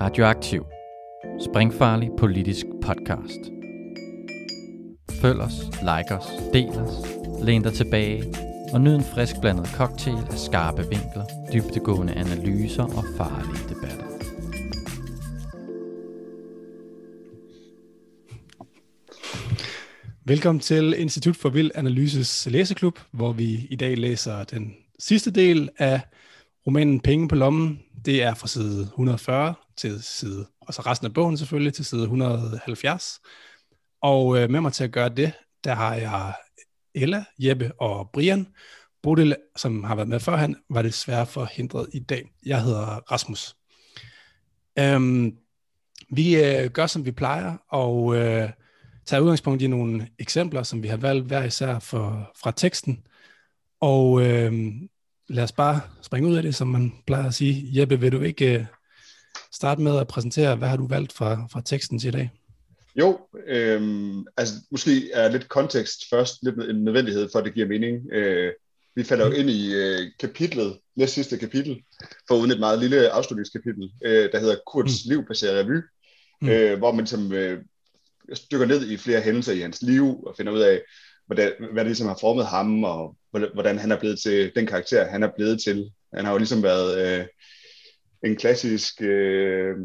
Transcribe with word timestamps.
Radioaktiv. 0.00 0.64
Springfarlig 1.40 2.10
politisk 2.18 2.66
podcast. 2.82 3.40
Følg 5.20 5.40
os, 5.40 5.52
like 5.80 6.14
os, 6.14 6.26
del 6.52 6.68
os, 6.68 6.92
læn 7.42 7.62
dig 7.62 7.72
tilbage 7.72 8.34
og 8.72 8.80
nyd 8.80 8.94
en 8.94 9.04
frisk 9.14 9.34
blandet 9.40 9.66
cocktail 9.66 10.16
af 10.30 10.38
skarpe 10.38 10.82
vinkler, 10.82 11.24
dybtegående 11.52 12.12
analyser 12.12 12.82
og 12.82 13.04
farlige 13.16 13.68
debatter. 13.68 14.06
Velkommen 20.24 20.60
til 20.60 20.94
Institut 20.98 21.36
for 21.36 21.48
Vild 21.48 21.70
Analyses 21.74 22.48
læseklub, 22.50 22.98
hvor 23.10 23.32
vi 23.32 23.66
i 23.70 23.76
dag 23.76 23.96
læser 23.96 24.44
den 24.44 24.74
sidste 24.98 25.30
del 25.30 25.70
af 25.78 26.00
romanen 26.66 27.00
Penge 27.00 27.28
på 27.28 27.34
lommen. 27.34 27.80
Det 28.04 28.22
er 28.22 28.34
fra 28.34 28.48
side 28.48 28.82
140 28.82 29.54
til 29.80 30.02
side, 30.02 30.46
og 30.60 30.74
så 30.74 30.82
resten 30.82 31.06
af 31.06 31.14
bogen 31.14 31.36
selvfølgelig, 31.36 31.74
til 31.74 31.84
side 31.84 32.02
170. 32.02 33.20
Og 34.02 34.38
øh, 34.38 34.50
med 34.50 34.60
mig 34.60 34.72
til 34.72 34.84
at 34.84 34.92
gøre 34.92 35.08
det, 35.08 35.32
der 35.64 35.74
har 35.74 35.94
jeg 35.94 36.34
Ella, 36.94 37.24
Jeppe 37.38 37.72
og 37.80 38.10
Brian. 38.12 38.46
Bodil, 39.02 39.36
som 39.56 39.84
har 39.84 39.94
været 39.94 40.08
med 40.08 40.20
før, 40.20 40.36
han 40.36 40.56
var 40.70 40.82
desværre 40.82 41.26
forhindret 41.26 41.88
i 41.92 41.98
dag. 41.98 42.30
Jeg 42.46 42.62
hedder 42.62 43.12
Rasmus. 43.12 43.56
Øhm, 44.78 45.36
vi 46.10 46.44
øh, 46.44 46.70
gør, 46.70 46.86
som 46.86 47.04
vi 47.04 47.10
plejer, 47.10 47.56
og 47.68 48.16
øh, 48.16 48.50
tager 49.06 49.20
udgangspunkt 49.20 49.62
i 49.62 49.66
nogle 49.66 50.08
eksempler, 50.18 50.62
som 50.62 50.82
vi 50.82 50.88
har 50.88 50.96
valgt 50.96 51.26
hver 51.26 51.44
især 51.44 51.78
for, 51.78 52.32
fra 52.42 52.50
teksten. 52.50 53.06
Og 53.80 54.22
øh, 54.22 54.52
lad 55.28 55.44
os 55.44 55.52
bare 55.52 55.80
springe 56.02 56.28
ud 56.28 56.36
af 56.36 56.42
det, 56.42 56.54
som 56.54 56.68
man 56.68 56.92
plejer 57.06 57.26
at 57.26 57.34
sige. 57.34 57.80
Jeppe, 57.80 58.00
vil 58.00 58.12
du 58.12 58.20
ikke 58.20 58.58
øh, 58.58 58.66
starte 59.52 59.82
med 59.82 59.98
at 59.98 60.08
præsentere, 60.08 60.56
hvad 60.56 60.68
har 60.68 60.76
du 60.76 60.86
valgt 60.86 61.12
fra, 61.12 61.46
fra 61.52 61.62
teksten 61.64 61.98
til 61.98 62.08
i 62.08 62.10
dag? 62.10 62.30
Jo, 62.96 63.18
øhm, 63.46 64.24
altså 64.36 64.54
måske 64.70 65.12
er 65.12 65.28
lidt 65.28 65.48
kontekst 65.48 66.08
først 66.10 66.42
lidt 66.42 66.70
en 66.70 66.84
nødvendighed 66.84 67.28
for, 67.32 67.38
at 67.38 67.44
det 67.44 67.54
giver 67.54 67.68
mening. 67.68 68.12
Øh, 68.12 68.52
vi 68.96 69.04
falder 69.04 69.26
jo 69.26 69.32
ind 69.32 69.50
i 69.50 69.74
øh, 69.74 69.98
kapitlet, 70.20 70.78
næst 70.96 71.14
sidste 71.14 71.38
kapitel, 71.38 71.82
for 72.28 72.34
uden 72.34 72.50
et 72.50 72.60
meget 72.60 72.78
lille 72.78 73.10
afslutningskapitel, 73.10 73.90
øh, 74.04 74.32
der 74.32 74.38
hedder 74.38 74.56
Kurts 74.66 75.06
mm. 75.06 75.10
liv 75.10 75.26
passerer 75.26 75.60
revy, 75.60 75.82
mm. 76.40 76.48
øh, 76.48 76.78
hvor 76.78 76.92
man 76.92 77.06
som, 77.06 77.32
øh, 77.32 77.62
dykker 78.52 78.66
ned 78.66 78.90
i 78.90 78.96
flere 78.96 79.20
hændelser 79.20 79.52
i 79.52 79.60
hans 79.60 79.82
liv 79.82 80.22
og 80.26 80.34
finder 80.36 80.52
ud 80.52 80.60
af, 80.60 80.80
hvordan, 81.26 81.52
hvad 81.72 81.84
det 81.84 81.86
ligesom 81.86 82.06
har 82.06 82.18
formet 82.20 82.46
ham, 82.46 82.84
og 82.84 83.16
hvordan 83.30 83.78
han 83.78 83.92
er 83.92 83.98
blevet 84.00 84.18
til 84.18 84.52
den 84.54 84.66
karakter, 84.66 85.10
han 85.10 85.22
er 85.22 85.30
blevet 85.36 85.62
til. 85.62 85.90
Han 86.14 86.24
har 86.24 86.32
jo 86.32 86.38
ligesom 86.38 86.62
været 86.62 87.18
øh, 87.20 87.26
en 88.24 88.36
klassisk 88.36 89.02
øh, 89.02 89.76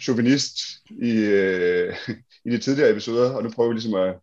chauvinist 0.00 0.56
i, 1.02 1.10
øh, 1.10 1.96
i 2.46 2.50
de 2.50 2.58
tidligere 2.58 2.90
episoder, 2.90 3.30
og 3.30 3.42
nu 3.42 3.50
prøver 3.50 3.68
vi 3.68 3.74
ligesom 3.74 3.94
at, 3.94 4.16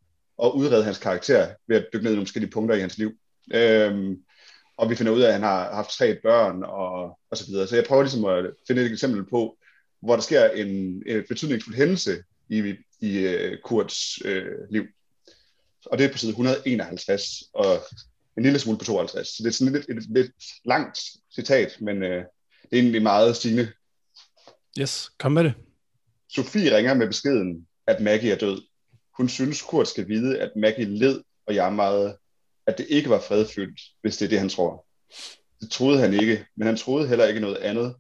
at 0.44 0.52
udrede 0.56 0.84
hans 0.84 0.98
karakter 0.98 1.48
ved 1.68 1.78
at 1.78 1.86
dykke 1.94 2.04
ned 2.04 2.12
i 2.12 2.16
nogle 2.16 2.28
forskellige 2.28 2.52
punkter 2.52 2.76
i 2.76 2.80
hans 2.80 2.98
liv. 2.98 3.12
Øhm, 3.54 4.16
og 4.78 4.90
vi 4.90 4.96
finder 4.96 5.12
ud 5.12 5.22
af, 5.22 5.28
at 5.28 5.34
han 5.34 5.44
har 5.44 5.76
haft 5.76 5.90
tre 5.90 6.20
børn 6.24 6.64
og, 6.64 7.20
og 7.32 7.38
så 7.38 7.46
videre. 7.46 7.68
Så 7.68 7.76
jeg 7.76 7.86
prøver 7.86 8.04
ligesom 8.04 8.26
at 8.26 8.46
finde 8.68 8.82
et 8.82 8.92
eksempel 8.92 9.26
på, 9.30 9.58
hvor 10.02 10.16
der 10.16 10.22
sker 10.22 10.50
en, 10.50 10.68
en 11.06 11.24
betydningsfuld 11.30 11.76
hændelse 11.76 12.24
i, 12.50 12.76
i 13.02 13.26
uh, 13.26 13.54
Kurts 13.64 14.26
øh, 14.26 14.46
liv. 14.70 14.84
Og 15.86 15.98
det 15.98 16.06
er 16.06 16.12
på 16.12 16.18
side 16.18 16.30
151, 16.30 17.24
og 17.54 17.80
en 18.38 18.44
lille 18.44 18.60
smule 18.60 18.78
på 18.78 18.86
52. 18.86 19.28
Så 19.28 19.44
det 19.44 19.48
er 19.48 19.54
sådan 19.54 19.74
lidt, 19.74 19.90
et, 19.90 19.98
et 19.98 20.10
lidt 20.10 20.32
langt 20.66 21.00
citat, 21.36 21.78
men 21.82 22.04
øh, 22.04 22.24
det 22.70 22.78
er 22.78 22.82
egentlig 22.82 23.02
meget 23.02 23.36
stigende. 23.36 23.72
Yes, 24.80 25.12
kom 25.20 25.32
med 25.32 25.44
det. 25.44 25.54
Sofie 26.30 26.78
ringer 26.78 26.94
med 26.94 27.08
beskeden, 27.08 27.68
at 27.88 28.02
Maggie 28.02 28.32
er 28.32 28.38
død. 28.38 28.62
Hun 29.18 29.30
synes, 29.30 29.62
Kurt 29.62 29.88
skal 29.88 30.08
vide, 30.08 30.40
at 30.40 30.52
Maggie 30.56 30.86
led 30.86 31.22
og 31.46 31.54
jamrede, 31.54 32.18
at 32.68 32.78
det 32.78 32.86
ikke 32.90 33.10
var 33.10 33.20
fredfyldt, 33.20 33.82
hvis 34.02 34.18
det 34.18 34.26
er 34.26 34.30
det, 34.30 34.40
han 34.40 34.50
tror. 34.50 34.86
Det 35.62 35.72
troede 35.72 36.00
han 36.00 36.14
ikke, 36.14 36.46
men 36.56 36.68
han 36.68 36.78
troede 36.78 37.08
heller 37.08 37.26
ikke 37.26 37.40
noget 37.40 37.58
andet. 37.58 37.96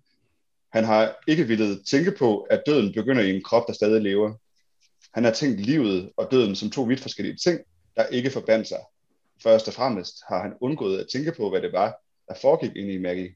Han 0.74 0.84
har 0.84 1.16
ikke 1.28 1.47
ville 1.47 1.84
tænke 1.84 2.12
på, 2.12 2.42
at 2.42 2.63
døden 2.66 2.94
begynder 2.94 3.24
i 3.24 3.36
en 3.36 3.44
krop, 3.44 3.68
der 3.68 3.74
stadig 3.74 4.02
lever. 4.02 4.34
Han 5.13 5.24
har 5.24 5.31
tænkt 5.31 5.59
livet 5.59 6.12
og 6.18 6.28
døden 6.31 6.56
som 6.56 6.69
to 6.69 6.84
vidt 6.84 7.00
forskellige 7.00 7.38
ting, 7.38 7.59
der 7.96 8.06
ikke 8.06 8.31
forbandt 8.31 8.68
sig. 8.68 8.80
Først 9.44 9.68
og 9.68 9.74
fremmest 9.74 10.16
har 10.28 10.42
han 10.42 10.53
undgået 10.62 11.00
at 11.00 11.08
tænke 11.13 11.31
på, 11.31 11.50
hvad 11.50 11.62
det 11.62 11.74
var, 11.74 11.96
der 12.28 12.34
foregik 12.42 12.75
inde 12.75 12.94
i 12.94 12.97
Maggie. 12.97 13.36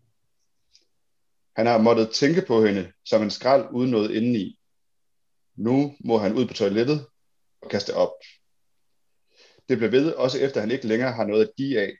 Han 1.55 1.65
har 1.65 1.77
måttet 1.77 2.09
tænke 2.09 2.41
på 2.47 2.65
hende 2.65 2.91
som 3.05 3.21
en 3.21 3.29
skrald 3.29 3.67
uden 3.71 3.91
noget 3.91 4.11
indeni. 4.11 4.59
Nu 5.55 5.95
må 6.05 6.17
han 6.17 6.33
ud 6.33 6.47
på 6.47 6.53
toilettet 6.53 7.05
og 7.61 7.69
kaste 7.69 7.95
op. 7.95 8.11
Det 9.69 9.77
bliver 9.77 9.91
ved, 9.91 10.13
også 10.13 10.39
efter 10.39 10.59
han 10.59 10.71
ikke 10.71 10.87
længere 10.87 11.11
har 11.11 11.25
noget 11.25 11.47
at 11.47 11.55
give 11.57 11.79
af. 11.81 11.91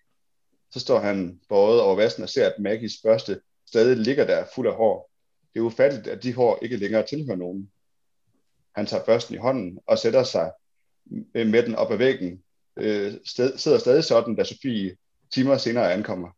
Så 0.72 0.80
står 0.80 1.00
han 1.00 1.40
bøjet 1.50 1.82
over 1.82 1.96
vasken 1.96 2.24
og 2.24 2.30
ser, 2.30 2.48
at 2.48 2.60
Maggies 2.60 2.94
børste 3.04 3.42
stadig 3.68 3.98
ligger 3.98 4.26
der 4.26 4.46
fuld 4.56 4.68
af 4.68 4.74
hår. 4.74 5.12
Det 5.54 5.60
er 5.60 5.64
ufatteligt, 5.64 6.08
at 6.08 6.24
de 6.24 6.34
hår 6.34 6.60
ikke 6.62 6.78
længere 6.78 7.08
tilhører 7.08 7.38
nogen. 7.38 7.72
Han 8.76 8.86
tager 8.86 9.06
børsten 9.06 9.36
i 9.36 9.38
hånden 9.38 9.80
og 9.88 9.98
sætter 9.98 10.24
sig 10.24 10.52
med 11.34 11.64
den 11.64 11.76
op 11.76 11.92
ad 11.92 11.98
væggen. 11.98 12.44
Øh, 12.78 13.14
sted, 13.26 13.58
sidder 13.58 13.78
stadig 13.78 14.04
sådan, 14.04 14.36
da 14.36 14.44
Sofie 14.44 14.98
timer 15.34 15.58
senere 15.58 15.94
ankommer. 15.94 16.30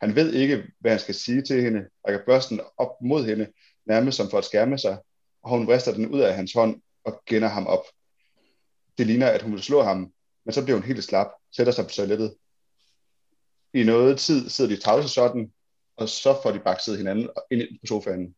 Han 0.00 0.14
ved 0.14 0.32
ikke, 0.34 0.64
hvad 0.78 0.90
han 0.90 1.00
skal 1.00 1.14
sige 1.14 1.42
til 1.42 1.62
hende, 1.62 1.86
rækker 2.06 2.24
børsten 2.26 2.60
op 2.76 3.02
mod 3.02 3.24
hende, 3.24 3.52
nærmest 3.86 4.16
som 4.16 4.30
for 4.30 4.38
at 4.38 4.44
skærme 4.44 4.78
sig, 4.78 4.98
og 5.42 5.50
hun 5.50 5.66
vrister 5.66 5.94
den 5.94 6.06
ud 6.06 6.20
af 6.20 6.34
hans 6.34 6.52
hånd 6.52 6.82
og 7.04 7.22
gænder 7.26 7.48
ham 7.48 7.66
op. 7.66 7.84
Det 8.98 9.06
ligner, 9.06 9.26
at 9.26 9.42
hun 9.42 9.52
vil 9.52 9.62
slå 9.62 9.82
ham, 9.82 10.12
men 10.44 10.52
så 10.52 10.64
bliver 10.64 10.76
hun 10.76 10.86
helt 10.86 11.04
slap, 11.04 11.26
sætter 11.56 11.72
sig 11.72 11.84
på 11.84 11.90
toilettet. 11.90 12.34
I 13.74 13.82
noget 13.82 14.18
tid 14.18 14.48
sidder 14.48 14.74
de 14.74 14.80
tavse 14.80 15.08
sådan, 15.08 15.52
og 15.96 16.08
så 16.08 16.38
får 16.42 16.50
de 16.50 16.58
bakset 16.58 16.96
hinanden 16.96 17.28
ind 17.50 17.78
på 17.80 17.86
sofaen. 17.86 18.34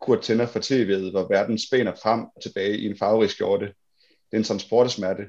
Kurt 0.00 0.22
tænder 0.22 0.46
for 0.46 0.60
tv'et, 0.60 1.10
hvor 1.10 1.28
verden 1.28 1.58
spænder 1.58 1.94
frem 2.02 2.20
og 2.20 2.42
tilbage 2.42 2.78
i 2.78 2.86
en 2.86 2.98
farverig 2.98 3.30
skjorte. 3.30 3.66
Det 3.66 4.32
er 4.32 4.36
en 4.36 4.44
transportesmerte 4.44 5.22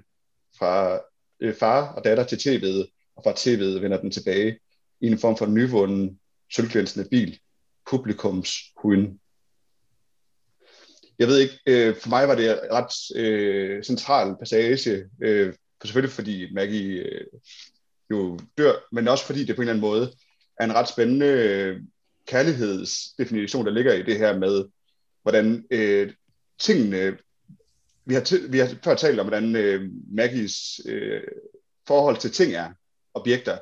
fra 0.57 1.01
øh, 1.39 1.55
far 1.55 1.93
og 1.93 2.03
datter 2.03 2.23
til 2.23 2.35
tv'et, 2.35 3.11
og 3.15 3.23
fra 3.23 3.31
tv'et 3.31 3.81
vender 3.81 4.01
den 4.01 4.11
tilbage 4.11 4.59
i 5.03 5.07
en 5.07 5.19
form 5.19 5.37
for 5.37 5.45
nyvunden, 5.45 6.19
sølvglænsende 6.55 7.09
bil. 7.09 7.39
Publikums 7.89 8.53
huden. 8.77 9.19
Jeg 11.19 11.27
ved 11.27 11.39
ikke, 11.39 11.59
øh, 11.67 11.95
for 11.95 12.09
mig 12.09 12.27
var 12.27 12.35
det 12.35 12.59
ret 12.71 13.19
øh, 13.19 13.83
central 13.83 14.35
passage, 14.39 15.09
øh, 15.21 15.53
for 15.81 15.87
selvfølgelig 15.87 16.13
fordi 16.13 16.53
Maggie 16.53 16.99
øh, 16.99 17.27
jo 18.11 18.39
dør, 18.57 18.73
men 18.91 19.07
også 19.07 19.25
fordi 19.25 19.45
det 19.45 19.55
på 19.55 19.61
en 19.61 19.67
eller 19.67 19.73
anden 19.73 19.89
måde 19.89 20.13
er 20.59 20.65
en 20.65 20.75
ret 20.75 20.89
spændende 20.89 21.25
øh, 21.25 21.81
kærlighedsdefinition, 22.27 23.65
der 23.65 23.71
ligger 23.71 23.93
i 23.93 24.03
det 24.03 24.17
her 24.17 24.39
med, 24.39 24.65
hvordan 25.21 25.65
øh, 25.71 26.13
tingene, 26.59 27.17
vi 28.05 28.13
har, 28.13 28.21
t- 28.21 28.51
vi 28.51 28.59
har 28.59 28.75
før 28.83 28.95
talt 28.95 29.19
om, 29.19 29.27
hvordan 29.27 29.55
øh, 29.55 29.89
Maggies 30.11 30.81
øh, 30.85 31.21
forhold 31.87 32.17
til 32.17 32.31
ting 32.31 32.53
er, 32.53 32.73
objekter, 33.13 33.57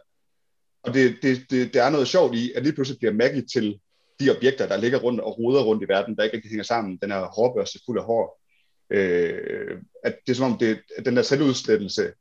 og 0.83 0.93
det, 0.93 1.17
det, 1.21 1.45
det, 1.49 1.73
det 1.73 1.81
er 1.81 1.89
noget 1.89 2.07
sjovt 2.07 2.35
i, 2.35 2.51
at 2.55 2.63
lige 2.63 2.73
pludselig 2.73 2.99
bliver 2.99 3.13
Maggie 3.13 3.45
til 3.53 3.79
de 4.19 4.37
objekter, 4.37 4.67
der 4.67 4.77
ligger 4.77 4.99
rundt 4.99 5.21
og 5.21 5.39
ruder 5.39 5.63
rundt 5.63 5.83
i 5.83 5.87
verden, 5.87 6.15
der 6.15 6.23
ikke 6.23 6.35
rigtig 6.35 6.51
hænger 6.51 6.63
sammen. 6.63 6.99
Den 7.01 7.11
her 7.11 7.25
hårbørste 7.25 7.79
fuld 7.85 7.99
af 7.99 8.05
hår. 8.05 8.41
Øh, 8.89 9.77
at 10.03 10.17
det 10.27 10.31
er 10.31 10.35
som 10.35 10.51
om, 10.51 10.57
det, 10.57 10.79
at 10.97 11.05
den 11.05 11.15
der 11.15 11.21
selvudslettelse, 11.21 12.13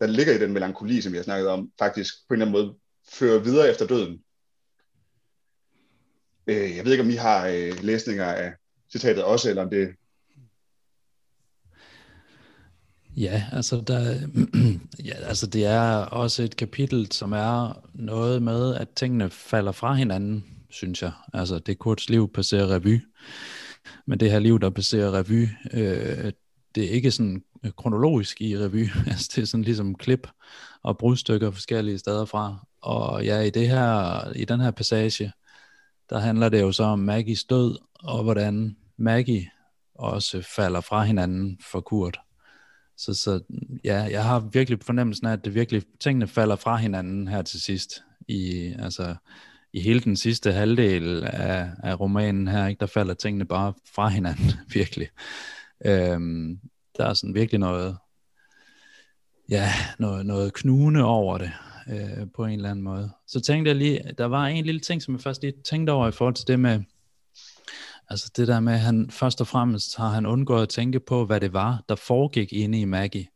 der 0.00 0.06
ligger 0.06 0.34
i 0.34 0.38
den 0.38 0.52
melankoli, 0.52 1.00
som 1.00 1.12
vi 1.12 1.16
har 1.18 1.24
snakket 1.24 1.48
om, 1.48 1.72
faktisk 1.78 2.14
på 2.28 2.34
en 2.34 2.42
eller 2.42 2.46
anden 2.46 2.66
måde 2.66 2.78
fører 3.12 3.38
videre 3.38 3.70
efter 3.70 3.86
døden. 3.86 4.22
Øh, 6.46 6.76
jeg 6.76 6.84
ved 6.84 6.92
ikke, 6.92 7.04
om 7.04 7.10
I 7.10 7.14
har 7.14 7.48
øh, 7.48 7.82
læsninger 7.82 8.24
af 8.24 8.52
citatet 8.92 9.24
også, 9.24 9.48
eller 9.48 9.62
om 9.62 9.70
det... 9.70 9.88
Ja, 13.16 13.44
altså, 13.52 13.80
der, 13.86 14.14
ja, 15.08 15.14
altså 15.14 15.46
det 15.46 15.64
er 15.64 15.96
også 15.96 16.42
et 16.42 16.56
kapitel, 16.56 17.12
som 17.12 17.32
er 17.32 17.82
noget 17.94 18.42
med, 18.42 18.74
at 18.74 18.88
tingene 18.88 19.30
falder 19.30 19.72
fra 19.72 19.94
hinanden, 19.94 20.44
synes 20.70 21.02
jeg. 21.02 21.12
Altså 21.32 21.58
det 21.58 21.78
Kurts 21.78 22.08
liv 22.08 22.32
passerer 22.32 22.74
revy. 22.74 23.00
Men 24.06 24.20
det 24.20 24.30
her 24.30 24.38
liv, 24.38 24.60
der 24.60 24.70
passerer 24.70 25.14
revy, 25.14 25.48
øh, 25.72 26.32
det 26.74 26.84
er 26.84 26.90
ikke 26.90 27.10
sådan 27.10 27.42
kronologisk 27.76 28.40
i 28.40 28.58
revy. 28.58 28.88
altså 29.10 29.32
det 29.36 29.42
er 29.42 29.46
sådan 29.46 29.64
ligesom 29.64 29.94
klip 29.94 30.28
og 30.82 30.98
brudstykker 30.98 31.50
forskellige 31.50 31.98
steder 31.98 32.24
fra. 32.24 32.66
Og 32.82 33.24
ja, 33.24 33.40
i, 33.40 33.50
det 33.50 33.68
her, 33.68 34.32
i 34.32 34.44
den 34.44 34.60
her 34.60 34.70
passage, 34.70 35.32
der 36.10 36.18
handler 36.18 36.48
det 36.48 36.60
jo 36.60 36.72
så 36.72 36.84
om 36.84 36.98
Maggies 36.98 37.44
død, 37.44 37.78
og 37.94 38.22
hvordan 38.22 38.76
Maggie 38.96 39.50
også 39.94 40.42
falder 40.56 40.80
fra 40.80 41.02
hinanden 41.04 41.58
for 41.70 41.80
Kurt. 41.80 42.20
Så, 42.96 43.14
så 43.14 43.40
ja, 43.84 44.02
jeg 44.02 44.24
har 44.24 44.40
virkelig 44.52 44.78
fornemmelsen 44.82 45.26
af, 45.26 45.32
at 45.32 45.44
det 45.44 45.54
virkelig, 45.54 45.82
tingene 46.00 46.26
falder 46.26 46.56
fra 46.56 46.76
hinanden 46.76 47.28
her 47.28 47.42
til 47.42 47.60
sidst, 47.60 48.02
i, 48.28 48.74
altså, 48.78 49.14
i 49.72 49.80
hele 49.80 50.00
den 50.00 50.16
sidste 50.16 50.52
halvdel 50.52 51.24
af, 51.24 51.70
af 51.82 52.00
romanen 52.00 52.48
her, 52.48 52.66
ikke, 52.66 52.80
der 52.80 52.86
falder 52.86 53.14
tingene 53.14 53.44
bare 53.44 53.74
fra 53.94 54.08
hinanden, 54.08 54.52
virkelig. 54.74 55.08
Øhm, 55.84 56.58
der 56.96 57.06
er 57.06 57.14
sådan 57.14 57.34
virkelig 57.34 57.60
noget, 57.60 57.96
ja, 59.48 59.68
noget, 59.98 60.26
noget 60.26 60.52
knugende 60.52 61.04
over 61.04 61.38
det, 61.38 61.52
øh, 61.88 62.26
på 62.34 62.44
en 62.44 62.52
eller 62.52 62.70
anden 62.70 62.84
måde. 62.84 63.10
Så 63.26 63.40
tænkte 63.40 63.68
jeg 63.68 63.76
lige, 63.76 64.00
der 64.18 64.26
var 64.26 64.46
en 64.46 64.64
lille 64.64 64.80
ting, 64.80 65.02
som 65.02 65.14
jeg 65.14 65.20
først 65.20 65.42
lige 65.42 65.54
tænkte 65.70 65.90
over 65.90 66.08
i 66.08 66.12
forhold 66.12 66.34
til 66.34 66.46
det 66.46 66.60
med, 66.60 66.80
altså 68.12 68.30
det 68.36 68.48
der 68.48 68.60
med, 68.60 68.72
at 68.72 68.80
han 68.80 69.10
først 69.10 69.40
og 69.40 69.46
fremmest 69.46 69.96
har 69.96 70.08
han 70.08 70.26
undgået 70.26 70.62
at 70.62 70.68
tænke 70.68 71.00
på, 71.00 71.24
hvad 71.24 71.40
det 71.40 71.52
var, 71.52 71.82
der 71.88 71.94
foregik 71.94 72.52
inde 72.52 72.80
i 72.80 72.84
Maggie. 72.84 73.26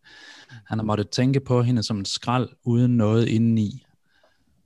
Han 0.66 0.78
har 0.78 0.84
måttet 0.84 1.10
tænke 1.10 1.40
på 1.40 1.62
hende 1.62 1.82
som 1.82 1.98
en 1.98 2.04
skrald, 2.04 2.48
uden 2.64 2.96
noget 2.96 3.28
indeni. 3.28 3.84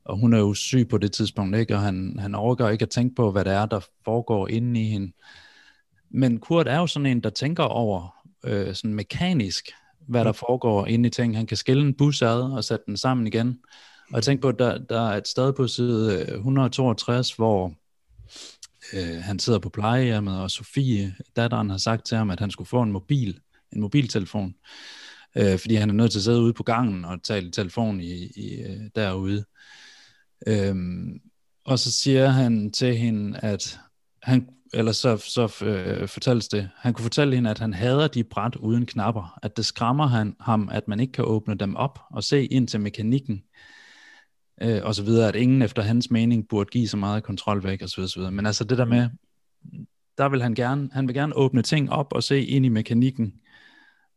Og 0.05 0.19
hun 0.19 0.35
er 0.35 0.39
jo 0.39 0.55
syg 0.55 0.89
på 0.89 0.99
det 0.99 1.13
tidspunkt, 1.13 1.57
ikke? 1.57 1.75
og 1.75 1.81
han, 1.81 2.17
han 2.19 2.35
overgår 2.35 2.69
ikke 2.69 2.83
at 2.83 2.91
tænke 2.91 3.15
på, 3.15 3.33
hvad 3.33 3.45
det 3.45 3.53
er, 3.53 3.67
der 3.67 3.81
foregår 4.05 4.49
inde 4.49 4.83
i 4.83 4.85
hende. 4.85 5.13
Men 6.11 6.39
Kurt 6.39 6.69
er 6.69 6.79
jo 6.79 6.87
sådan 6.87 7.07
en, 7.07 7.21
der 7.21 7.31
tænker 7.31 7.65
over 7.65 8.15
øh, 8.45 8.75
sådan 8.75 8.95
mekanisk, 8.95 9.69
hvad 10.09 10.25
der 10.25 10.33
foregår 10.33 10.87
inde 10.87 11.07
i 11.07 11.11
ting. 11.11 11.37
Han 11.37 11.47
kan 11.47 11.57
skille 11.57 11.83
en 11.83 11.95
bus 11.95 12.23
ad 12.23 12.43
og 12.43 12.65
sætte 12.65 12.85
den 12.87 12.97
sammen 12.97 13.27
igen. 13.27 13.59
Og 14.11 14.15
jeg 14.15 14.23
tænker 14.23 14.43
på, 14.43 14.49
at 14.49 14.59
der, 14.59 14.79
der 14.79 15.09
er 15.09 15.17
et 15.17 15.29
sted 15.29 15.53
på 15.53 15.67
side 15.67 16.27
162, 16.35 17.33
hvor 17.33 17.73
øh, 18.93 19.23
han 19.23 19.39
sidder 19.39 19.59
på 19.59 19.69
plejehjemmet, 19.69 20.41
og 20.41 20.51
Sofie, 20.51 21.15
datteren, 21.37 21.71
har 21.71 21.79
sagt 21.79 22.07
til 22.07 22.17
ham, 22.17 22.31
at 22.31 22.41
han 22.41 22.51
skulle 22.51 22.69
få 22.69 22.83
en 22.83 22.93
mobil, 22.93 23.41
en 23.73 23.81
mobiltelefon, 23.81 24.55
øh, 25.37 25.59
fordi 25.59 25.75
han 25.75 25.91
er 25.91 25.95
nødt 25.95 26.13
til 26.13 26.19
at 26.19 26.23
sidde 26.23 26.41
ude 26.41 26.53
på 26.53 26.63
gangen 26.63 27.05
og 27.05 27.23
tale 27.23 27.49
i 27.49 27.51
telefon 27.51 28.01
i, 28.01 28.27
i, 28.37 28.63
øh, 28.63 28.81
derude. 28.95 29.45
Øhm, 30.47 31.21
og 31.65 31.79
så 31.79 31.93
siger 31.93 32.29
han 32.29 32.73
til 32.73 32.97
hende, 32.97 33.39
at 33.39 33.79
han, 34.23 34.49
eller 34.75 34.93
så, 34.93 35.17
så 35.17 35.65
øh, 35.65 36.09
fortælles 36.09 36.49
det, 36.49 36.71
han 36.77 36.93
kunne 36.93 37.03
fortælle 37.03 37.35
hende, 37.35 37.51
at 37.51 37.59
han 37.59 37.75
hader 37.75 38.09
de 38.09 38.25
bræt 38.25 38.57
uden 38.57 38.87
knapper, 38.87 39.39
at 39.43 39.57
det 39.57 39.67
skræmmer 39.67 40.07
han, 40.07 40.37
ham, 40.41 40.69
at 40.73 40.89
man 40.89 41.01
ikke 41.01 41.13
kan 41.13 41.25
åbne 41.25 41.55
dem 41.55 41.77
op 41.77 41.99
og 42.11 42.25
se 42.25 42.47
ind 42.47 42.69
til 42.69 42.81
mekanikken, 42.81 43.43
øh, 44.61 44.81
og 44.85 44.95
så 44.95 45.03
videre, 45.03 45.29
at 45.29 45.37
ingen 45.37 45.63
efter 45.63 45.83
hans 45.83 46.11
mening 46.11 46.49
burde 46.49 46.71
give 46.71 46.89
så 46.89 46.97
meget 46.97 47.23
kontrol 47.23 47.65
væk, 47.65 47.83
og 47.83 47.89
så 47.89 47.97
videre, 47.97 48.09
så 48.09 48.19
videre. 48.19 48.33
Men 48.33 48.47
altså 48.47 48.65
det 48.65 48.79
der 48.79 48.85
med, 48.85 49.09
der 50.19 50.29
vil 50.29 50.43
han 50.43 50.55
gerne, 50.55 50.91
han 50.93 51.07
vil 51.07 51.15
gerne 51.15 51.37
åbne 51.37 51.63
ting 51.63 51.93
op 51.93 52.13
og 52.13 52.23
se 52.23 52.45
ind 52.45 52.67
i 52.67 52.69
mekanikken, 52.69 53.35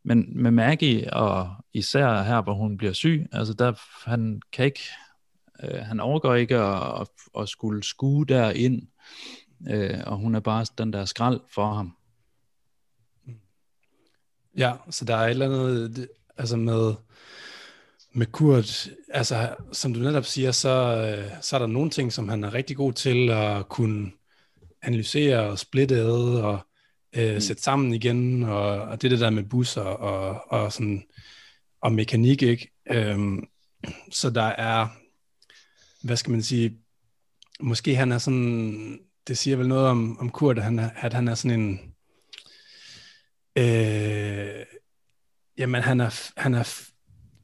men 0.02 0.42
med 0.42 0.50
Maggie, 0.50 1.14
og 1.14 1.50
især 1.72 2.22
her, 2.22 2.42
hvor 2.42 2.54
hun 2.54 2.76
bliver 2.76 2.92
syg, 2.92 3.26
altså 3.32 3.54
der, 3.54 3.72
han 4.10 4.40
kan 4.52 4.64
ikke, 4.64 4.80
øh, 5.62 5.80
han 5.80 6.00
overgår 6.00 6.34
ikke 6.34 6.56
at, 6.56 7.00
at, 7.00 7.08
at 7.38 7.48
skulle 7.48 7.82
skue 7.82 8.26
derind, 8.26 8.82
øh, 9.70 10.00
og 10.06 10.16
hun 10.16 10.34
er 10.34 10.40
bare 10.40 10.66
den 10.78 10.92
der 10.92 11.04
skrald 11.04 11.40
for 11.54 11.74
ham. 11.74 11.96
Ja, 14.56 14.72
så 14.90 15.04
der 15.04 15.16
er 15.16 15.26
et 15.26 15.30
eller 15.30 15.46
andet, 15.46 16.08
altså 16.36 16.56
med, 16.56 16.94
med 18.16 18.26
Kurt, 18.26 18.88
altså 19.08 19.56
som 19.72 19.94
du 19.94 20.00
netop 20.00 20.24
siger, 20.24 20.52
så, 20.52 20.68
øh, 20.70 21.30
så 21.40 21.56
er 21.56 21.60
der 21.60 21.66
nogle 21.66 21.90
ting, 21.90 22.12
som 22.12 22.28
han 22.28 22.44
er 22.44 22.54
rigtig 22.54 22.76
god 22.76 22.92
til 22.92 23.30
at 23.30 23.68
kunne 23.68 24.12
analysere 24.82 25.40
og 25.40 25.58
splitte 25.58 25.96
ad 25.96 26.40
og 26.40 26.58
øh, 27.16 27.34
mm. 27.34 27.40
sætte 27.40 27.62
sammen 27.62 27.94
igen, 27.94 28.42
og, 28.42 28.66
og 28.66 29.02
det, 29.02 29.10
det 29.10 29.20
der 29.20 29.30
med 29.30 29.44
busser 29.44 29.80
og, 29.80 30.52
og, 30.52 30.72
sådan, 30.72 31.04
og 31.80 31.92
mekanik, 31.92 32.42
ikke? 32.42 32.70
Øhm, 32.90 33.48
så 34.10 34.30
der 34.30 34.42
er, 34.42 34.88
hvad 36.02 36.16
skal 36.16 36.30
man 36.30 36.42
sige, 36.42 36.78
måske 37.60 37.96
han 37.96 38.12
er 38.12 38.18
sådan, 38.18 38.98
det 39.28 39.38
siger 39.38 39.56
vel 39.56 39.68
noget 39.68 39.86
om, 39.86 40.18
om 40.18 40.30
Kurt, 40.30 40.58
at 40.58 40.64
han 40.64 40.78
er, 40.78 40.90
at 40.96 41.12
han 41.12 41.28
er 41.28 41.34
sådan 41.34 41.60
en, 41.60 41.80
øh, 43.56 44.66
jamen 45.58 45.82
han 45.82 46.00
er, 46.00 46.30
han 46.36 46.54
er 46.54 46.93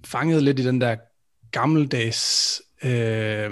fanget 0.04 0.42
lidt 0.42 0.58
i 0.58 0.66
den 0.66 0.80
der 0.80 0.96
gammeldags, 1.50 2.62
øh, 2.84 3.50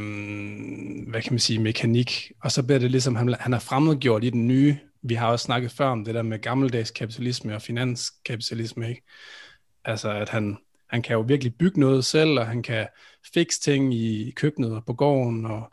hvad 1.08 1.22
kan 1.22 1.32
man 1.32 1.38
sige, 1.38 1.58
mekanik, 1.58 2.32
og 2.42 2.52
så 2.52 2.62
bliver 2.62 2.78
det 2.78 2.90
ligesom, 2.90 3.16
han, 3.16 3.34
han 3.40 3.54
er 3.54 3.58
fremmedgjort 3.58 4.24
i 4.24 4.30
den 4.30 4.46
nye, 4.46 4.78
vi 5.02 5.14
har 5.14 5.28
også 5.28 5.44
snakket 5.44 5.72
før 5.72 5.88
om 5.88 6.04
det 6.04 6.14
der 6.14 6.22
med 6.22 6.38
gammeldags 6.38 6.90
kapitalisme 6.90 7.54
og 7.54 7.62
finanskapitalisme, 7.62 8.88
ikke? 8.88 9.02
Altså 9.84 10.10
at 10.10 10.28
han, 10.28 10.58
han 10.90 11.02
kan 11.02 11.14
jo 11.14 11.20
virkelig 11.20 11.54
bygge 11.54 11.80
noget 11.80 12.04
selv, 12.04 12.38
og 12.38 12.46
han 12.46 12.62
kan 12.62 12.86
fikse 13.34 13.60
ting 13.60 13.94
i 13.94 14.30
køkkenet 14.36 14.72
og 14.72 14.84
på 14.86 14.92
gården 14.92 15.46
og, 15.46 15.72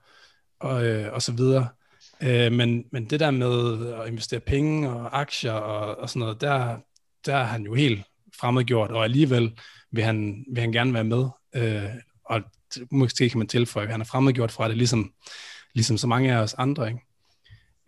og, 0.60 0.86
øh, 0.86 1.14
og 1.14 1.22
så 1.22 1.32
videre. 1.32 1.68
Øh, 2.24 2.52
men, 2.52 2.86
men 2.92 3.10
det 3.10 3.20
der 3.20 3.32
med 3.32 3.88
at 3.94 4.08
investere 4.08 4.40
penge 4.40 4.90
og 4.90 5.20
aktier 5.20 5.52
og, 5.52 5.98
og 5.98 6.10
sådan 6.10 6.20
noget, 6.20 6.42
der, 6.42 6.78
der 7.26 7.36
er 7.36 7.44
han 7.44 7.64
jo 7.64 7.74
helt 7.74 8.06
fremmedgjort, 8.40 8.92
og 8.92 9.04
alligevel 9.04 9.60
vil 9.96 10.04
han, 10.04 10.46
vil 10.54 10.62
han 10.62 10.72
gerne 10.72 10.94
være 10.94 11.04
med. 11.04 11.26
Øh, 11.56 11.90
og 12.26 12.42
måske 12.92 13.30
kan 13.30 13.38
man 13.38 13.48
tilføje, 13.48 13.86
at 13.86 13.92
han 13.92 14.02
er 14.02 14.06
fremmedgjort 14.06 14.52
fra 14.52 14.68
det, 14.68 14.78
ligesom, 14.78 15.14
ligesom 15.74 15.98
så 15.98 16.08
mange 16.08 16.34
af 16.34 16.38
os 16.38 16.54
andre. 16.54 16.88
Ikke? 16.88 17.00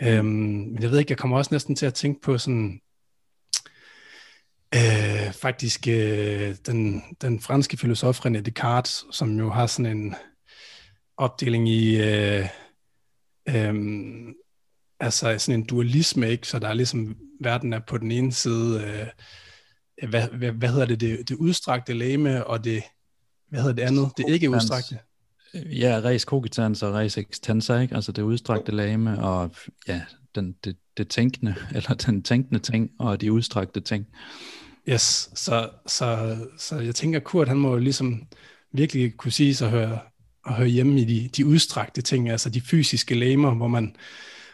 Øhm, 0.01 0.25
men 0.25 0.81
jeg 0.81 0.91
ved 0.91 0.99
ikke, 0.99 1.11
jeg 1.11 1.17
kommer 1.17 1.37
også 1.37 1.53
næsten 1.53 1.75
til 1.75 1.85
at 1.85 1.93
tænke 1.93 2.21
på 2.21 2.37
sådan, 2.37 2.81
øh, 4.75 5.33
faktisk 5.33 5.87
øh, 5.87 6.55
den, 6.65 7.03
den 7.21 7.39
franske 7.39 7.77
filosof 7.77 8.25
René 8.25 8.39
Descartes, 8.39 9.05
som 9.11 9.39
jo 9.39 9.49
har 9.49 9.67
sådan 9.67 9.97
en 9.97 10.15
opdeling 11.17 11.69
i, 11.69 12.01
øh, 12.01 12.45
øh, 13.49 13.73
altså 14.99 15.35
sådan 15.37 15.59
en 15.59 15.65
dualisme, 15.65 16.29
ikke? 16.29 16.47
så 16.47 16.59
der 16.59 16.67
er 16.67 16.73
ligesom, 16.73 17.15
verden 17.41 17.73
er 17.73 17.79
på 17.87 17.97
den 17.97 18.11
ene 18.11 18.33
side, 18.33 18.83
øh, 18.83 19.07
hvad, 20.09 20.27
hvad, 20.27 20.51
hvad 20.51 20.69
hedder 20.69 20.85
det, 20.85 21.01
det, 21.01 21.29
det 21.29 21.35
udstrakte 21.35 21.93
læme, 21.93 22.47
og 22.47 22.63
det, 22.63 22.83
hvad 23.49 23.61
hedder 23.61 23.75
det 23.75 23.83
andet, 23.83 24.11
det 24.17 24.25
ikke 24.29 24.49
udstrakte. 24.49 24.99
Ja, 25.53 26.01
res 26.03 26.21
cogitans 26.21 26.83
og 26.83 26.93
res 26.93 27.17
extensa, 27.17 27.79
ikke? 27.79 27.95
altså 27.95 28.11
det 28.11 28.21
udstrakte 28.21 28.71
lame 28.71 29.19
og 29.19 29.51
ja, 29.87 30.01
den, 30.35 30.55
det, 30.63 30.77
det 30.97 31.07
tænkende, 31.07 31.55
eller 31.75 31.93
den 31.93 32.23
tænkende 32.23 32.59
ting 32.59 32.91
og 32.99 33.21
de 33.21 33.31
udstrakte 33.31 33.79
ting. 33.79 34.07
Yes, 34.89 35.29
så, 35.35 35.69
så, 35.87 36.37
så 36.57 36.79
jeg 36.79 36.95
tænker, 36.95 37.19
Kurt 37.19 37.47
han 37.47 37.57
må 37.57 37.77
ligesom 37.77 38.27
virkelig 38.73 39.17
kunne 39.17 39.31
sige 39.31 39.55
sig 39.55 39.65
at 39.65 39.71
høre, 39.71 39.99
at 40.45 40.53
høre 40.53 40.67
hjemme 40.67 41.01
i 41.01 41.05
de, 41.05 41.29
de 41.29 41.45
udstrakte 41.45 42.01
ting, 42.01 42.29
altså 42.29 42.49
de 42.49 42.61
fysiske 42.61 43.15
lamer, 43.15 43.55
hvor 43.55 43.67
man, 43.67 43.95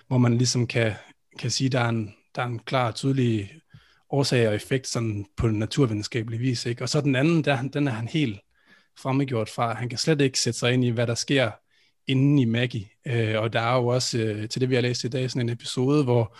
hvor 0.08 0.18
man 0.18 0.38
ligesom 0.38 0.68
kan, 0.68 0.94
kan 1.40 1.52
sige, 1.52 1.70
der 1.70 1.80
er 1.80 1.90
en, 1.90 2.14
der 2.36 2.42
er 2.42 2.46
en 2.46 2.60
klar 2.60 2.88
og 2.88 2.96
tydelig 2.96 3.52
årsag 4.14 4.48
og 4.48 4.56
effekt 4.56 4.88
sådan 4.88 5.26
på 5.38 5.48
naturvidenskabelig 5.48 6.40
vis. 6.40 6.66
Ikke? 6.66 6.84
Og 6.84 6.90
så 6.90 7.02
den 7.02 7.16
anden, 7.16 7.44
der, 7.44 7.62
den 7.62 7.88
er 7.88 7.92
han 7.92 8.08
helt 8.08 8.40
fremmedgjort 9.00 9.50
fra. 9.50 9.74
Han 9.74 9.90
kan 9.90 9.98
slet 9.98 10.22
ikke 10.22 10.40
sætte 10.40 10.60
sig 10.60 10.74
ind 10.74 10.86
i, 10.86 10.90
hvad 10.90 11.08
der 11.08 11.16
sker 11.16 11.52
inden 12.08 12.40
i 12.40 12.46
Maggie. 12.46 12.86
Øh, 13.08 13.42
og 13.42 13.54
der 13.54 13.60
er 13.60 13.76
jo 13.76 13.88
også, 13.88 14.18
øh, 14.18 14.50
til 14.50 14.62
det 14.62 14.70
vi 14.70 14.76
har 14.76 14.82
læst 14.82 15.04
i 15.04 15.08
dag, 15.08 15.32
sådan 15.32 15.50
en 15.50 15.54
episode, 15.54 16.04
hvor 16.04 16.38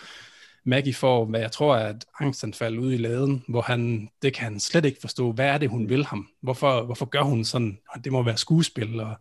Maggie 0.64 0.94
får, 0.94 1.24
hvad 1.24 1.40
jeg 1.40 1.52
tror 1.52 1.76
er 1.76 1.90
et 1.90 2.04
angstanfald 2.20 2.78
ude 2.78 2.94
i 2.94 2.98
laden, 2.98 3.44
hvor 3.48 3.60
han, 3.60 4.08
det 4.22 4.34
kan 4.34 4.44
han 4.44 4.60
slet 4.60 4.84
ikke 4.84 5.00
forstå. 5.00 5.32
Hvad 5.32 5.46
er 5.46 5.58
det, 5.58 5.70
hun 5.70 5.88
vil 5.88 6.04
ham? 6.04 6.28
Hvorfor, 6.42 6.84
hvorfor 6.84 7.06
gør 7.06 7.22
hun 7.22 7.44
sådan? 7.44 7.78
Det 8.04 8.12
må 8.12 8.22
være 8.22 8.36
skuespil. 8.36 9.00
Og, 9.00 9.14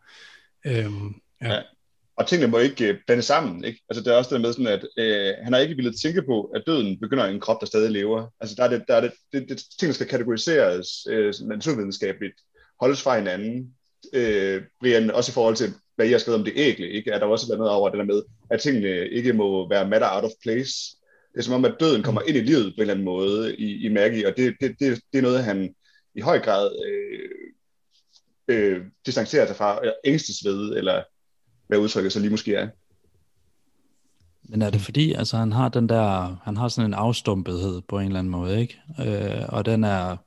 øhm, 0.66 1.16
ja. 1.42 1.54
ja. 1.54 1.62
Og 2.16 2.28
tingene 2.28 2.52
må 2.52 2.58
ikke 2.58 2.90
øh, 2.90 2.98
blande 3.06 3.24
sammen. 3.24 3.64
Ikke? 3.64 3.82
Altså, 3.90 4.04
det 4.04 4.14
er 4.14 4.18
også 4.18 4.36
det 4.36 4.42
med 4.42 4.54
sådan, 4.54 4.68
at 4.68 4.88
øh, 4.98 5.34
han 5.44 5.54
har 5.54 5.60
ikke 5.60 5.76
ville 5.76 5.94
tænke 5.94 6.22
på, 6.22 6.44
at 6.44 6.64
døden 6.68 7.00
begynder 7.00 7.26
i 7.26 7.34
en 7.34 7.40
krop, 7.40 7.62
der 7.62 7.66
stadig 7.66 7.92
lever. 7.92 8.28
Altså, 8.40 8.56
der 8.56 8.64
er 8.64 8.68
det, 8.68 8.84
der 8.88 8.96
er 8.96 9.02
det, 9.02 9.12
det, 9.34 9.50
det 9.50 9.64
ting, 9.80 9.96
skal 9.96 10.08
kategoriseres 10.08 10.88
øh, 11.10 11.34
naturvidenskabeligt 11.42 12.36
holdes 12.80 13.02
fra 13.02 13.18
hinanden. 13.18 13.74
Øh, 14.14 14.62
Brian, 14.80 15.12
også 15.12 15.32
i 15.32 15.34
forhold 15.34 15.56
til, 15.56 15.74
hvad 15.96 16.06
I 16.06 16.12
har 16.12 16.18
skrevet 16.18 16.40
om 16.40 16.46
det 16.46 16.54
ægle, 16.56 16.90
ikke? 16.90 17.12
er 17.12 17.20
der 17.20 17.26
også 17.26 17.56
noget 17.58 17.72
over 17.72 17.90
det 17.90 18.00
der 18.00 18.06
med, 18.06 18.24
at 18.50 18.62
tingene 18.62 19.10
ikke 19.10 19.34
må 19.34 19.70
være 19.70 19.90
matter 19.90 20.16
out 20.16 20.24
of 20.24 20.32
place. 20.44 20.74
Det 21.34 21.40
er 21.40 21.44
som 21.44 21.54
om, 21.54 21.66
at 21.66 21.76
døden 21.80 22.04
kommer 22.04 22.22
ind 22.22 22.38
i 22.38 22.42
livet 22.42 22.64
på 22.64 22.76
en 22.78 22.82
eller 22.82 22.94
anden 22.94 23.06
måde 23.06 23.56
i, 23.56 23.86
i 23.86 23.90
Maggie, 23.90 24.28
og 24.28 24.38
det, 24.38 24.56
det, 24.62 24.76
det, 24.80 25.02
det 25.14 25.18
er 25.18 25.22
noget, 25.22 25.44
han 25.44 25.76
i 26.16 26.22
høj 26.22 26.40
grad 26.40 26.72
øh, 26.86 27.30
øh, 28.48 28.82
distancerer 29.06 29.48
sig 29.48 29.56
fra, 29.56 29.80
eller 29.82 29.94
ængstes 30.06 30.46
ved, 30.46 30.78
eller 30.78 31.04
hvad 31.74 31.84
udtrykket 31.84 32.14
så 32.14 32.20
lige 32.20 32.32
måske 32.32 32.56
er. 32.56 32.68
Men 34.44 34.62
er 34.62 34.70
det 34.70 34.82
fordi, 34.82 35.14
altså 35.14 35.38
han 35.38 35.52
har 35.52 35.70
den 35.70 35.90
der, 35.90 36.36
han 36.44 36.58
har 36.58 36.68
sådan 36.68 36.90
en 36.90 36.94
afstumpethed 36.94 37.82
på 37.88 38.00
en 38.00 38.06
eller 38.06 38.20
anden 38.20 38.32
måde, 38.32 38.62
ikke? 38.62 38.82
Øh, 39.00 39.46
og 39.50 39.66
den 39.66 39.84
er, 39.84 40.18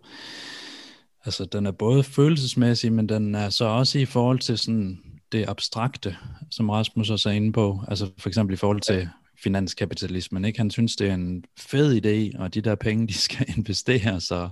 Altså, 1.27 1.45
den 1.45 1.67
er 1.67 1.71
både 1.71 2.03
følelsesmæssig, 2.03 2.93
men 2.93 3.09
den 3.09 3.35
er 3.35 3.51
så 3.51 3.65
også 3.65 3.99
i 3.99 4.05
forhold 4.05 4.39
til 4.39 4.59
sådan 4.59 4.99
det 5.33 5.49
abstrakte, 5.49 6.17
som 6.51 6.71
Rasmus 6.71 7.11
også 7.11 7.29
er 7.29 7.33
inde 7.33 7.53
på. 7.53 7.81
Altså 7.89 8.11
for 8.19 8.29
eksempel 8.29 8.55
i 8.55 8.57
forhold 8.57 8.81
til 8.81 9.09
finanskapitalismen. 9.43 10.45
Ikke? 10.45 10.59
Han 10.59 10.71
synes, 10.71 10.97
det 10.97 11.09
er 11.09 11.15
en 11.15 11.45
fed 11.59 12.05
idé, 12.05 12.43
og 12.43 12.55
de 12.55 12.61
der 12.61 12.75
penge, 12.75 13.07
de 13.07 13.15
skal 13.15 13.47
investere, 13.59 14.21
så 14.21 14.49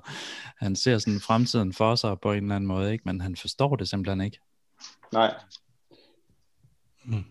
han 0.58 0.76
ser 0.76 0.98
sådan 0.98 1.20
fremtiden 1.20 1.72
for 1.72 1.94
sig 1.94 2.16
på 2.22 2.32
en 2.32 2.42
eller 2.42 2.56
anden 2.56 2.68
måde, 2.68 2.92
ikke? 2.92 3.02
men 3.04 3.20
han 3.20 3.36
forstår 3.36 3.76
det 3.76 3.88
simpelthen 3.88 4.20
ikke. 4.20 4.38
Nej. 5.12 5.34
Hmm. 7.04 7.24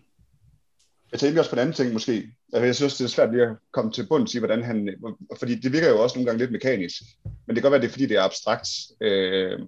jeg 1.12 1.20
tænker 1.20 1.38
også 1.40 1.50
på 1.50 1.56
en 1.56 1.60
anden 1.60 1.74
ting 1.74 1.92
måske. 1.92 2.32
Altså, 2.52 2.64
jeg 2.64 2.74
synes, 2.74 2.96
det 2.96 3.04
er 3.04 3.08
svært 3.08 3.32
lige 3.32 3.42
at 3.42 3.56
komme 3.72 3.92
til 3.92 4.06
bunds 4.06 4.34
i, 4.34 4.38
hvordan 4.38 4.62
han... 4.62 4.96
Fordi 5.38 5.54
det 5.54 5.72
virker 5.72 5.88
jo 5.88 6.02
også 6.02 6.16
nogle 6.16 6.26
gange 6.26 6.38
lidt 6.38 6.52
mekanisk. 6.52 7.02
Men 7.24 7.56
det 7.56 7.62
kan 7.62 7.62
godt 7.62 7.72
være, 7.72 7.80
det 7.80 7.86
er, 7.88 7.92
fordi 7.92 8.06
det 8.06 8.16
er 8.16 8.22
abstrakt, 8.22 8.68
øh, 9.00 9.58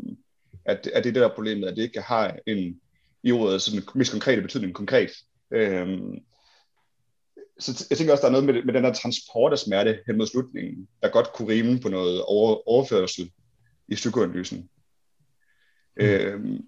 at, 0.65 0.77
at 0.77 0.85
det 0.85 0.97
er 0.97 1.01
det 1.01 1.15
der 1.15 1.35
problemet, 1.35 1.69
at 1.69 1.77
det 1.77 1.83
ikke 1.83 2.01
har 2.01 2.37
en 2.47 2.81
i 3.23 3.33
ordet 3.33 3.63
sådan 3.63 3.83
mest 3.95 4.13
konkrete 4.13 4.43
betydning 4.43 4.75
konkret. 4.75 5.11
Øh, 5.51 5.99
så 7.59 7.87
jeg 7.91 7.99
tænker 7.99 8.13
også, 8.13 8.23
der 8.23 8.29
er 8.29 8.33
noget 8.33 8.47
med, 8.47 8.63
med 8.63 8.75
den 8.75 8.85
der 8.85 8.93
transport 8.93 9.53
af 9.53 9.59
smerte 9.59 9.99
hen 10.07 10.19
mod 10.19 10.27
slutningen, 10.27 10.89
der 11.03 11.09
godt 11.09 11.33
kunne 11.33 11.49
rime 11.49 11.81
på 11.81 11.89
noget 11.89 12.23
over, 12.23 12.69
overførsel 12.69 13.33
i 13.89 13.95
psykoanalysen. 13.95 14.59
Mm. 15.97 16.05
Øh, 16.05 16.61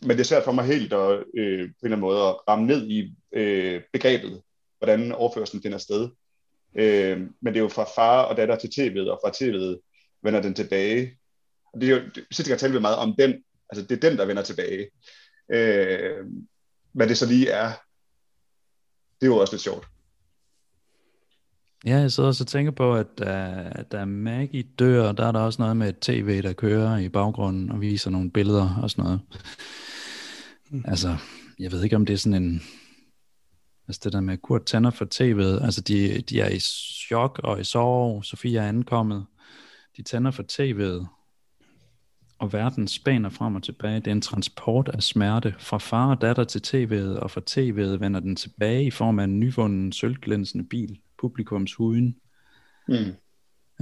men 0.00 0.10
det 0.10 0.20
er 0.20 0.24
svært 0.24 0.44
for 0.44 0.52
mig 0.52 0.64
helt 0.64 0.92
at, 0.92 1.24
øh, 1.38 1.58
på 1.58 1.82
en 1.82 1.92
eller 1.92 1.96
anden 1.96 2.00
måde 2.00 2.20
at 2.20 2.36
ramme 2.48 2.66
ned 2.66 2.86
i 2.86 3.14
øh, 3.32 3.82
begrebet, 3.92 4.42
hvordan 4.78 5.12
overførselen 5.12 5.62
finder 5.62 5.78
sted. 5.78 6.10
Øh, 6.78 7.18
men 7.18 7.54
det 7.54 7.56
er 7.56 7.62
jo 7.62 7.68
fra 7.68 7.84
far 7.96 8.22
og 8.22 8.36
datter 8.36 8.56
til 8.56 8.68
tv'et, 8.68 9.10
og 9.10 9.20
fra 9.24 9.30
tv'et 9.30 9.80
vender 10.22 10.42
den 10.42 10.54
tilbage. 10.54 11.18
Og 11.72 11.80
det 11.80 11.90
er 11.90 11.96
jo, 11.96 12.02
sidste 12.30 12.50
gang 12.50 12.60
talte 12.60 12.74
vi 12.74 12.80
meget 12.80 12.96
om 12.96 13.14
den, 13.18 13.44
altså 13.70 13.86
det 13.86 13.96
er 13.96 14.10
den, 14.10 14.18
der 14.18 14.24
vender 14.24 14.42
tilbage. 14.42 14.90
Øh, 15.52 16.26
hvad 16.92 17.08
det 17.08 17.18
så 17.18 17.26
lige 17.26 17.50
er, 17.50 17.68
det 19.20 19.26
er 19.26 19.26
jo 19.26 19.36
også 19.36 19.52
lidt 19.52 19.62
sjovt. 19.62 19.86
Ja, 21.86 21.96
jeg 21.96 22.12
sidder 22.12 22.28
også 22.28 22.44
og 22.44 22.48
tænker 22.48 22.72
på, 22.72 22.94
at 22.94 23.06
uh, 23.20 23.82
da 23.92 24.04
Maggie 24.04 24.62
dør, 24.78 25.12
der 25.12 25.26
er 25.26 25.32
der 25.32 25.40
også 25.40 25.62
noget 25.62 25.76
med 25.76 25.88
et 25.88 25.98
tv, 25.98 26.42
der 26.42 26.52
kører 26.52 26.98
i 26.98 27.08
baggrunden 27.08 27.70
og 27.70 27.80
viser 27.80 28.10
nogle 28.10 28.30
billeder 28.30 28.80
og 28.82 28.90
sådan 28.90 29.04
noget. 29.04 29.20
Mm. 30.70 30.84
Altså, 30.84 31.16
jeg 31.58 31.72
ved 31.72 31.84
ikke, 31.84 31.96
om 31.96 32.06
det 32.06 32.12
er 32.12 32.18
sådan 32.18 32.42
en... 32.42 32.62
Altså 33.88 34.00
det 34.04 34.12
der 34.12 34.20
med 34.20 34.38
Kurt 34.38 34.64
tænder 34.64 34.90
for 34.90 35.04
tv'et, 35.14 35.64
altså 35.64 35.80
de, 35.80 36.20
de 36.20 36.40
er 36.40 36.48
i 36.50 36.58
chok 37.08 37.40
og 37.44 37.60
i 37.60 37.64
sorg, 37.64 38.24
Sofie 38.24 38.58
er 38.58 38.68
ankommet, 38.68 39.26
de 39.96 40.02
tænder 40.02 40.30
for 40.30 40.42
tv'et, 40.52 41.06
og 42.38 42.52
verden 42.52 42.88
spænder 42.88 43.30
frem 43.30 43.54
og 43.54 43.62
tilbage. 43.62 43.96
Det 43.96 44.06
er 44.06 44.12
en 44.12 44.20
transport 44.20 44.88
af 44.88 45.02
smerte 45.02 45.54
fra 45.58 45.78
far 45.78 46.10
og 46.10 46.20
datter 46.20 46.44
til 46.44 46.58
tv'et, 46.66 47.18
og 47.18 47.30
fra 47.30 47.40
tv'et 47.50 48.00
vender 48.00 48.20
den 48.20 48.36
tilbage 48.36 48.84
i 48.84 48.90
form 48.90 49.18
af 49.18 49.24
en 49.24 49.40
nyvunden 49.40 49.92
sølvglænsende 49.92 50.64
bil, 50.64 50.98
publikums 51.26 51.74
huden. 51.74 52.16
Mm. 52.88 53.14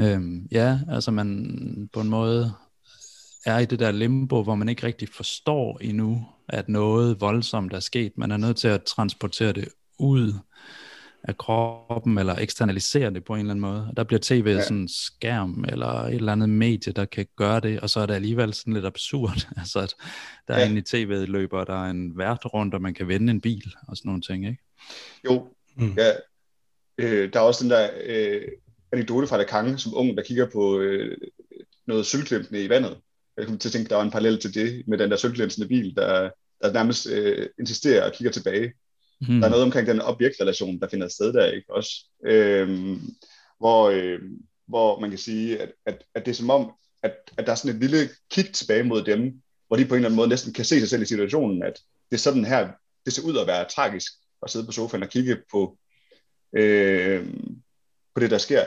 Øhm, 0.00 0.48
ja, 0.52 0.80
altså 0.88 1.10
man 1.10 1.88
på 1.92 2.00
en 2.00 2.08
måde 2.08 2.52
er 3.46 3.58
i 3.58 3.64
det 3.64 3.78
der 3.78 3.90
limbo, 3.90 4.42
hvor 4.42 4.54
man 4.54 4.68
ikke 4.68 4.86
rigtig 4.86 5.08
forstår 5.08 5.78
endnu, 5.80 6.26
at 6.48 6.68
noget 6.68 7.20
voldsomt 7.20 7.72
er 7.72 7.80
sket. 7.80 8.12
Man 8.16 8.30
er 8.30 8.36
nødt 8.36 8.56
til 8.56 8.68
at 8.68 8.82
transportere 8.82 9.52
det 9.52 9.68
ud 9.98 10.32
af 11.24 11.38
kroppen, 11.38 12.18
eller 12.18 12.36
eksternalisere 12.38 13.10
det 13.10 13.24
på 13.24 13.34
en 13.34 13.40
eller 13.40 13.50
anden 13.50 13.60
måde. 13.60 13.86
Og 13.90 13.96
der 13.96 14.04
bliver 14.04 14.20
tv 14.22 14.44
ja. 14.46 14.62
sådan 14.62 14.76
en 14.76 14.88
skærm, 14.88 15.64
eller 15.68 15.86
et 15.86 16.14
eller 16.14 16.32
andet 16.32 16.48
medie, 16.48 16.92
der 16.92 17.04
kan 17.04 17.26
gøre 17.36 17.60
det, 17.60 17.80
og 17.80 17.90
så 17.90 18.00
er 18.00 18.06
det 18.06 18.14
alligevel 18.14 18.54
sådan 18.54 18.72
lidt 18.72 18.86
absurd. 18.86 19.48
altså, 19.60 19.78
at 19.78 19.94
der 20.48 20.54
ja. 20.54 20.60
er 20.60 20.68
inde 20.68 20.78
i 20.78 20.82
tv 20.82 21.24
løber, 21.28 21.64
der 21.64 21.84
er 21.84 21.90
en 21.90 22.18
vært 22.18 22.44
rundt, 22.44 22.74
og 22.74 22.82
man 22.82 22.94
kan 22.94 23.08
vende 23.08 23.30
en 23.30 23.40
bil, 23.40 23.74
og 23.88 23.96
sådan 23.96 24.08
nogle 24.08 24.22
ting, 24.22 24.46
ikke? 24.46 24.62
Jo, 25.24 25.48
mm. 25.76 25.94
ja. 25.96 26.10
Øh, 26.98 27.32
der 27.32 27.40
er 27.40 27.44
også 27.44 27.62
den 27.62 27.70
der 27.70 27.90
øh, 28.04 28.48
anekdote 28.92 29.26
fra 29.26 29.36
Lacan, 29.36 29.78
som 29.78 29.96
ung, 29.96 30.16
der 30.16 30.22
kigger 30.22 30.50
på 30.50 30.80
øh, 30.80 31.16
noget 31.86 32.06
sølvklimpende 32.06 32.64
i 32.64 32.68
vandet, 32.68 32.96
jeg 33.36 33.46
kom 33.46 33.58
til 33.58 33.68
at 33.68 33.72
tænke, 33.72 33.88
der 33.88 33.96
var 33.96 34.02
en 34.02 34.10
parallel 34.10 34.40
til 34.40 34.54
det, 34.54 34.88
med 34.88 34.98
den 34.98 35.10
der 35.10 35.16
sølvglænsende 35.16 35.68
bil, 35.68 35.96
der, 35.96 36.30
der 36.62 36.72
nærmest 36.72 37.06
øh, 37.06 37.48
insisterer 37.58 38.04
og 38.04 38.12
kigger 38.12 38.32
tilbage. 38.32 38.72
Mm. 39.20 39.40
Der 39.40 39.46
er 39.46 39.50
noget 39.50 39.64
omkring 39.64 39.86
den 39.86 40.00
objektrelation, 40.00 40.80
der 40.80 40.88
finder 40.88 41.08
sted 41.08 41.32
der, 41.32 41.46
ikke 41.46 41.74
også? 41.74 41.90
Øhm, 42.26 43.00
hvor, 43.58 43.90
øh, 43.90 44.18
hvor 44.66 45.00
man 45.00 45.10
kan 45.10 45.18
sige, 45.18 45.58
at, 45.58 45.72
at, 45.86 46.04
at 46.14 46.26
det 46.26 46.30
er 46.30 46.34
som 46.34 46.50
om, 46.50 46.72
at, 47.02 47.14
at 47.36 47.46
der 47.46 47.52
er 47.52 47.56
sådan 47.56 47.76
et 47.76 47.82
lille 47.82 48.08
kig 48.30 48.52
tilbage 48.52 48.84
mod 48.84 49.02
dem, 49.02 49.42
hvor 49.66 49.76
de 49.76 49.84
på 49.84 49.94
en 49.94 49.98
eller 49.98 50.08
anden 50.08 50.16
måde 50.16 50.28
næsten 50.28 50.52
kan 50.52 50.64
se 50.64 50.80
sig 50.80 50.88
selv 50.88 51.02
i 51.02 51.06
situationen, 51.06 51.62
at 51.62 51.80
det 52.10 52.16
er 52.16 52.20
sådan 52.20 52.44
her, 52.44 52.68
det 53.04 53.12
ser 53.12 53.22
ud 53.22 53.38
at 53.38 53.46
være 53.46 53.68
tragisk 53.68 54.12
at 54.42 54.50
sidde 54.50 54.66
på 54.66 54.72
sofaen 54.72 55.02
og 55.02 55.08
kigge 55.08 55.36
på, 55.50 55.78
øh, 56.56 57.26
på 58.14 58.20
det, 58.20 58.30
der 58.30 58.38
sker. 58.38 58.64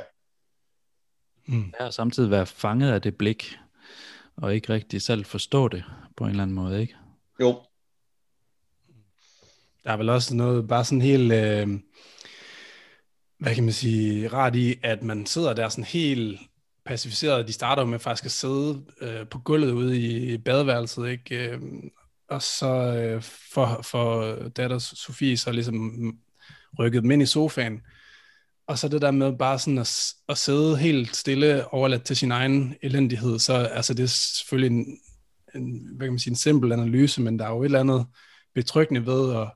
Mm. 1.48 1.74
Ja, 1.79 1.86
og 1.86 1.94
samtidig 1.94 2.32
være 2.32 2.46
fanget 2.46 2.91
af 2.91 3.01
det 3.01 3.15
blik, 3.17 3.58
og 4.36 4.56
ikke 4.56 4.74
rigtig 4.74 5.01
selv 5.01 5.25
forstå 5.25 5.67
det 5.67 5.84
på 6.17 6.24
en 6.24 6.29
eller 6.29 6.44
anden 6.44 6.56
måde, 6.56 6.82
ikke? 6.82 6.96
Jo. 7.41 7.63
Der 9.84 9.91
er 9.91 9.98
vel 9.98 10.10
også 10.10 10.36
noget 10.36 10.67
bare 10.67 10.86
sådan 10.86 11.01
helt, 11.01 11.34
øh, 11.34 11.67
hvad 13.39 13.56
kan 13.56 13.63
man 13.63 13.74
sige, 13.74 14.27
rart 14.27 14.56
i, 14.56 14.79
at 14.84 15.03
man 15.03 15.25
sidder 15.25 15.53
der 15.53 15.70
sådan 15.70 15.84
helt 15.84 16.39
pacificeret. 16.86 17.48
De 17.48 17.53
starter 17.53 17.86
med 17.86 18.00
faktisk 18.00 18.25
at 18.25 18.32
sidde 18.32 18.86
øh, 19.01 19.27
på 19.27 19.39
gulvet 19.39 19.72
ude 19.72 20.00
i 20.00 20.38
badeværelset, 20.38 21.10
ikke? 21.10 21.50
Øh, 21.50 21.62
og 22.29 22.41
så 22.41 22.67
øh, 22.67 23.22
for, 23.22 23.82
for 23.84 24.36
datter 24.50 24.77
Sofie 24.77 25.38
så 25.38 25.51
ligesom 25.51 26.17
rykket 26.79 27.03
dem 27.03 27.12
ind 27.12 27.22
i 27.22 27.25
sofaen, 27.25 27.81
og 28.67 28.79
så 28.79 28.88
det 28.88 29.01
der 29.01 29.12
med 29.12 29.38
bare 29.38 29.60
sådan 29.60 29.77
at, 29.77 30.13
at 30.29 30.38
sidde 30.38 30.77
helt 30.77 31.15
stille, 31.15 31.74
overladt 31.74 32.03
til 32.03 32.15
sin 32.15 32.31
egen 32.31 32.75
elendighed, 32.81 33.39
så 33.39 33.53
altså 33.53 33.93
det 33.93 34.03
er 34.03 34.07
selvfølgelig 34.07 34.77
en, 34.77 35.00
en, 35.55 35.88
hvad 35.98 36.07
kan 36.07 36.13
man 36.13 36.19
sige, 36.19 36.31
en 36.31 36.36
simpel 36.36 36.72
analyse, 36.72 37.22
men 37.22 37.39
der 37.39 37.46
er 37.46 37.50
jo 37.50 37.62
et 37.62 37.65
eller 37.65 37.79
andet 37.79 38.05
betryggende 38.55 39.05
ved 39.05 39.36
at, 39.36 39.48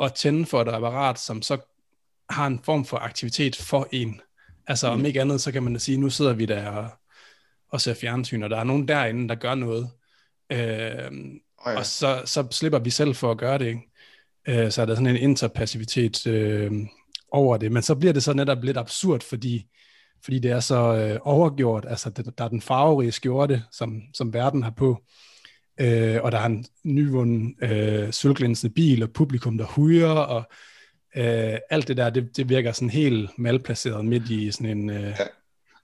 at 0.00 0.14
tænde 0.14 0.46
for 0.46 0.62
et 0.62 0.68
apparat, 0.68 1.18
som 1.18 1.42
så 1.42 1.58
har 2.30 2.46
en 2.46 2.60
form 2.64 2.84
for 2.84 2.96
aktivitet 2.96 3.56
for 3.56 3.88
en. 3.92 4.20
Altså 4.66 4.86
mm. 4.86 5.00
om 5.00 5.06
ikke 5.06 5.20
andet, 5.20 5.40
så 5.40 5.52
kan 5.52 5.62
man 5.62 5.72
da 5.72 5.78
sige, 5.78 5.98
nu 5.98 6.10
sidder 6.10 6.32
vi 6.32 6.46
der 6.46 6.70
og, 6.70 6.88
og 7.68 7.80
ser 7.80 7.94
fjernsyn, 7.94 8.42
og 8.42 8.50
der 8.50 8.56
er 8.56 8.64
nogen 8.64 8.88
derinde, 8.88 9.28
der 9.28 9.34
gør 9.34 9.54
noget. 9.54 9.90
Øh, 10.52 11.10
oh 11.58 11.72
ja. 11.72 11.78
Og 11.78 11.86
så, 11.86 12.22
så 12.24 12.48
slipper 12.50 12.78
vi 12.78 12.90
selv 12.90 13.14
for 13.14 13.30
at 13.30 13.38
gøre 13.38 13.58
det, 13.58 13.66
ikke? 13.66 13.89
Øh, 14.48 14.70
så 14.70 14.82
er 14.82 14.86
der 14.86 14.94
sådan 14.94 15.06
en 15.06 15.16
interpassivitet, 15.16 16.26
øh, 16.26 16.72
over 17.32 17.56
det, 17.56 17.72
men 17.72 17.82
så 17.82 17.94
bliver 17.94 18.12
det 18.12 18.22
så 18.22 18.32
netop 18.32 18.64
lidt 18.64 18.76
absurd, 18.76 19.20
fordi, 19.20 19.66
fordi 20.24 20.38
det 20.38 20.50
er 20.50 20.60
så 20.60 20.94
øh, 20.94 21.18
overgjort, 21.22 21.86
altså 21.88 22.10
det, 22.10 22.38
der 22.38 22.44
er 22.44 22.48
den 22.48 22.60
farverige 22.60 23.12
skjorte, 23.12 23.62
som, 23.72 24.02
som 24.14 24.32
verden 24.34 24.62
har 24.62 24.70
på, 24.70 25.02
øh, 25.80 26.18
og 26.22 26.32
der 26.32 26.38
er 26.38 26.46
en 26.46 26.66
nyvunden 26.84 27.56
øh, 27.62 28.12
sølvglænsende 28.12 28.74
bil, 28.74 29.02
og 29.02 29.10
publikum, 29.10 29.58
der 29.58 29.64
hujer, 29.64 30.10
og 30.10 30.44
øh, 31.16 31.58
alt 31.70 31.88
det 31.88 31.96
der, 31.96 32.10
det, 32.10 32.36
det 32.36 32.48
virker 32.48 32.72
sådan 32.72 32.90
helt 32.90 33.30
malplaceret 33.38 34.04
midt 34.04 34.30
i 34.30 34.50
sådan 34.50 34.78
en... 34.78 34.90
Øh, 34.90 35.02
ja. 35.02 35.26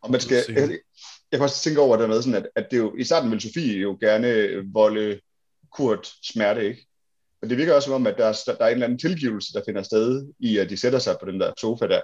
Og 0.03 0.11
man 0.11 0.21
skal, 0.21 0.45
jeg, 0.49 0.71
jeg 1.33 1.39
kan 1.39 1.43
også 1.43 1.63
tænke 1.63 1.81
over 1.81 1.97
det 1.97 2.09
med, 2.09 2.23
sådan 2.23 2.43
at, 2.43 2.49
at 2.57 2.67
det 2.71 2.79
jo, 2.79 2.97
i 2.97 3.05
starten 3.05 3.31
vil 3.31 3.41
Sofie 3.41 3.79
jo 3.79 3.99
gerne 4.01 4.49
volde 4.73 5.21
Kurt 5.73 6.09
smerte, 6.23 6.69
ikke? 6.69 6.86
Men 7.47 7.51
det 7.51 7.59
virker 7.59 7.75
også 7.75 7.87
som 7.87 7.95
om, 7.95 8.07
at 8.07 8.19
der 8.19 8.25
er, 8.25 8.33
der 8.47 8.65
er 8.65 8.69
en 8.69 8.73
eller 8.73 8.87
anden 8.87 8.99
tilgivelse, 8.99 9.53
der 9.53 9.63
finder 9.67 9.83
sted 9.83 10.27
i, 10.39 10.59
at 10.59 10.71
de 10.71 10.77
sætter 10.77 10.99
sig 10.99 11.17
på 11.21 11.31
den 11.31 11.41
der 11.41 11.53
sofa 11.59 11.87
der. 11.87 12.01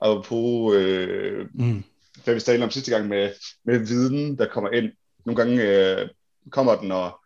Og 0.00 0.24
på, 0.24 0.72
øh, 0.74 1.46
mm. 1.54 1.84
hvad 2.24 2.34
vi 2.34 2.40
talte 2.40 2.64
om 2.64 2.70
sidste 2.70 2.90
gang 2.90 3.08
med, 3.08 3.30
med 3.64 3.78
viden, 3.78 4.38
der 4.38 4.46
kommer 4.48 4.70
ind. 4.70 4.92
Nogle 5.24 5.36
gange 5.36 5.62
øh, 5.62 6.08
kommer 6.50 6.76
den 6.76 6.92
og 6.92 7.20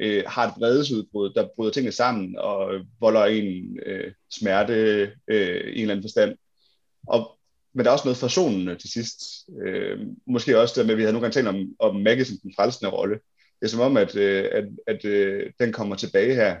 øh, 0.00 0.24
har 0.26 0.46
et 0.46 0.54
vredesudbrud, 0.58 1.32
der 1.34 1.48
bryder 1.56 1.72
tingene 1.72 1.92
sammen 1.92 2.38
og 2.38 2.80
volder 3.00 3.24
en 3.24 3.78
øh, 3.86 4.12
smerte 4.30 4.74
øh, 5.28 5.60
i 5.60 5.76
en 5.76 5.80
eller 5.80 5.94
anden 5.94 6.04
forstand. 6.04 6.36
Og, 7.06 7.38
men 7.74 7.84
der 7.84 7.90
er 7.90 7.94
også 7.94 8.04
noget 8.04 8.18
forsonende 8.18 8.76
til 8.76 8.90
sidst. 8.90 9.20
Øh, 9.66 9.98
måske 10.26 10.60
også 10.60 10.74
det 10.76 10.86
med, 10.86 10.94
at 10.94 10.98
vi 10.98 11.02
havde 11.02 11.12
nogle 11.12 11.24
gange 11.24 11.34
talt 11.34 11.48
om, 11.48 11.76
om 11.78 12.02
Maggie 12.02 12.24
som 12.24 12.36
den 12.42 12.52
frelsende 12.56 12.92
rolle. 12.92 13.14
Det 13.60 13.66
er 13.66 13.68
som 13.68 13.80
om, 13.80 13.96
at, 13.96 14.16
øh, 14.16 14.48
at, 14.52 14.64
at 14.86 15.04
øh, 15.04 15.50
den 15.60 15.72
kommer 15.72 15.96
tilbage 15.96 16.34
her 16.34 16.56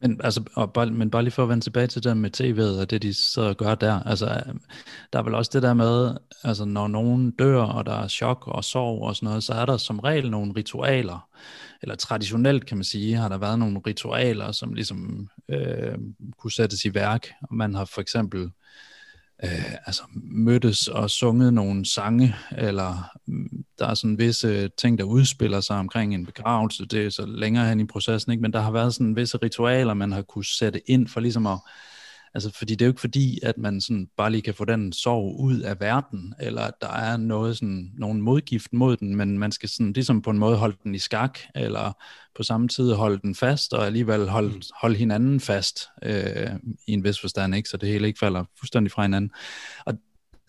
men, 0.00 0.20
altså, 0.24 0.42
og 0.54 0.72
bare, 0.72 0.86
men 0.86 1.10
bare 1.10 1.22
lige 1.22 1.32
for 1.32 1.42
at 1.42 1.48
vende 1.48 1.64
tilbage 1.64 1.86
til 1.86 2.04
det 2.04 2.16
med 2.16 2.40
tv'et 2.40 2.80
og 2.80 2.90
det, 2.90 3.02
de 3.02 3.14
så 3.14 3.54
gør 3.58 3.74
der. 3.74 4.02
Altså, 4.02 4.26
øh, 4.26 4.54
der 5.12 5.18
er 5.18 5.22
vel 5.22 5.34
også 5.34 5.50
det 5.54 5.62
der 5.62 5.74
med, 5.74 6.16
altså, 6.44 6.64
når 6.64 6.88
nogen 6.88 7.30
dør, 7.30 7.62
og 7.62 7.86
der 7.86 7.94
er 7.94 8.08
chok 8.08 8.46
og 8.46 8.64
sorg 8.64 9.02
og 9.02 9.16
sådan 9.16 9.26
noget, 9.26 9.44
så 9.44 9.52
er 9.52 9.66
der 9.66 9.76
som 9.76 9.98
regel 9.98 10.30
nogle 10.30 10.52
ritualer. 10.56 11.28
Eller 11.82 11.94
traditionelt, 11.94 12.66
kan 12.66 12.76
man 12.76 12.84
sige, 12.84 13.16
har 13.16 13.28
der 13.28 13.38
været 13.38 13.58
nogle 13.58 13.80
ritualer, 13.86 14.52
som 14.52 14.74
ligesom 14.74 15.28
øh, 15.48 15.98
kunne 16.38 16.52
sættes 16.52 16.84
i 16.84 16.94
værk. 16.94 17.28
Man 17.50 17.74
har 17.74 17.84
for 17.84 18.00
eksempel 18.00 18.40
øh, 18.40 18.50
Øh, 19.44 19.74
altså 19.86 20.02
mødtes 20.22 20.88
og 20.88 21.10
sunget 21.10 21.54
nogle 21.54 21.86
sange, 21.86 22.34
eller 22.56 23.10
mm, 23.26 23.64
der 23.78 23.86
er 23.86 23.94
sådan 23.94 24.18
visse 24.18 24.68
ting, 24.68 24.98
der 24.98 25.04
udspiller 25.04 25.60
sig 25.60 25.76
omkring 25.76 26.14
en 26.14 26.26
begravelse, 26.26 26.86
det 26.86 27.06
er 27.06 27.10
så 27.10 27.26
længere 27.26 27.68
hen 27.68 27.80
i 27.80 27.86
processen, 27.86 28.32
ikke? 28.32 28.42
men 28.42 28.52
der 28.52 28.60
har 28.60 28.70
været 28.70 28.94
sådan 28.94 29.16
visse 29.16 29.38
ritualer, 29.42 29.94
man 29.94 30.12
har 30.12 30.22
kunne 30.22 30.44
sætte 30.44 30.90
ind 30.90 31.08
for 31.08 31.20
ligesom 31.20 31.46
at, 31.46 31.58
Altså, 32.34 32.50
fordi 32.58 32.74
det 32.74 32.82
er 32.82 32.86
jo 32.86 32.90
ikke 32.90 33.00
fordi, 33.00 33.38
at 33.42 33.58
man 33.58 33.80
sådan 33.80 34.08
bare 34.16 34.30
lige 34.30 34.42
kan 34.42 34.54
få 34.54 34.64
den 34.64 34.92
sorg 34.92 35.40
ud 35.40 35.60
af 35.60 35.80
verden, 35.80 36.34
eller 36.40 36.62
at 36.62 36.74
der 36.80 36.88
er 36.88 37.16
noget 37.16 37.56
sådan, 37.56 37.92
nogen 37.94 38.20
modgift 38.20 38.72
mod 38.72 38.96
den, 38.96 39.16
men 39.16 39.38
man 39.38 39.52
skal 39.52 39.68
sådan, 39.68 39.92
ligesom 39.92 40.22
på 40.22 40.30
en 40.30 40.38
måde 40.38 40.56
holde 40.56 40.76
den 40.84 40.94
i 40.94 40.98
skak, 40.98 41.38
eller 41.54 41.92
på 42.36 42.42
samme 42.42 42.68
tid 42.68 42.92
holde 42.92 43.18
den 43.22 43.34
fast, 43.34 43.72
og 43.72 43.86
alligevel 43.86 44.28
holde, 44.28 44.54
mm. 44.54 44.62
holde 44.80 44.96
hinanden 44.96 45.40
fast 45.40 45.88
øh, 46.02 46.50
i 46.86 46.92
en 46.92 47.04
vis 47.04 47.20
forstand, 47.20 47.54
ikke? 47.54 47.68
så 47.68 47.76
det 47.76 47.88
hele 47.88 48.06
ikke 48.06 48.18
falder 48.18 48.44
fuldstændig 48.58 48.92
fra 48.92 49.02
hinanden. 49.02 49.30
Og, 49.86 49.94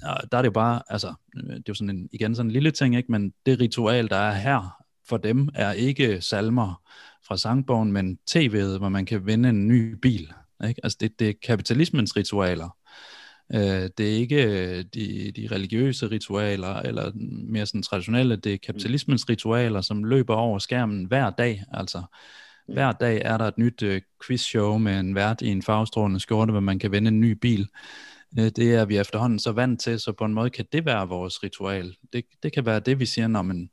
og 0.03 0.31
der 0.31 0.37
er 0.37 0.41
det 0.41 0.47
jo 0.47 0.53
bare, 0.53 0.81
altså, 0.89 1.13
det 1.35 1.55
er 1.55 1.61
jo 1.69 1.73
sådan 1.73 1.95
en, 1.95 2.09
igen 2.11 2.35
sådan 2.35 2.47
en 2.47 2.53
lille 2.53 2.71
ting, 2.71 2.95
ikke? 2.95 3.11
men 3.11 3.33
det 3.45 3.59
ritual, 3.59 4.09
der 4.09 4.15
er 4.15 4.33
her 4.33 4.75
for 5.09 5.17
dem, 5.17 5.49
er 5.55 5.71
ikke 5.71 6.21
salmer 6.21 6.81
fra 7.27 7.37
sangbogen, 7.37 7.91
men 7.91 8.19
tv'et, 8.31 8.77
hvor 8.77 8.89
man 8.89 9.05
kan 9.05 9.25
vinde 9.25 9.49
en 9.49 9.67
ny 9.67 9.93
bil. 9.93 10.33
Ikke? 10.67 10.79
Altså 10.83 10.97
det, 11.01 11.19
det 11.19 11.29
er 11.29 11.33
kapitalismens 11.43 12.17
ritualer. 12.17 12.69
Øh, 13.53 13.89
det 13.97 13.99
er 13.99 14.17
ikke 14.17 14.43
øh, 14.43 14.83
de, 14.93 15.31
de 15.35 15.47
religiøse 15.51 16.11
ritualer, 16.11 16.75
eller 16.75 17.11
mere 17.49 17.65
sådan 17.65 17.83
traditionelle, 17.83 18.35
det 18.35 18.53
er 18.53 18.57
kapitalismens 18.57 19.29
ritualer, 19.29 19.81
som 19.81 20.03
løber 20.03 20.35
over 20.35 20.59
skærmen 20.59 21.05
hver 21.05 21.29
dag. 21.29 21.63
Altså 21.73 21.99
mm. 22.67 22.73
hver 22.73 22.91
dag 22.91 23.21
er 23.25 23.37
der 23.37 23.45
et 23.45 23.57
nyt 23.57 23.83
øh, 23.83 24.01
quizshow 24.27 24.77
med 24.77 24.99
en 24.99 25.15
vært 25.15 25.41
i 25.41 25.47
en 25.47 25.61
farvestrålende 25.61 26.19
skjorte, 26.19 26.51
hvor 26.51 26.59
man 26.59 26.79
kan 26.79 26.91
vinde 26.91 27.07
en 27.07 27.19
ny 27.19 27.31
bil. 27.31 27.67
Øh, 28.39 28.45
det 28.45 28.75
er 28.75 28.85
vi 28.85 28.97
efterhånden 28.97 29.39
så 29.39 29.51
vant 29.51 29.81
til, 29.81 29.99
så 29.99 30.11
på 30.11 30.25
en 30.25 30.33
måde 30.33 30.49
kan 30.49 30.65
det 30.71 30.85
være 30.85 31.07
vores 31.07 31.43
ritual. 31.43 31.95
Det, 32.13 32.25
det 32.43 32.53
kan 32.53 32.65
være 32.65 32.79
det, 32.79 32.99
vi 32.99 33.05
siger, 33.05 33.27
når 33.27 33.41
man, 33.41 33.69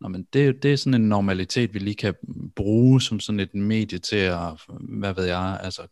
når 0.00 0.08
man 0.08 0.26
det, 0.32 0.62
det 0.62 0.72
er 0.72 0.76
sådan 0.76 1.00
en 1.02 1.08
normalitet, 1.08 1.74
vi 1.74 1.78
lige 1.78 1.94
kan 1.94 2.14
bruge 2.56 3.02
som 3.02 3.20
sådan 3.20 3.40
et 3.40 3.54
medie 3.54 3.98
til 3.98 4.16
at, 4.16 4.62
hvad 4.80 5.14
ved 5.14 5.24
jeg, 5.24 5.60
altså 5.62 5.82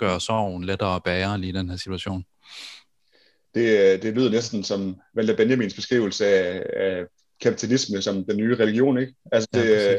gøre 0.00 0.20
sorgen 0.20 0.64
lettere 0.64 0.96
at 0.96 1.02
bære 1.02 1.38
lige 1.38 1.50
i 1.50 1.52
den 1.52 1.70
her 1.70 1.76
situation. 1.76 2.24
Det, 3.54 4.02
det 4.02 4.14
lyder 4.14 4.30
næsten 4.30 4.64
som 4.64 5.00
Walter 5.16 5.36
Benjamins 5.36 5.74
beskrivelse 5.74 6.26
af, 6.26 6.66
af 6.76 7.04
kapitalisme 7.40 8.02
som 8.02 8.24
den 8.24 8.36
nye 8.36 8.56
religion, 8.56 8.98
ikke? 8.98 9.14
Altså 9.32 9.48
det, 9.54 9.64
ja, 9.64 9.98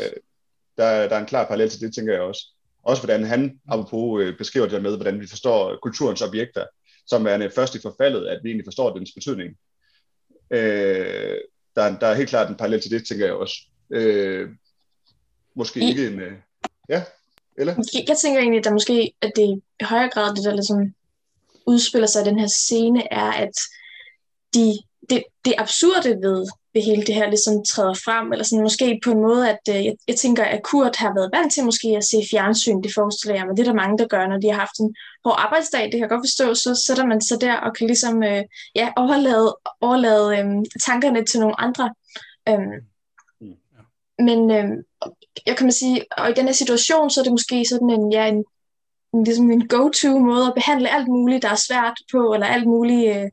der, 0.78 1.08
der 1.10 1.16
er 1.16 1.20
en 1.20 1.26
klar 1.26 1.46
parallel 1.46 1.70
til 1.70 1.82
det, 1.82 1.96
tænker 1.96 2.14
jeg 2.14 2.22
også. 2.22 2.42
Også 2.84 3.02
hvordan 3.02 3.24
han, 3.24 3.60
apropos, 3.68 4.24
øh, 4.24 4.38
beskriver 4.38 4.66
det 4.66 4.74
der 4.74 4.82
med, 4.82 4.96
hvordan 4.96 5.20
vi 5.20 5.28
forstår 5.28 5.80
kulturens 5.82 6.22
objekter, 6.22 6.66
som 7.08 7.28
er 7.28 7.50
først 7.56 7.76
i 7.76 7.82
forfaldet, 7.82 8.28
at 8.28 8.40
vi 8.44 8.50
egentlig 8.50 8.66
forstår 8.66 8.98
dens 8.98 9.12
betydning. 9.16 9.56
Øh, 10.52 11.38
der, 11.76 12.00
der 12.00 12.08
er 12.08 12.16
helt 12.16 12.30
klart 12.30 12.50
en 12.50 12.56
parallel 12.56 12.82
til 12.82 12.92
det, 12.92 13.08
tænker 13.08 13.26
jeg 13.26 13.34
også. 13.34 13.56
Øh, 13.94 14.50
måske 15.56 15.80
I, 15.80 15.90
ikke 15.90 16.08
en... 16.08 16.20
Øh, 16.20 16.34
ja? 16.90 17.04
Eller? 17.58 17.74
Jeg, 18.08 18.18
tænker 18.18 18.40
egentlig, 18.40 18.60
at 18.60 18.64
der 18.64 18.72
måske, 18.72 19.14
at 19.22 19.32
det 19.36 19.62
i 19.82 19.84
højere 19.84 20.10
grad, 20.10 20.36
det 20.36 20.44
der 20.44 20.54
ligesom 20.54 20.94
udspiller 21.68 22.08
sig 22.08 22.22
i 22.22 22.30
den 22.30 22.40
her 22.40 22.48
scene, 22.48 23.14
er, 23.14 23.32
at 23.32 23.56
de, 24.54 24.74
det, 25.10 25.24
det 25.46 25.54
absurde 25.58 26.10
ved, 26.10 26.48
ved 26.74 26.82
hele 26.82 27.04
det 27.04 27.16
her 27.16 27.28
ligesom 27.30 27.64
træder 27.66 27.94
frem, 27.94 28.32
eller 28.32 28.46
sådan 28.46 28.64
måske 28.64 29.00
på 29.04 29.12
en 29.12 29.22
måde, 29.22 29.50
at 29.50 29.60
øh, 29.70 29.86
jeg, 29.86 29.96
jeg 30.08 30.16
tænker, 30.16 30.44
at 30.44 30.64
Kurt 30.64 30.96
har 30.96 31.14
været 31.14 31.32
vant 31.34 31.54
til 31.54 31.66
måske 31.66 31.88
at 31.88 32.04
se 32.04 32.18
fjernsyn, 32.32 32.82
det 32.82 32.94
forestiller 32.94 33.36
jeg 33.36 33.46
mig. 33.46 33.58
Det 33.58 33.64
er 33.64 33.72
der 33.72 33.84
mange, 33.84 33.98
der 33.98 34.08
gør, 34.08 34.28
når 34.28 34.40
de 34.40 34.52
har 34.52 34.60
haft 34.60 34.80
en 34.80 34.96
hård 35.26 35.36
arbejdsdag, 35.38 35.84
det 35.84 35.92
kan 35.92 36.00
jeg 36.00 36.10
godt 36.10 36.28
forstå, 36.28 36.54
så 36.54 36.84
sætter 36.86 37.06
man 37.06 37.22
sig 37.22 37.42
der 37.42 37.56
og 37.56 37.76
kan 37.76 37.88
ligesom 37.88 38.24
øh, 38.24 38.44
ja, 38.76 38.90
overlade, 38.98 39.58
overlade 39.82 40.28
øh, 40.38 40.46
tankerne 40.86 41.26
til 41.26 41.40
nogle 41.40 41.62
andre. 41.62 41.94
Mm 42.48 42.91
men 44.24 44.52
øh, 44.52 44.70
jeg 45.46 45.58
kan 45.58 45.66
man 45.66 45.72
sige, 45.72 46.06
og 46.18 46.30
i 46.30 46.34
den 46.34 46.46
her 46.46 46.54
situation, 46.54 47.10
så 47.10 47.20
er 47.20 47.24
det 47.24 47.34
måske 47.34 47.66
sådan 47.66 47.90
en, 47.90 48.12
ja, 48.12 48.28
en, 48.28 48.44
en, 49.14 49.24
ligesom 49.24 49.52
en 49.52 49.68
go-to 49.68 50.20
måde 50.20 50.48
at 50.48 50.54
behandle 50.54 50.90
alt 50.90 51.08
muligt, 51.08 51.44
der 51.44 51.50
er 51.50 51.66
svært 51.68 51.98
på, 52.12 52.34
eller 52.34 52.48
alt 52.48 52.68
muligt 52.68 53.18
øh, 53.18 53.30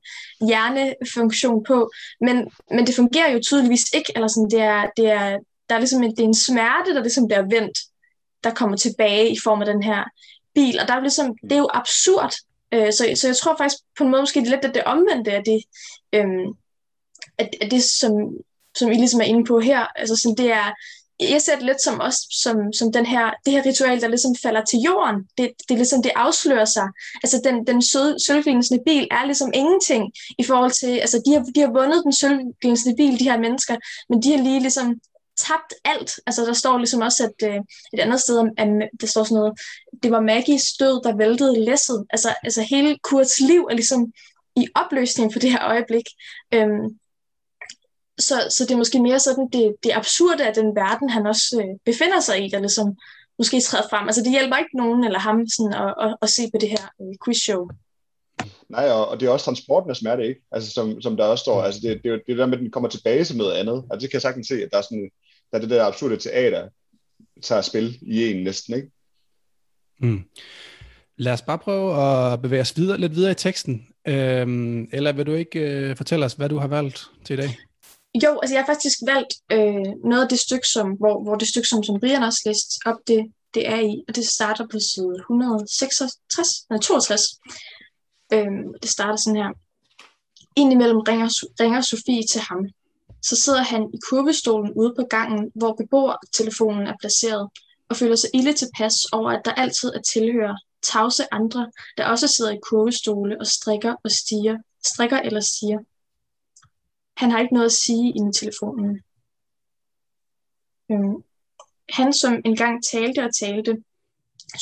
hjernefunktion 0.49 1.65
på. 1.65 1.91
Men, 2.21 2.51
men 2.71 2.87
det 2.87 2.95
fungerer 2.95 3.33
jo 3.33 3.41
tydeligvis 3.43 3.85
ikke, 3.95 4.13
eller 4.15 4.29
sådan, 4.29 4.51
det 4.51 4.61
er, 4.61 4.87
det 4.97 5.07
er, 5.11 5.39
der 5.69 5.75
er 5.75 5.79
ligesom 5.79 6.03
en, 6.03 6.11
det 6.11 6.21
er 6.21 6.25
en 6.25 6.35
smerte, 6.35 6.95
der 6.95 7.01
ligesom 7.01 7.27
bliver 7.27 7.43
vendt, 7.43 7.79
der 8.45 8.55
kommer 8.55 8.77
tilbage 8.77 9.31
i 9.31 9.39
form 9.45 9.61
af 9.61 9.67
den 9.67 9.83
her 9.83 10.05
bil, 10.55 10.81
og 10.81 10.89
der 10.89 10.95
er 10.95 11.01
ligesom, 11.01 11.37
det 11.43 11.53
er 11.53 11.59
jo 11.59 11.69
absurd. 11.75 12.33
Øh, 12.73 12.93
så, 12.93 13.13
så 13.15 13.29
jeg 13.29 13.37
tror 13.37 13.57
faktisk 13.59 13.83
på 13.99 14.05
en 14.05 14.11
måde 14.11 14.23
måske 14.23 14.41
lidt, 14.41 14.65
at 14.65 14.75
det 14.75 14.85
omvendte 14.85 15.33
at 15.33 15.47
det, 15.47 15.63
øh, 16.13 16.47
at, 17.39 17.49
at 17.61 17.71
det 17.71 17.83
som, 17.83 18.13
som 18.79 18.91
I 18.93 18.95
ligesom 18.95 19.21
er 19.21 19.25
inde 19.25 19.45
på 19.45 19.61
her, 19.61 19.87
altså 19.97 20.17
sådan, 20.17 20.37
det 20.37 20.53
er, 20.53 20.73
jeg 21.21 21.43
ser 21.43 21.55
det 21.57 21.65
lidt 21.65 21.83
som 21.83 22.01
også 22.01 22.27
som, 22.31 22.73
som 22.73 22.93
den 22.93 23.07
her, 23.07 23.31
det 23.45 23.53
her 23.53 23.67
ritual, 23.67 24.01
der 24.01 24.09
ligesom 24.09 24.35
falder 24.43 24.65
til 24.65 24.79
jorden. 24.79 25.17
Det, 25.39 25.51
det, 25.69 25.75
er 25.75 25.79
ligesom, 25.83 26.03
det 26.03 26.13
afslører 26.17 26.65
sig. 26.65 26.89
Altså 27.23 27.41
den, 27.45 27.67
den 27.67 27.83
sølvglinsende 28.27 28.83
bil 28.87 29.09
er 29.11 29.25
ligesom 29.25 29.51
ingenting 29.55 30.13
i 30.39 30.45
forhold 30.45 30.71
til, 30.71 30.99
altså 30.99 31.23
de 31.27 31.33
har, 31.33 31.43
de 31.55 31.61
har 31.61 31.73
vundet 31.73 32.05
den 32.05 32.13
sølvglinsende 32.13 32.97
bil, 32.97 33.19
de 33.19 33.31
her 33.31 33.39
mennesker, 33.39 33.77
men 34.09 34.23
de 34.23 34.31
har 34.31 34.43
lige 34.43 34.61
ligesom 34.61 34.95
tabt 35.47 35.75
alt. 35.85 36.11
Altså 36.27 36.43
der 36.45 36.53
står 36.53 36.79
ligesom 36.79 37.01
også 37.01 37.25
at, 37.25 37.49
øh, 37.49 37.61
et 37.93 38.01
andet 38.01 38.21
sted, 38.21 38.51
at 38.59 38.69
der 39.01 39.07
står 39.07 39.25
sådan 39.25 39.35
noget, 39.35 39.61
det 40.03 40.11
var 40.11 40.21
Maggies 40.21 40.73
død, 40.81 41.03
der 41.05 41.17
væltede 41.17 41.65
læsset. 41.65 42.07
Altså, 42.11 42.35
altså 42.43 42.63
hele 42.63 42.99
Kurts 43.03 43.41
liv 43.41 43.63
er 43.71 43.75
ligesom 43.75 44.13
i 44.57 44.67
opløsning 44.75 45.33
for 45.33 45.41
det 45.41 45.51
her 45.51 45.65
øjeblik. 45.65 46.05
Øhm, 46.55 46.99
så, 48.19 48.35
så 48.51 48.65
det 48.65 48.71
er 48.71 48.77
måske 48.77 49.03
mere 49.03 49.21
sådan 49.21 49.49
det, 49.53 49.77
det 49.83 49.93
absurde 49.95 50.47
af 50.47 50.55
den 50.55 50.77
verden, 50.77 51.11
han 51.11 51.27
også 51.27 51.63
øh, 51.63 51.79
befinder 51.85 52.21
sig 52.21 52.45
i, 52.45 52.49
der 52.49 52.59
ligesom 52.59 52.97
måske 53.39 53.61
træder 53.61 53.89
frem. 53.91 54.07
Altså 54.09 54.23
det 54.23 54.31
hjælper 54.31 54.57
ikke 54.57 54.77
nogen 54.77 55.05
eller 55.05 55.19
ham 55.19 55.47
sådan, 55.47 55.73
at, 55.73 55.95
at, 56.05 56.17
at 56.23 56.31
se 56.31 56.43
på 56.55 56.59
det 56.61 56.69
her 56.69 56.85
øh, 57.01 57.15
quizshow. 57.25 57.69
Nej, 58.69 58.91
og, 58.91 59.09
og 59.09 59.21
det 59.21 59.27
er 59.27 59.31
også 59.31 59.45
transporten 59.45 59.91
af 59.91 59.97
smerte, 59.97 60.27
ikke? 60.29 60.41
Altså 60.53 60.71
som, 60.71 61.03
som 61.03 61.17
der 61.17 61.25
også 61.25 61.43
står, 61.43 61.63
altså 61.63 61.81
det, 61.83 62.01
det, 62.05 62.23
det 62.27 62.39
der 62.39 62.47
med, 62.47 62.55
at 62.55 62.63
den 62.63 62.71
kommer 62.71 62.89
tilbage 62.89 63.25
som 63.25 63.37
noget 63.37 63.53
andet. 63.53 63.85
Altså 63.91 64.05
det 64.05 64.11
kan 64.11 64.17
jeg 64.17 64.23
sagtens 64.23 64.49
se, 64.49 64.55
at 64.55 64.69
der 64.73 64.79
er 64.79 64.83
sådan, 64.83 65.11
der 65.51 65.57
er 65.57 65.61
det 65.61 65.71
der 65.71 65.85
absurde 65.85 66.17
teater, 66.17 66.69
tager 67.43 67.63
spil 67.63 67.99
i 68.03 68.31
en 68.31 68.45
næsten, 68.45 68.75
ikke? 68.75 68.91
Mm. 70.01 70.25
Lad 71.17 71.33
os 71.33 71.43
bare 71.43 71.59
prøve 71.59 72.03
at 72.03 72.43
bevæge 72.43 72.61
os 72.61 72.77
videre, 72.77 72.99
lidt 72.99 73.15
videre 73.15 73.31
i 73.31 73.35
teksten. 73.35 73.87
Øhm, 74.09 74.89
eller 74.93 75.13
vil 75.13 75.27
du 75.27 75.33
ikke 75.33 75.61
øh, 75.61 75.97
fortælle 75.97 76.25
os, 76.25 76.33
hvad 76.33 76.49
du 76.49 76.59
har 76.59 76.69
valgt 76.69 77.07
til 77.25 77.39
i 77.39 77.43
dag? 77.43 77.57
Jo, 78.25 78.39
altså 78.41 78.55
jeg 78.55 78.63
har 78.63 78.73
faktisk 78.75 78.99
valgt 79.07 79.35
øh, 79.53 79.93
noget 80.05 80.23
af 80.23 80.29
det 80.29 80.39
stykke, 80.39 80.69
som, 80.69 80.87
hvor, 80.91 81.23
hvor 81.23 81.35
det 81.35 81.49
stykke, 81.49 81.69
som, 81.69 81.83
som 81.83 82.01
Brian 82.01 82.23
også 82.23 82.43
læste 82.47 82.81
op, 82.87 82.97
det, 83.07 83.33
det 83.55 83.69
er 83.69 83.81
i, 83.81 84.05
og 84.09 84.17
det 84.17 84.27
starter 84.29 84.67
på 84.67 84.79
side 84.79 85.15
166, 85.19 86.67
nej, 86.71 86.79
62. 86.79 87.23
Øh, 88.33 88.47
det 88.83 88.91
starter 88.91 89.17
sådan 89.17 89.37
her. 89.37 89.51
Indimellem 90.57 91.01
ringer, 91.01 91.29
ringer 91.61 91.81
Sofie 91.81 92.23
til 92.33 92.41
ham. 92.41 92.67
Så 93.23 93.37
sidder 93.37 93.63
han 93.63 93.83
i 93.95 93.99
kurvestolen 94.09 94.73
ude 94.73 94.95
på 94.99 95.05
gangen, 95.11 95.51
hvor 95.55 95.73
beboertelefonen 95.73 96.87
er 96.87 96.95
placeret, 97.01 97.49
og 97.89 97.97
føler 97.97 98.17
sig 98.17 98.31
ille 98.35 98.53
tilpas 98.53 98.95
over, 99.13 99.31
at 99.31 99.43
der 99.45 99.53
altid 99.53 99.89
er 99.95 100.03
tilhører 100.13 100.57
tavse 100.83 101.35
andre, 101.35 101.71
der 101.97 102.07
også 102.07 102.29
sidder 102.29 102.53
i 102.53 102.59
kurvestole 102.63 103.41
og 103.41 103.47
strikker 103.47 103.95
og 104.05 104.11
stiger, 104.11 104.57
strikker 104.87 105.19
eller 105.19 105.41
siger. 105.41 105.79
Han 107.19 107.31
har 107.31 107.39
ikke 107.41 107.55
noget 107.55 107.67
at 107.67 107.81
sige 107.85 108.09
i 108.09 108.21
telefonen. 108.33 109.03
Øhm, 110.91 111.17
han, 111.89 112.13
som 112.13 112.33
engang 112.45 112.85
talte 112.93 113.25
og 113.25 113.35
talte, 113.35 113.73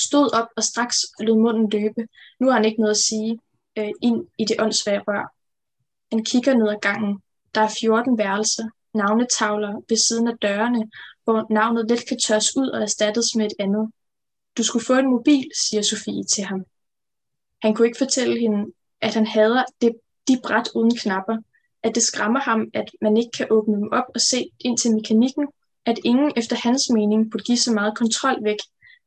stod 0.07 0.35
op 0.41 0.49
og 0.57 0.63
straks 0.65 0.97
lod 1.21 1.39
munden 1.39 1.71
løbe. 1.71 2.09
Nu 2.41 2.47
har 2.47 2.55
han 2.55 2.65
ikke 2.65 2.81
noget 2.81 2.95
at 2.99 3.05
sige 3.09 3.39
øh, 3.79 3.91
ind 4.03 4.27
i 4.39 4.45
det 4.45 4.57
åndssvage 4.61 5.03
rør. 5.09 5.35
Han 6.13 6.25
kigger 6.25 6.55
ned 6.55 6.69
ad 6.69 6.81
gangen. 6.83 7.23
Der 7.55 7.61
er 7.61 7.77
14 7.81 8.19
værelser, 8.19 8.69
navnetavler 8.95 9.83
ved 9.89 9.97
siden 9.97 10.29
af 10.29 10.39
dørene, 10.43 10.91
hvor 11.25 11.47
navnet 11.51 11.91
let 11.91 12.09
kan 12.09 12.19
tørres 12.19 12.57
ud 12.57 12.69
og 12.69 12.83
erstattes 12.83 13.35
med 13.37 13.47
et 13.47 13.57
andet. 13.59 13.91
Du 14.57 14.63
skulle 14.63 14.85
få 14.85 14.95
en 14.95 15.11
mobil, 15.11 15.51
siger 15.65 15.83
Sofie 15.83 16.25
til 16.25 16.45
ham. 16.45 16.65
Han 17.63 17.75
kunne 17.75 17.89
ikke 17.89 18.05
fortælle 18.05 18.41
hende, 18.41 18.73
at 19.01 19.15
han 19.15 19.27
hader 19.27 19.65
det, 19.81 19.93
de 20.29 20.41
bræt 20.45 20.69
uden 20.75 20.97
knapper, 20.97 21.37
at 21.87 21.95
det 21.95 22.03
skræmmer 22.03 22.41
ham, 22.41 22.71
at 22.75 22.91
man 23.03 23.17
ikke 23.17 23.31
kan 23.31 23.47
åbne 23.51 23.77
dem 23.77 23.93
op 23.93 24.05
og 24.15 24.21
se 24.21 24.51
ind 24.61 24.79
til 24.79 24.95
mekanikken, 24.95 25.47
at 25.87 25.99
ingen 26.05 26.33
efter 26.37 26.57
hans 26.57 26.91
mening 26.91 27.31
burde 27.31 27.45
give 27.45 27.59
så 27.59 27.73
meget 27.73 27.99
kontrol 27.99 28.45
væk, 28.45 28.57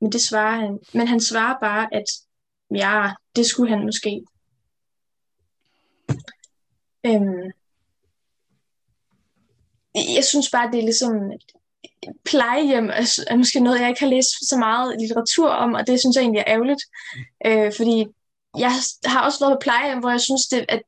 men, 0.02 0.12
det 0.12 0.22
svarer 0.22 0.60
han, 0.60 0.80
men 0.94 1.08
han 1.08 1.20
svarer 1.20 1.60
bare, 1.60 1.94
at 1.94 2.06
ja, 2.76 3.12
det 3.36 3.46
skulle 3.46 3.70
han 3.70 3.86
måske. 3.86 4.22
Øhm, 7.06 7.52
jeg 10.16 10.24
synes 10.24 10.50
bare, 10.52 10.72
det 10.72 10.80
er 10.80 10.84
ligesom 10.84 11.32
plejehjem 12.26 12.90
er, 12.90 13.24
er 13.28 13.36
måske 13.36 13.60
noget, 13.60 13.80
jeg 13.80 13.90
ikke 13.90 14.00
har 14.00 14.08
læst 14.08 14.50
så 14.50 14.58
meget 14.58 14.96
litteratur 15.00 15.50
om, 15.50 15.74
og 15.74 15.88
det 15.88 16.00
synes 16.00 16.16
jeg 16.16 16.22
egentlig 16.22 16.40
er 16.40 16.54
ærgerligt, 16.54 16.84
øh, 17.46 17.72
fordi 17.78 18.06
jeg 18.58 18.72
har 19.06 19.26
også 19.26 19.40
været 19.40 19.56
på 19.56 19.64
plejehjem, 19.64 20.00
hvor 20.00 20.10
jeg 20.10 20.22
synes, 20.22 20.42
det, 20.52 20.66
at 20.70 20.84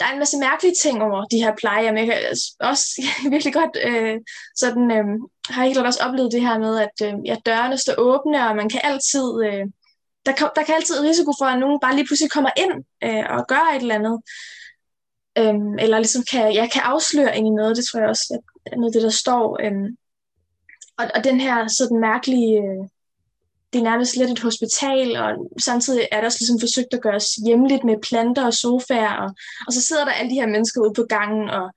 der 0.00 0.06
er 0.06 0.12
en 0.12 0.18
masse 0.18 0.38
mærkelige 0.38 0.74
ting 0.82 1.02
over 1.02 1.24
de 1.24 1.42
her 1.42 1.54
plejehjem. 1.56 1.96
Jeg 1.96 2.06
kan 2.06 2.16
også 2.60 3.02
virkelig 3.32 3.54
godt 3.54 3.76
øh, 3.84 4.16
sådan, 4.56 4.90
øh, 4.90 5.04
har 5.48 5.64
helt 5.64 5.78
også 5.78 6.02
oplevet 6.02 6.32
det 6.32 6.40
her 6.40 6.58
med, 6.58 6.78
at 6.78 6.96
øh, 7.06 7.14
ja, 7.24 7.36
dørene 7.46 7.78
står 7.78 7.94
åbne, 7.98 8.48
og 8.48 8.56
man 8.56 8.68
kan 8.68 8.80
altid, 8.84 9.26
øh, 9.44 9.64
der, 10.26 10.32
kan, 10.32 10.48
der 10.56 10.62
kan 10.64 10.74
altid 10.74 11.00
risiko 11.00 11.32
for, 11.38 11.46
at 11.46 11.58
nogen 11.58 11.80
bare 11.80 11.94
lige 11.94 12.06
pludselig 12.06 12.30
kommer 12.30 12.50
ind 12.56 12.74
øh, 13.04 13.24
og 13.36 13.46
gør 13.48 13.64
et 13.74 13.82
eller 13.82 13.94
andet. 13.94 14.16
Øhm, 15.38 15.78
eller 15.78 15.98
ligesom 15.98 16.22
kan, 16.30 16.52
ja, 16.52 16.68
kan 16.72 16.82
afsløre 16.84 17.36
ind 17.36 17.46
i 17.46 17.50
noget, 17.50 17.76
det 17.76 17.84
tror 17.84 18.00
jeg 18.00 18.08
også 18.08 18.40
er 18.66 18.76
noget 18.76 18.90
af 18.90 18.92
det, 18.92 19.02
der 19.02 19.16
står. 19.22 19.58
Øhm, 19.64 19.96
og, 20.98 21.04
og 21.14 21.24
den 21.24 21.40
her 21.40 21.68
sådan 21.68 22.00
mærkelige, 22.00 22.58
øh, 22.58 22.84
det 23.72 23.78
er 23.78 23.82
nærmest 23.82 24.16
lidt 24.16 24.30
et 24.30 24.40
hospital, 24.40 25.16
og 25.16 25.50
samtidig 25.60 26.08
er 26.12 26.16
der 26.16 26.26
også 26.26 26.38
ligesom 26.40 26.60
forsøgt 26.60 26.94
at 26.94 27.02
gøre 27.02 27.14
os 27.14 27.30
hjemligt 27.46 27.84
med 27.84 28.02
planter 28.02 28.46
og 28.46 28.54
sofaer, 28.54 29.12
og, 29.12 29.30
og 29.66 29.72
så 29.72 29.80
sidder 29.82 30.04
der 30.04 30.12
alle 30.12 30.30
de 30.30 30.40
her 30.40 30.46
mennesker 30.46 30.80
ude 30.80 30.94
på 30.94 31.06
gangen 31.08 31.50
og 31.50 31.70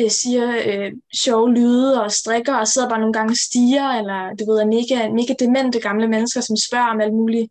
øh, 0.00 0.10
siger 0.10 0.48
øh, 0.66 0.92
sjove 1.24 1.54
lyde 1.54 2.02
og 2.02 2.12
strikker, 2.12 2.54
og 2.54 2.68
sidder 2.68 2.88
bare 2.88 3.00
nogle 3.00 3.12
gange 3.12 3.32
og 3.32 3.36
stiger, 3.36 3.88
eller 3.88 4.34
du 4.38 4.52
ved, 4.52 4.60
er 4.60 4.66
mega, 4.66 5.12
mega 5.12 5.34
demente 5.38 5.80
gamle 5.80 6.08
mennesker, 6.08 6.40
som 6.40 6.56
spørger 6.56 6.90
om 6.90 7.00
alle 7.00 7.14
mulige 7.14 7.48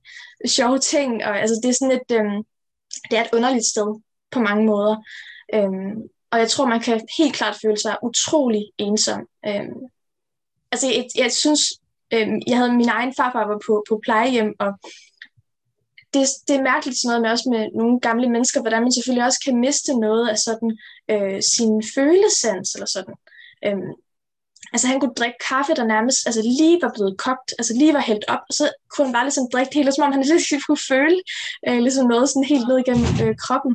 sjove 0.47 0.79
ting, 0.79 1.25
og 1.25 1.39
altså 1.39 1.59
det 1.63 1.69
er 1.69 1.73
sådan 1.73 1.99
et, 1.99 2.11
øh, 2.11 2.31
det 3.09 3.17
er 3.17 3.23
et 3.23 3.33
underligt 3.33 3.65
sted 3.65 4.01
på 4.31 4.39
mange 4.39 4.65
måder. 4.65 4.95
øh, 5.53 5.69
og 6.31 6.39
jeg 6.39 6.49
tror, 6.49 6.65
man 6.65 6.79
kan 6.79 7.01
helt 7.17 7.35
klart 7.35 7.57
føle 7.61 7.77
sig 7.77 7.97
utrolig 8.03 8.65
ensom. 8.77 9.21
Øh, 9.47 9.69
altså, 10.71 10.87
jeg, 10.87 11.05
jeg 11.15 11.31
synes, 11.31 11.61
øhm, 12.13 12.39
jeg 12.47 12.57
havde 12.57 12.73
min 12.73 12.89
egen 12.89 13.13
farfar 13.17 13.47
var 13.47 13.59
på, 13.67 13.83
på 13.89 13.99
plejehjem, 14.03 14.53
og 14.59 14.71
det, 16.13 16.23
det 16.47 16.55
er 16.55 16.69
mærkeligt 16.71 16.97
sådan 16.97 17.09
noget 17.09 17.21
med 17.21 17.31
også 17.31 17.47
med 17.49 17.63
nogle 17.75 17.99
gamle 17.99 18.29
mennesker, 18.29 18.61
hvordan 18.61 18.81
man 18.81 18.93
selvfølgelig 18.93 19.25
også 19.25 19.41
kan 19.45 19.59
miste 19.59 19.93
noget 19.99 20.29
af 20.29 20.37
sådan 20.37 20.71
øh, 21.11 21.41
sin 21.55 21.73
følesans 21.95 22.67
eller 22.75 22.89
sådan. 22.95 23.15
Øhm, 23.65 23.91
altså 24.73 24.87
han 24.87 24.99
kunne 24.99 25.17
drikke 25.19 25.39
kaffe, 25.49 25.73
der 25.73 25.85
nærmest 25.85 26.19
altså, 26.27 26.41
lige 26.41 26.79
var 26.81 26.91
blevet 26.95 27.17
kogt, 27.17 27.49
altså 27.59 27.73
lige 27.73 27.93
var 27.93 28.07
hældt 28.09 28.25
op, 28.27 28.43
og 28.49 28.53
så 28.59 28.65
kunne 28.91 29.07
han 29.07 29.13
bare 29.13 29.25
ligesom 29.25 29.49
drikke 29.53 29.69
det 29.69 29.79
hele, 29.79 29.91
som 29.91 30.03
om 30.05 30.11
han 30.11 30.21
ligesom 30.23 30.59
kunne 30.67 30.85
føle 30.91 31.19
øh, 31.67 31.79
ligesom 31.85 32.07
noget 32.07 32.29
sådan 32.29 32.51
helt 32.53 32.67
ned 32.67 32.77
igennem 32.77 33.07
øh, 33.23 33.35
kroppen. 33.45 33.73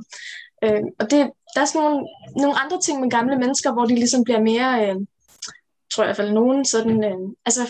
Øh, 0.64 0.83
og 1.01 1.11
det, 1.11 1.20
der 1.55 1.61
er 1.61 1.64
sådan 1.64 1.83
nogle, 1.83 2.01
nogle 2.42 2.59
andre 2.62 2.79
ting 2.81 3.01
med 3.01 3.11
gamle 3.11 3.37
mennesker, 3.38 3.73
hvor 3.73 3.85
de 3.85 3.94
ligesom 3.94 4.25
bliver 4.25 4.40
mere, 4.51 4.70
øh, 4.85 4.97
tror 5.90 6.03
jeg 6.03 6.09
i 6.09 6.11
hvert 6.11 6.23
fald 6.23 6.33
nogen 6.33 6.64
sådan, 6.64 7.05
øh, 7.05 7.20
altså 7.47 7.62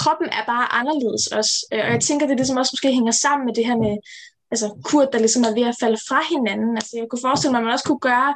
kroppen 0.00 0.28
er 0.38 0.44
bare 0.52 0.66
anderledes 0.80 1.26
også. 1.38 1.54
Øh, 1.72 1.84
og 1.86 1.90
jeg 1.94 2.00
tænker, 2.00 2.26
det 2.26 2.32
er 2.32 2.42
ligesom 2.42 2.60
også 2.62 2.72
måske 2.74 2.98
hænger 2.98 3.14
sammen 3.24 3.44
med 3.46 3.54
det 3.54 3.66
her 3.68 3.76
med, 3.84 3.94
altså 4.52 4.66
Kurt, 4.88 5.12
der 5.12 5.18
ligesom 5.18 5.42
er 5.48 5.54
ved 5.58 5.66
at 5.72 5.80
falde 5.82 6.00
fra 6.08 6.20
hinanden. 6.32 6.72
Altså 6.78 6.92
jeg 7.00 7.06
kunne 7.08 7.26
forestille 7.26 7.52
mig, 7.52 7.60
at 7.60 7.64
man 7.64 7.76
også 7.76 7.88
kunne 7.88 8.06
gøre, 8.10 8.30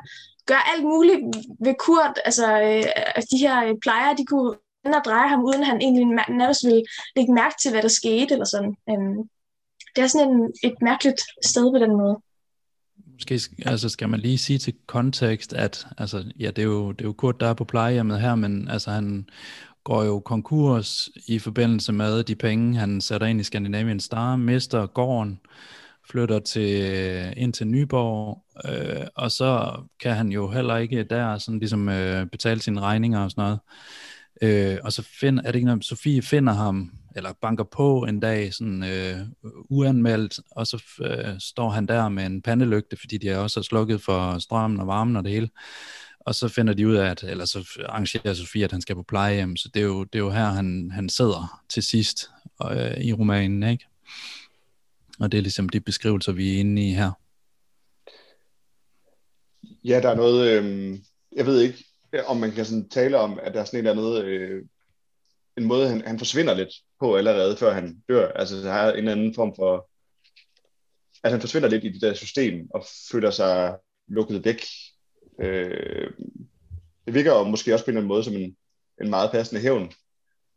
gøre 0.50 0.64
alt 0.72 0.84
muligt 0.92 1.20
ved 1.66 1.74
Kurt. 1.84 2.16
Altså 2.28 2.46
øh, 2.66 2.84
de 3.32 3.38
her 3.44 3.56
øh, 3.66 3.74
plejer, 3.84 4.18
de 4.20 4.26
kunne 4.26 4.50
og 5.00 5.04
dreje 5.04 5.28
ham, 5.28 5.44
uden 5.44 5.62
han 5.70 5.80
egentlig 5.80 6.06
nærmest 6.40 6.64
ville 6.64 6.84
lægge 7.16 7.32
mærke 7.34 7.56
til, 7.62 7.70
hvad 7.70 7.82
der 7.82 7.98
skete, 8.00 8.32
eller 8.34 8.48
sådan. 8.54 8.74
Øhm, 8.90 9.18
det 9.94 10.02
er 10.02 10.06
sådan 10.06 10.30
en, 10.30 10.52
et 10.68 10.76
mærkeligt 10.88 11.20
sted 11.50 11.64
på 11.72 11.78
den 11.84 11.92
måde 12.00 12.16
måske 13.12 13.40
altså 13.66 13.88
skal 13.88 14.08
man 14.08 14.20
lige 14.20 14.38
sige 14.38 14.58
til 14.58 14.74
kontekst, 14.86 15.52
at 15.52 15.86
altså, 15.98 16.24
ja, 16.38 16.46
det, 16.46 16.58
er 16.58 16.66
jo, 16.66 16.92
det 16.92 17.00
er 17.00 17.04
jo 17.04 17.12
Kurt, 17.12 17.40
der 17.40 17.46
er 17.46 17.54
på 17.54 17.64
plejehjemmet 17.64 18.20
her, 18.20 18.34
men 18.34 18.68
altså, 18.68 18.90
han 18.90 19.28
går 19.84 20.04
jo 20.04 20.20
konkurs 20.20 21.08
i 21.26 21.38
forbindelse 21.38 21.92
med 21.92 22.22
de 22.22 22.34
penge, 22.34 22.78
han 22.78 23.00
sætter 23.00 23.26
ind 23.26 23.40
i 23.40 23.44
Scandinavian 23.44 24.00
Star, 24.00 24.36
mister 24.36 24.86
gården, 24.86 25.40
flytter 26.10 26.38
til, 26.38 26.92
øh, 26.92 27.32
ind 27.36 27.52
til 27.52 27.66
Nyborg, 27.66 28.44
øh, 28.64 29.06
og 29.14 29.30
så 29.30 29.80
kan 30.00 30.14
han 30.14 30.28
jo 30.28 30.50
heller 30.50 30.76
ikke 30.76 31.02
der 31.02 31.38
sådan 31.38 31.58
ligesom 31.58 31.88
øh, 31.88 32.26
betale 32.26 32.62
sine 32.62 32.80
regninger 32.80 33.20
og 33.24 33.30
sådan 33.30 33.42
noget. 33.42 33.58
Øh, 34.42 34.78
og 34.84 34.92
så 34.92 35.02
find, 35.20 35.38
er 35.38 35.42
det 35.42 35.54
ikke 35.54 35.66
noget, 35.66 35.84
Sofie 35.84 36.22
finder 36.22 36.52
ham 36.52 36.90
eller 37.16 37.32
banker 37.42 37.64
på 37.64 38.04
en 38.08 38.20
dag, 38.20 38.54
sådan 38.54 38.84
øh, 38.84 39.18
uanmeldt, 39.70 40.40
og 40.50 40.66
så 40.66 40.82
øh, 41.00 41.34
står 41.38 41.70
han 41.70 41.86
der 41.86 42.08
med 42.08 42.26
en 42.26 42.42
pandelygte, 42.42 42.96
fordi 42.96 43.18
de 43.18 43.28
er 43.28 43.38
også 43.38 43.62
slukket 43.62 44.02
for 44.02 44.38
strømmen 44.38 44.80
og 44.80 44.86
varmen 44.86 45.16
og 45.16 45.24
det 45.24 45.32
hele. 45.32 45.48
Og 46.26 46.34
så 46.34 46.48
finder 46.48 46.74
de 46.74 46.88
ud 46.88 46.94
af, 46.94 47.10
at, 47.10 47.22
eller 47.22 47.44
så 47.44 47.84
arrangerer 47.88 48.34
Sofie, 48.34 48.64
at 48.64 48.72
han 48.72 48.80
skal 48.80 48.96
på 48.96 49.02
plejehjem, 49.02 49.56
så 49.56 49.68
det 49.74 49.80
er 49.80 49.84
jo, 49.86 50.04
det 50.04 50.14
er 50.14 50.22
jo 50.22 50.30
her, 50.30 50.44
han, 50.44 50.90
han 50.90 51.08
sidder 51.08 51.62
til 51.68 51.82
sidst 51.82 52.30
øh, 52.70 53.00
i 53.00 53.12
romanen, 53.12 53.62
ikke? 53.62 53.86
Og 55.20 55.32
det 55.32 55.38
er 55.38 55.42
ligesom 55.42 55.68
de 55.68 55.80
beskrivelser, 55.80 56.32
vi 56.32 56.54
er 56.54 56.60
inde 56.60 56.88
i 56.88 56.92
her. 56.92 57.12
Ja, 59.84 60.00
der 60.00 60.10
er 60.10 60.14
noget, 60.14 60.48
øh, 60.48 60.98
jeg 61.36 61.46
ved 61.46 61.60
ikke, 61.60 61.84
om 62.26 62.36
man 62.36 62.52
kan 62.52 62.64
sådan 62.64 62.88
tale 62.88 63.18
om, 63.18 63.38
at 63.42 63.54
der 63.54 63.60
er 63.60 63.64
sådan 63.64 63.86
et 63.86 63.90
eller 63.90 64.02
andet 64.02 64.24
øh, 64.24 64.62
en 65.56 65.64
måde, 65.64 65.88
han, 65.88 66.06
han 66.06 66.18
forsvinder 66.18 66.54
lidt 66.54 66.74
på 67.00 67.16
allerede, 67.16 67.56
før 67.56 67.72
han 67.72 68.02
dør. 68.08 68.32
Altså, 68.32 68.56
der 68.56 68.72
er 68.72 68.92
en 68.92 68.98
eller 68.98 69.12
anden 69.12 69.34
form 69.34 69.52
for... 69.56 69.88
Altså, 71.22 71.34
han 71.34 71.40
forsvinder 71.40 71.68
lidt 71.68 71.84
i 71.84 71.92
det 71.92 72.02
der 72.02 72.14
system, 72.14 72.68
og 72.74 72.84
føler 73.12 73.30
sig 73.30 73.76
lukket 74.08 74.44
væk. 74.44 74.62
Øh, 75.40 76.10
det 77.06 77.14
virker 77.14 77.32
jo 77.32 77.44
måske 77.44 77.74
også 77.74 77.84
på 77.84 77.90
en 77.90 77.96
eller 77.96 78.00
anden 78.00 78.08
måde 78.08 78.24
som 78.24 78.34
en, 78.34 78.56
en 79.02 79.10
meget 79.10 79.30
passende 79.30 79.62
hævn 79.62 79.92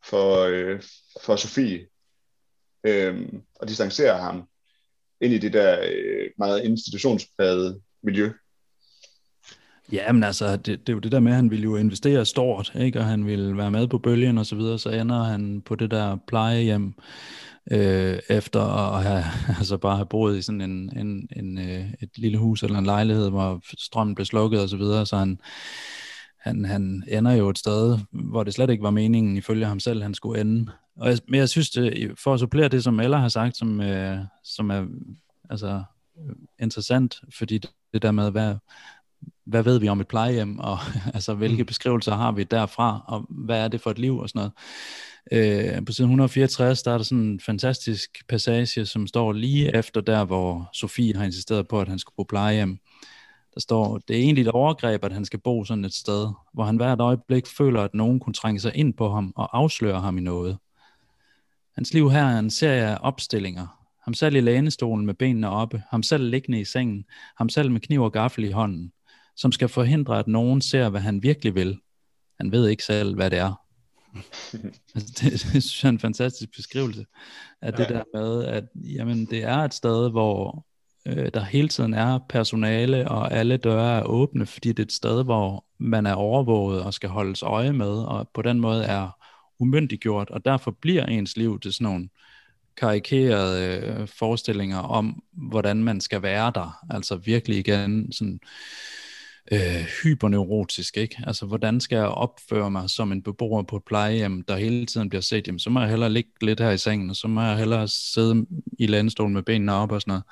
for, 0.05 0.39
øh, 0.39 0.81
for 1.25 1.35
Sofie, 1.35 1.87
øh, 2.83 3.29
og 3.55 3.67
distancerer 3.67 4.21
ham 4.21 4.47
ind 5.21 5.33
i 5.33 5.37
det 5.37 5.53
der 5.53 5.79
øh, 5.91 6.29
meget 6.37 6.63
institutionsprægede 6.63 7.81
miljø. 8.03 8.31
Ja, 9.91 10.11
men 10.11 10.23
altså, 10.23 10.55
det, 10.55 10.65
det 10.65 10.89
er 10.89 10.93
jo 10.93 10.99
det 10.99 11.11
der 11.11 11.19
med, 11.19 11.31
at 11.31 11.35
han 11.35 11.51
ville 11.51 11.63
jo 11.63 11.75
investere 11.75 12.25
stort, 12.25 12.73
ikke? 12.75 12.99
og 12.99 13.05
han 13.05 13.25
ville 13.25 13.57
være 13.57 13.71
med 13.71 13.87
på 13.87 13.97
bølgen 13.97 14.37
og 14.37 14.45
så 14.45 14.55
videre, 14.55 14.79
så 14.79 14.89
ender 14.89 15.23
han 15.23 15.61
på 15.61 15.75
det 15.75 15.91
der 15.91 16.17
plejehjem, 16.27 16.93
øh, 17.71 18.19
efter 18.29 18.61
at 18.61 19.03
have, 19.03 19.23
altså 19.59 19.77
bare 19.77 19.95
have 19.95 20.05
boet 20.05 20.37
i 20.37 20.41
sådan 20.41 20.61
en, 20.61 20.97
en, 20.97 21.27
en, 21.35 21.57
øh, 21.57 21.93
et 22.01 22.17
lille 22.17 22.37
hus 22.37 22.63
eller 22.63 22.77
en 22.79 22.85
lejlighed, 22.85 23.29
hvor 23.29 23.61
strømmen 23.79 24.15
blev 24.15 24.25
slukket 24.25 24.61
og 24.61 24.69
så 24.69 24.77
videre, 24.77 25.05
så 25.05 25.17
han, 25.17 25.39
han, 26.39 26.65
han 26.65 27.03
ender 27.07 27.31
jo 27.31 27.49
et 27.49 27.57
sted, 27.57 27.99
hvor 28.11 28.43
det 28.43 28.53
slet 28.53 28.69
ikke 28.69 28.83
var 28.83 28.89
meningen, 28.89 29.37
ifølge 29.37 29.65
ham 29.65 29.79
selv, 29.79 30.03
han 30.03 30.13
skulle 30.13 30.41
ende. 30.41 30.71
Og 30.95 31.09
jeg, 31.09 31.19
men 31.27 31.39
jeg 31.39 31.49
synes, 31.49 31.69
det, 31.69 32.11
for 32.23 32.33
at 32.33 32.39
supplere 32.39 32.67
det, 32.67 32.83
som 32.83 32.99
Ella 32.99 33.17
har 33.17 33.29
sagt, 33.29 33.57
som, 33.57 33.81
øh, 33.81 34.17
som 34.43 34.69
er 34.69 34.85
altså, 35.49 35.83
interessant, 36.59 37.21
fordi 37.37 37.57
det, 37.57 37.69
det 37.93 38.01
der 38.01 38.11
med, 38.11 38.31
hvad, 38.31 38.55
hvad 39.45 39.63
ved 39.63 39.79
vi 39.79 39.87
om 39.87 39.99
et 39.99 40.07
plejehjem, 40.07 40.59
og 40.59 40.77
altså, 41.13 41.33
hvilke 41.33 41.63
mm. 41.63 41.67
beskrivelser 41.67 42.15
har 42.15 42.31
vi 42.31 42.43
derfra, 42.43 43.05
og 43.07 43.25
hvad 43.29 43.59
er 43.59 43.67
det 43.67 43.81
for 43.81 43.91
et 43.91 43.99
liv 43.99 44.17
og 44.17 44.29
sådan 44.29 44.39
noget. 44.39 44.51
Øh, 45.31 45.85
på 45.85 45.91
side 45.91 46.05
164, 46.05 46.83
der 46.83 46.91
er 46.91 46.97
der 46.97 47.03
sådan 47.03 47.23
en 47.23 47.39
fantastisk 47.39 48.27
passage, 48.29 48.85
som 48.85 49.07
står 49.07 49.33
lige 49.33 49.75
efter 49.75 50.01
der, 50.01 50.25
hvor 50.25 50.69
Sofie 50.73 51.15
har 51.15 51.23
insisteret 51.23 51.67
på, 51.67 51.81
at 51.81 51.87
han 51.87 51.99
skulle 51.99 52.15
på 52.15 52.23
plejehjem. 52.29 52.77
Der 53.53 53.59
står, 53.59 53.97
det 53.97 54.15
er 54.15 54.19
egentlig 54.19 54.41
et 54.41 54.47
overgreb, 54.47 55.03
at 55.03 55.11
han 55.11 55.25
skal 55.25 55.39
bo 55.39 55.63
sådan 55.63 55.85
et 55.85 55.93
sted, 55.93 56.27
hvor 56.53 56.63
han 56.63 56.75
hvert 56.75 56.99
øjeblik 56.99 57.47
føler, 57.47 57.81
at 57.81 57.93
nogen 57.93 58.19
kunne 58.19 58.33
trænge 58.33 58.59
sig 58.59 58.75
ind 58.75 58.93
på 58.93 59.09
ham 59.09 59.33
og 59.35 59.57
afsløre 59.57 60.01
ham 60.01 60.17
i 60.17 60.21
noget. 60.21 60.57
Hans 61.75 61.93
liv 61.93 62.11
her 62.11 62.25
er 62.25 62.39
en 62.39 62.49
serie 62.49 62.85
af 62.85 62.97
opstillinger. 63.01 63.87
Ham 64.03 64.13
selv 64.13 64.35
i 64.35 64.39
lænestolen 64.39 65.05
med 65.05 65.13
benene 65.13 65.49
oppe, 65.49 65.83
ham 65.89 66.03
selv 66.03 66.29
liggende 66.29 66.59
i 66.59 66.65
sengen, 66.65 67.05
ham 67.37 67.49
selv 67.49 67.71
med 67.71 67.81
kniv 67.81 68.01
og 68.01 68.11
gaffel 68.11 68.43
i 68.43 68.51
hånden 68.51 68.91
som 69.35 69.51
skal 69.51 69.69
forhindre, 69.69 70.19
at 70.19 70.27
nogen 70.27 70.61
ser, 70.61 70.89
hvad 70.89 71.01
han 71.01 71.23
virkelig 71.23 71.55
vil. 71.55 71.79
Han 72.37 72.51
ved 72.51 72.67
ikke 72.67 72.83
selv, 72.83 73.15
hvad 73.15 73.29
det 73.29 73.39
er 73.39 73.64
altså, 74.95 75.13
det, 75.21 75.31
det 75.31 75.39
synes 75.39 75.83
jeg 75.83 75.89
er 75.89 75.91
en 75.91 75.99
fantastisk 75.99 76.55
beskrivelse 76.55 77.05
af 77.61 77.73
det 77.73 77.89
der 77.89 78.03
med, 78.13 78.45
at 78.45 78.63
jamen, 78.75 79.25
det 79.25 79.43
er 79.43 79.57
et 79.57 79.73
sted, 79.73 80.11
hvor 80.11 80.65
øh, 81.05 81.29
der 81.33 81.43
hele 81.43 81.67
tiden 81.67 81.93
er 81.93 82.19
personale, 82.29 83.07
og 83.07 83.33
alle 83.33 83.57
døre 83.57 83.97
er 83.97 84.03
åbne, 84.03 84.45
fordi 84.45 84.69
det 84.69 84.79
er 84.79 84.85
et 84.85 84.91
sted, 84.91 85.23
hvor 85.23 85.65
man 85.77 86.05
er 86.05 86.13
overvåget 86.13 86.83
og 86.83 86.93
skal 86.93 87.09
holdes 87.09 87.43
øje 87.43 87.73
med, 87.73 87.91
og 87.91 88.29
på 88.33 88.41
den 88.41 88.59
måde 88.59 88.83
er 88.83 89.09
umyndiggjort, 89.59 90.29
og 90.29 90.45
derfor 90.45 90.71
bliver 90.81 91.05
ens 91.05 91.37
liv 91.37 91.59
til 91.59 91.73
sådan 91.73 91.85
nogle 91.85 92.09
karikerede 92.77 93.77
øh, 93.77 94.07
forestillinger 94.07 94.77
om, 94.79 95.23
hvordan 95.31 95.83
man 95.83 96.01
skal 96.01 96.21
være 96.21 96.51
der. 96.55 96.77
Altså 96.89 97.15
virkelig 97.15 97.57
igen 97.57 98.11
sådan 98.11 98.39
øh, 99.51 99.85
hyperneurotisk, 100.03 100.97
ikke? 100.97 101.23
Altså, 101.27 101.45
hvordan 101.45 101.81
skal 101.81 101.95
jeg 101.95 102.07
opføre 102.07 102.71
mig 102.71 102.89
som 102.89 103.11
en 103.11 103.23
beboer 103.23 103.63
på 103.63 103.75
et 103.75 103.83
plejehjem, 103.83 104.41
der 104.41 104.57
hele 104.57 104.85
tiden 104.85 105.09
bliver 105.09 105.21
set, 105.21 105.47
jamen, 105.47 105.59
så 105.59 105.69
må 105.69 105.79
jeg 105.79 105.89
hellere 105.89 106.09
ligge 106.09 106.29
lidt 106.41 106.59
her 106.59 106.71
i 106.71 106.77
sengen, 106.77 107.09
og 107.09 107.15
så 107.15 107.27
må 107.27 107.41
jeg 107.41 107.57
hellere 107.57 107.87
sidde 107.87 108.45
i 108.79 108.87
landestolen 108.87 109.33
med 109.33 109.43
benene 109.43 109.73
op 109.73 109.91
og 109.91 110.01
sådan 110.01 110.11
noget. 110.11 110.23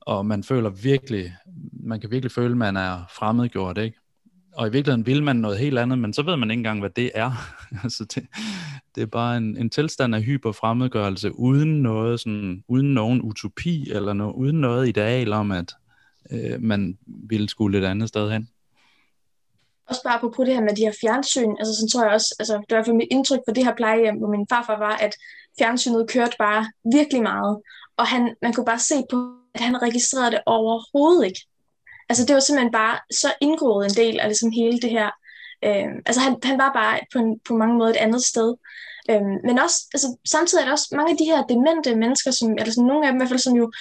Og 0.00 0.26
man 0.26 0.44
føler 0.44 0.70
virkelig, 0.70 1.34
man 1.72 2.00
kan 2.00 2.10
virkelig 2.10 2.32
føle, 2.32 2.50
at 2.50 2.56
man 2.56 2.76
er 2.76 3.02
fremmedgjort, 3.18 3.78
ikke? 3.78 3.98
Og 4.52 4.68
i 4.68 4.70
virkeligheden 4.70 5.06
vil 5.06 5.22
man 5.22 5.36
noget 5.36 5.58
helt 5.58 5.78
andet, 5.78 5.98
men 5.98 6.12
så 6.12 6.22
ved 6.22 6.36
man 6.36 6.50
ikke 6.50 6.60
engang, 6.60 6.80
hvad 6.80 6.90
det 6.90 7.10
er. 7.14 7.32
altså 7.84 8.04
det, 8.04 8.26
det 8.94 9.02
er 9.02 9.06
bare 9.06 9.36
en, 9.36 9.56
en 9.56 9.70
tilstand 9.70 10.14
af 10.14 10.22
hyperfremmedgørelse, 10.22 11.38
uden 11.38 11.82
noget 11.82 12.20
sådan, 12.20 12.64
uden 12.68 12.94
nogen 12.94 13.22
utopi, 13.22 13.90
eller 13.90 14.12
no, 14.12 14.30
uden 14.30 14.60
noget 14.60 14.88
ideal 14.88 15.32
om, 15.32 15.50
at 15.50 15.74
øh, 16.30 16.62
man 16.62 16.98
ville 17.06 17.48
skulle 17.48 17.78
et 17.78 17.84
andet 17.84 18.08
sted 18.08 18.30
hen. 18.30 18.48
Også 19.88 20.02
bare 20.04 20.20
på 20.20 20.44
det 20.44 20.54
her 20.54 20.60
med 20.60 20.76
de 20.76 20.84
her 20.84 20.94
fjernsyn, 21.00 21.54
altså 21.58 21.74
sådan 21.74 21.88
tror 21.88 22.04
jeg 22.04 22.12
også, 22.12 22.34
altså 22.38 22.52
det 22.52 22.70
var 22.70 22.76
i 22.76 22.78
hvert 22.78 22.86
fald 22.86 22.96
mit 22.96 23.08
indtryk 23.10 23.40
på 23.48 23.54
det 23.54 23.64
her 23.64 23.74
plejehjem, 23.74 24.18
hvor 24.18 24.30
min 24.30 24.46
farfar 24.50 24.78
var, 24.78 24.96
at 24.96 25.14
fjernsynet 25.58 26.10
kørte 26.10 26.36
bare 26.38 26.70
virkelig 26.92 27.22
meget, 27.22 27.60
og 27.96 28.06
han, 28.06 28.34
man 28.42 28.52
kunne 28.52 28.66
bare 28.72 28.78
se 28.78 28.94
på, 29.10 29.18
at 29.54 29.60
han 29.60 29.82
registrerede 29.82 30.30
det 30.30 30.42
overhovedet 30.46 31.26
ikke. 31.26 31.40
Altså 32.08 32.26
det 32.26 32.34
var 32.34 32.40
simpelthen 32.40 32.72
bare 32.72 32.98
så 33.12 33.34
indgroet 33.40 33.86
en 33.86 33.96
del 34.02 34.20
af 34.20 34.28
ligesom 34.28 34.50
hele 34.50 34.78
det 34.80 34.90
her. 34.90 35.10
Øh, 35.64 35.88
altså 36.06 36.20
han, 36.20 36.36
han 36.44 36.58
var 36.58 36.72
bare 36.72 37.00
på, 37.12 37.18
en, 37.18 37.40
på 37.48 37.56
mange 37.56 37.76
måder 37.78 37.90
et 37.90 38.04
andet 38.06 38.24
sted. 38.24 38.54
Øh, 39.10 39.22
men 39.46 39.58
også, 39.58 39.78
altså, 39.94 40.08
samtidig 40.34 40.62
er 40.62 40.66
der 40.66 40.72
også 40.72 40.88
mange 40.96 41.12
af 41.12 41.18
de 41.18 41.24
her 41.24 41.42
demente 41.52 41.96
mennesker, 41.96 42.30
som, 42.30 42.48
eller 42.58 42.72
sådan 42.72 42.90
nogle 42.90 43.06
af 43.06 43.12
dem 43.12 43.16
i 43.16 43.20
hvert 43.20 43.28
fald, 43.28 43.46
som 43.46 43.56
jo 43.56 43.72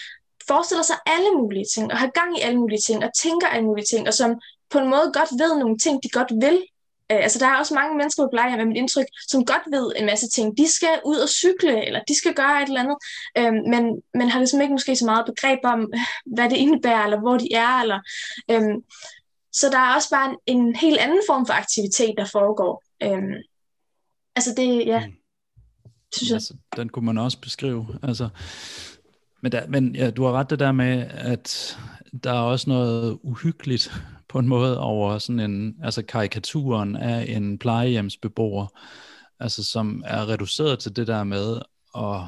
forestiller 0.47 0.83
sig 0.83 0.95
alle 1.05 1.31
mulige 1.31 1.65
ting, 1.73 1.91
og 1.91 1.97
har 1.97 2.09
gang 2.19 2.37
i 2.37 2.41
alle 2.41 2.59
mulige 2.59 2.81
ting, 2.87 3.03
og 3.03 3.11
tænker 3.23 3.47
alle 3.47 3.65
mulige 3.65 3.85
ting, 3.85 4.07
og 4.07 4.13
som 4.13 4.35
på 4.69 4.77
en 4.79 4.89
måde 4.89 5.11
godt 5.13 5.31
ved 5.41 5.59
nogle 5.59 5.77
ting, 5.77 6.03
de 6.03 6.09
godt 6.09 6.31
vil, 6.41 6.57
Øh, 7.11 7.23
altså, 7.23 7.39
der 7.39 7.47
er 7.47 7.57
også 7.57 7.73
mange 7.73 7.97
mennesker 7.97 8.23
på 8.23 8.29
plejehjem 8.33 8.57
med 8.59 8.65
mit 8.65 8.77
indtryk, 8.77 9.05
som 9.27 9.45
godt 9.45 9.65
ved 9.71 9.91
en 9.95 10.05
masse 10.05 10.29
ting. 10.29 10.57
De 10.57 10.73
skal 10.73 10.99
ud 11.05 11.17
og 11.17 11.29
cykle, 11.29 11.85
eller 11.87 11.99
de 12.07 12.17
skal 12.17 12.33
gøre 12.33 12.61
et 12.61 12.67
eller 12.67 12.83
andet, 12.83 12.97
øh, 13.37 13.53
men, 13.71 13.83
men 14.13 14.29
har 14.29 14.39
ligesom 14.39 14.61
ikke 14.61 14.73
måske 14.73 14.95
så 14.95 15.05
meget 15.05 15.25
begreb 15.25 15.59
om, 15.63 15.93
hvad 16.35 16.49
det 16.49 16.57
indebærer, 16.57 17.03
eller 17.03 17.19
hvor 17.19 17.37
de 17.37 17.53
er. 17.53 17.81
Eller, 17.81 17.99
øh, 18.51 18.75
så 19.53 19.69
der 19.69 19.79
er 19.79 19.95
også 19.95 20.09
bare 20.09 20.27
en, 20.29 20.37
en 20.57 20.75
helt 20.75 20.99
anden 20.99 21.21
form 21.29 21.45
for 21.45 21.53
aktivitet, 21.53 22.13
der 22.17 22.25
foregår. 22.25 22.83
Øh, 23.03 23.33
altså, 24.35 24.53
det, 24.57 24.85
ja, 24.85 25.07
mm. 25.07 25.13
synes 26.15 26.29
jeg. 26.29 26.35
Altså, 26.35 26.53
den 26.75 26.89
kunne 26.89 27.05
man 27.05 27.17
også 27.17 27.37
beskrive. 27.41 27.87
Altså, 28.03 28.29
men, 29.41 29.51
der, 29.51 29.67
men 29.67 29.95
ja, 29.95 30.09
du 30.09 30.23
har 30.23 30.31
ret 30.31 30.49
det 30.49 30.59
der 30.59 30.71
med, 30.71 31.05
at 31.09 31.77
der 32.23 32.31
er 32.31 32.39
også 32.39 32.69
noget 32.69 33.19
uhyggeligt 33.23 34.01
på 34.29 34.39
en 34.39 34.47
måde 34.47 34.79
over 34.79 35.17
sådan 35.17 35.39
en, 35.39 35.75
altså 35.83 36.01
karikaturen 36.01 36.95
af 36.95 37.25
en 37.29 37.57
plejehjemsbeboer, 37.57 38.67
altså 39.39 39.63
som 39.63 40.03
er 40.07 40.29
reduceret 40.29 40.79
til 40.79 40.95
det 40.95 41.07
der 41.07 41.23
med 41.23 41.61
at 41.97 42.21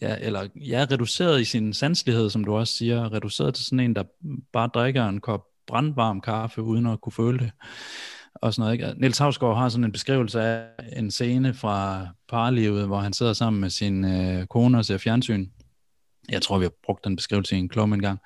ja, 0.00 0.16
eller 0.20 0.48
ja, 0.56 0.86
reduceret 0.90 1.40
i 1.40 1.44
sin 1.44 1.74
sanselighed, 1.74 2.30
som 2.30 2.44
du 2.44 2.56
også 2.56 2.74
siger, 2.74 3.12
reduceret 3.12 3.54
til 3.54 3.64
sådan 3.64 3.80
en, 3.80 3.96
der 3.96 4.04
bare 4.52 4.70
drikker 4.74 5.08
en 5.08 5.20
kop 5.20 5.44
brandvarm 5.66 6.20
kaffe, 6.20 6.62
uden 6.62 6.86
at 6.86 7.00
kunne 7.00 7.12
føle 7.12 7.38
det. 7.38 7.50
Og 8.34 8.54
sådan 8.54 8.62
noget, 8.62 8.72
ikke? 8.72 9.00
Niels 9.00 9.18
Havsgaard 9.18 9.56
har 9.56 9.68
sådan 9.68 9.84
en 9.84 9.92
beskrivelse 9.92 10.40
af 10.40 10.66
en 10.96 11.10
scene 11.10 11.54
fra 11.54 12.06
parlivet, 12.28 12.86
hvor 12.86 12.98
han 12.98 13.12
sidder 13.12 13.32
sammen 13.32 13.60
med 13.60 13.70
sin 13.70 14.04
øh, 14.04 14.46
kone 14.46 14.78
og 14.78 14.84
ser 14.84 14.98
fjernsyn. 14.98 15.46
Jeg 16.28 16.42
tror, 16.42 16.58
vi 16.58 16.64
har 16.64 16.72
brugt 16.84 17.04
den 17.04 17.16
beskrivelse 17.16 17.56
i 17.56 17.58
en 17.58 17.68
klum 17.68 17.92
en 17.92 18.02
gang. 18.02 18.18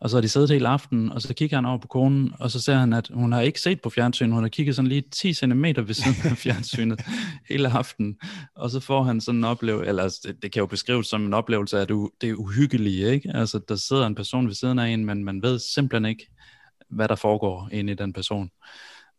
Og 0.00 0.10
så 0.10 0.16
har 0.16 0.20
de 0.20 0.28
siddet 0.28 0.50
hele 0.50 0.68
aften, 0.68 1.12
og 1.12 1.22
så 1.22 1.34
kigger 1.34 1.56
han 1.56 1.64
over 1.64 1.78
på 1.78 1.88
konen, 1.88 2.34
og 2.40 2.50
så 2.50 2.60
ser 2.60 2.74
han, 2.74 2.92
at 2.92 3.10
hun 3.14 3.32
har 3.32 3.40
ikke 3.40 3.60
set 3.60 3.80
på 3.80 3.90
fjernsynet. 3.90 4.34
Hun 4.34 4.42
har 4.42 4.48
kigget 4.48 4.76
sådan 4.76 4.88
lige 4.88 5.04
10 5.10 5.32
cm 5.32 5.64
ved 5.64 5.94
siden 5.94 6.30
af 6.30 6.36
fjernsynet 6.44 7.00
hele 7.48 7.68
aften. 7.68 8.16
Og 8.56 8.70
så 8.70 8.80
får 8.80 9.02
han 9.02 9.20
sådan 9.20 9.38
en 9.38 9.44
oplevelse, 9.44 9.88
eller 9.88 10.02
altså, 10.02 10.20
det, 10.24 10.42
det 10.42 10.52
kan 10.52 10.60
jo 10.60 10.66
beskrives 10.66 11.06
som 11.06 11.26
en 11.26 11.34
oplevelse 11.34 11.76
af, 11.76 11.82
at 11.82 11.88
det 12.20 12.28
er 12.28 12.34
uhyggelige, 12.34 13.12
ikke? 13.12 13.30
Altså, 13.34 13.60
der 13.68 13.76
sidder 13.76 14.06
en 14.06 14.14
person 14.14 14.46
ved 14.46 14.54
siden 14.54 14.78
af 14.78 14.88
en, 14.88 15.04
men 15.04 15.24
man 15.24 15.42
ved 15.42 15.58
simpelthen 15.58 16.10
ikke, 16.10 16.26
hvad 16.90 17.08
der 17.08 17.16
foregår 17.16 17.68
inde 17.72 17.92
i 17.92 17.96
den 17.96 18.12
person. 18.12 18.50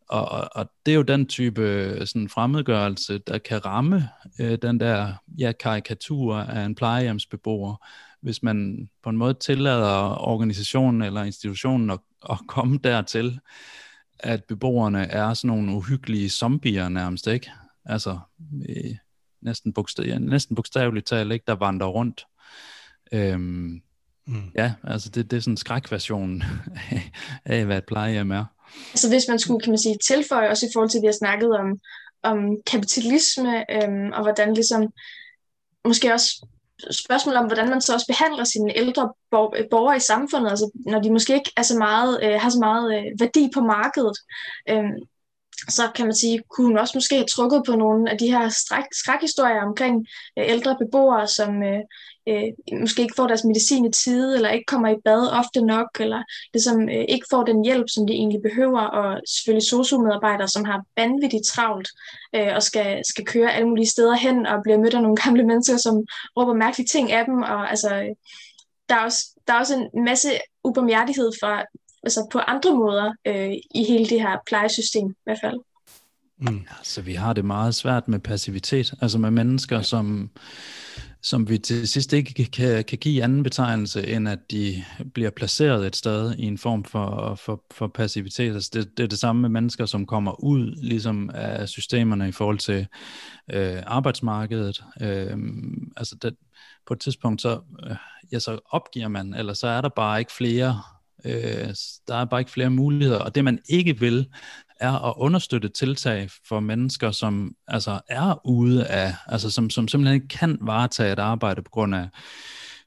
Og, 0.09 0.29
og, 0.29 0.49
og 0.51 0.69
det 0.85 0.91
er 0.91 0.95
jo 0.95 1.01
den 1.01 1.25
type 1.25 1.97
sådan 2.05 2.29
fremmedgørelse, 2.29 3.17
der 3.17 3.37
kan 3.37 3.65
ramme 3.65 4.09
øh, 4.39 4.57
den 4.61 4.79
der 4.79 5.13
ja, 5.39 5.51
karikatur 5.51 6.35
af 6.35 6.65
en 6.65 6.75
plejehjemsbeboer, 6.75 7.85
hvis 8.21 8.43
man 8.43 8.89
på 9.03 9.09
en 9.09 9.17
måde 9.17 9.33
tillader 9.33 10.27
organisationen 10.27 11.01
eller 11.01 11.23
institutionen 11.23 11.89
at, 11.89 11.99
at 12.29 12.37
komme 12.47 12.79
dertil, 12.83 13.39
at 14.19 14.43
beboerne 14.43 15.05
er 15.05 15.33
sådan 15.33 15.47
nogle 15.47 15.71
uhyggelige 15.71 16.29
zombier 16.29 16.89
nærmest, 16.89 17.27
ikke? 17.27 17.51
Altså, 17.85 18.19
øh, 18.69 18.95
næsten, 19.41 19.73
bogstav, 19.73 20.19
næsten 20.19 20.55
bogstaveligt 20.55 21.07
talt, 21.07 21.33
ikke? 21.33 21.43
Der 21.47 21.55
vandrer 21.55 21.87
rundt. 21.87 22.25
Øhm, 23.11 23.81
mm. 24.27 24.51
Ja, 24.55 24.73
altså 24.83 25.09
det, 25.09 25.31
det 25.31 25.37
er 25.37 25.41
sådan 25.41 25.53
en 25.53 25.57
skrækversion 25.57 26.43
af, 26.91 27.11
af, 27.55 27.65
hvad 27.65 27.77
et 27.77 27.85
plejehjem 27.85 28.31
er. 28.31 28.45
Altså 28.91 29.09
hvis 29.09 29.25
man 29.29 29.39
skulle, 29.39 29.61
kan 29.61 29.71
man 29.71 29.79
sige, 29.79 29.97
tilføje 30.07 30.49
også 30.49 30.65
i 30.65 30.69
forhold 30.73 30.89
til, 30.89 30.97
at 30.97 31.01
vi 31.01 31.07
har 31.07 31.13
snakket 31.13 31.49
om, 31.59 31.79
om 32.23 32.57
kapitalisme, 32.67 33.71
øhm, 33.71 34.11
og 34.13 34.23
hvordan 34.23 34.53
ligesom, 34.53 34.93
måske 35.85 36.13
også 36.13 36.47
spørgsmål 36.91 37.35
om, 37.35 37.45
hvordan 37.45 37.69
man 37.69 37.81
så 37.81 37.93
også 37.93 38.07
behandler 38.07 38.43
sine 38.43 38.77
ældre 38.77 39.03
øh, 39.33 39.65
borgere 39.71 39.97
i 39.97 39.99
samfundet, 39.99 40.49
altså 40.49 40.71
når 40.85 41.01
de 41.01 41.11
måske 41.11 41.33
ikke 41.33 41.51
er 41.57 41.61
så 41.61 41.77
meget, 41.77 42.19
øh, 42.23 42.41
har 42.41 42.49
så 42.49 42.59
meget 42.59 42.97
øh, 42.97 43.03
værdi 43.19 43.49
på 43.53 43.61
markedet. 43.61 44.17
Øh, 44.69 44.91
så 45.69 45.91
kan 45.95 46.05
man 46.05 46.15
sige, 46.15 46.41
kunne 46.49 46.67
hun 46.67 46.77
også 46.77 46.97
måske 46.97 47.15
have 47.15 47.25
trukket 47.35 47.63
på 47.65 47.75
nogle 47.75 48.11
af 48.11 48.17
de 48.17 48.31
her 48.31 48.49
skræk, 48.49 48.83
skrækhistorier 48.91 49.61
omkring 49.61 50.07
øh, 50.39 50.45
ældre 50.47 50.77
beboere, 50.79 51.27
som 51.27 51.63
øh, 51.63 51.79
øh, 52.27 52.79
måske 52.81 53.01
ikke 53.01 53.13
får 53.15 53.27
deres 53.27 53.43
medicin 53.43 53.85
i 53.85 53.91
tide, 53.91 54.35
eller 54.35 54.49
ikke 54.49 54.65
kommer 54.65 54.89
i 54.89 55.01
bad 55.05 55.27
ofte 55.31 55.61
nok, 55.61 55.89
eller 55.99 56.23
ligesom 56.53 56.89
øh, 56.89 57.05
ikke 57.09 57.27
får 57.29 57.43
den 57.43 57.63
hjælp, 57.63 57.85
som 57.89 58.07
de 58.07 58.13
egentlig 58.13 58.41
behøver, 58.41 58.81
og 58.81 59.21
selvfølgelig 59.27 59.69
sociomedarbejdere, 59.69 60.47
som 60.47 60.65
har 60.65 60.83
vanvittigt 60.97 61.45
travlt, 61.45 61.89
øh, 62.35 62.55
og 62.55 62.63
skal, 62.63 63.05
skal 63.05 63.25
køre 63.25 63.53
alle 63.53 63.69
mulige 63.69 63.89
steder 63.89 64.15
hen, 64.15 64.45
og 64.45 64.63
bliver 64.63 64.77
mødt 64.77 64.93
af 64.93 65.01
nogle 65.01 65.17
gamle 65.23 65.43
mennesker, 65.43 65.77
som 65.77 65.95
råber 66.37 66.53
mærkelige 66.53 66.87
ting 66.87 67.11
af 67.11 67.25
dem, 67.25 67.41
og 67.41 67.69
altså, 67.69 67.95
øh, 67.95 68.15
der 68.89 68.95
er 68.95 69.03
også, 69.03 69.21
der 69.47 69.53
er 69.53 69.59
også 69.59 69.89
en 69.93 70.05
masse 70.05 70.29
ubarmhjertighed 70.63 71.31
fra 71.41 71.63
altså 72.05 72.27
på 72.31 72.39
andre 72.39 72.75
måder 72.75 73.13
øh, 73.27 73.51
i 73.75 73.83
hele 73.87 74.05
det 74.05 74.21
her 74.21 74.37
plejesystem 74.47 75.09
i 75.09 75.23
hvert 75.23 75.39
fald. 75.43 75.59
Mm. 76.37 76.65
Altså, 76.77 77.01
vi 77.01 77.13
har 77.13 77.33
det 77.33 77.45
meget 77.45 77.75
svært 77.75 78.07
med 78.07 78.19
passivitet, 78.19 78.93
altså 79.01 79.17
med 79.17 79.31
mennesker, 79.31 79.81
som, 79.81 80.29
som 81.21 81.49
vi 81.49 81.57
til 81.57 81.87
sidst 81.87 82.13
ikke 82.13 82.45
kan, 82.45 82.83
kan 82.83 82.97
give 82.97 83.23
anden 83.23 83.43
betegnelse, 83.43 84.07
end 84.07 84.29
at 84.29 84.39
de 84.51 84.83
bliver 85.13 85.29
placeret 85.29 85.87
et 85.87 85.95
sted 85.95 86.35
i 86.37 86.43
en 86.43 86.57
form 86.57 86.83
for, 86.83 87.35
for, 87.35 87.63
for 87.71 87.87
passivitet. 87.87 88.53
Altså 88.53 88.69
det, 88.73 88.97
det 88.97 89.03
er 89.03 89.07
det 89.07 89.19
samme 89.19 89.41
med 89.41 89.49
mennesker, 89.49 89.85
som 89.85 90.05
kommer 90.05 90.43
ud 90.43 90.75
ligesom 90.75 91.29
af 91.33 91.69
systemerne 91.69 92.29
i 92.29 92.31
forhold 92.31 92.57
til 92.57 92.87
øh, 93.53 93.83
arbejdsmarkedet. 93.85 94.83
Øh, 95.01 95.37
altså 95.97 96.15
det, 96.21 96.35
på 96.87 96.93
et 96.93 96.99
tidspunkt, 96.99 97.41
så, 97.41 97.59
øh, 97.89 97.95
ja, 98.31 98.39
så 98.39 98.59
opgiver 98.69 99.07
man, 99.07 99.33
eller 99.33 99.53
så 99.53 99.67
er 99.67 99.81
der 99.81 99.89
bare 99.89 100.19
ikke 100.19 100.33
flere 100.33 100.81
Øh, 101.25 101.67
der 102.07 102.15
er 102.15 102.25
bare 102.25 102.41
ikke 102.41 102.51
flere 102.51 102.69
muligheder, 102.69 103.19
og 103.19 103.35
det 103.35 103.43
man 103.43 103.59
ikke 103.69 103.99
vil, 103.99 104.27
er 104.79 105.09
at 105.09 105.13
understøtte 105.17 105.69
tiltag 105.69 106.29
for 106.47 106.59
mennesker, 106.59 107.11
som 107.11 107.55
altså 107.67 107.99
er 108.09 108.47
ude 108.47 108.87
af, 108.87 109.13
altså 109.27 109.49
som, 109.51 109.69
som 109.69 109.87
simpelthen 109.87 110.15
ikke 110.15 110.27
kan 110.27 110.57
varetage 110.61 111.13
et 111.13 111.19
arbejde 111.19 111.61
på 111.61 111.69
grund 111.69 111.95
af 111.95 112.07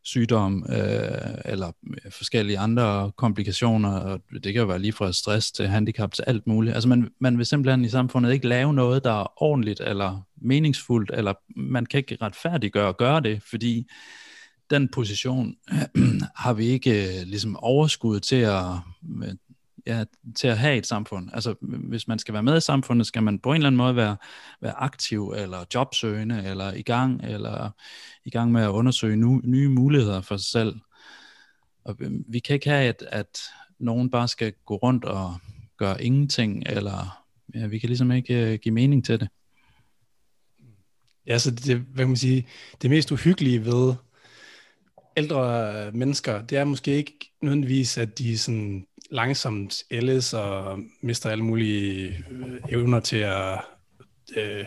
sygdom 0.05 0.67
øh, 0.69 1.35
eller 1.45 1.73
øh, 2.05 2.13
forskellige 2.13 2.59
andre 2.59 3.13
komplikationer, 3.17 3.91
og 3.91 4.21
det 4.33 4.53
kan 4.53 4.61
jo 4.61 4.67
være 4.67 4.79
lige 4.79 4.93
fra 4.93 5.13
stress 5.13 5.53
til 5.53 5.69
handicap 5.69 6.13
til 6.13 6.25
alt 6.27 6.47
muligt. 6.47 6.75
Altså 6.75 6.89
man, 6.89 7.09
man 7.21 7.39
vil 7.39 7.47
simpelthen 7.47 7.85
i 7.85 7.89
samfundet 7.89 8.33
ikke 8.33 8.49
lave 8.49 8.75
noget, 8.75 9.05
der 9.05 9.21
er 9.21 9.43
ordentligt 9.43 9.81
eller 9.81 10.23
meningsfuldt, 10.43 11.11
eller 11.15 11.35
man 11.57 11.87
kan 11.87 11.99
ikke 11.99 12.19
retfærdiggøre 12.23 12.89
at 12.89 12.97
gøre 12.97 13.21
det, 13.21 13.43
fordi 13.51 13.87
den 14.71 14.89
position 14.89 15.57
har 16.45 16.53
vi 16.53 16.67
ikke 16.67 17.21
øh, 17.21 17.27
ligesom 17.27 17.57
overskud 17.57 18.21
til 18.21 18.37
at, 18.37 18.65
øh, 19.23 19.35
ja, 19.87 20.05
til 20.37 20.49
at 20.49 20.59
have 20.59 20.77
et 20.77 20.87
samfund. 20.87 21.31
Altså, 21.33 21.55
hvis 21.61 22.09
man 22.09 22.19
skal 22.19 22.35
være 22.35 22.43
med 22.43 22.57
i 22.57 22.61
samfundet, 22.61 23.07
skal 23.07 23.23
man 23.23 23.39
på 23.39 23.51
en 23.51 23.57
eller 23.57 23.67
anden 23.67 23.77
måde 23.77 23.97
være, 23.97 24.17
være 24.61 24.75
aktiv, 24.75 25.35
eller 25.37 25.65
jobsøgende, 25.75 26.45
eller 26.45 26.73
i 26.73 26.83
gang, 26.83 27.25
eller 27.25 27.71
i 28.25 28.31
gang 28.31 28.53
med 28.53 28.63
at 28.63 28.69
undersøge 28.69 29.17
nu, 29.17 29.41
nye 29.45 29.69
muligheder 29.69 30.21
for 30.21 30.37
sig 30.37 30.51
selv. 30.51 30.77
Og 31.85 31.97
øh, 32.01 32.11
vi 32.29 32.39
kan 32.39 32.55
ikke 32.55 32.69
have, 32.69 32.89
at, 32.89 33.05
at 33.13 33.39
nogen 33.79 34.11
bare 34.11 34.29
skal 34.29 34.53
gå 34.67 34.77
rundt 34.77 35.05
og 35.05 35.35
gøre 35.77 36.05
ingenting, 36.05 36.63
eller 36.67 37.25
ja, 37.55 37.67
vi 37.67 37.79
kan 37.79 37.89
ligesom 37.89 38.13
ikke 38.13 38.53
uh, 38.53 38.55
give 38.55 38.75
mening 38.75 39.05
til 39.05 39.21
det. 39.21 39.29
Ja, 41.27 41.39
så 41.39 41.51
det, 41.51 41.77
hvad 41.77 42.05
kan 42.05 42.09
man 42.09 42.17
sige, 42.17 42.47
det 42.83 42.91
mest 42.91 43.13
uhyggelige 43.13 43.65
ved 43.65 43.95
ældre 45.19 45.91
mennesker, 45.93 46.43
det 46.43 46.59
er 46.59 46.65
måske 46.65 46.97
ikke 46.97 47.33
nødvendigvis, 47.43 47.99
at 47.99 48.19
de 48.19 48.39
sådan 48.39 48.87
langsomt 49.11 49.83
ældes 49.91 50.35
og 50.35 50.79
mister 51.01 51.31
alle 51.31 51.45
mulige 51.45 52.09
øh, 52.31 52.61
evner 52.69 53.01
til 53.01 53.17
at 53.17 53.61
øh, 54.37 54.65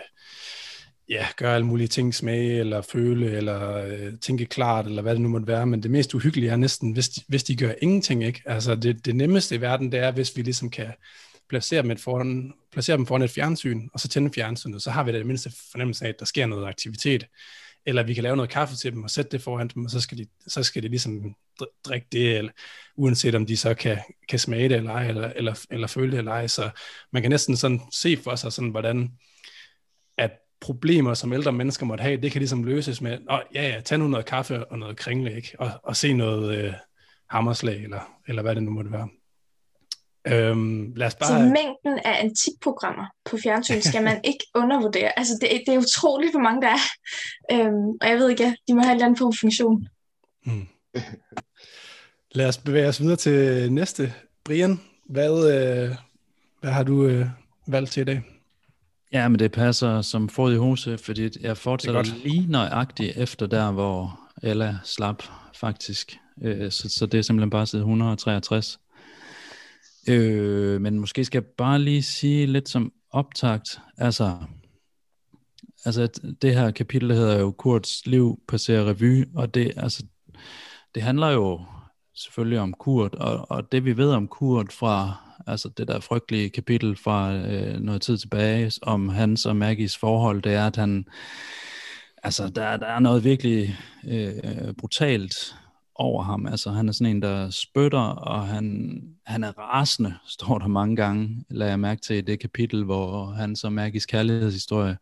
ja, 1.09 1.27
gøre 1.37 1.55
alle 1.55 1.67
mulige 1.67 1.87
ting, 1.87 2.15
smage 2.15 2.59
eller 2.59 2.81
føle 2.81 3.31
eller 3.31 3.85
øh, 3.85 4.13
tænke 4.21 4.45
klart, 4.45 4.85
eller 4.85 5.01
hvad 5.01 5.13
det 5.13 5.21
nu 5.21 5.29
måtte 5.29 5.47
være. 5.47 5.65
Men 5.65 5.83
det 5.83 5.91
mest 5.91 6.13
uhyggelige 6.13 6.51
er 6.51 6.55
næsten, 6.55 6.91
hvis 6.91 7.09
de, 7.09 7.21
hvis 7.27 7.43
de 7.43 7.55
gør 7.55 7.73
ingenting. 7.81 8.23
Ikke? 8.23 8.41
Altså 8.45 8.75
det, 8.75 9.05
det 9.05 9.15
nemmeste 9.15 9.55
i 9.55 9.61
verden, 9.61 9.91
det 9.91 9.99
er, 9.99 10.11
hvis 10.11 10.37
vi 10.37 10.41
ligesom 10.41 10.69
kan 10.69 10.91
placere 11.49 11.81
dem, 11.81 11.91
et 11.91 11.99
foran, 11.99 12.53
placere 12.71 12.97
dem 12.97 13.05
foran 13.05 13.21
et 13.21 13.31
fjernsyn, 13.31 13.87
og 13.93 13.99
så 13.99 14.07
tænde 14.07 14.31
fjernsynet, 14.35 14.81
så 14.81 14.91
har 14.91 15.03
vi 15.03 15.11
da 15.11 15.17
det 15.17 15.25
mindste 15.25 15.51
fornemmelse 15.71 16.05
af, 16.05 16.09
at 16.09 16.19
der 16.19 16.25
sker 16.25 16.45
noget 16.45 16.67
aktivitet 16.67 17.25
eller 17.85 18.03
vi 18.03 18.13
kan 18.13 18.23
lave 18.23 18.35
noget 18.35 18.51
kaffe 18.51 18.75
til 18.75 18.91
dem 18.91 19.03
og 19.03 19.09
sætte 19.09 19.31
det 19.31 19.41
foran 19.41 19.67
dem, 19.67 19.85
og 19.85 19.91
så 19.91 20.01
skal 20.01 20.17
de, 20.17 20.27
så 20.47 20.63
skal 20.63 20.83
de 20.83 20.87
ligesom 20.87 21.35
drikke 21.85 22.07
det, 22.11 22.37
eller, 22.37 22.51
uanset 22.95 23.35
om 23.35 23.45
de 23.45 23.57
så 23.57 23.73
kan, 23.73 23.97
kan 24.29 24.39
smage 24.39 24.69
det 24.69 24.77
eller 24.77 24.91
ej, 24.91 25.07
eller, 25.07 25.27
eller, 25.35 25.65
eller 25.69 25.87
føle 25.87 26.11
det 26.11 26.17
eller 26.17 26.31
ej. 26.31 26.47
Så 26.47 26.69
man 27.11 27.21
kan 27.21 27.31
næsten 27.31 27.57
sådan 27.57 27.81
se 27.91 28.17
for 28.17 28.35
sig, 28.35 28.53
sådan, 28.53 28.69
hvordan 28.69 29.11
at 30.17 30.31
problemer, 30.61 31.13
som 31.13 31.33
ældre 31.33 31.51
mennesker 31.51 31.85
måtte 31.85 32.01
have, 32.01 32.21
det 32.21 32.31
kan 32.31 32.39
ligesom 32.39 32.63
løses 32.63 33.01
med, 33.01 33.19
Nå, 33.19 33.41
ja, 33.53 33.69
ja, 33.69 33.81
tag 33.81 33.99
nu 33.99 34.07
noget 34.07 34.25
kaffe 34.25 34.65
og 34.65 34.79
noget 34.79 34.97
kringle, 34.97 35.35
ikke? 35.35 35.55
Og, 35.59 35.71
og 35.83 35.95
se 35.95 36.13
noget 36.13 36.57
øh, 36.57 36.73
hammerslag, 37.29 37.83
eller, 37.83 37.99
eller 38.27 38.41
hvad 38.41 38.55
det 38.55 38.63
nu 38.63 38.71
måtte 38.71 38.91
være. 38.91 39.09
Øhm, 40.27 40.93
lad 40.95 41.07
os 41.07 41.15
bare... 41.15 41.29
Så 41.29 41.39
mængden 41.39 41.99
af 42.05 42.23
antikprogrammer 42.23 43.05
på 43.25 43.37
fjernsyn 43.43 43.81
skal 43.81 44.03
man 44.03 44.21
ikke 44.31 44.45
undervurdere. 44.55 45.19
Altså, 45.19 45.33
det, 45.41 45.49
det 45.67 45.73
er 45.73 45.77
utroligt, 45.77 46.31
hvor 46.31 46.41
mange 46.41 46.61
der 46.61 46.67
er. 46.67 46.83
Øhm, 47.51 47.89
og 48.01 48.07
jeg 48.09 48.17
ved 48.17 48.29
ikke, 48.29 48.55
de 48.67 48.73
må 48.73 48.81
have 48.81 48.91
en 48.91 48.95
eller 48.95 49.05
anden 49.05 49.17
form 49.17 49.33
funktion. 49.41 49.87
Hmm. 50.45 50.67
Lad 52.31 52.47
os 52.47 52.57
bevæge 52.57 52.87
os 52.87 53.01
videre 53.01 53.15
til 53.15 53.71
næste. 53.73 54.13
Brian, 54.43 54.79
hvad, 55.09 55.53
øh, 55.53 55.95
hvad 56.61 56.71
har 56.71 56.83
du 56.83 57.05
øh, 57.05 57.27
valgt 57.67 57.91
til 57.91 58.01
i 58.01 58.03
dag? 58.03 58.21
Ja, 59.13 59.27
men 59.27 59.39
det 59.39 59.51
passer 59.51 60.01
som 60.01 60.29
fod 60.29 60.53
i 60.53 60.57
hose, 60.57 60.97
fordi 60.97 61.29
jeg 61.41 61.57
fortsætter 61.57 62.03
lige 62.23 62.47
nøjagtigt 62.51 63.17
efter 63.17 63.47
der, 63.47 63.71
hvor 63.71 64.19
Ella 64.43 64.77
slap 64.83 65.23
faktisk. 65.55 66.17
Øh, 66.41 66.71
så, 66.71 66.89
så 66.89 67.05
det 67.05 67.17
er 67.17 67.21
simpelthen 67.21 67.49
bare 67.49 67.67
side 67.67 67.79
163. 67.79 68.79
Øh, 70.09 70.81
men 70.81 70.99
måske 70.99 71.25
skal 71.25 71.39
jeg 71.39 71.51
bare 71.57 71.79
lige 71.79 72.03
sige 72.03 72.45
lidt 72.45 72.69
som 72.69 72.93
optakt. 73.11 73.79
Altså, 73.97 74.37
altså 75.85 76.07
det 76.41 76.55
her 76.55 76.71
kapitel 76.71 77.11
hedder 77.13 77.39
jo 77.39 77.51
Kurts 77.51 78.05
liv 78.05 78.39
passerer 78.47 78.89
revy, 78.89 79.27
og 79.35 79.53
det, 79.53 79.73
altså, 79.77 80.03
det 80.95 81.03
handler 81.03 81.29
jo 81.29 81.65
selvfølgelig 82.15 82.59
om 82.59 82.73
Kurt, 82.73 83.15
og, 83.15 83.51
og 83.51 83.71
det 83.71 83.85
vi 83.85 83.97
ved 83.97 84.11
om 84.11 84.27
Kurt 84.27 84.73
fra 84.73 85.15
altså 85.47 85.69
det 85.69 85.87
der 85.87 85.99
frygtelige 85.99 86.49
kapitel 86.49 86.95
fra 86.95 87.35
øh, 87.35 87.79
noget 87.79 88.01
tid 88.01 88.17
tilbage, 88.17 88.71
om 88.81 89.09
hans 89.09 89.45
og 89.45 89.55
Maggies 89.55 89.97
forhold, 89.97 90.41
det 90.41 90.53
er, 90.53 90.67
at 90.67 90.75
han, 90.75 91.05
altså 92.23 92.49
der, 92.49 92.77
der 92.77 92.87
er 92.87 92.99
noget 92.99 93.23
virkelig 93.23 93.77
øh, 94.07 94.73
brutalt 94.77 95.55
over 95.95 96.23
ham. 96.23 96.45
Altså 96.45 96.71
han 96.71 96.89
er 96.89 96.93
sådan 96.93 97.15
en, 97.15 97.21
der 97.21 97.49
spytter, 97.49 97.99
og 97.99 98.47
han, 98.47 98.97
han 99.25 99.43
er 99.43 99.59
rasende, 99.59 100.13
står 100.37 100.57
der 100.57 100.67
mange 100.67 100.95
gange, 100.95 101.45
lader 101.49 101.71
jeg 101.71 101.79
mærke 101.79 102.01
til 102.01 102.15
i 102.15 102.21
det 102.21 102.39
kapitel, 102.39 102.83
hvor 102.83 103.25
han 103.25 103.55
så 103.55 103.69
magisk 103.69 104.09
kærlighedshistorie 104.09 104.97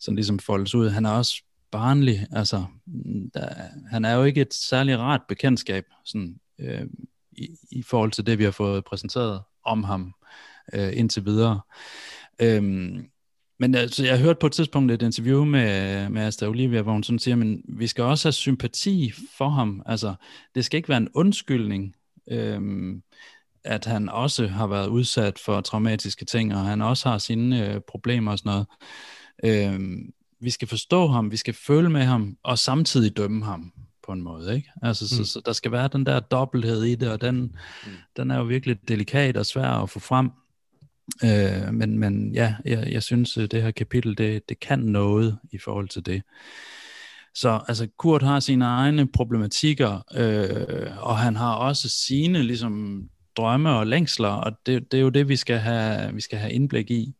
som 0.00 0.14
ligesom 0.14 0.38
foldes 0.38 0.74
ud. 0.74 0.88
Han 0.88 1.06
er 1.06 1.10
også 1.10 1.42
barnlig, 1.70 2.26
altså 2.32 2.64
mm, 2.86 3.30
der, 3.34 3.48
han 3.90 4.04
er 4.04 4.14
jo 4.14 4.24
ikke 4.24 4.40
et 4.40 4.54
særlig 4.54 4.98
rart 4.98 5.20
bekendtskab, 5.28 5.84
sådan, 6.04 6.36
øh, 6.58 6.86
i, 7.32 7.48
i 7.70 7.82
forhold 7.82 8.10
til 8.10 8.26
det, 8.26 8.38
vi 8.38 8.44
har 8.44 8.50
fået 8.50 8.84
præsenteret 8.84 9.42
om 9.64 9.84
ham 9.84 10.14
øh, 10.74 10.96
indtil 10.96 11.24
videre. 11.24 11.60
Øhm, 12.40 13.06
men 13.62 13.74
altså, 13.74 14.04
jeg 14.04 14.20
hørte 14.20 14.38
på 14.40 14.46
et 14.46 14.52
tidspunkt 14.52 14.92
et 14.92 15.02
interview 15.02 15.44
med, 15.44 16.08
med 16.08 16.22
Asta 16.22 16.46
Olivia, 16.46 16.82
hvor 16.82 16.92
hun 16.92 17.02
sådan 17.02 17.18
siger, 17.18 17.36
men 17.36 17.62
vi 17.68 17.86
skal 17.86 18.04
også 18.04 18.28
have 18.28 18.32
sympati 18.32 19.12
for 19.36 19.48
ham. 19.48 19.82
Altså, 19.86 20.14
det 20.54 20.64
skal 20.64 20.76
ikke 20.76 20.88
være 20.88 20.98
en 20.98 21.08
undskyldning, 21.14 21.94
øhm, 22.30 23.02
at 23.64 23.84
han 23.84 24.08
også 24.08 24.46
har 24.46 24.66
været 24.66 24.88
udsat 24.88 25.38
for 25.38 25.60
traumatiske 25.60 26.24
ting, 26.24 26.54
og 26.54 26.60
han 26.60 26.82
også 26.82 27.08
har 27.08 27.18
sine 27.18 27.68
øh, 27.68 27.80
problemer 27.80 28.32
og 28.32 28.38
sådan 28.38 28.50
noget. 28.50 28.66
Øhm, 29.44 30.12
vi 30.40 30.50
skal 30.50 30.68
forstå 30.68 31.06
ham, 31.06 31.30
vi 31.30 31.36
skal 31.36 31.54
føle 31.54 31.90
med 31.90 32.02
ham, 32.02 32.36
og 32.42 32.58
samtidig 32.58 33.16
dømme 33.16 33.44
ham 33.44 33.72
på 34.06 34.12
en 34.12 34.22
måde. 34.22 34.54
Ikke? 34.56 34.70
Altså, 34.82 35.04
mm. 35.04 35.24
så, 35.24 35.32
så 35.32 35.40
der 35.46 35.52
skal 35.52 35.72
være 35.72 35.88
den 35.92 36.06
der 36.06 36.20
dobbelthed 36.20 36.82
i 36.82 36.94
det, 36.94 37.10
og 37.10 37.20
den, 37.20 37.36
mm. 37.36 37.92
den 38.16 38.30
er 38.30 38.38
jo 38.38 38.44
virkelig 38.44 38.88
delikat 38.88 39.36
og 39.36 39.46
svær 39.46 39.68
at 39.68 39.90
få 39.90 39.98
frem. 39.98 40.30
Øh, 41.24 41.74
men, 41.74 41.98
men 41.98 42.34
ja, 42.34 42.54
jeg, 42.64 42.92
jeg 42.92 43.02
synes, 43.02 43.36
øh, 43.36 43.48
det 43.50 43.62
her 43.62 43.70
kapitel, 43.70 44.18
det, 44.18 44.48
det 44.48 44.60
kan 44.60 44.78
noget 44.78 45.38
i 45.52 45.58
forhold 45.58 45.88
til 45.88 46.06
det. 46.06 46.22
Så 47.34 47.60
altså, 47.68 47.88
Kurt 47.98 48.22
har 48.22 48.40
sine 48.40 48.64
egne 48.64 49.12
problematikker, 49.12 50.04
øh, 50.14 50.98
og 50.98 51.18
han 51.18 51.36
har 51.36 51.54
også 51.54 51.88
sine 51.88 52.42
ligesom, 52.42 53.02
drømme 53.36 53.70
og 53.70 53.86
længsler, 53.86 54.28
og 54.28 54.52
det, 54.66 54.92
det 54.92 54.98
er 54.98 55.02
jo 55.02 55.08
det, 55.08 55.28
vi 55.28 55.36
skal 55.36 55.58
have, 55.58 56.14
vi 56.14 56.20
skal 56.20 56.38
have 56.38 56.52
indblik 56.52 56.90
i. 56.90 57.14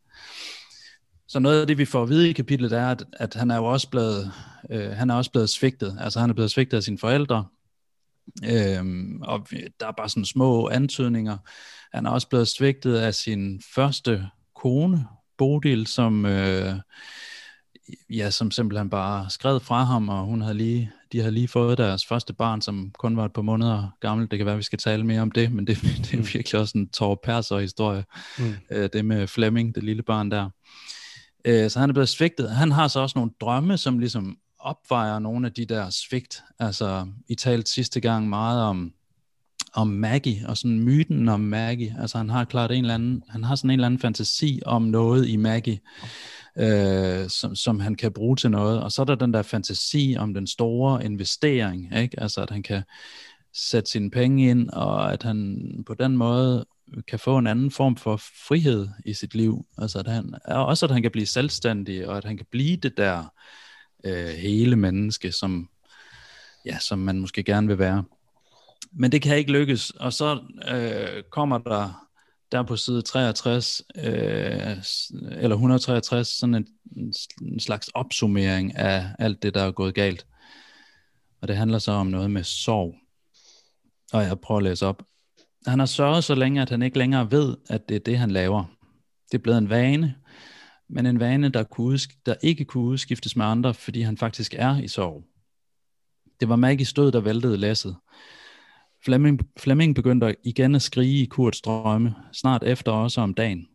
Så 1.27 1.39
noget 1.39 1.61
af 1.61 1.67
det, 1.67 1.77
vi 1.77 1.85
får 1.85 2.03
at 2.03 2.09
vide 2.09 2.29
i 2.29 2.33
kapitlet, 2.33 2.71
er, 2.71 2.87
at, 2.87 3.03
at 3.13 3.33
han 3.33 3.51
er 3.51 3.55
jo 3.55 3.65
også 3.65 3.89
blevet, 3.89 4.31
øh, 4.69 4.91
han 4.91 5.09
er 5.09 5.15
også 5.15 5.31
blevet 5.31 5.49
svigtet. 5.49 5.97
Altså 5.99 6.19
han 6.19 6.29
er 6.29 6.33
blevet 6.33 6.51
svigtet 6.51 6.77
af 6.77 6.83
sine 6.83 6.97
forældre, 6.97 7.45
øhm, 8.45 9.21
og 9.21 9.47
der 9.79 9.87
er 9.87 9.91
bare 9.97 10.09
sådan 10.09 10.25
små 10.25 10.69
antydninger. 10.69 11.37
Han 11.93 12.05
er 12.05 12.09
også 12.09 12.29
blevet 12.29 12.47
svigtet 12.47 12.95
af 12.95 13.13
sin 13.13 13.61
første 13.75 14.29
kone, 14.55 15.07
Bodil, 15.37 15.87
som, 15.87 16.25
øh, 16.25 16.75
ja, 18.09 18.29
som 18.29 18.51
simpelthen 18.51 18.89
bare 18.89 19.29
skred 19.29 19.59
fra 19.59 19.83
ham, 19.83 20.09
og 20.09 20.25
hun 20.25 20.41
havde 20.41 20.57
lige, 20.57 20.91
de 21.11 21.19
havde 21.19 21.31
lige 21.31 21.47
fået 21.47 21.77
deres 21.77 22.05
første 22.05 22.33
barn, 22.33 22.61
som 22.61 22.91
kun 22.97 23.17
var 23.17 23.25
et 23.25 23.33
par 23.33 23.41
måneder 23.41 23.97
gammel. 23.99 24.31
Det 24.31 24.39
kan 24.39 24.45
være, 24.45 24.57
vi 24.57 24.63
skal 24.63 24.79
tale 24.79 25.05
mere 25.05 25.21
om 25.21 25.31
det, 25.31 25.51
men 25.51 25.67
det, 25.67 25.81
det 26.03 26.13
er 26.13 26.17
mm. 26.17 26.27
virkelig 26.33 26.61
også 26.61 26.77
en 26.77 26.89
Torre 26.89 27.17
Perser 27.23 27.59
historie. 27.59 28.05
Mm. 28.39 28.55
Øh, 28.71 28.89
det 28.93 29.05
med 29.05 29.27
Flemming, 29.27 29.75
det 29.75 29.83
lille 29.83 30.03
barn 30.03 30.31
der. 30.31 30.49
Øh, 31.45 31.69
så 31.69 31.79
han 31.79 31.89
er 31.89 31.93
blevet 31.93 32.09
svigtet. 32.09 32.49
Han 32.49 32.71
har 32.71 32.87
så 32.87 32.99
også 32.99 33.19
nogle 33.19 33.31
drømme, 33.41 33.77
som 33.77 33.99
ligesom 33.99 34.37
opvejer 34.59 35.19
nogle 35.19 35.47
af 35.47 35.53
de 35.53 35.65
der 35.65 35.89
svigt. 35.89 36.43
Altså, 36.59 37.07
I 37.29 37.35
talte 37.35 37.71
sidste 37.71 37.99
gang 37.99 38.29
meget 38.29 38.61
om, 38.61 38.93
om 39.73 39.87
Maggie, 39.87 40.47
og 40.47 40.57
sådan 40.57 40.79
myten 40.79 41.29
om 41.29 41.39
Maggie. 41.39 41.95
Altså, 41.99 42.17
han 42.17 42.29
har 42.29 42.45
klart 42.45 42.71
en 42.71 42.83
eller 42.83 42.93
anden, 42.93 43.23
han 43.29 43.43
har 43.43 43.55
sådan 43.55 43.69
en 43.69 43.73
eller 43.73 43.85
anden 43.85 43.99
fantasi 43.99 44.61
om 44.65 44.81
noget 44.81 45.27
i 45.27 45.35
Maggie, 45.35 45.79
øh, 46.57 47.29
som, 47.29 47.55
som 47.55 47.79
han 47.79 47.95
kan 47.95 48.11
bruge 48.11 48.35
til 48.35 48.51
noget. 48.51 48.83
Og 48.83 48.91
så 48.91 49.01
er 49.01 49.05
der 49.05 49.15
den 49.15 49.33
der 49.33 49.41
fantasi 49.41 50.15
om 50.19 50.33
den 50.33 50.47
store 50.47 51.05
investering, 51.05 51.97
ikke? 51.97 52.19
Altså, 52.19 52.41
at 52.41 52.49
han 52.49 52.63
kan 52.63 52.83
sætte 53.53 53.91
sine 53.91 54.11
penge 54.11 54.49
ind, 54.49 54.69
og 54.69 55.13
at 55.13 55.23
han 55.23 55.59
på 55.87 55.93
den 55.93 56.17
måde 56.17 56.65
kan 57.07 57.19
få 57.19 57.37
en 57.37 57.47
anden 57.47 57.71
form 57.71 57.95
for 57.95 58.17
frihed 58.47 58.87
i 59.05 59.13
sit 59.13 59.35
liv. 59.35 59.65
Altså 59.77 59.99
at 59.99 60.07
han, 60.07 60.33
også 60.45 60.85
at 60.85 60.91
han 60.91 61.01
kan 61.01 61.11
blive 61.11 61.25
selvstændig, 61.25 62.07
og 62.07 62.17
at 62.17 62.25
han 62.25 62.37
kan 62.37 62.45
blive 62.51 62.77
det 62.77 62.97
der 62.97 63.33
øh, 64.03 64.27
hele 64.27 64.75
menneske, 64.75 65.31
som, 65.31 65.69
ja, 66.65 66.79
som 66.79 66.99
man 66.99 67.19
måske 67.19 67.43
gerne 67.43 67.67
vil 67.67 67.79
være. 67.79 68.03
Men 68.91 69.11
det 69.11 69.21
kan 69.21 69.37
ikke 69.37 69.51
lykkes, 69.51 69.89
og 69.89 70.13
så 70.13 70.39
øh, 70.71 71.23
kommer 71.31 71.57
der 71.57 72.03
der 72.53 72.63
på 72.63 72.75
side 72.75 73.01
63, 73.01 73.81
øh, 73.95 74.03
eller 75.31 75.55
163, 75.55 76.27
sådan 76.27 76.55
en, 76.55 76.67
en 77.41 77.59
slags 77.59 77.87
opsummering 77.87 78.75
af 78.75 79.05
alt 79.19 79.43
det, 79.43 79.53
der 79.53 79.61
er 79.61 79.71
gået 79.71 79.95
galt. 79.95 80.25
Og 81.41 81.47
det 81.47 81.57
handler 81.57 81.79
så 81.79 81.91
om 81.91 82.07
noget 82.07 82.31
med 82.31 82.43
sorg. 82.43 82.95
Og 84.13 84.23
jeg 84.23 84.39
prøver 84.39 84.57
at 84.57 84.63
læse 84.63 84.85
op. 84.85 85.03
Han 85.67 85.79
har 85.79 85.85
sørget 85.85 86.23
så 86.23 86.35
længe, 86.35 86.61
at 86.61 86.69
han 86.69 86.81
ikke 86.81 86.97
længere 86.97 87.31
ved, 87.31 87.57
at 87.69 87.89
det 87.89 87.95
er 87.95 87.99
det, 87.99 88.17
han 88.17 88.31
laver. 88.31 88.65
Det 89.31 89.37
er 89.37 89.41
blevet 89.41 89.57
en 89.57 89.69
vane, 89.69 90.15
men 90.89 91.05
en 91.05 91.19
vane, 91.19 91.49
der, 91.49 91.63
kunne 91.63 91.99
der 92.25 92.35
ikke 92.41 92.65
kunne 92.65 92.83
udskiftes 92.83 93.35
med 93.35 93.45
andre, 93.45 93.73
fordi 93.73 94.01
han 94.01 94.17
faktisk 94.17 94.53
er 94.57 94.77
i 94.77 94.87
sorg. 94.87 95.23
Det 96.39 96.49
var 96.49 96.55
Maggie 96.55 96.85
stød, 96.85 97.11
der 97.11 97.19
væltede 97.19 97.57
læsset. 97.57 97.95
Flemming, 99.05 99.39
Flemming 99.57 99.95
begyndte 99.95 100.35
igen 100.43 100.75
at 100.75 100.81
skrige 100.81 101.23
i 101.23 101.25
Kurts 101.25 101.61
drømme, 101.61 102.15
snart 102.33 102.63
efter 102.63 102.91
også 102.91 103.21
om 103.21 103.33
dagen. 103.33 103.67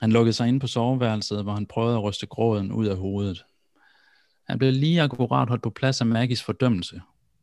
Han 0.00 0.12
lukkede 0.12 0.32
sig 0.32 0.48
ind 0.48 0.60
på 0.60 0.66
soveværelset, 0.66 1.42
hvor 1.42 1.52
han 1.52 1.66
prøvede 1.66 1.96
at 1.96 2.02
ryste 2.02 2.26
gråden 2.26 2.72
ud 2.72 2.86
af 2.86 2.96
hovedet. 2.96 3.44
Han 4.48 4.58
blev 4.58 4.72
lige 4.72 5.02
akkurat 5.02 5.48
holdt 5.48 5.62
på 5.62 5.70
plads 5.70 6.00
af 6.00 6.06
Maggies 6.06 6.42
fordømmelse. 6.42 7.00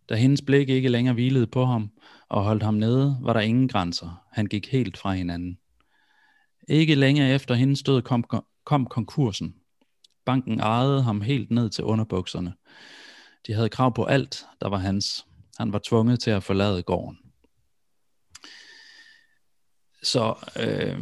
Da 0.10 0.16
hendes 0.16 0.42
blik 0.42 0.70
ikke 0.70 0.90
længere 0.90 1.14
hvilede 1.14 1.48
på 1.48 1.66
ham 1.66 1.92
og 2.30 2.44
holdt 2.44 2.64
ham 2.64 2.74
nede, 2.74 3.18
var 3.22 3.34
der 3.34 3.40
ingen 3.40 3.68
grænser. 3.68 4.24
Han 4.32 4.46
gik 4.46 4.72
helt 4.72 4.98
fra 4.98 5.14
hinanden. 5.14 5.58
Ikke 6.68 6.96
længe 6.96 7.34
efter 7.34 7.56
hendes 7.56 7.84
død 7.84 8.02
kom, 8.02 8.24
kom 8.64 8.86
konkursen. 8.86 9.56
Banken 10.26 10.60
ejede 10.60 11.04
ham 11.04 11.22
helt 11.22 11.52
ned 11.52 11.70
til 11.70 11.84
underbukserne. 11.84 12.54
De 13.48 13.54
havde 13.54 13.70
krav 13.70 13.94
på 13.94 14.04
alt, 14.04 14.46
der 14.62 14.70
var 14.70 14.78
hans. 14.78 15.27
Han 15.60 15.74
var 15.74 15.82
tvunget 15.84 16.20
til 16.20 16.32
at 16.32 16.44
forlade 16.44 16.84
gården. 16.84 17.18
Så 20.04 20.36
øh, 20.60 21.02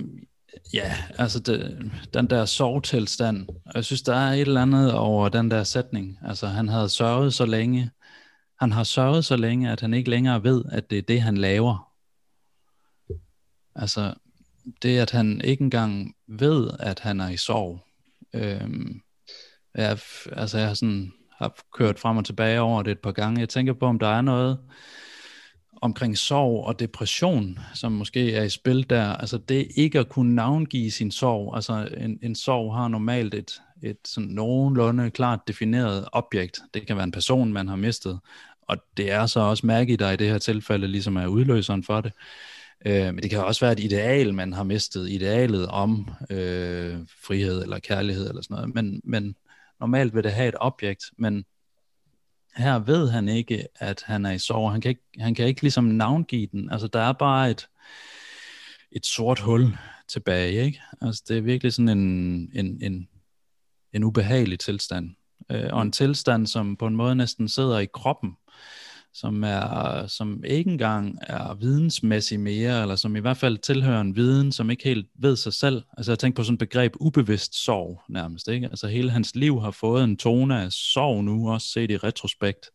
ja, 0.73 0.97
altså 1.17 1.39
det, 1.39 1.91
den 2.13 2.29
der 2.29 2.45
sorgtilstand, 2.45 3.47
jeg 3.75 3.85
synes, 3.85 4.01
der 4.01 4.15
er 4.15 4.31
et 4.33 4.41
eller 4.41 4.61
andet 4.61 4.93
over 4.93 5.29
den 5.29 5.51
der 5.51 5.63
sætning. 5.63 6.17
Altså 6.25 6.47
han 6.47 6.67
havde 6.67 6.89
sørget 6.89 7.33
så 7.33 7.45
længe, 7.45 7.91
han 8.59 8.71
har 8.71 8.83
sørget 8.83 9.25
så 9.25 9.35
længe, 9.35 9.71
at 9.71 9.81
han 9.81 9.93
ikke 9.93 10.09
længere 10.09 10.43
ved, 10.43 10.63
at 10.71 10.89
det 10.89 10.97
er 10.97 11.01
det, 11.01 11.21
han 11.21 11.37
laver. 11.37 11.91
Altså, 13.75 14.13
det 14.81 14.97
at 14.97 15.11
han 15.11 15.41
ikke 15.41 15.63
engang 15.63 16.15
ved, 16.27 16.69
at 16.79 16.99
han 16.99 17.19
er 17.19 17.29
i 17.29 17.37
sorg. 17.37 17.79
Øh, 18.33 18.69
jeg, 19.75 19.99
altså, 20.31 20.57
jeg 20.57 20.67
har 20.67 20.73
sådan 20.73 21.13
har 21.37 21.55
kørt 21.73 21.99
frem 21.99 22.17
og 22.17 22.25
tilbage 22.25 22.61
over 22.61 22.81
det 22.81 22.91
et 22.91 22.99
par 22.99 23.11
gange. 23.11 23.39
Jeg 23.39 23.49
tænker 23.49 23.73
på, 23.73 23.85
om 23.85 23.99
der 23.99 24.07
er 24.07 24.21
noget 24.21 24.57
omkring 25.81 26.17
sorg 26.17 26.65
og 26.65 26.79
depression, 26.79 27.59
som 27.73 27.91
måske 27.91 28.33
er 28.33 28.43
i 28.43 28.49
spil 28.49 28.89
der. 28.89 29.15
Altså 29.15 29.37
det 29.37 29.67
ikke 29.75 29.99
at 29.99 30.09
kunne 30.09 30.35
navngive 30.35 30.91
sin 30.91 31.11
sorg. 31.11 31.55
Altså 31.55 31.89
en, 31.97 32.19
en 32.21 32.35
sorg 32.35 32.75
har 32.75 32.87
normalt 32.87 33.33
et, 33.33 33.61
et 33.83 33.97
sådan 34.05 34.29
nogenlunde 34.29 35.11
klart 35.11 35.39
defineret 35.47 36.05
objekt. 36.11 36.59
Det 36.73 36.87
kan 36.87 36.95
være 36.95 37.03
en 37.03 37.11
person, 37.11 37.53
man 37.53 37.67
har 37.67 37.75
mistet, 37.75 38.19
og 38.61 38.77
det 38.97 39.11
er 39.11 39.25
så 39.25 39.39
også 39.39 39.65
Maggie, 39.65 39.97
der 39.97 40.11
i 40.11 40.15
det 40.15 40.29
her 40.29 40.37
tilfælde 40.37 40.87
ligesom 40.87 41.17
er 41.17 41.27
udløseren 41.27 41.83
for 41.83 42.01
det. 42.01 42.11
Øh, 42.85 43.05
men 43.05 43.17
det 43.17 43.29
kan 43.29 43.43
også 43.43 43.65
være 43.65 43.71
et 43.71 43.79
ideal, 43.79 44.33
man 44.33 44.53
har 44.53 44.63
mistet, 44.63 45.09
idealet 45.09 45.67
om 45.67 46.09
øh, 46.29 46.97
frihed 47.25 47.63
eller 47.63 47.79
kærlighed 47.79 48.29
eller 48.29 48.41
sådan 48.41 48.55
noget. 48.55 48.75
Men, 48.75 49.01
men 49.03 49.35
normalt 49.79 50.15
vil 50.15 50.23
det 50.23 50.33
have 50.33 50.49
et 50.49 50.55
objekt, 50.59 51.03
men 51.17 51.45
her 52.55 52.79
ved 52.79 53.09
han 53.09 53.29
ikke, 53.29 53.67
at 53.75 54.03
han 54.05 54.25
er 54.25 54.31
i 54.31 54.39
sorg. 54.39 54.71
Han 54.71 54.81
kan 54.81 54.89
ikke, 54.89 55.03
han 55.19 55.35
kan 55.35 55.47
ikke 55.47 55.61
ligesom 55.61 55.83
navngive 55.83 56.47
den. 56.51 56.71
Altså, 56.71 56.87
der 56.87 56.99
er 56.99 57.13
bare 57.13 57.51
et, 57.51 57.67
et 58.91 59.05
sort 59.05 59.39
hul 59.39 59.77
tilbage, 60.07 60.65
ikke? 60.65 60.81
Altså, 61.01 61.23
det 61.27 61.37
er 61.37 61.41
virkelig 61.41 61.73
sådan 61.73 61.89
en, 61.89 62.51
en, 62.53 62.83
en, 62.83 63.09
en 63.93 64.03
ubehagelig 64.03 64.59
tilstand. 64.59 65.15
Øh, 65.51 65.69
og 65.73 65.81
en 65.81 65.91
tilstand, 65.91 66.47
som 66.47 66.77
på 66.77 66.87
en 66.87 66.95
måde 66.95 67.15
næsten 67.15 67.49
sidder 67.49 67.79
i 67.79 67.87
kroppen 67.93 68.37
som, 69.15 69.43
er, 69.43 70.07
som 70.07 70.43
ikke 70.43 70.71
engang 70.71 71.19
er 71.21 71.53
vidensmæssig 71.53 72.39
mere, 72.39 72.81
eller 72.81 72.95
som 72.95 73.15
i 73.15 73.19
hvert 73.19 73.37
fald 73.37 73.57
tilhører 73.57 74.01
en 74.01 74.15
viden, 74.15 74.51
som 74.51 74.69
ikke 74.69 74.83
helt 74.83 75.07
ved 75.19 75.35
sig 75.35 75.53
selv. 75.53 75.81
Altså 75.97 76.11
jeg 76.11 76.19
tænker 76.19 76.35
på 76.35 76.43
sådan 76.43 76.53
et 76.53 76.59
begreb 76.59 76.93
ubevidst 76.99 77.65
sorg 77.65 78.01
nærmest. 78.09 78.47
Ikke? 78.47 78.67
Altså 78.67 78.87
hele 78.87 79.11
hans 79.11 79.35
liv 79.35 79.61
har 79.61 79.71
fået 79.71 80.03
en 80.03 80.17
tone 80.17 80.61
af 80.61 80.71
sorg 80.71 81.23
nu, 81.23 81.51
også 81.51 81.67
set 81.67 81.91
i 81.91 81.97
retrospekt. 81.97 82.69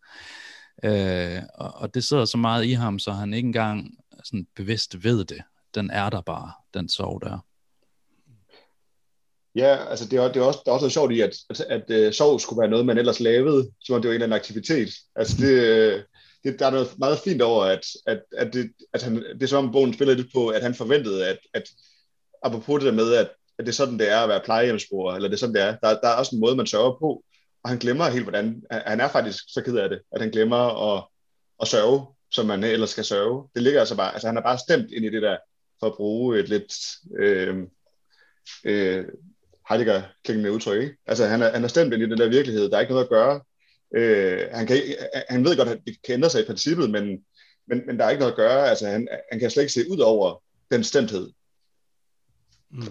Øh, 0.85 1.43
og, 1.55 1.75
og 1.75 1.95
det 1.95 2.05
sidder 2.05 2.25
så 2.25 2.37
meget 2.37 2.65
i 2.65 2.73
ham, 2.73 2.99
så 2.99 3.13
han 3.13 3.35
ikke 3.35 3.47
engang 3.47 3.91
sådan 4.25 4.47
bevidst 4.57 5.05
ved 5.05 5.25
det. 5.25 5.43
Den 5.75 5.91
er 5.91 6.11
der 6.11 6.21
bare, 6.21 6.53
den 6.75 6.89
sorg 6.89 7.23
der. 7.23 7.39
Ja, 9.55 9.91
altså 9.91 10.09
det 10.09 10.19
er, 10.19 10.33
det 10.33 10.37
er 10.37 10.45
også, 10.45 10.61
der 10.65 10.71
er 10.71 10.75
også 10.75 10.85
noget 10.85 10.93
sjovt 10.93 11.13
i, 11.13 11.21
at, 11.21 11.37
at, 11.51 11.61
at, 11.61 11.91
at 11.91 12.07
uh, 12.07 12.13
sorg 12.13 12.41
skulle 12.41 12.61
være 12.61 12.71
noget, 12.71 12.87
man 12.87 12.99
ellers 12.99 13.21
lavede, 13.21 13.71
som 13.81 13.95
om 13.95 14.03
det 14.03 14.09
var 14.09 14.13
en 14.13 14.15
eller 14.15 14.27
anden 14.27 14.41
aktivitet. 14.41 14.89
Altså 15.17 15.37
det, 15.37 15.53
øh, 15.53 16.03
det, 16.45 16.59
der 16.59 16.67
er 16.67 16.71
noget 16.71 16.99
meget 16.99 17.19
fint 17.19 17.43
over, 17.43 17.65
at, 17.65 17.87
at, 18.07 18.23
at, 18.37 18.53
det, 18.55 18.73
at 18.93 19.03
han, 19.03 19.17
det 19.17 19.43
er 19.43 19.47
som 19.47 19.65
om 19.65 19.73
bogen 19.73 19.95
spiller 19.95 20.15
lidt 20.15 20.33
på, 20.35 20.49
at 20.49 20.63
han 20.63 20.75
forventede, 20.75 21.27
at, 21.27 21.39
at 21.55 21.63
apropos 22.43 22.81
det 22.81 22.87
der 22.87 23.05
med, 23.05 23.15
at, 23.15 23.31
at 23.59 23.67
det 23.67 23.69
er 23.69 23.77
sådan, 23.77 23.99
det 23.99 24.11
er 24.11 24.19
at 24.19 24.29
være 24.29 24.43
plejehjemsbruger, 24.45 25.15
eller 25.15 25.29
det 25.29 25.35
er 25.35 25.39
sådan, 25.39 25.55
det 25.55 25.63
er. 25.63 25.77
Der, 25.77 26.01
der 26.01 26.09
er 26.09 26.15
også 26.15 26.37
en 26.37 26.41
måde, 26.41 26.57
man 26.57 26.67
sørger 26.67 26.99
på, 26.99 27.25
og 27.63 27.71
han 27.71 27.79
glemmer 27.79 28.09
helt, 28.09 28.25
hvordan, 28.25 28.63
han 28.71 29.01
er 29.01 29.09
faktisk 29.09 29.45
så 29.49 29.63
ked 29.63 29.77
af 29.77 29.89
det, 29.89 30.01
at 30.13 30.21
han 30.21 30.31
glemmer 30.31 30.97
at, 30.97 31.05
at 31.63 31.69
sørge, 31.69 32.07
som 32.31 32.47
man 32.47 32.65
ellers 32.65 32.91
skal 32.91 33.05
sørge. 33.05 33.49
Det 33.55 33.63
ligger 33.63 33.81
altså 33.81 33.97
bare, 33.97 34.13
altså 34.13 34.27
han 34.27 34.37
er 34.37 34.43
bare 34.43 34.59
stemt 34.59 34.91
ind 34.91 35.05
i 35.05 35.11
det 35.11 35.23
der, 35.23 35.37
for 35.81 35.87
at 35.87 35.97
bruge 35.97 36.39
et 36.39 36.49
lidt 36.49 36.75
øh, 37.19 37.57
øh, 38.65 39.05
Heidegger 39.69 40.03
klingende 40.25 40.53
udtryk, 40.53 40.83
ikke? 40.83 40.97
Altså 41.07 41.27
han 41.27 41.43
er, 41.43 41.53
han 41.53 41.65
er 41.65 41.69
stemt 41.69 41.95
ind 41.95 42.03
i 42.03 42.07
den 42.07 42.19
der 42.19 42.29
virkelighed, 42.29 42.71
der 42.71 42.77
er 42.77 42.81
ikke 42.81 42.93
noget 42.93 43.05
at 43.05 43.11
gøre, 43.11 43.41
Øh, 43.97 44.41
han, 44.53 44.67
kan, 44.67 44.77
han 45.29 45.45
ved 45.45 45.57
godt, 45.57 45.69
at 45.69 45.79
det 45.87 45.97
kan 46.05 46.15
ændre 46.15 46.31
sig 46.31 46.43
i 46.43 46.47
princippet, 46.47 46.91
men, 46.91 47.25
men, 47.69 47.83
men 47.87 47.99
der 47.99 48.05
er 48.05 48.11
ikke 48.11 48.21
noget 48.21 48.33
at 48.33 48.37
gøre. 48.37 48.69
Altså, 48.69 48.87
han, 48.87 49.09
han 49.33 49.41
kan 49.41 49.51
slet 49.51 49.63
ikke 49.63 49.73
se 49.73 49.91
ud 49.91 49.99
over 49.99 50.43
den 50.71 50.85
stemthed. 50.85 51.31
Mm. 52.71 52.83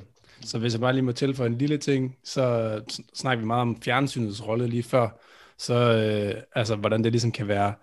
Så 0.41 0.59
hvis 0.59 0.73
jeg 0.73 0.81
bare 0.81 0.93
lige 0.93 1.03
må 1.03 1.11
tilføje 1.11 1.49
en 1.49 1.57
lille 1.57 1.77
ting, 1.77 2.17
så 2.23 2.81
snakker 3.13 3.41
vi 3.41 3.47
meget 3.47 3.61
om 3.61 3.81
fjernsynets 3.81 4.47
rolle 4.47 4.67
lige 4.67 4.83
før. 4.83 5.21
Så 5.57 5.73
øh, 5.73 6.43
altså, 6.55 6.75
hvordan 6.75 7.03
det 7.03 7.11
ligesom 7.11 7.31
kan 7.31 7.47
være, 7.47 7.73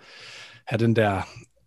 have 0.67 0.79
den 0.79 0.97
der 0.97 1.23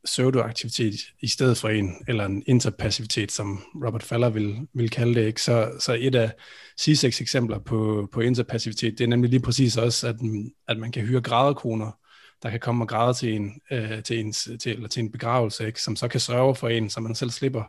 pseudoaktivitet 0.06 0.96
i 1.22 1.28
stedet 1.28 1.58
for 1.58 1.70
en, 1.70 1.96
eller 2.08 2.26
en 2.26 2.44
interpassivitet, 2.48 3.32
som 3.32 3.64
Robert 3.86 4.04
Faller 4.04 4.30
vil, 4.30 4.68
vil 4.74 4.90
kalde 4.90 5.16
det. 5.16 5.28
Ikke? 5.28 5.42
Så, 5.42 5.72
så 5.80 5.98
et 6.00 6.16
af 6.16 6.32
CISEX 6.80 7.22
eksempler 7.22 7.60
på, 7.60 8.10
på 8.12 8.22
interpassivitet, 8.22 8.98
det 8.98 9.04
er 9.04 9.08
nemlig 9.08 9.30
lige 9.30 9.42
præcis 9.42 9.78
også, 9.78 10.08
at, 10.08 10.16
at 10.68 10.78
man 10.78 10.92
kan 10.92 11.04
hyre 11.04 11.22
grædekoner, 11.22 11.92
der 12.44 12.50
kan 12.50 12.60
komme 12.60 12.84
og 12.84 12.88
græde 12.88 13.14
til 13.14 13.36
en, 13.36 13.62
øh, 13.72 14.04
til, 14.04 14.20
en, 14.20 14.34
til, 14.34 14.60
eller 14.66 14.88
til 14.88 15.04
en 15.04 15.12
begravelse, 15.12 15.68
ikke? 15.68 15.82
som 15.82 15.96
så 15.96 16.08
kan 16.08 16.20
sørge 16.20 16.56
for 16.56 16.68
en, 16.68 16.90
så 16.90 17.00
man 17.00 17.16
selv 17.16 17.30
slipper, 17.30 17.64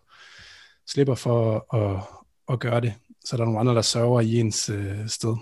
slipper 0.86 1.14
for 1.14 1.74
at, 1.74 2.02
at 2.52 2.60
gøre 2.60 2.80
det. 2.80 2.94
Så 3.24 3.36
der 3.36 3.42
er 3.42 3.46
nogle 3.46 3.60
andre, 3.60 3.74
der 3.74 3.82
sørger 3.82 4.20
i 4.20 4.40
ens 4.40 4.68
øh, 4.68 5.08
sted. 5.08 5.36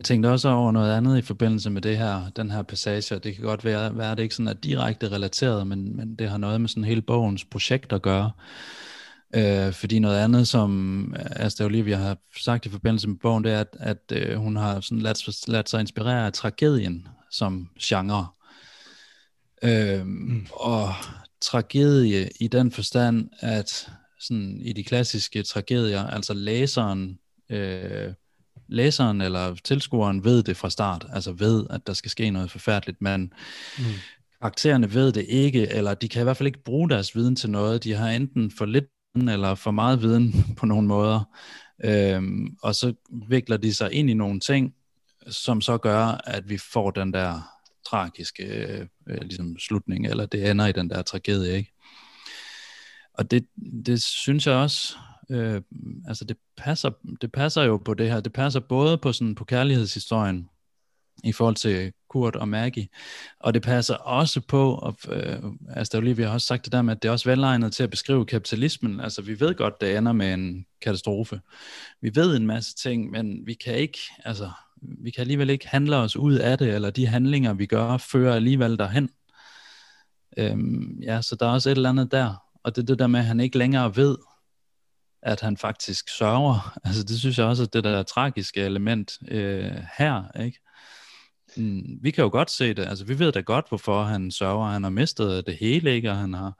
Jeg 0.00 0.04
tænkte 0.04 0.26
også 0.26 0.48
over 0.48 0.72
noget 0.72 0.96
andet 0.96 1.18
i 1.18 1.22
forbindelse 1.22 1.70
med 1.70 1.82
det 1.82 1.98
her, 1.98 2.30
den 2.36 2.50
her 2.50 2.62
passage, 2.62 3.18
det 3.18 3.34
kan 3.34 3.44
godt 3.44 3.64
være, 3.64 3.98
være 3.98 4.10
at 4.10 4.16
det 4.16 4.22
ikke 4.22 4.34
sådan 4.34 4.48
er 4.48 4.52
direkte 4.52 5.12
relateret, 5.12 5.66
men, 5.66 5.96
men 5.96 6.16
det 6.16 6.30
har 6.30 6.38
noget 6.38 6.60
med 6.60 6.68
sådan 6.68 6.84
hele 6.84 7.02
bogens 7.02 7.44
projekt 7.44 7.92
at 7.92 8.02
gøre. 8.02 8.30
Øh, 9.34 9.72
fordi 9.72 9.98
noget 9.98 10.18
andet, 10.18 10.48
som 10.48 11.14
Asta 11.16 11.64
Olivia 11.64 11.96
har 11.96 12.16
sagt 12.36 12.66
i 12.66 12.70
forbindelse 12.70 13.08
med 13.08 13.16
bogen, 13.16 13.44
det 13.44 13.52
er, 13.52 13.60
at, 13.60 13.76
at 13.80 14.12
øh, 14.12 14.36
hun 14.36 14.56
har 14.56 14.80
sådan 14.80 15.02
ladt, 15.02 15.48
ladt 15.48 15.70
sig 15.70 15.80
inspirere 15.80 16.26
af 16.26 16.32
tragedien 16.32 17.08
som 17.30 17.68
genre. 17.82 18.26
Øh, 19.62 20.06
mm. 20.06 20.46
Og 20.52 20.88
tragedie 21.40 22.30
i 22.40 22.48
den 22.48 22.70
forstand, 22.70 23.28
at 23.40 23.90
sådan 24.20 24.60
i 24.60 24.72
de 24.72 24.84
klassiske 24.84 25.42
tragedier, 25.42 26.06
altså 26.06 26.34
læseren 26.34 27.18
øh, 27.50 28.12
læseren 28.70 29.20
eller 29.20 29.54
tilskueren 29.54 30.24
ved 30.24 30.42
det 30.42 30.56
fra 30.56 30.70
start, 30.70 31.06
altså 31.12 31.32
ved, 31.32 31.66
at 31.70 31.86
der 31.86 31.92
skal 31.92 32.10
ske 32.10 32.30
noget 32.30 32.50
forfærdeligt, 32.50 33.02
men 33.02 33.32
mm. 33.78 33.84
karaktererne 34.40 34.94
ved 34.94 35.12
det 35.12 35.26
ikke, 35.28 35.68
eller 35.68 35.94
de 35.94 36.08
kan 36.08 36.22
i 36.22 36.24
hvert 36.24 36.36
fald 36.36 36.46
ikke 36.46 36.64
bruge 36.64 36.90
deres 36.90 37.16
viden 37.16 37.36
til 37.36 37.50
noget. 37.50 37.84
De 37.84 37.92
har 37.92 38.08
enten 38.08 38.50
for 38.50 38.66
lidt 38.66 38.84
eller 39.14 39.54
for 39.54 39.70
meget 39.70 40.02
viden 40.02 40.34
på 40.58 40.66
nogle 40.66 40.88
måder, 40.88 41.20
øhm, 41.84 42.56
og 42.62 42.74
så 42.74 42.92
vikler 43.28 43.56
de 43.56 43.74
sig 43.74 43.92
ind 43.92 44.10
i 44.10 44.14
nogle 44.14 44.40
ting, 44.40 44.74
som 45.28 45.60
så 45.60 45.78
gør, 45.78 46.20
at 46.24 46.48
vi 46.48 46.58
får 46.58 46.90
den 46.90 47.12
der 47.12 47.42
tragiske 47.86 48.44
øh, 49.06 49.20
ligesom 49.22 49.58
slutning, 49.58 50.06
eller 50.06 50.26
det 50.26 50.50
ender 50.50 50.66
i 50.66 50.72
den 50.72 50.90
der 50.90 51.02
tragedie, 51.02 51.56
ikke? 51.56 51.72
Og 53.14 53.30
det, 53.30 53.46
det 53.86 54.02
synes 54.02 54.46
jeg 54.46 54.54
også 54.54 54.96
øh, 55.30 55.62
altså 56.08 56.24
det 56.24 56.36
passer, 56.56 56.90
det 57.20 57.32
passer 57.32 57.62
jo 57.62 57.76
på 57.76 57.94
det 57.94 58.10
her, 58.10 58.20
det 58.20 58.32
passer 58.32 58.60
både 58.60 58.98
på 58.98 59.12
sådan 59.12 59.34
på 59.34 59.44
kærlighedshistorien, 59.44 60.48
i 61.24 61.32
forhold 61.32 61.54
til 61.54 61.92
Kurt 62.10 62.36
og 62.36 62.48
Maggie. 62.48 62.88
Og 63.40 63.54
det 63.54 63.62
passer 63.62 63.94
også 63.94 64.40
på, 64.40 64.74
og 64.74 64.96
øh, 65.08 65.42
altså 65.70 66.00
der 66.00 66.14
vi 66.14 66.22
har 66.22 66.30
også 66.30 66.46
sagt 66.46 66.64
det 66.64 66.72
der 66.72 66.82
med, 66.82 66.96
at 66.96 67.02
det 67.02 67.08
er 67.08 67.12
også 67.12 67.30
velegnet 67.30 67.72
til 67.72 67.82
at 67.82 67.90
beskrive 67.90 68.26
kapitalismen. 68.26 69.00
Altså 69.00 69.22
vi 69.22 69.40
ved 69.40 69.54
godt, 69.54 69.80
det 69.80 69.96
ender 69.96 70.12
med 70.12 70.34
en 70.34 70.66
katastrofe. 70.82 71.40
Vi 72.00 72.10
ved 72.14 72.36
en 72.36 72.46
masse 72.46 72.74
ting, 72.74 73.10
men 73.10 73.46
vi 73.46 73.54
kan 73.54 73.74
ikke, 73.74 73.98
altså 74.24 74.50
vi 74.82 75.10
kan 75.10 75.20
alligevel 75.20 75.50
ikke 75.50 75.68
handle 75.68 75.96
os 75.96 76.16
ud 76.16 76.34
af 76.34 76.58
det, 76.58 76.74
eller 76.74 76.90
de 76.90 77.06
handlinger, 77.06 77.52
vi 77.52 77.66
gør, 77.66 77.96
fører 77.96 78.34
alligevel 78.34 78.78
derhen. 78.78 79.10
Øhm, 80.36 81.00
ja, 81.02 81.22
så 81.22 81.36
der 81.36 81.46
er 81.46 81.50
også 81.50 81.70
et 81.70 81.76
eller 81.76 81.88
andet 81.88 82.12
der. 82.12 82.34
Og 82.62 82.76
det 82.76 82.82
er 82.82 82.86
det 82.86 82.98
der 82.98 83.06
med, 83.06 83.20
at 83.20 83.26
han 83.26 83.40
ikke 83.40 83.58
længere 83.58 83.96
ved, 83.96 84.16
at 85.22 85.40
han 85.40 85.56
faktisk 85.56 86.08
sørger. 86.08 86.72
Altså 86.84 87.02
det 87.02 87.18
synes 87.18 87.38
jeg 87.38 87.46
også, 87.46 87.62
at 87.62 87.72
det 87.72 87.84
der 87.84 88.02
tragiske 88.02 88.60
element 88.60 89.18
øh, 89.28 89.72
her, 89.98 90.40
ikke? 90.40 90.58
Mm, 91.56 91.98
vi 92.02 92.10
kan 92.10 92.24
jo 92.24 92.30
godt 92.30 92.50
se 92.50 92.74
det, 92.74 92.86
altså 92.86 93.04
vi 93.04 93.18
ved 93.18 93.32
da 93.32 93.40
godt, 93.40 93.68
hvorfor 93.68 94.02
han 94.02 94.30
sørger. 94.30 94.70
Han 94.70 94.82
har 94.82 94.90
mistet 94.90 95.46
det 95.46 95.56
hele, 95.60 95.94
ikke? 95.94 96.10
Og 96.10 96.16
han 96.16 96.34
har, 96.34 96.52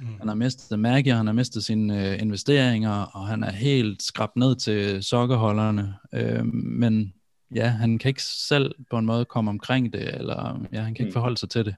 mm. 0.00 0.18
han 0.18 0.28
har 0.28 0.34
mistet 0.34 0.78
Maggie, 0.78 1.14
han 1.14 1.26
har 1.26 1.32
mistet 1.32 1.64
sine 1.64 2.10
øh, 2.10 2.22
investeringer, 2.22 3.02
og 3.02 3.26
han 3.26 3.44
er 3.44 3.50
helt 3.50 4.02
skrabt 4.02 4.36
ned 4.36 4.56
til 4.56 5.04
sokkerholderne. 5.04 5.94
Øh, 6.12 6.46
men 6.54 7.14
ja, 7.54 7.66
han 7.68 7.98
kan 7.98 8.08
ikke 8.08 8.22
selv 8.22 8.74
på 8.90 8.98
en 8.98 9.06
måde 9.06 9.24
komme 9.24 9.50
omkring 9.50 9.92
det, 9.92 10.14
eller 10.14 10.66
ja, 10.72 10.80
han 10.80 10.94
kan 10.94 11.04
ikke 11.06 11.10
mm. 11.10 11.12
forholde 11.12 11.36
sig 11.36 11.50
til 11.50 11.64
det 11.64 11.74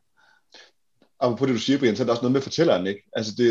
og 1.23 1.39
på 1.39 1.47
det, 1.47 1.55
du 1.55 1.59
siger, 1.59 1.79
Brian, 1.79 1.97
så 1.97 2.03
er 2.03 2.05
der 2.05 2.13
også 2.13 2.23
noget 2.23 2.33
med 2.33 2.41
fortælleren, 2.41 2.87
ikke? 2.87 3.03
Altså, 3.13 3.33
det, 3.39 3.51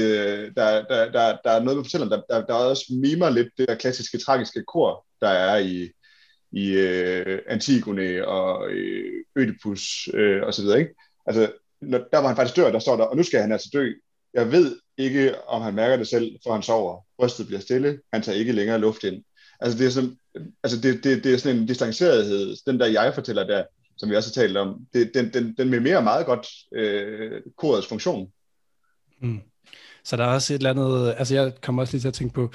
der, 0.56 0.84
der, 0.84 1.12
der, 1.12 1.38
der 1.44 1.52
er 1.52 1.64
noget 1.64 1.78
med 1.78 1.86
fortælleren, 1.86 2.12
der, 2.12 2.22
der, 2.30 2.46
der 2.46 2.54
er 2.54 2.70
også 2.74 2.86
mimer 2.90 3.30
lidt 3.30 3.48
det 3.58 3.68
der 3.68 3.76
klassiske, 3.76 4.18
tragiske 4.18 4.64
kor, 4.64 5.06
der 5.22 5.30
er 5.30 5.58
i, 5.58 5.90
i 6.52 6.66
uh, 6.76 7.38
Antigone 7.48 8.28
og 8.28 8.72
øh, 8.72 9.14
uh, 9.36 9.42
Ødipus 9.42 10.10
uh, 10.14 10.20
øh, 10.20 10.44
og 10.44 10.54
så 10.54 10.62
videre, 10.62 10.80
ikke? 10.80 10.96
Altså, 11.26 11.52
når, 11.82 11.98
der 12.12 12.18
var 12.18 12.28
han 12.28 12.36
faktisk 12.36 12.56
dør, 12.56 12.72
der 12.72 12.80
står 12.80 12.96
der, 12.96 13.04
og 13.04 13.18
nu 13.18 13.24
skal 13.24 13.42
han 13.42 13.52
altså 13.52 13.70
dø. 13.74 13.92
Jeg 14.34 14.52
ved 14.52 14.80
ikke, 14.98 15.48
om 15.48 15.62
han 15.62 15.76
mærker 15.76 15.98
det 15.98 16.08
selv, 16.08 16.32
for 16.44 16.54
han 16.54 16.64
sover. 16.64 17.02
Brystet 17.18 17.48
bliver 17.48 17.62
stille, 17.62 18.00
han 18.14 18.22
tager 18.22 18.38
ikke 18.38 18.52
længere 18.52 18.80
luft 18.80 19.04
ind. 19.04 19.24
Altså, 19.60 19.78
det 19.78 19.86
er 19.86 19.92
sådan, 19.92 20.18
altså 20.64 20.82
det, 20.82 21.04
det, 21.04 21.24
det 21.24 21.34
er 21.34 21.38
sådan 21.38 21.58
en 21.58 21.68
distancerethed, 21.68 22.56
den 22.68 22.80
der 22.80 22.86
jeg 22.86 23.14
fortæller 23.14 23.44
der, 23.44 23.64
som 24.02 24.10
vi 24.10 24.16
også 24.16 24.30
har 24.30 24.42
talt 24.42 24.58
om, 24.58 24.80
det, 24.94 25.12
den, 25.14 25.34
den, 25.34 25.56
den 25.58 25.70
mimerer 25.70 26.02
meget 26.02 26.26
godt 26.26 26.48
øh, 26.76 27.42
korets 27.58 27.88
funktion. 27.88 28.32
Mm. 29.22 29.40
Så 30.04 30.18
der 30.18 30.24
er 30.24 30.34
også 30.34 30.54
et 30.54 30.58
eller 30.58 30.70
andet, 30.70 31.16
altså 31.18 31.36
jeg 31.36 31.54
kommer 31.62 31.82
også 31.82 31.94
lige 31.94 32.02
til 32.02 32.08
at 32.08 32.14
tænke 32.14 32.34
på, 32.34 32.54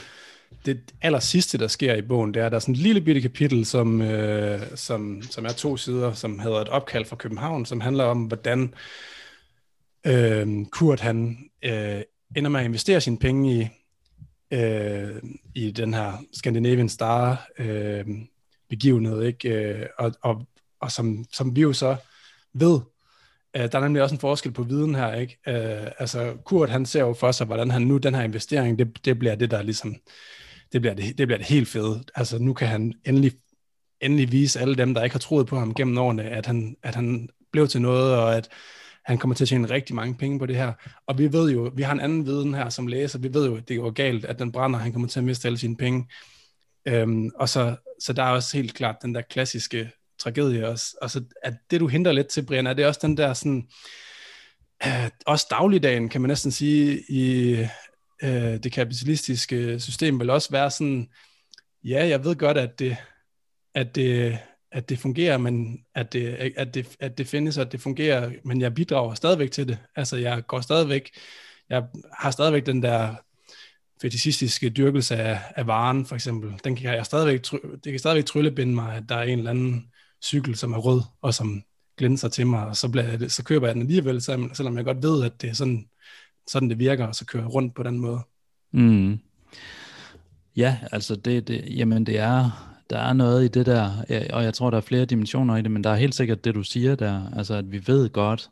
det 0.66 0.94
aller 1.03 1.18
sidste, 1.18 1.59
der 1.59 1.68
sker 1.68 1.94
i 1.94 2.03
bogen, 2.03 2.34
det 2.34 2.42
er, 2.42 2.47
at 2.47 2.53
der 2.53 2.57
er 2.57 2.61
sådan 2.61 2.74
et 2.74 2.80
lille 2.80 3.01
bitte 3.01 3.20
kapitel, 3.20 3.66
som, 3.66 4.03
øh, 4.03 4.61
som, 4.74 5.22
som 5.22 5.44
er 5.44 5.53
to 5.53 5.76
sider, 5.76 6.12
som 6.12 6.38
hedder 6.38 6.61
et 6.61 6.68
opkald 6.68 7.05
fra 7.05 7.16
København, 7.16 7.66
som 7.66 7.80
handler 7.80 8.05
om, 8.05 8.24
hvordan 8.24 8.74
øh, 10.07 10.66
Kurt 10.72 11.01
han 11.01 11.38
øh, 11.62 12.03
ender 12.36 12.51
med 12.51 12.61
at 12.61 12.66
investere 12.66 13.01
sine 13.01 13.18
penge 13.18 13.55
i, 13.55 13.68
øh, 14.57 15.22
i 15.55 15.70
den 15.70 15.94
her 15.94 16.12
Scandinavian 16.32 16.88
Star 16.88 17.49
øh, 17.59 18.05
begivenhed, 18.68 19.22
ikke? 19.22 19.49
Øh, 19.49 19.86
og, 19.99 20.12
og, 20.22 20.47
og 20.81 20.93
som, 20.93 21.24
som 21.33 21.57
vi 21.57 21.61
jo 21.61 21.72
så 21.72 21.97
ved, 22.55 22.81
øh, 23.57 23.72
der 23.72 23.79
er 23.79 23.83
nemlig 23.83 24.03
også 24.03 24.14
en 24.14 24.20
forskel 24.20 24.53
på 24.53 24.62
viden 24.62 24.95
her, 24.95 25.14
ikke? 25.14 25.39
Øh, 25.49 25.91
altså 25.99 26.37
Kurt, 26.45 26.70
han 26.70 26.87
ser 26.87 27.01
jo 27.01 27.12
for 27.12 27.33
sig, 27.33 27.47
hvordan 27.47 27.70
han 27.70 27.83
nu, 27.83 27.97
den 27.97 28.14
her 28.14 28.22
investering, 28.22 28.79
det, 28.79 29.05
det 29.05 29.18
bliver 29.18 29.35
det, 29.35 29.51
der 29.51 29.62
ligesom, 29.62 29.97
det 30.72 30.81
bliver 30.81 30.95
det, 30.95 31.18
det 31.18 31.27
bliver 31.27 31.39
det 31.39 31.47
helt 31.47 31.68
fede. 31.68 32.05
Altså 32.14 32.39
nu 32.39 32.53
kan 32.53 32.68
han 32.68 32.95
endelig, 33.05 33.33
endelig 34.01 34.33
vise 34.33 34.61
alle 34.61 34.74
dem, 34.74 34.95
der 34.95 35.05
ikke 35.05 35.14
har 35.14 35.18
troet 35.20 35.47
på 35.47 35.59
ham 35.59 35.74
gennem 35.74 35.99
årene, 35.99 36.22
at 36.22 36.47
han, 36.47 36.77
at 36.83 36.95
han 36.95 37.29
blev 37.53 37.68
til 37.68 37.83
noget, 37.83 38.16
og 38.16 38.37
at 38.37 38.49
han 39.05 39.18
kommer 39.18 39.35
til 39.35 39.45
at 39.45 39.49
tjene 39.49 39.70
rigtig 39.70 39.95
mange 39.95 40.14
penge 40.14 40.39
på 40.39 40.47
det 40.47 40.57
her. 40.57 40.72
Og 41.07 41.18
vi 41.18 41.33
ved 41.33 41.51
jo, 41.51 41.72
vi 41.74 41.83
har 41.83 41.93
en 41.93 42.01
anden 42.01 42.27
viden 42.27 42.55
her 42.55 42.68
som 42.68 42.87
læser, 42.87 43.18
vi 43.18 43.35
ved 43.35 43.47
jo, 43.47 43.57
at 43.57 43.68
det 43.68 43.79
går 43.79 43.91
galt, 43.91 44.24
at 44.24 44.39
den 44.39 44.53
brænder, 44.53 44.79
han 44.79 44.93
kommer 44.93 45.09
til 45.09 45.20
at 45.20 45.24
miste 45.24 45.49
alle 45.49 45.59
sine 45.59 45.77
penge. 45.77 46.07
Øhm, 46.89 47.31
og 47.35 47.49
så, 47.49 47.77
så 48.01 48.12
der 48.12 48.22
er 48.22 48.31
også 48.31 48.57
helt 48.57 48.74
klart 48.74 48.97
den 49.03 49.14
der 49.14 49.20
klassiske 49.20 49.91
tragedie 50.19 50.69
også. 50.69 50.97
Altså, 51.03 51.25
at 51.43 51.55
det 51.71 51.81
du 51.81 51.87
henter 51.87 52.12
lidt 52.12 52.29
til, 52.29 52.47
Brian, 52.47 52.67
er 52.67 52.75
det 52.75 52.87
også 52.87 53.01
den 53.03 53.17
der 53.17 53.35
sådan, 53.35 53.69
øh, 54.87 55.11
også 55.27 55.47
dagligdagen, 55.51 56.09
kan 56.09 56.21
man 56.21 56.29
næsten 56.29 56.51
sige, 56.51 57.03
i 57.09 57.51
øh, 58.23 58.62
det 58.62 58.73
kapitalistiske 58.73 59.81
system, 59.81 60.21
vil 60.21 60.31
også 60.31 60.51
være 60.51 60.71
sådan, 60.71 61.09
ja, 61.85 62.07
jeg 62.07 62.25
ved 62.25 62.37
godt, 62.37 62.59
at 62.59 62.79
det, 62.79 62.97
at 63.75 63.95
det, 63.95 64.39
at 64.73 64.89
det 64.89 64.99
fungerer, 64.99 65.39
men 65.39 65.79
at 65.95 66.12
det, 66.12 66.53
at, 66.57 66.75
det, 66.75 66.97
at 67.01 67.19
det 67.19 67.27
findes, 67.27 67.57
og 67.57 67.67
at 67.67 67.73
det 67.73 67.81
fungerer, 67.81 68.31
men 68.45 68.61
jeg 68.61 68.75
bidrager 68.75 69.14
stadigvæk 69.14 69.51
til 69.51 69.69
det. 69.69 69.79
Altså, 69.97 70.17
jeg 70.17 70.43
går 70.47 70.61
stadigvæk, 70.61 71.11
jeg 71.69 71.85
har 72.19 72.31
stadigvæk 72.31 72.67
den 72.67 72.83
der 72.83 73.14
fetishistiske 74.03 74.71
dyrkelse 74.71 75.17
af, 75.17 75.41
af 75.57 75.67
varen, 75.67 76.07
for 76.07 76.14
eksempel. 76.14 76.61
Den 76.64 76.77
kan 76.77 76.95
jeg 76.95 77.07
stadigvæk, 77.07 77.43
det 77.85 77.93
kan 77.93 77.99
stadigvæk 77.99 78.25
tryllebinde 78.25 78.75
mig, 78.75 78.97
at 78.97 79.03
der 79.09 79.17
er 79.17 79.23
en 79.23 79.39
eller 79.39 79.51
anden 79.51 79.93
cykel, 80.25 80.57
som 80.57 80.73
er 80.73 80.79
rød, 80.79 81.03
og 81.23 81.35
som 81.35 81.62
glænser 81.99 82.29
til 82.29 82.47
mig, 82.47 82.67
og 82.67 82.77
så, 82.77 82.89
bliver 82.89 83.17
det, 83.17 83.33
så 83.33 83.45
køber 83.45 83.67
jeg 83.67 83.75
den 83.75 83.83
alligevel, 83.83 84.23
selvom 84.23 84.77
jeg 84.77 84.85
godt 84.85 85.03
ved, 85.03 85.25
at 85.25 85.43
det 85.43 85.51
er 85.51 85.55
sådan, 85.55 85.89
sådan 86.47 86.71
det 86.71 86.79
virker, 86.79 87.07
og 87.07 87.14
så 87.14 87.27
kører 87.27 87.43
jeg 87.43 87.55
rundt 87.55 87.75
på 87.75 87.83
den 87.83 87.99
måde. 87.99 88.21
Mm. 88.73 89.19
Ja, 90.57 90.79
altså 90.93 91.17
det, 91.17 91.49
det, 91.49 91.64
jamen 91.77 92.07
det 92.07 92.19
er, 92.19 92.51
der 92.91 92.99
er 92.99 93.12
noget 93.12 93.45
i 93.45 93.49
det 93.49 93.67
der, 93.67 93.91
og 94.33 94.45
jeg 94.45 94.55
tror, 94.55 94.71
der 94.71 94.77
er 94.77 94.81
flere 94.81 95.05
dimensioner 95.05 95.57
i 95.57 95.62
det, 95.62 95.71
men 95.71 95.85
der 95.85 95.91
er 95.91 95.97
helt 95.97 96.14
sikkert 96.14 96.45
det, 96.45 96.55
du 96.55 96.62
siger 96.62 96.95
der, 96.95 97.31
altså 97.37 97.55
at 97.55 97.73
vi 97.73 97.83
ved 97.87 98.11
godt, 98.11 98.51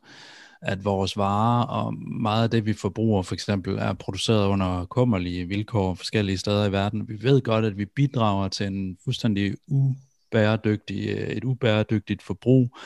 at 0.62 0.84
vores 0.84 1.16
varer 1.16 1.64
og 1.64 1.94
meget 2.22 2.42
af 2.42 2.50
det, 2.50 2.66
vi 2.66 2.72
forbruger 2.72 3.22
for 3.22 3.34
eksempel, 3.34 3.78
er 3.78 3.92
produceret 3.92 4.48
under 4.48 4.84
kummerlige 4.84 5.44
vilkår 5.44 5.94
forskellige 5.94 6.38
steder 6.38 6.64
i 6.64 6.72
verden. 6.72 7.08
Vi 7.08 7.22
ved 7.22 7.40
godt, 7.40 7.64
at 7.64 7.78
vi 7.78 7.84
bidrager 7.84 8.48
til 8.48 8.66
en 8.66 8.96
fuldstændig 9.04 9.54
u 9.68 9.94
ubæredygtig, 10.34 11.10
et 11.10 11.44
ubæredygtigt 11.44 12.22
forbrug, 12.22 12.76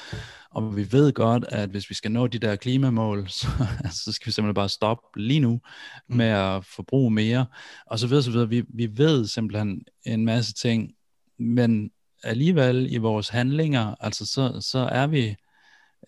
og 0.51 0.77
vi 0.77 0.93
ved 0.93 1.13
godt, 1.13 1.45
at 1.49 1.69
hvis 1.69 1.91
vi 1.91 1.95
skal 1.95 2.13
nå 2.13 2.27
de 2.27 2.39
der 2.39 2.57
klimamål, 2.57 3.29
så, 3.41 3.47
altså, 3.85 4.05
så 4.05 4.13
skal 4.13 4.27
vi 4.27 4.33
simpelthen 4.33 4.55
bare 4.55 4.69
stoppe 4.69 5.21
lige 5.21 5.41
nu 5.41 5.61
mm. 6.09 6.17
med 6.17 6.27
at 6.27 6.65
forbruge 6.65 7.11
mere, 7.11 7.47
og 7.87 7.99
så 7.99 8.07
videre, 8.07 8.23
så 8.23 8.31
videre. 8.31 8.49
Vi, 8.49 8.63
vi 8.69 8.99
ved 8.99 9.27
simpelthen 9.27 9.83
en 10.07 10.25
masse 10.25 10.55
ting, 10.55 10.93
men 11.39 11.91
alligevel 12.23 12.93
i 12.93 12.97
vores 12.97 13.29
handlinger, 13.29 13.95
altså 14.01 14.27
så, 14.27 14.61
så 14.61 14.79
er 14.79 15.07
vi 15.07 15.37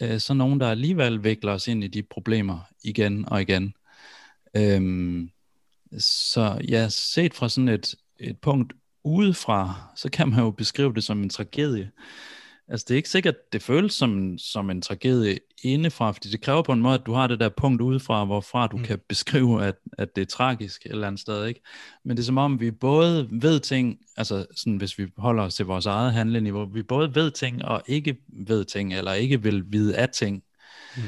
øh, 0.03 0.21
så 0.21 0.35
nogen, 0.35 0.61
der 0.61 0.71
alligevel 0.71 1.25
vikler 1.25 1.53
os 1.53 1.69
ind 1.69 1.85
i 1.85 1.89
de 1.89 2.03
problemer 2.03 2.61
igen 2.85 3.29
og 3.29 3.43
igen. 3.43 3.75
Øhm, 4.57 5.31
så 5.99 6.61
ja, 6.69 6.89
set 6.89 7.35
fra 7.35 7.49
sådan 7.49 7.69
et, 7.69 7.95
et 8.19 8.39
punkt 8.39 8.73
udefra, 9.05 9.75
så 9.97 10.11
kan 10.11 10.29
man 10.29 10.39
jo 10.39 10.51
beskrive 10.51 10.95
det 10.95 11.05
som 11.05 11.23
en 11.23 11.31
tragedie. 11.31 11.91
Altså 12.69 12.87
det 12.89 12.95
er 12.95 12.97
ikke 12.97 13.09
sikkert, 13.09 13.53
det 13.53 13.63
føles 13.63 13.93
som, 13.93 14.39
som 14.39 14.71
en 14.71 14.83
tragedie 14.83 15.39
indefra, 15.63 16.11
fordi 16.11 16.29
det 16.29 16.41
kræver 16.41 16.63
på 16.63 16.73
en 16.73 16.81
måde, 16.81 16.95
at 16.95 17.07
du 17.07 17.13
har 17.13 17.27
det 17.27 17.41
der 17.41 17.49
punkt 17.49 17.83
udefra, 17.83 18.25
hvorfra 18.25 18.67
du 18.67 18.77
mm. 18.77 18.83
kan 18.83 18.99
beskrive, 19.09 19.65
at, 19.65 19.75
at 19.99 20.17
det 20.17 20.23
er 20.23 20.27
tragisk 20.27 20.87
et 20.87 20.93
eller 20.93 21.07
andet 21.07 21.21
sted, 21.21 21.47
ikke? 21.47 21.61
Men 22.05 22.17
det 22.17 22.23
er 22.23 22.27
som 22.27 22.39
om, 22.39 22.61
vi 22.61 22.71
både 22.71 23.29
ved 23.31 23.61
ting, 23.61 23.99
altså 24.17 24.47
sådan, 24.57 24.77
hvis 24.77 24.99
vi 24.99 25.07
holder 25.19 25.43
os 25.43 25.55
til 25.55 25.67
vores 25.67 25.87
eget 25.87 26.13
handleniveau, 26.13 26.65
vi 26.65 26.83
både 26.83 27.15
ved 27.15 27.31
ting 27.31 27.65
og 27.65 27.83
ikke 27.87 28.17
ved 28.47 28.65
ting, 28.65 28.95
eller 28.95 29.13
ikke 29.13 29.43
vil 29.43 29.65
vide 29.67 29.97
af 29.97 30.09
ting. 30.09 30.43
Mm. 30.97 31.03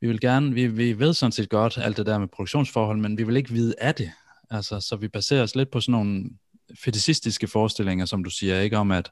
Vi 0.00 0.06
vil 0.06 0.20
gerne, 0.20 0.54
vi, 0.54 0.66
vi 0.66 0.98
ved 0.98 1.14
sådan 1.14 1.32
set 1.32 1.48
godt 1.48 1.78
alt 1.78 1.96
det 1.96 2.06
der 2.06 2.18
med 2.18 2.28
produktionsforhold, 2.28 2.98
men 2.98 3.18
vi 3.18 3.22
vil 3.22 3.36
ikke 3.36 3.50
vide 3.50 3.74
af 3.78 3.94
det. 3.94 4.10
Altså, 4.50 4.80
så 4.80 4.96
vi 4.96 5.08
baserer 5.08 5.42
os 5.42 5.54
lidt 5.54 5.70
på 5.70 5.80
sådan 5.80 5.92
nogle 5.92 6.24
fetishistiske 6.84 7.46
forestillinger, 7.46 8.04
som 8.04 8.24
du 8.24 8.30
siger, 8.30 8.60
ikke 8.60 8.78
om 8.78 8.90
at 8.90 9.10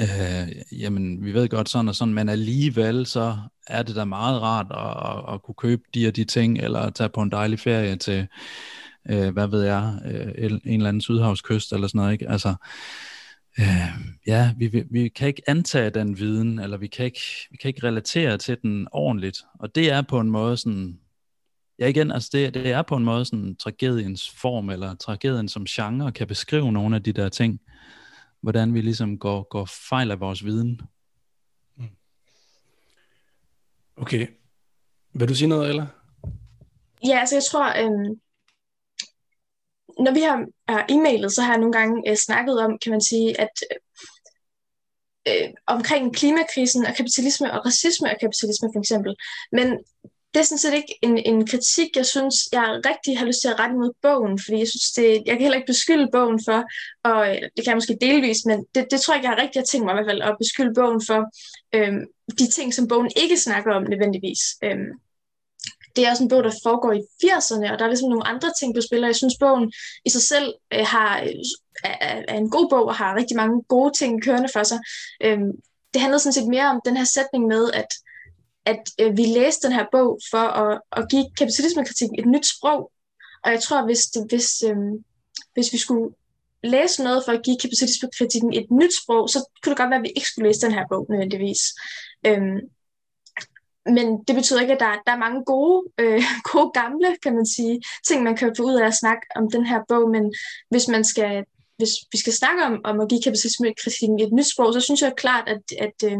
øh, 0.00 0.80
jamen 0.80 1.24
vi 1.24 1.34
ved 1.34 1.48
godt 1.48 1.68
sådan 1.68 1.88
og 1.88 1.94
sådan, 1.94 2.14
men 2.14 2.28
alligevel 2.28 3.06
så 3.06 3.36
er 3.66 3.82
det 3.82 3.96
da 3.96 4.04
meget 4.04 4.42
rart 4.42 4.66
at, 4.70 5.28
at, 5.28 5.34
at 5.34 5.42
kunne 5.42 5.54
købe 5.54 5.82
de 5.94 6.08
og 6.08 6.16
de 6.16 6.24
ting, 6.24 6.58
eller 6.58 6.90
tage 6.90 7.08
på 7.08 7.22
en 7.22 7.30
dejlig 7.32 7.60
ferie 7.60 7.96
til, 7.96 8.26
øh, 9.10 9.28
hvad 9.28 9.46
ved 9.46 9.62
jeg, 9.62 9.98
øh, 10.06 10.50
en 10.50 10.60
eller 10.64 10.88
anden 10.88 11.00
sydhavskyst 11.00 11.72
eller 11.72 11.88
sådan 11.88 11.98
noget, 11.98 12.12
ikke? 12.12 12.30
Altså, 12.30 12.54
øh, 13.60 13.88
ja, 14.26 14.54
vi, 14.58 14.66
vi, 14.66 14.84
vi 14.90 15.08
kan 15.08 15.28
ikke 15.28 15.42
antage 15.46 15.90
den 15.90 16.18
viden, 16.18 16.58
eller 16.58 16.76
vi 16.76 16.86
kan 16.86 17.04
ikke, 17.04 17.20
vi 17.50 17.56
kan 17.56 17.68
ikke 17.68 17.86
relatere 17.86 18.38
til 18.38 18.56
den 18.62 18.88
ordentligt, 18.92 19.38
og 19.60 19.74
det 19.74 19.90
er 19.90 20.02
på 20.02 20.20
en 20.20 20.30
måde 20.30 20.56
sådan, 20.56 20.98
ja 21.78 21.86
igen, 21.86 22.12
altså 22.12 22.28
det, 22.32 22.54
det 22.54 22.72
er 22.72 22.82
på 22.82 22.96
en 22.96 23.04
måde 23.04 23.24
sådan 23.24 23.56
tragediens 23.56 24.30
form, 24.30 24.70
eller 24.70 24.94
tragedien 24.94 25.48
som 25.48 25.64
genre 25.64 26.12
kan 26.12 26.26
beskrive 26.26 26.72
nogle 26.72 26.96
af 26.96 27.02
de 27.02 27.12
der 27.12 27.28
ting, 27.28 27.60
hvordan 28.40 28.74
vi 28.74 28.80
ligesom 28.80 29.18
går, 29.18 29.42
går 29.42 29.64
fejl 29.88 30.10
af 30.10 30.20
vores 30.20 30.44
viden. 30.44 30.80
Mm. 31.76 31.88
Okay. 33.96 34.26
Vil 35.12 35.28
du 35.28 35.34
sige 35.34 35.48
noget, 35.48 35.68
eller? 35.68 35.86
Ja, 37.06 37.18
altså 37.18 37.34
jeg 37.36 37.44
tror, 37.50 37.66
øhm, 37.82 38.20
når 40.04 40.12
vi 40.14 40.20
har 40.20 40.36
øh, 40.70 40.84
e-mailet, 40.94 41.32
så 41.32 41.42
har 41.42 41.52
jeg 41.52 41.60
nogle 41.60 41.72
gange 41.72 42.10
øh, 42.10 42.16
snakket 42.16 42.60
om, 42.60 42.78
kan 42.82 42.92
man 42.92 43.00
sige, 43.00 43.40
at 43.40 43.54
øh, 45.28 45.48
omkring 45.66 46.14
klimakrisen 46.14 46.86
og 46.86 46.94
kapitalisme 46.96 47.52
og 47.52 47.66
racisme 47.66 48.10
og 48.10 48.16
kapitalisme 48.20 48.68
for 48.74 48.80
eksempel. 48.80 49.16
Men 49.52 49.78
det 50.34 50.40
er 50.40 50.44
sådan 50.44 50.58
set 50.58 50.74
ikke 50.74 50.98
en, 51.02 51.18
en 51.18 51.46
kritik, 51.46 51.96
jeg 51.96 52.06
synes, 52.06 52.34
jeg 52.52 52.80
rigtig 52.90 53.18
har 53.18 53.26
lyst 53.26 53.40
til 53.40 53.48
at 53.48 53.58
rette 53.60 53.76
mod 53.76 53.92
bogen, 54.02 54.38
fordi 54.44 54.58
jeg 54.58 54.68
synes, 54.68 54.92
det, 54.96 55.22
jeg 55.26 55.34
kan 55.34 55.40
heller 55.40 55.60
ikke 55.60 55.72
beskylde 55.72 56.08
bogen 56.12 56.40
for, 56.46 56.60
og 57.10 57.20
øh, 57.28 57.42
det 57.54 57.60
kan 57.64 57.72
jeg 57.72 57.76
måske 57.76 57.98
delvis, 58.00 58.38
men 58.46 58.66
det, 58.74 58.86
det 58.90 59.00
tror 59.00 59.14
jeg 59.14 59.18
ikke, 59.18 59.28
jeg 59.28 59.36
har 59.36 59.42
rigtig 59.42 59.64
tænkt 59.64 59.84
mig 59.84 59.92
i 59.92 59.96
hvert 59.96 60.10
fald, 60.10 60.22
at 60.22 60.36
beskylde 60.38 60.74
bogen 60.74 61.02
for 61.08 61.20
øhm, 61.76 62.02
de 62.38 62.46
ting, 62.56 62.74
som 62.74 62.88
bogen 62.88 63.10
ikke 63.22 63.36
snakker 63.46 63.74
om 63.74 63.82
nødvendigvis. 63.82 64.42
Øhm, 64.64 64.90
det 65.96 66.06
er 66.06 66.10
også 66.10 66.22
en 66.22 66.28
bog, 66.28 66.44
der 66.44 66.60
foregår 66.66 66.92
i 66.92 67.02
80'erne, 67.24 67.72
og 67.72 67.78
der 67.78 67.84
er 67.84 67.92
ligesom 67.92 68.08
nogle 68.08 68.26
andre 68.26 68.50
ting 68.58 68.74
på 68.74 68.80
spil, 68.80 69.04
og 69.04 69.06
jeg 69.06 69.16
synes, 69.16 69.36
bogen 69.40 69.72
i 70.04 70.10
sig 70.10 70.22
selv 70.22 70.54
øh, 70.74 70.86
har, 70.86 71.12
er, 71.84 72.22
er 72.28 72.38
en 72.38 72.50
god 72.50 72.66
bog, 72.70 72.84
og 72.84 72.94
har 72.94 73.16
rigtig 73.16 73.36
mange 73.36 73.62
gode 73.68 73.92
ting 73.98 74.22
kørende 74.24 74.48
for 74.52 74.62
sig. 74.62 74.78
Øhm, 75.24 75.52
det 75.92 76.00
handler 76.00 76.18
sådan 76.18 76.32
set 76.32 76.48
mere 76.48 76.70
om 76.70 76.80
den 76.84 76.96
her 76.96 77.04
sætning 77.04 77.46
med, 77.46 77.70
at 77.74 77.90
at 78.66 78.82
øh, 79.00 79.16
vi 79.16 79.22
læste 79.22 79.66
den 79.66 79.76
her 79.76 79.86
bog 79.92 80.18
for 80.30 80.46
at, 80.62 80.80
at 80.92 81.08
give 81.10 81.24
kapitalismekritikken 81.38 82.18
et 82.18 82.26
nyt 82.26 82.46
sprog. 82.46 82.92
Og 83.44 83.50
jeg 83.50 83.62
tror, 83.62 83.84
hvis, 83.84 84.02
det, 84.02 84.26
hvis, 84.28 84.62
øh, 84.62 84.76
hvis 85.54 85.72
vi 85.72 85.78
skulle 85.78 86.14
læse 86.64 87.02
noget 87.02 87.22
for 87.24 87.32
at 87.32 87.44
give 87.44 87.56
kapitalismekritikken 87.62 88.52
et 88.52 88.70
nyt 88.70 88.92
sprog, 89.02 89.28
så 89.28 89.38
kunne 89.62 89.70
det 89.70 89.78
godt 89.78 89.90
være, 89.90 89.98
at 89.98 90.02
vi 90.02 90.12
ikke 90.16 90.28
skulle 90.28 90.48
læse 90.48 90.66
den 90.66 90.72
her 90.72 90.84
bog 90.90 91.06
nødvendigvis. 91.10 91.60
Øhm, 92.26 92.58
men 93.86 94.06
det 94.28 94.34
betyder 94.36 94.60
ikke, 94.60 94.74
at 94.74 94.80
der, 94.80 95.02
der 95.06 95.12
er 95.12 95.24
mange 95.26 95.44
gode, 95.44 95.84
øh, 95.98 96.22
gode 96.52 96.70
gamle, 96.74 97.16
kan 97.22 97.34
man 97.34 97.46
sige, 97.46 97.80
ting, 98.06 98.22
man 98.22 98.36
kan 98.36 98.54
få 98.56 98.62
ud 98.62 98.74
af 98.74 98.86
at 98.86 98.94
snakke 98.94 99.26
om 99.36 99.50
den 99.50 99.66
her 99.66 99.80
bog, 99.88 100.10
men 100.10 100.34
hvis 100.70 100.88
man 100.88 101.04
skal 101.04 101.44
hvis 101.76 101.90
vi 102.12 102.18
skal 102.18 102.32
snakke 102.32 102.64
om, 102.64 102.80
om 102.84 103.00
at 103.00 103.08
give 103.08 103.22
kapitalismekritikken 103.22 104.20
et 104.20 104.32
nyt 104.32 104.52
sprog, 104.52 104.74
så 104.74 104.80
synes 104.80 105.02
jeg 105.02 105.12
klart, 105.16 105.48
at, 105.48 105.62
at, 105.80 106.12
øh, 106.12 106.18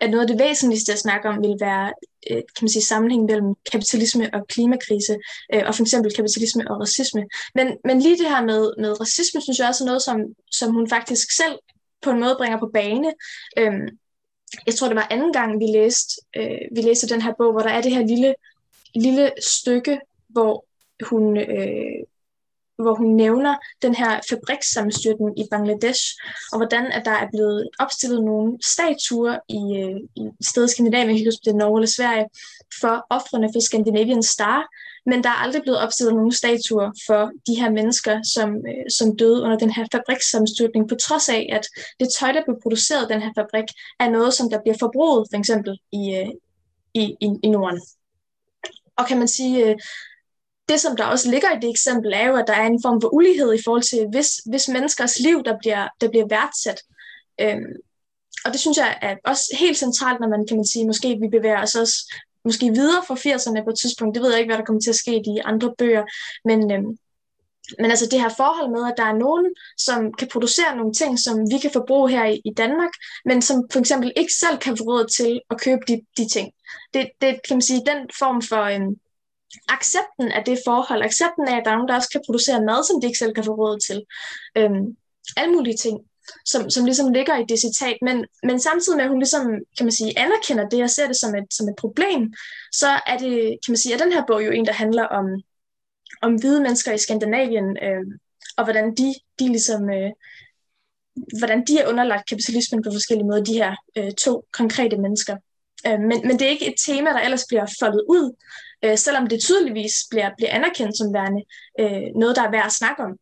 at 0.00 0.10
noget 0.10 0.22
af 0.22 0.28
det 0.28 0.38
væsentligste 0.38 0.92
at 0.92 0.98
snakke 0.98 1.28
om 1.28 1.42
vil 1.42 1.56
være 1.60 1.92
øh, 2.30 2.36
kan 2.36 2.62
man 2.62 2.68
sige, 2.68 2.84
sammenhæng 2.84 3.24
mellem 3.24 3.54
kapitalisme 3.72 4.30
og 4.34 4.46
klimakrise, 4.46 5.16
øh, 5.54 5.62
og 5.66 5.74
for 5.74 5.82
eksempel 5.82 6.14
kapitalisme 6.14 6.70
og 6.70 6.80
racisme. 6.80 7.26
Men, 7.54 7.66
men 7.84 8.00
lige 8.00 8.18
det 8.18 8.28
her 8.28 8.42
med, 8.44 8.72
med 8.78 9.00
racisme, 9.00 9.40
synes 9.40 9.58
jeg 9.58 9.68
også 9.68 9.84
er 9.84 9.86
noget, 9.86 10.02
som, 10.02 10.20
som 10.50 10.72
hun 10.74 10.88
faktisk 10.88 11.36
selv 11.36 11.58
på 12.02 12.10
en 12.10 12.20
måde 12.20 12.36
bringer 12.38 12.58
på 12.58 12.70
bane. 12.74 13.12
Øhm, 13.58 13.88
jeg 14.66 14.74
tror, 14.74 14.86
det 14.86 14.96
var 14.96 15.06
anden 15.10 15.32
gang, 15.32 15.60
vi 15.60 15.66
læste, 15.66 16.20
øh, 16.36 16.58
vi 16.76 16.80
læste 16.80 17.08
den 17.08 17.22
her 17.22 17.32
bog, 17.38 17.52
hvor 17.52 17.60
der 17.60 17.70
er 17.70 17.82
det 17.82 17.92
her 17.92 18.06
lille, 18.06 18.34
lille 18.94 19.32
stykke, 19.40 20.00
hvor 20.28 20.64
hun 21.04 21.36
øh, 21.36 22.04
hvor 22.82 22.94
hun 22.94 23.14
nævner 23.16 23.54
den 23.82 23.94
her 23.94 24.20
fabrikssammenstyrten 24.30 25.28
i 25.36 25.44
Bangladesh, 25.50 26.02
og 26.52 26.58
hvordan 26.58 26.86
at 26.86 27.04
der 27.04 27.10
er 27.10 27.28
blevet 27.32 27.68
opstillet 27.78 28.24
nogle 28.24 28.58
statuer 28.62 29.38
i, 29.48 29.62
øh, 29.82 30.00
i 30.16 30.44
stedet 30.44 30.70
Skandinavien, 30.70 31.16
ikke 31.16 31.30
det 31.44 31.50
er 31.50 31.54
Norge 31.54 31.78
eller 31.78 31.94
Sverige, 31.96 32.26
for 32.80 33.06
offrene 33.10 33.48
for 33.54 33.60
Scandinavian 33.60 34.22
Star, 34.22 34.68
men 35.06 35.24
der 35.24 35.28
er 35.28 35.42
aldrig 35.44 35.62
blevet 35.62 35.80
opstillet 35.80 36.14
nogen 36.14 36.32
statuer 36.32 36.90
for 37.06 37.30
de 37.46 37.54
her 37.60 37.70
mennesker, 37.70 38.22
som, 38.34 38.48
øh, 38.50 38.84
som 38.98 39.16
døde 39.16 39.42
under 39.42 39.58
den 39.58 39.70
her 39.70 39.86
fabrikssammenstyrtning, 39.92 40.88
på 40.88 40.94
trods 40.94 41.28
af, 41.28 41.48
at 41.52 41.66
det 42.00 42.08
tøj, 42.18 42.32
der 42.32 42.44
blev 42.44 42.56
produceret 42.62 43.10
i 43.10 43.12
den 43.12 43.22
her 43.22 43.32
fabrik, 43.38 43.68
er 44.00 44.10
noget, 44.10 44.34
som 44.34 44.50
der 44.50 44.60
bliver 44.62 44.76
forbruget, 44.80 45.26
for 45.30 45.38
eksempel 45.38 45.78
i, 45.92 46.14
øh, 46.14 46.28
i, 46.94 47.16
i, 47.20 47.28
i 47.42 47.48
Norden. 47.48 47.80
Og 48.96 49.06
kan 49.06 49.18
man 49.18 49.28
sige, 49.28 49.66
øh, 49.66 49.76
det, 50.70 50.80
som 50.80 50.96
der 50.96 51.04
også 51.04 51.30
ligger 51.30 51.50
i 51.52 51.60
det 51.62 51.70
eksempel, 51.70 52.12
er 52.12 52.26
jo, 52.30 52.36
at 52.36 52.44
der 52.46 52.56
er 52.62 52.66
en 52.66 52.82
form 52.82 53.00
for 53.00 53.14
ulighed 53.14 53.54
i 53.54 53.62
forhold 53.64 53.82
til, 53.82 54.08
hvis, 54.12 54.30
hvis 54.50 54.68
menneskers 54.68 55.20
liv, 55.20 55.42
der 55.44 55.54
bliver, 55.60 55.88
der 56.00 56.08
bliver 56.10 56.26
værdsat. 56.28 56.80
Øhm, 57.40 57.74
og 58.44 58.52
det 58.52 58.60
synes 58.60 58.76
jeg 58.78 58.98
er 59.02 59.16
også 59.24 59.56
helt 59.58 59.78
centralt, 59.78 60.20
når 60.20 60.28
man, 60.28 60.46
kan 60.46 60.56
man 60.56 60.66
sige, 60.72 60.86
måske 60.86 61.08
vi 61.22 61.28
bevæger 61.36 61.62
os 61.62 61.74
også 61.74 61.96
måske 62.44 62.66
videre 62.70 63.02
fra 63.06 63.14
80'erne 63.14 63.64
på 63.64 63.70
et 63.70 63.78
tidspunkt. 63.82 64.14
Det 64.14 64.22
ved 64.22 64.30
jeg 64.30 64.40
ikke, 64.40 64.50
hvad 64.50 64.58
der 64.58 64.64
kommer 64.64 64.80
til 64.80 64.90
at 64.90 65.02
ske 65.02 65.16
i 65.16 65.22
de 65.28 65.44
andre 65.44 65.74
bøger. 65.78 66.04
Men, 66.44 66.72
øhm, 66.72 66.98
men 67.80 67.90
altså 67.90 68.06
det 68.10 68.20
her 68.20 68.28
forhold 68.36 68.70
med, 68.70 68.90
at 68.90 68.96
der 68.96 69.04
er 69.04 69.18
nogen, 69.26 69.46
som 69.78 70.12
kan 70.18 70.28
producere 70.32 70.76
nogle 70.76 70.92
ting, 70.92 71.18
som 71.18 71.36
vi 71.52 71.58
kan 71.58 71.70
forbruge 71.72 72.10
her 72.10 72.24
i, 72.24 72.40
i 72.44 72.52
Danmark, 72.56 72.92
men 73.24 73.42
som 73.42 73.56
for 73.72 73.80
eksempel 73.80 74.12
ikke 74.16 74.32
selv 74.32 74.58
kan 74.58 74.76
få 74.76 74.84
råd 74.84 75.06
til 75.18 75.40
at 75.50 75.60
købe 75.60 75.82
de, 75.88 76.00
de 76.16 76.28
ting. 76.28 76.52
Det, 76.94 77.10
det 77.20 77.40
kan 77.46 77.56
man 77.56 77.62
sige, 77.62 77.82
den 77.90 78.00
form 78.18 78.42
for 78.42 78.62
øhm, 78.62 78.96
accepten 79.68 80.28
af 80.32 80.44
det 80.44 80.58
forhold, 80.66 81.02
accepten 81.02 81.48
af, 81.48 81.56
at 81.56 81.62
der 81.64 81.70
er 81.70 81.76
nogen, 81.76 81.88
der 81.88 81.94
også 81.94 82.08
kan 82.12 82.22
producere 82.26 82.64
mad, 82.64 82.84
som 82.84 83.00
de 83.00 83.06
ikke 83.06 83.18
selv 83.18 83.34
kan 83.34 83.44
få 83.44 83.54
råd 83.54 83.78
til. 83.88 83.98
Øhm, 84.56 84.96
alle 85.36 85.52
mulige 85.54 85.76
ting 85.76 86.00
som, 86.44 86.70
som 86.70 86.84
ligesom 86.84 87.12
ligger 87.12 87.36
i 87.38 87.44
det 87.48 87.58
citat, 87.60 87.96
men, 88.02 88.26
men 88.42 88.60
samtidig 88.60 88.96
med, 88.96 89.04
at 89.04 89.10
hun 89.10 89.18
ligesom, 89.18 89.44
kan 89.76 89.86
man 89.86 89.92
sige, 89.92 90.18
anerkender 90.18 90.68
det 90.68 90.82
og 90.82 90.90
ser 90.90 91.06
det 91.06 91.16
som 91.16 91.34
et, 91.34 91.46
som 91.50 91.68
et 91.68 91.76
problem, 91.78 92.32
så 92.72 92.88
er 93.06 93.18
det, 93.18 93.58
kan 93.64 93.72
man 93.72 93.76
sige, 93.76 93.94
at 93.94 94.00
den 94.00 94.12
her 94.12 94.24
bog 94.26 94.46
jo 94.46 94.50
en, 94.50 94.66
der 94.66 94.72
handler 94.72 95.04
om, 95.04 95.26
om 96.22 96.34
hvide 96.34 96.60
mennesker 96.60 96.92
i 96.92 96.98
Skandinavien, 96.98 97.76
øh, 97.82 98.04
og 98.56 98.64
hvordan 98.64 98.94
de, 98.94 99.14
de 99.38 99.48
ligesom, 99.48 99.90
øh, 99.90 100.10
hvordan 101.38 101.64
de 101.64 101.78
er 101.78 101.88
underlagt 101.88 102.28
kapitalismen 102.28 102.82
på 102.82 102.90
forskellige 102.92 103.26
måder, 103.26 103.44
de 103.44 103.52
her 103.52 103.76
øh, 103.98 104.12
to 104.12 104.44
konkrete 104.52 104.96
mennesker. 104.96 105.36
Øh, 105.86 106.00
men, 106.00 106.18
men 106.26 106.38
det 106.38 106.42
er 106.42 106.50
ikke 106.50 106.68
et 106.68 106.74
tema, 106.86 107.10
der 107.10 107.20
ellers 107.20 107.44
bliver 107.48 107.66
foldet 107.80 108.04
ud, 108.08 108.36
øh, 108.84 108.98
selvom 108.98 109.26
det 109.26 109.40
tydeligvis 109.40 109.94
bliver, 110.10 110.30
bliver 110.36 110.50
anerkendt 110.50 110.98
som 110.98 111.14
værende 111.14 111.42
øh, 111.80 112.20
noget, 112.20 112.36
der 112.36 112.42
er 112.42 112.50
værd 112.50 112.66
at 112.66 112.72
snakke 112.72 113.02
om 113.02 113.18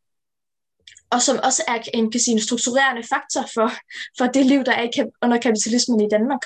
og 1.11 1.23
som 1.23 1.37
også 1.45 1.63
er 1.69 1.79
en, 1.95 2.11
kan 2.11 2.21
sige, 2.21 2.35
en 2.35 2.41
strukturerende 2.41 3.03
faktor 3.03 3.45
for, 3.55 3.71
for 4.19 4.27
det 4.27 4.47
liv, 4.47 4.65
der 4.65 4.73
er 4.73 5.11
under 5.23 5.39
kapitalismen 5.39 6.01
i 6.01 6.09
Danmark. 6.11 6.41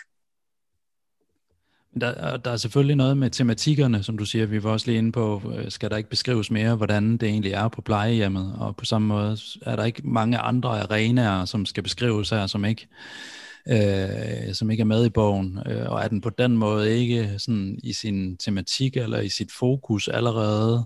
Der, 2.00 2.36
der 2.36 2.50
er 2.50 2.56
selvfølgelig 2.56 2.96
noget 2.96 3.16
med 3.16 3.30
tematikkerne, 3.30 4.02
som 4.02 4.18
du 4.18 4.24
siger, 4.24 4.46
vi 4.46 4.62
var 4.62 4.70
også 4.70 4.86
lige 4.86 4.98
inde 4.98 5.12
på, 5.12 5.42
øh, 5.56 5.70
skal 5.70 5.90
der 5.90 5.96
ikke 5.96 6.10
beskrives 6.10 6.50
mere, 6.50 6.74
hvordan 6.74 7.16
det 7.16 7.28
egentlig 7.28 7.52
er 7.52 7.68
på 7.68 7.80
plejehjemmet, 7.80 8.56
og 8.58 8.76
på 8.76 8.84
samme 8.84 9.08
måde 9.08 9.38
er 9.62 9.76
der 9.76 9.84
ikke 9.84 10.02
mange 10.04 10.38
andre 10.38 10.80
arenaer, 10.80 11.44
som 11.44 11.66
skal 11.66 11.82
beskrives 11.82 12.30
her, 12.30 12.46
som 12.46 12.64
ikke, 12.64 12.88
øh, 13.68 14.54
som 14.54 14.70
ikke 14.70 14.80
er 14.80 14.84
med 14.84 15.06
i 15.06 15.08
bogen, 15.08 15.58
øh, 15.66 15.90
og 15.90 16.02
er 16.02 16.08
den 16.08 16.20
på 16.20 16.30
den 16.30 16.56
måde 16.56 16.98
ikke 16.98 17.34
sådan 17.38 17.78
i 17.82 17.92
sin 17.92 18.36
tematik 18.36 18.96
eller 18.96 19.20
i 19.20 19.28
sit 19.28 19.52
fokus 19.52 20.08
allerede 20.08 20.84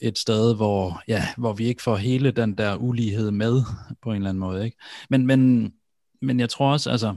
et 0.00 0.18
sted, 0.18 0.56
hvor, 0.56 1.02
ja, 1.08 1.26
hvor 1.36 1.52
vi 1.52 1.64
ikke 1.64 1.82
får 1.82 1.96
hele 1.96 2.30
den 2.30 2.58
der 2.58 2.76
ulighed 2.76 3.30
med 3.30 3.62
på 4.02 4.10
en 4.10 4.16
eller 4.16 4.28
anden 4.28 4.40
måde. 4.40 4.64
Ikke? 4.64 4.76
Men, 5.10 5.26
men, 5.26 5.72
men 6.22 6.40
jeg 6.40 6.50
tror 6.50 6.72
også, 6.72 6.90
altså, 6.90 7.16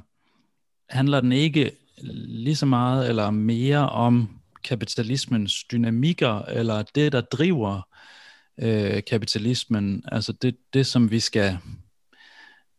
handler 0.89 1.21
den 1.21 1.31
ikke 1.31 1.71
lige 2.01 2.55
så 2.55 2.65
meget 2.65 3.09
eller 3.09 3.31
mere 3.31 3.89
om 3.89 4.39
kapitalismens 4.63 5.63
dynamikker, 5.63 6.41
eller 6.41 6.83
det, 6.95 7.11
der 7.11 7.21
driver 7.21 7.81
øh, 8.57 9.03
kapitalismen, 9.09 10.03
altså 10.07 10.33
det, 10.33 10.55
det, 10.73 10.85
som 10.85 11.11
vi 11.11 11.19
skal 11.19 11.57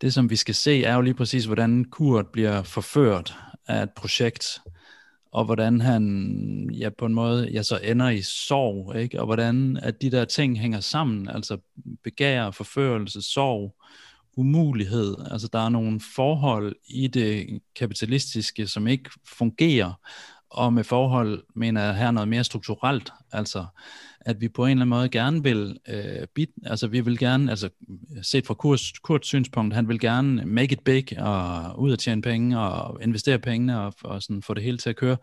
det, 0.01 0.15
som 0.15 0.31
vi 0.31 0.37
skal 0.37 0.55
se, 0.55 0.85
er 0.85 0.95
jo 0.95 1.01
lige 1.01 1.15
præcis, 1.15 1.45
hvordan 1.45 1.85
Kurt 1.85 2.27
bliver 2.27 2.63
forført 2.63 3.35
af 3.69 3.83
et 3.83 3.91
projekt, 3.97 4.61
og 5.33 5.45
hvordan 5.45 5.81
han 5.81 6.71
ja, 6.75 6.89
på 6.99 7.07
en 7.07 7.15
måde 7.15 7.51
ja, 7.53 7.63
så 7.63 7.79
ender 7.83 8.09
i 8.09 8.23
sorg, 8.23 8.97
ikke? 8.97 9.21
og 9.21 9.27
hvordan 9.27 9.77
at 9.83 10.03
de 10.03 10.11
der 10.11 10.25
ting 10.25 10.61
hænger 10.61 10.81
sammen, 10.81 11.29
altså 11.29 11.59
begær, 12.05 12.51
forførelse, 12.51 13.23
sorg, 13.23 13.77
umulighed, 14.37 15.17
altså 15.31 15.49
der 15.53 15.59
er 15.59 15.69
nogle 15.69 16.01
forhold 16.15 16.77
i 16.89 17.07
det 17.07 17.61
kapitalistiske, 17.77 18.67
som 18.67 18.87
ikke 18.87 19.11
fungerer, 19.27 19.93
og 20.51 20.73
med 20.73 20.85
forhold 20.85 21.45
mener 21.55 21.83
jeg 21.83 21.97
her 21.97 22.11
noget 22.11 22.29
mere 22.29 22.45
strukturelt, 22.45 23.13
altså 23.33 23.67
at 24.21 24.41
vi 24.41 24.49
på 24.49 24.65
en 24.65 24.71
eller 24.71 24.81
anden 24.81 24.89
måde 24.89 25.09
gerne 25.09 25.43
vil, 25.43 25.79
øh, 25.89 26.27
bit, 26.35 26.49
altså 26.67 26.87
vi 26.87 27.01
vil 27.01 27.19
gerne, 27.19 27.51
altså 27.51 27.69
set 28.23 28.47
fra 28.47 28.55
Kurs, 28.55 28.93
Kurts 28.93 29.29
synspunkt, 29.29 29.75
han 29.75 29.89
vil 29.89 30.01
gerne 30.01 30.47
make 30.47 30.73
it 30.73 30.81
big, 30.81 31.21
og 31.21 31.81
ud 31.81 31.93
at 31.93 31.99
tjene 31.99 32.23
penge, 32.23 32.61
og 32.61 33.03
investere 33.03 33.39
pengene, 33.39 33.81
og, 33.81 33.95
og 34.05 34.23
sådan 34.23 34.43
få 34.43 34.55
det 34.55 34.63
hele 34.63 34.79
til 34.79 34.91
at 34.91 34.97
køre. 34.97 35.17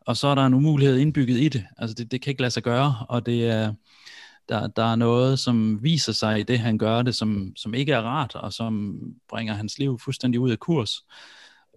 Og 0.00 0.16
så 0.16 0.28
er 0.28 0.34
der 0.34 0.46
en 0.46 0.54
umulighed 0.54 0.98
indbygget 0.98 1.40
i 1.40 1.48
det, 1.48 1.64
altså 1.78 1.94
det, 1.94 2.10
det 2.10 2.22
kan 2.22 2.30
ikke 2.30 2.42
lade 2.42 2.50
sig 2.50 2.62
gøre, 2.62 2.96
og 3.08 3.26
det 3.26 3.46
er, 3.46 3.74
der, 4.48 4.66
der 4.66 4.84
er 4.84 4.96
noget, 4.96 5.38
som 5.38 5.82
viser 5.82 6.12
sig 6.12 6.40
i 6.40 6.42
det, 6.42 6.58
han 6.58 6.78
gør 6.78 7.02
det, 7.02 7.14
som, 7.14 7.52
som 7.56 7.74
ikke 7.74 7.92
er 7.92 8.00
rart, 8.00 8.34
og 8.34 8.52
som 8.52 9.00
bringer 9.28 9.54
hans 9.54 9.78
liv 9.78 9.98
fuldstændig 9.98 10.40
ud 10.40 10.50
af 10.50 10.58
kurs. 10.58 11.04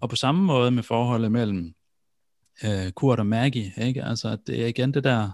Og 0.02 0.10
på 0.10 0.16
samme 0.16 0.44
måde 0.44 0.72
med 0.72 0.84
forholdet 0.84 1.32
mellem 1.32 1.74
øh, 2.64 2.92
Kurt 2.92 3.20
og 3.20 3.28
Maggie, 3.28 3.74
ikke? 3.78 4.04
Altså, 4.04 4.38
det 4.48 4.62
er 4.64 4.68
igen 4.68 4.94
det 4.94 5.04
der 5.04 5.30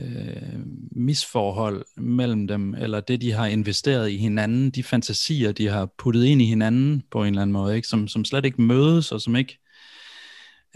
øh, 0.00 0.60
misforhold 0.90 1.84
mellem 1.96 2.46
dem, 2.46 2.74
eller 2.74 3.00
det, 3.00 3.20
de 3.20 3.32
har 3.32 3.46
investeret 3.46 4.10
i 4.10 4.16
hinanden, 4.16 4.70
de 4.70 4.82
fantasier, 4.82 5.52
de 5.52 5.68
har 5.68 5.88
puttet 5.98 6.24
ind 6.24 6.42
i 6.42 6.46
hinanden 6.46 7.02
på 7.10 7.22
en 7.22 7.28
eller 7.28 7.42
anden 7.42 7.52
måde, 7.52 7.76
ikke? 7.76 7.88
Som, 7.88 8.08
som 8.08 8.24
slet 8.24 8.44
ikke 8.44 8.62
mødes, 8.62 9.12
og 9.12 9.20
som 9.20 9.36
ikke 9.36 9.58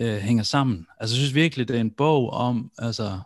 øh, 0.00 0.16
hænger 0.16 0.42
sammen. 0.42 0.86
Altså, 1.00 1.16
jeg 1.16 1.18
synes 1.18 1.34
virkelig, 1.34 1.68
det 1.68 1.76
er 1.76 1.80
en 1.80 1.90
bog 1.90 2.30
om 2.30 2.70
altså, 2.78 3.18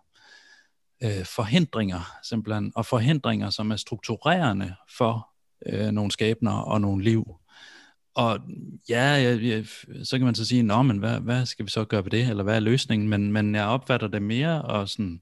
øh, 1.03 1.25
forhindringer, 1.25 2.17
simpelthen, 2.23 2.73
og 2.75 2.87
forhindringer, 2.87 3.51
som 3.51 3.71
er 3.71 3.77
strukturerende 3.77 4.75
for 4.99 5.29
øh, 5.67 5.91
nogle 5.91 6.11
skæbner 6.11 6.53
og 6.53 6.81
nogle 6.81 7.05
liv. 7.05 7.40
Og 8.15 8.41
ja, 8.89 9.03
jeg, 9.03 9.43
jeg, 9.43 9.67
så 10.05 10.19
kan 10.19 10.25
man 10.25 10.35
så 10.35 10.47
sige, 10.47 10.63
Nå, 10.63 10.83
men 10.83 10.99
hvad, 10.99 11.21
hvad 11.21 11.47
skal 11.47 11.65
vi 11.65 11.71
så 11.71 11.85
gøre 11.85 12.05
ved 12.05 12.11
det, 12.11 12.29
eller 12.29 12.45
hvad 12.45 12.57
er 12.57 12.61
løsningen? 12.61 13.09
Men, 13.09 13.33
men 13.33 13.55
jeg 13.55 13.67
opfatter 13.67 14.09
det 14.09 14.23
mere 14.23 14.63
og 14.63 14.89
sådan, 14.89 15.21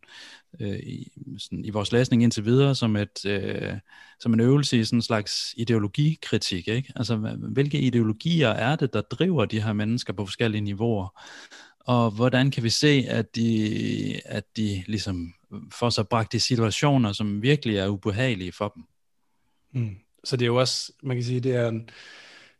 øh, 0.61 0.78
i, 0.78 1.12
sådan, 1.39 1.64
i 1.64 1.70
vores 1.70 1.93
læsning 1.93 2.22
indtil 2.22 2.45
videre 2.45 2.74
som, 2.74 2.97
et, 2.97 3.24
øh, 3.26 3.72
som 4.20 4.34
en 4.34 4.41
øvelse 4.41 4.78
i 4.78 4.84
sådan 4.84 4.99
en 4.99 5.03
slags 5.03 5.55
ideologikritik. 5.57 6.68
Ikke? 6.68 6.93
Altså, 6.97 7.16
hvilke 7.39 7.80
ideologier 7.80 8.49
er 8.49 8.76
det, 8.76 8.93
der 8.93 9.01
driver 9.01 9.45
de 9.45 9.62
her 9.62 9.72
mennesker 9.72 10.12
på 10.12 10.26
forskellige 10.26 10.61
niveauer? 10.61 11.20
Og 11.80 12.11
hvordan 12.11 12.51
kan 12.51 12.62
vi 12.62 12.70
se, 12.70 13.05
at 13.09 13.36
de, 13.36 14.20
at 14.24 14.45
de 14.57 14.84
ligesom 14.86 15.34
får 15.72 15.91
sig 15.91 16.09
bragt 16.09 16.34
i 16.34 16.39
situationer, 16.39 17.12
som 17.12 17.43
virkelig 17.43 17.76
er 17.76 17.89
ubehagelige 17.89 18.53
for 18.53 18.72
dem? 18.74 18.84
Mm. 19.72 19.97
Så 20.24 20.36
det 20.36 20.43
er 20.43 20.47
jo 20.47 20.57
også, 20.57 20.93
man 21.03 21.16
kan 21.16 21.24
sige, 21.24 21.41
det 21.41 21.55
er 21.55 21.68
en, 21.68 21.91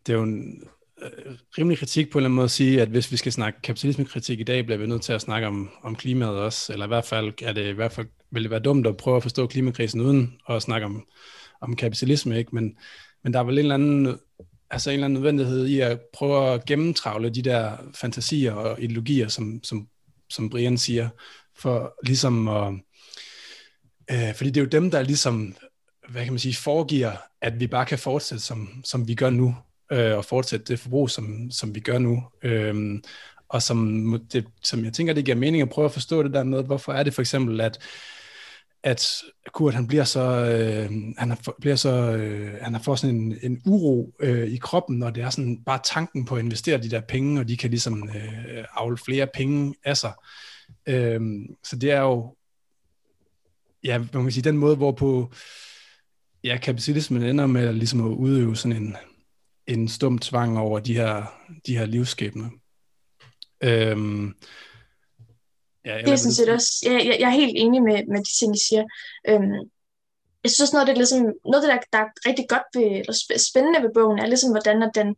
det 0.09 0.15
er 0.15 0.19
jo 0.19 0.25
en 0.25 0.63
øh, 1.03 1.35
rimelig 1.59 1.79
kritik 1.79 2.11
på 2.11 2.19
en 2.19 2.21
eller 2.21 2.29
anden 2.29 2.37
måde 2.37 2.45
at 2.45 2.51
sige, 2.51 2.83
at 2.83 2.89
hvis 2.89 3.13
vi 3.13 3.17
skal 3.17 3.33
snakke 3.33 3.63
kapitalismekritik 3.63 4.41
i 4.41 4.43
dag, 4.43 4.65
bliver 4.65 4.79
vi 4.79 4.87
nødt 4.87 5.03
til 5.03 5.13
at 5.13 5.21
snakke 5.21 5.47
om, 5.47 5.71
om 5.83 5.97
klimaet 5.97 6.37
også, 6.37 6.73
eller 6.73 6.87
i 6.87 6.89
hvert 6.89 7.05
fald 7.05 7.33
er 7.43 7.53
det 7.53 7.69
i 7.69 7.73
hvert 7.73 7.93
fald, 7.93 8.07
vil 8.31 8.43
det 8.43 8.51
være 8.51 8.61
dumt 8.61 8.87
at 8.87 8.97
prøve 8.97 9.17
at 9.17 9.23
forstå 9.23 9.47
klimakrisen 9.47 10.01
uden 10.01 10.41
at 10.49 10.63
snakke 10.63 10.85
om, 10.87 11.07
om 11.61 11.77
kapitalisme, 11.77 12.39
ikke? 12.39 12.55
Men, 12.55 12.77
men 13.25 13.33
der 13.33 13.39
er 13.39 13.45
vel 13.45 13.59
en 13.59 13.65
eller 13.65 13.75
anden 13.75 14.19
altså 14.71 14.91
en 14.91 14.95
eller 14.95 15.05
anden 15.05 15.15
nødvendighed 15.15 15.67
i 15.67 15.81
at 15.81 16.01
prøve 16.13 16.49
at 16.49 16.65
gennemtravle 16.65 17.31
de 17.31 17.43
der 17.43 17.77
fantasier 17.95 18.53
og 18.53 18.83
ideologier, 18.83 19.29
som, 19.29 19.61
som, 19.65 19.89
som 20.31 20.51
Brian 20.51 20.79
siger, 20.79 21.09
for 21.59 21.95
ligesom 22.07 22.49
at, 22.49 22.75
øh, 24.11 24.35
fordi 24.35 24.51
det 24.51 24.57
er 24.57 24.65
jo 24.65 24.69
dem, 24.69 24.91
der 24.91 25.03
ligesom, 25.03 25.57
hvad 26.09 26.25
kan 26.25 26.33
man 26.33 26.39
sige, 26.39 26.55
foregiver, 26.55 27.13
at 27.41 27.61
vi 27.61 27.67
bare 27.67 27.87
kan 27.87 27.99
fortsætte, 27.99 28.45
som, 28.45 28.83
som 28.85 29.09
vi 29.09 29.15
gør 29.15 29.31
nu, 29.31 29.55
øh, 29.93 30.17
og 30.17 30.25
fortsætte 30.25 30.73
det 30.73 30.81
forbrug, 30.81 31.11
som, 31.11 31.51
som 31.51 31.75
vi 31.75 31.81
gør 31.81 31.99
nu. 31.99 32.25
Øh, 32.43 33.01
og 33.49 33.63
som, 33.63 34.21
det, 34.33 34.47
som 34.63 34.85
jeg 34.85 34.93
tænker, 34.93 35.15
det 35.15 35.25
giver 35.25 35.37
mening 35.37 35.63
at 35.63 35.69
prøve 35.69 35.85
at 35.85 35.93
forstå 35.93 36.23
det 36.23 36.33
der 36.33 36.45
med, 36.45 36.65
hvorfor 36.65 36.93
er 36.93 37.03
det 37.03 37.15
for 37.15 37.23
eksempel, 37.23 37.61
at 37.61 37.79
at 38.83 39.23
Kurt 39.53 39.75
han 39.75 39.87
bliver 39.87 40.05
så 40.05 40.21
øh, 40.21 40.91
han 41.19 41.31
har, 41.31 41.55
bliver 41.61 41.77
så 41.77 41.91
øh, 41.91 42.55
han 42.63 42.75
har 42.75 42.83
fået 42.83 42.99
sådan 42.99 43.17
en, 43.17 43.39
en 43.43 43.63
uro 43.67 44.15
øh, 44.21 44.49
i 44.49 44.57
kroppen, 44.57 44.99
når 44.99 45.11
det 45.11 45.23
er 45.23 45.31
sådan 45.31 45.63
bare 45.67 45.81
tanken 45.85 46.25
på 46.25 46.35
at 46.35 46.45
investere 46.45 46.83
de 46.83 46.91
der 46.91 47.01
penge, 47.01 47.41
og 47.41 47.49
de 47.49 47.57
kan 47.57 47.71
ligesom 47.71 48.09
øh, 48.09 48.65
afle 48.75 48.97
flere 48.97 49.27
penge 49.35 49.75
af 49.85 49.97
sig. 49.97 50.13
Øh, 50.87 51.21
så 51.65 51.77
det 51.77 51.91
er 51.91 52.01
jo 52.01 52.37
ja, 53.85 53.99
man 53.99 54.09
kan 54.09 54.31
sige, 54.31 54.45
den 54.45 54.59
måde, 54.59 54.77
hvorpå 54.77 55.33
ja, 56.45 56.59
kapitalismen 56.63 57.23
ender 57.23 57.47
med 57.47 57.73
ligesom 57.73 58.07
at 58.07 58.17
udøve 58.17 58.57
sådan 58.57 58.83
en, 58.83 58.97
en 59.69 59.89
stum 59.89 60.19
tvang 60.19 60.59
over 60.59 60.79
de 60.79 60.95
her, 60.95 61.25
de 61.67 61.79
her 61.79 61.87
livsskæbner. 61.87 62.49
Øhm, 63.61 64.35
Ja, 65.85 65.99
det 65.99 66.09
er 66.09 66.17
sådan 66.17 66.33
set 66.33 66.49
også, 66.49 66.71
ja, 66.83 66.93
jeg, 66.93 67.17
jeg 67.21 67.27
er 67.27 67.41
helt 67.43 67.57
enig 67.57 67.83
med, 67.83 68.07
med 68.13 68.19
de 68.19 68.39
ting, 68.39 68.57
I 68.57 68.59
siger. 68.69 68.85
Øhm, 69.29 69.71
jeg 70.43 70.51
synes 70.51 70.61
også 70.61 70.75
noget, 70.77 70.87
det 70.87 70.93
er 70.93 71.03
ligesom, 71.03 71.23
noget 71.45 71.63
det, 71.63 71.71
der, 71.73 71.79
der 71.93 71.99
er 72.05 72.11
rigtig 72.29 72.47
godt 72.49 72.67
ved, 72.75 72.91
eller 73.01 73.39
spændende 73.49 73.83
ved 73.83 73.91
bogen, 73.95 74.19
er 74.19 74.27
ligesom, 74.27 74.51
hvordan 74.51 74.83
at 74.83 74.91
den, 74.95 75.17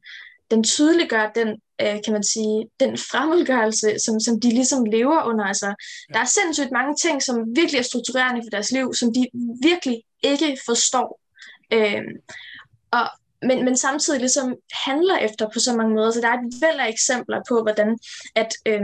den 0.51 0.65
tydeliggør 0.65 1.31
den, 1.35 1.49
øh, 1.83 1.97
kan 2.05 2.13
man 2.13 2.23
sige, 2.23 2.57
den 2.81 2.93
fremmedgørelse, 3.11 3.89
som, 4.05 4.21
som 4.21 4.41
de 4.41 4.49
ligesom 4.49 4.85
lever 4.85 5.25
under. 5.31 5.45
Altså, 5.45 5.67
ja. 5.67 6.13
Der 6.15 6.21
er 6.21 6.35
sindssygt 6.39 6.73
mange 6.73 6.95
ting, 7.05 7.23
som 7.23 7.37
virkelig 7.57 7.79
er 7.79 7.91
strukturerende 7.91 8.43
for 8.45 8.51
deres 8.51 8.73
liv, 8.73 8.95
som 8.95 9.09
de 9.15 9.23
virkelig 9.69 10.03
ikke 10.23 10.59
forstår. 10.67 11.21
Øh, 11.73 12.03
og, 12.91 13.07
men, 13.43 13.65
men 13.65 13.77
samtidig 13.77 14.21
ligesom 14.21 14.55
handler 14.73 15.17
efter 15.17 15.49
på 15.53 15.61
så 15.61 15.77
mange 15.77 15.95
måder. 15.95 16.11
Så 16.11 16.21
der 16.21 16.29
er 16.29 16.39
et 16.39 16.63
væld 16.63 16.81
af 16.81 16.89
eksempler 16.89 17.41
på, 17.49 17.63
hvordan 17.63 17.99
at, 18.35 18.53
øh, 18.67 18.83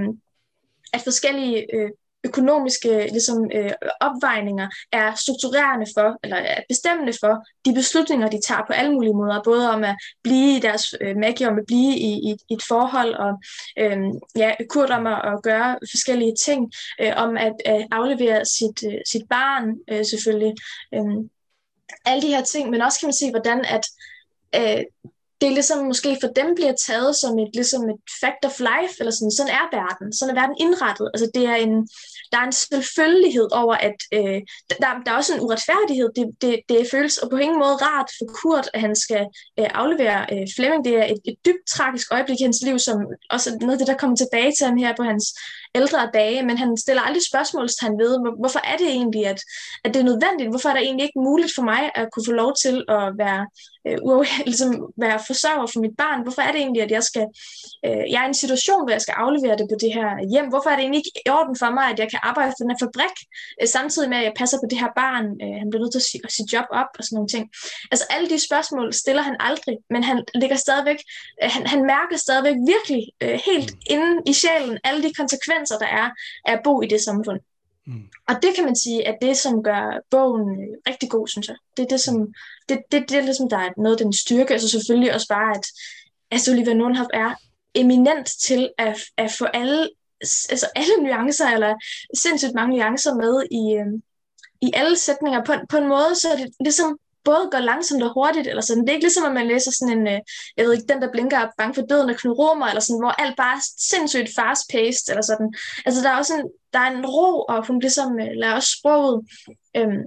at 0.92 1.00
forskellige 1.04 1.66
øh, 1.76 1.90
økonomiske 2.24 3.08
ligesom, 3.16 3.50
øh, 3.54 3.72
opvejninger 4.00 4.68
er 4.92 5.14
strukturerende 5.14 5.86
for, 5.96 6.18
eller 6.24 6.36
er 6.36 6.60
bestemmende 6.68 7.12
for 7.22 7.34
de 7.64 7.74
beslutninger, 7.74 8.28
de 8.28 8.40
tager 8.48 8.64
på 8.66 8.72
alle 8.72 8.92
mulige 8.92 9.14
måder, 9.14 9.42
både 9.44 9.70
om 9.70 9.84
at 9.84 9.96
blive 10.22 10.56
i 10.56 10.60
deres 10.60 10.94
øh, 11.00 11.16
magi, 11.16 11.46
om 11.46 11.58
at 11.58 11.66
blive 11.66 11.96
i, 12.08 12.12
i, 12.28 12.32
i 12.50 12.54
et 12.54 12.62
forhold, 12.68 13.14
og 13.14 13.32
øh, 13.78 13.98
ja, 14.36 14.50
kurt 14.70 14.90
om 14.90 15.06
at, 15.06 15.20
at 15.32 15.42
gøre 15.42 15.78
forskellige 15.92 16.34
ting, 16.46 16.72
øh, 17.00 17.12
om 17.16 17.36
at 17.36 17.56
øh, 17.70 17.84
aflevere 17.90 18.44
sit, 18.44 18.78
øh, 18.90 19.00
sit 19.12 19.24
barn 19.30 19.64
øh, 19.90 20.04
selvfølgelig. 20.04 20.54
Øh, 20.94 21.16
alle 22.04 22.22
de 22.22 22.34
her 22.34 22.42
ting, 22.42 22.70
men 22.70 22.82
også 22.82 23.00
kan 23.00 23.06
man 23.06 23.20
se, 23.22 23.30
hvordan 23.30 23.64
at 23.64 23.84
øh, 24.60 24.84
det 25.40 25.46
er 25.48 25.58
ligesom 25.58 25.86
måske 25.86 26.18
for 26.20 26.28
dem 26.28 26.54
bliver 26.54 26.74
taget 26.86 27.16
som 27.16 27.38
et, 27.38 27.50
ligesom 27.54 27.82
et 27.92 28.00
fact 28.22 28.42
of 28.48 28.60
life, 28.70 28.94
eller 29.00 29.14
sådan, 29.16 29.36
sådan 29.38 29.52
er 29.60 29.66
verden, 29.78 30.12
sådan 30.12 30.36
er 30.36 30.40
verden 30.40 30.56
indrettet. 30.60 31.10
Altså 31.14 31.26
det 31.34 31.44
er 31.52 31.56
en, 31.66 31.74
der 32.32 32.38
er 32.38 32.46
en 32.46 32.52
selvfølgelighed 32.52 33.48
over, 33.62 33.74
at 33.88 33.98
øh, 34.16 34.40
der, 34.82 34.88
der 35.04 35.10
er 35.12 35.16
også 35.16 35.34
en 35.34 35.44
uretfærdighed. 35.44 36.08
Det, 36.16 36.24
det, 36.42 36.54
det 36.68 36.90
føles 36.90 37.18
og 37.18 37.30
på 37.30 37.36
ingen 37.36 37.58
måde 37.58 37.76
rart 37.86 38.10
for 38.18 38.26
Kurt, 38.38 38.68
at 38.74 38.80
han 38.80 38.94
skal 39.04 39.24
øh, 39.60 39.68
aflevere 39.80 40.20
øh, 40.32 40.46
Flemming. 40.56 40.84
Det 40.84 40.94
er 41.00 41.04
et, 41.04 41.20
et 41.30 41.36
dybt 41.46 41.64
tragisk 41.74 42.06
øjeblik 42.12 42.40
i 42.40 42.46
hans 42.48 42.60
liv, 42.66 42.78
som 42.78 42.96
også 43.30 43.46
er 43.50 43.56
noget 43.60 43.72
af 43.72 43.78
det, 43.78 43.86
der 43.92 44.00
kommer 44.00 44.16
tilbage 44.16 44.52
til 44.52 44.66
ham 44.66 44.76
her 44.76 44.92
på 44.96 45.02
hans 45.02 45.24
ældre 45.80 46.10
dage, 46.14 46.42
men 46.48 46.58
han 46.58 46.76
stiller 46.76 47.02
aldrig 47.02 47.24
spørgsmålstegn 47.30 47.98
ved, 48.02 48.12
hvorfor 48.40 48.60
er 48.72 48.76
det 48.76 48.88
egentlig, 48.98 49.26
at, 49.26 49.40
at 49.84 49.94
det 49.94 50.00
er 50.00 50.10
nødvendigt? 50.12 50.50
Hvorfor 50.50 50.68
er 50.68 50.74
det 50.74 50.82
egentlig 50.82 51.06
ikke 51.08 51.24
muligt 51.28 51.52
for 51.56 51.62
mig 51.72 51.82
at 51.94 52.08
kunne 52.12 52.26
få 52.30 52.34
lov 52.42 52.52
til 52.64 52.76
at 52.98 53.06
være, 53.22 53.42
øh, 53.88 53.98
ligesom 54.50 54.70
være 55.04 55.18
forsørger 55.30 55.66
for 55.72 55.80
mit 55.84 55.96
barn? 56.02 56.22
Hvorfor 56.24 56.42
er 56.42 56.52
det 56.52 56.60
egentlig, 56.64 56.82
at 56.82 56.92
jeg 56.96 57.02
skal, 57.10 57.26
øh, 57.86 58.04
jeg 58.12 58.18
er 58.22 58.26
i 58.26 58.32
en 58.34 58.42
situation, 58.44 58.80
hvor 58.82 58.94
jeg 58.96 59.04
skal 59.06 59.16
aflevere 59.24 59.56
det 59.60 59.66
på 59.72 59.76
det 59.82 59.90
her 59.98 60.08
hjem? 60.32 60.48
Hvorfor 60.52 60.70
er 60.70 60.76
det 60.76 60.84
egentlig 60.84 61.02
ikke 61.02 61.14
i 61.26 61.30
orden 61.38 61.56
for 61.62 61.70
mig, 61.78 61.86
at 61.92 61.98
jeg 62.02 62.08
kan 62.12 62.20
arbejde 62.30 62.50
for 62.52 62.60
den 62.62 62.72
her 62.72 62.80
fabrik, 62.84 63.16
øh, 63.60 63.68
samtidig 63.76 64.08
med, 64.12 64.18
at 64.20 64.26
jeg 64.28 64.34
passer 64.40 64.58
på 64.62 64.66
det 64.70 64.78
her 64.82 64.92
barn? 65.02 65.26
Øh, 65.44 65.54
han 65.60 65.68
bliver 65.68 65.82
nødt 65.82 65.94
til 65.94 66.02
at 66.04 66.08
sige, 66.10 66.22
at 66.28 66.32
sige 66.36 66.48
job 66.54 66.68
op 66.80 66.90
og 66.98 67.02
sådan 67.04 67.16
nogle 67.18 67.32
ting. 67.34 67.44
Altså 67.92 68.04
alle 68.14 68.26
de 68.32 68.38
spørgsmål 68.48 68.86
stiller 69.02 69.22
han 69.28 69.36
aldrig, 69.48 69.76
men 69.94 70.02
han 70.10 70.16
ligger 70.40 70.58
stadigvæk, 70.66 71.00
øh, 71.42 71.48
han, 71.54 71.62
han 71.72 71.80
mærker 71.94 72.16
stadigvæk 72.26 72.56
virkelig 72.74 73.02
øh, 73.24 73.36
helt 73.48 73.70
mm. 73.72 73.94
inde 73.94 74.10
i 74.30 74.32
sjælen 74.40 74.76
alle 74.88 75.02
de 75.06 75.12
konsekvenser, 75.20 75.65
konsekvenser, 75.66 75.78
der 75.78 75.86
er 75.86 76.10
af 76.44 76.52
at 76.52 76.60
bo 76.64 76.82
i 76.82 76.86
det 76.86 77.00
samfund. 77.00 77.40
Mm. 77.86 78.08
Og 78.28 78.34
det 78.42 78.54
kan 78.54 78.64
man 78.64 78.76
sige, 78.76 79.08
at 79.08 79.18
det, 79.22 79.36
som 79.36 79.62
gør 79.62 80.00
bogen 80.10 80.48
øh, 80.50 80.76
rigtig 80.88 81.10
god, 81.10 81.28
synes 81.28 81.48
jeg. 81.48 81.56
Det 81.76 81.82
er 81.82 81.88
det, 81.88 82.00
som, 82.00 82.34
det, 82.68 82.78
det, 82.92 83.04
det 83.08 83.18
er 83.18 83.22
ligesom, 83.22 83.48
der 83.48 83.58
er 83.58 83.70
noget 83.76 83.96
af 83.96 84.04
den 84.04 84.12
styrke, 84.12 84.52
altså 84.52 84.68
selvfølgelig 84.68 85.14
også 85.14 85.28
bare, 85.28 85.56
at 85.56 85.66
altså 86.30 86.52
Olivia 86.52 86.74
Nordhoff 86.74 87.08
er 87.14 87.34
eminent 87.74 88.26
til 88.26 88.70
at, 88.78 88.96
at 89.16 89.30
få 89.38 89.44
alle, 89.44 89.90
altså 90.50 90.66
alle 90.76 90.94
nuancer, 91.02 91.48
eller 91.48 91.74
sindssygt 92.22 92.54
mange 92.54 92.76
nuancer 92.76 93.14
med 93.14 93.34
i, 93.60 93.64
øh, 93.80 93.92
i 94.62 94.70
alle 94.74 94.96
sætninger 94.96 95.44
på, 95.44 95.52
på 95.70 95.76
en 95.76 95.88
måde, 95.88 96.14
så 96.20 96.28
er 96.32 96.36
det 96.36 96.48
ligesom 96.60 96.98
både 97.28 97.48
går 97.52 97.62
langsomt 97.70 98.02
og 98.02 98.12
hurtigt, 98.18 98.46
eller 98.48 98.62
sådan. 98.62 98.82
Det 98.82 98.90
er 98.90 98.98
ikke 98.98 99.08
ligesom, 99.08 99.28
at 99.28 99.38
man 99.38 99.50
læser 99.52 99.70
sådan 99.70 99.98
en, 99.98 100.06
øh, 100.14 100.20
jeg 100.56 100.62
ved 100.64 100.72
ikke, 100.72 100.92
den 100.92 101.02
der 101.02 101.14
blinker 101.14 101.38
op, 101.44 101.52
bange 101.58 101.74
for 101.74 101.82
døden 101.90 102.10
og 102.10 102.16
Knud 102.16 102.38
Romer, 102.38 102.66
eller 102.66 102.84
sådan, 102.84 103.02
hvor 103.02 103.14
alt 103.22 103.36
bare 103.36 103.56
er 103.56 103.64
sindssygt 103.90 104.30
fast-paced, 104.38 105.06
eller 105.12 105.24
sådan. 105.30 105.48
Altså, 105.86 105.98
der 106.02 106.10
er 106.10 106.18
også 106.22 106.34
en, 106.38 106.44
der 106.74 106.80
er 106.84 106.90
en 106.90 107.06
ro, 107.06 107.30
og 107.52 107.66
hun 107.66 107.78
ligesom 107.86 108.10
øh, 108.24 108.32
lader 108.40 108.54
også 108.54 108.72
sproget 108.78 109.14
øhm, 109.76 110.02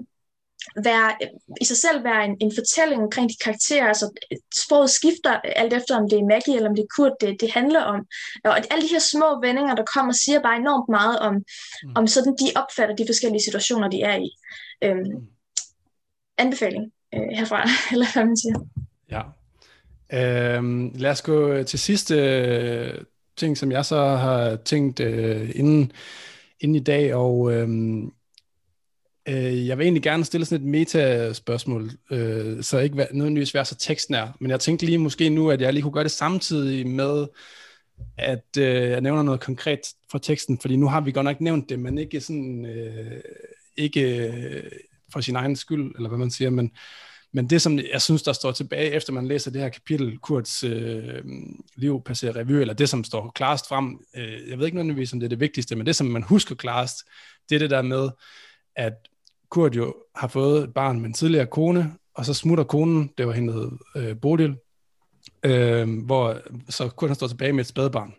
være, 0.84 1.18
i 1.62 1.66
sig 1.66 1.78
selv 1.78 2.04
være 2.04 2.26
en, 2.26 2.38
en 2.42 2.52
fortælling 2.56 3.02
omkring 3.02 3.30
de 3.30 3.44
karakterer, 3.44 3.88
altså 3.88 4.06
sproget 4.56 4.90
skifter 4.90 5.32
alt 5.62 5.74
efter, 5.74 5.98
om 5.98 6.10
det 6.10 6.20
er 6.20 6.30
Maggie 6.34 6.56
eller 6.56 6.70
om 6.70 6.76
det 6.76 6.84
er 6.84 6.94
Kurt, 6.96 7.16
det, 7.22 7.42
det 7.42 7.52
handler 7.52 7.82
om. 7.82 8.00
Og 8.44 8.58
alle 8.58 8.84
de 8.84 8.94
her 8.96 9.00
små 9.00 9.42
vendinger, 9.42 9.76
der 9.76 9.86
kommer, 9.94 10.14
siger 10.14 10.42
bare 10.42 10.58
enormt 10.58 10.90
meget 10.90 11.20
om, 11.20 11.34
mm. 11.36 11.94
om 11.96 12.08
sådan, 12.08 12.36
de 12.42 12.48
opfatter 12.56 12.96
de 12.96 13.06
forskellige 13.08 13.44
situationer, 13.44 13.88
de 13.90 14.02
er 14.02 14.18
i. 14.18 14.30
Øhm, 14.84 14.98
mm. 14.98 15.28
anbefaling 16.38 16.92
øh, 17.16 17.22
herfra, 17.38 17.70
eller 17.94 18.14
hvad 18.14 18.26
man 18.26 18.38
siger. 18.38 18.60
Ja. 19.12 19.22
Øhm, 20.14 20.92
lad 20.96 21.12
os 21.12 21.22
gå 21.22 21.64
til 21.64 21.80
sidste 21.80 22.16
øh, 22.16 23.02
ting, 23.38 23.58
som 23.58 23.72
jeg 23.72 23.86
så 23.86 24.06
har 24.06 24.56
tænkt 24.56 25.00
øh, 25.00 25.52
inden, 25.56 25.92
inden 26.60 26.76
i 26.76 26.80
dag, 26.80 27.16
og 27.16 27.54
øhm, 27.54 28.12
øh, 29.28 29.68
jeg 29.68 29.78
vil 29.78 29.84
egentlig 29.84 30.04
gerne 30.04 30.26
stille 30.26 30.46
sådan 30.46 30.66
et 30.66 30.72
meta-spørgsmål, 30.72 31.92
øh, 32.12 32.64
så 32.64 32.80
ikke 32.80 33.08
nødvendigvis 33.12 33.54
være 33.54 33.66
så 33.66 33.76
tekstnær, 33.76 34.38
men 34.40 34.52
jeg 34.52 34.60
tænkte 34.60 34.86
lige 34.86 34.98
måske 34.98 35.30
nu, 35.30 35.50
at 35.50 35.62
jeg 35.62 35.74
lige 35.74 35.84
kunne 35.84 35.94
gøre 35.94 36.04
det 36.04 36.12
samtidig 36.12 36.88
med, 36.88 37.28
at 38.18 38.58
øh, 38.58 38.90
jeg 38.90 39.02
nævner 39.02 39.24
noget 39.24 39.40
konkret 39.40 39.80
fra 40.12 40.20
teksten, 40.20 40.60
fordi 40.60 40.76
nu 40.76 40.88
har 40.88 41.02
vi 41.02 41.12
godt 41.12 41.24
nok 41.24 41.42
nævnt 41.42 41.70
det, 41.70 41.80
men 41.80 41.98
ikke 41.98 42.22
sådan, 42.22 42.66
øh, 42.66 43.22
ikke 43.78 44.28
øh, 44.28 44.72
for 45.14 45.22
sin 45.22 45.36
egen 45.36 45.56
skyld, 45.56 45.96
eller 45.96 46.10
hvad 46.10 46.18
man 46.18 46.32
siger, 46.32 46.50
men, 46.50 46.72
men 47.34 47.50
det, 47.50 47.62
som 47.62 47.80
jeg 47.94 48.02
synes, 48.02 48.24
der 48.24 48.34
står 48.34 48.52
tilbage, 48.52 48.92
efter 48.92 49.14
man 49.14 49.28
læser 49.28 49.52
det 49.52 49.62
her 49.62 49.70
kapitel, 49.70 50.18
Kurts 50.18 50.64
øh, 50.64 51.24
liv 51.76 52.02
passerer 52.06 52.36
revy, 52.36 52.52
eller 52.52 52.74
det, 52.74 52.90
som 52.90 53.04
står 53.04 53.32
klarest 53.36 53.68
frem, 53.68 54.00
øh, 54.16 54.50
jeg 54.50 54.58
ved 54.58 54.66
ikke 54.66 54.76
nødvendigvis, 54.76 55.14
om 55.14 55.20
det 55.20 55.28
er 55.28 55.30
det 55.30 55.40
vigtigste, 55.40 55.76
men 55.76 55.86
det, 55.86 55.96
som 55.96 56.08
man 56.08 56.24
husker 56.24 56.56
klarest, 56.56 56.98
det 57.50 57.56
er 57.56 57.60
det 57.60 57.70
der 57.70 57.82
med, 57.82 58.10
at 58.76 58.94
Kurt 59.50 59.76
jo 59.76 59.96
har 60.16 60.28
fået 60.28 60.64
et 60.64 60.74
barn 60.74 61.00
med 61.00 61.08
en 61.08 61.14
tidligere 61.14 61.46
kone, 61.46 61.94
og 62.14 62.26
så 62.26 62.34
smutter 62.34 62.64
konen, 62.64 63.10
det 63.18 63.28
var 63.28 63.34
hende 63.34 63.72
øh, 63.96 64.20
Bodil, 64.22 64.56
øh, 65.44 66.06
hvor 66.06 66.42
så 66.70 66.90
Kurt 66.90 67.10
han 67.10 67.16
står 67.16 67.28
tilbage 67.28 67.54
med 67.54 67.62
et 67.62 67.68
spædbarn. 67.68 68.14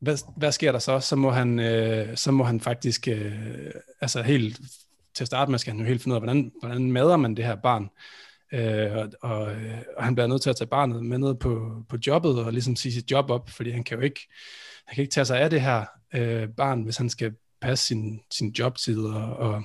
Hvad, 0.00 0.18
hvad 0.36 0.52
sker 0.52 0.72
der 0.72 0.78
så? 0.78 1.00
Så 1.00 1.16
må 1.16 1.30
han, 1.30 1.58
øh, 1.58 2.16
så 2.16 2.30
må 2.30 2.44
han 2.44 2.60
faktisk 2.60 3.08
øh, 3.08 3.32
altså 4.00 4.22
helt 4.22 4.60
til 5.14 5.24
at 5.24 5.26
starte 5.26 5.50
med 5.50 5.58
skal 5.58 5.72
han 5.72 5.80
jo 5.80 5.86
helt 5.86 6.02
finde 6.02 6.14
ud 6.14 6.16
af, 6.16 6.20
hvordan, 6.20 6.52
hvordan 6.60 6.92
mader 6.92 7.16
man 7.16 7.36
det 7.36 7.44
her 7.44 7.56
barn. 7.56 7.88
Øh, 8.52 8.96
og, 8.96 9.30
og, 9.30 9.52
øh, 9.52 9.78
og 9.96 10.04
han 10.04 10.14
bliver 10.14 10.26
nødt 10.26 10.42
til 10.42 10.50
at 10.50 10.56
tage 10.56 10.68
barnet 10.68 11.04
med 11.04 11.18
ned 11.18 11.34
på, 11.34 11.82
på 11.88 11.96
jobbet 12.06 12.44
og 12.44 12.52
ligesom 12.52 12.76
sige 12.76 12.92
sit 12.92 13.10
job 13.10 13.30
op, 13.30 13.50
fordi 13.50 13.70
han 13.70 13.84
kan 13.84 13.96
jo 13.96 14.04
ikke, 14.04 14.28
han 14.86 14.94
kan 14.94 15.02
ikke 15.02 15.12
tage 15.12 15.24
sig 15.24 15.40
af 15.40 15.50
det 15.50 15.60
her 15.60 15.84
øh, 16.14 16.48
barn, 16.48 16.82
hvis 16.82 16.96
han 16.96 17.10
skal 17.10 17.32
passe 17.60 17.86
sin, 17.86 18.20
sin 18.30 18.48
jobtid 18.58 19.00
og, 19.00 19.36
og, 19.36 19.62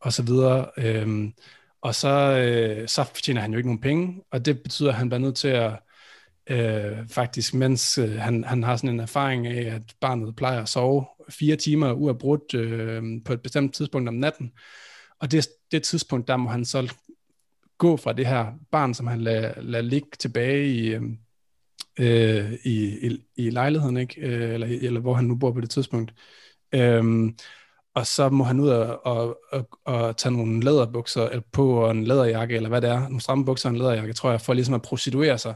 og 0.00 0.12
så 0.12 0.22
videre. 0.22 0.70
Øh, 0.76 1.28
og 1.82 1.94
så, 1.94 2.38
øh, 2.38 2.88
så 2.88 3.10
tjener 3.22 3.40
han 3.40 3.52
jo 3.52 3.56
ikke 3.56 3.68
nogen 3.68 3.80
penge, 3.80 4.22
og 4.30 4.44
det 4.46 4.62
betyder, 4.62 4.88
at 4.88 4.96
han 4.96 5.08
bliver 5.08 5.20
nødt 5.20 5.36
til 5.36 5.48
at 5.48 5.72
øh, 6.50 7.08
faktisk, 7.08 7.54
mens 7.54 7.98
øh, 7.98 8.18
han, 8.18 8.44
han 8.44 8.62
har 8.62 8.76
sådan 8.76 8.90
en 8.90 9.00
erfaring 9.00 9.46
af, 9.46 9.74
at 9.74 9.82
barnet 10.00 10.36
plejer 10.36 10.62
at 10.62 10.68
sove 10.68 11.04
fire 11.32 11.56
timer 11.56 11.92
uafbrudt 11.92 12.54
øh, 12.54 13.02
på 13.24 13.32
et 13.32 13.42
bestemt 13.42 13.74
tidspunkt 13.74 14.08
om 14.08 14.14
natten. 14.14 14.52
Og 15.20 15.30
det, 15.30 15.48
det 15.72 15.82
tidspunkt, 15.82 16.28
der 16.28 16.36
må 16.36 16.50
han 16.50 16.64
så 16.64 16.94
gå 17.78 17.96
fra 17.96 18.12
det 18.12 18.26
her 18.26 18.52
barn, 18.72 18.94
som 18.94 19.06
han 19.06 19.20
lader, 19.20 19.60
lad 19.60 19.82
ligge 19.82 20.08
tilbage 20.18 20.66
i, 20.66 20.94
øh, 20.94 21.02
øh, 21.98 22.52
i, 22.64 23.06
i, 23.06 23.18
i 23.36 23.50
lejligheden, 23.50 23.96
ikke? 23.96 24.20
Øh, 24.20 24.54
eller, 24.54 24.66
eller 24.66 25.00
hvor 25.00 25.14
han 25.14 25.24
nu 25.24 25.36
bor 25.36 25.52
på 25.52 25.60
det 25.60 25.70
tidspunkt. 25.70 26.14
Øhm, 26.74 27.36
og 27.94 28.06
så 28.06 28.28
må 28.28 28.44
han 28.44 28.60
ud 28.60 28.68
og, 28.68 29.06
og, 29.06 29.38
og, 29.52 29.68
og 29.84 30.16
tage 30.16 30.32
nogle 30.32 30.64
læderbukser 30.64 31.40
på, 31.52 31.84
og 31.84 31.90
en 31.90 32.04
læderjakke, 32.04 32.56
eller 32.56 32.68
hvad 32.68 32.80
det 32.80 32.90
er, 32.90 33.00
nogle 33.00 33.20
stramme 33.20 33.44
bukser 33.44 33.68
og 33.68 33.72
en 33.74 33.78
læderjakke, 33.78 34.12
tror 34.12 34.30
jeg, 34.30 34.40
for 34.40 34.52
ligesom 34.52 34.74
at 34.74 34.82
prostituere 34.82 35.38
sig, 35.38 35.54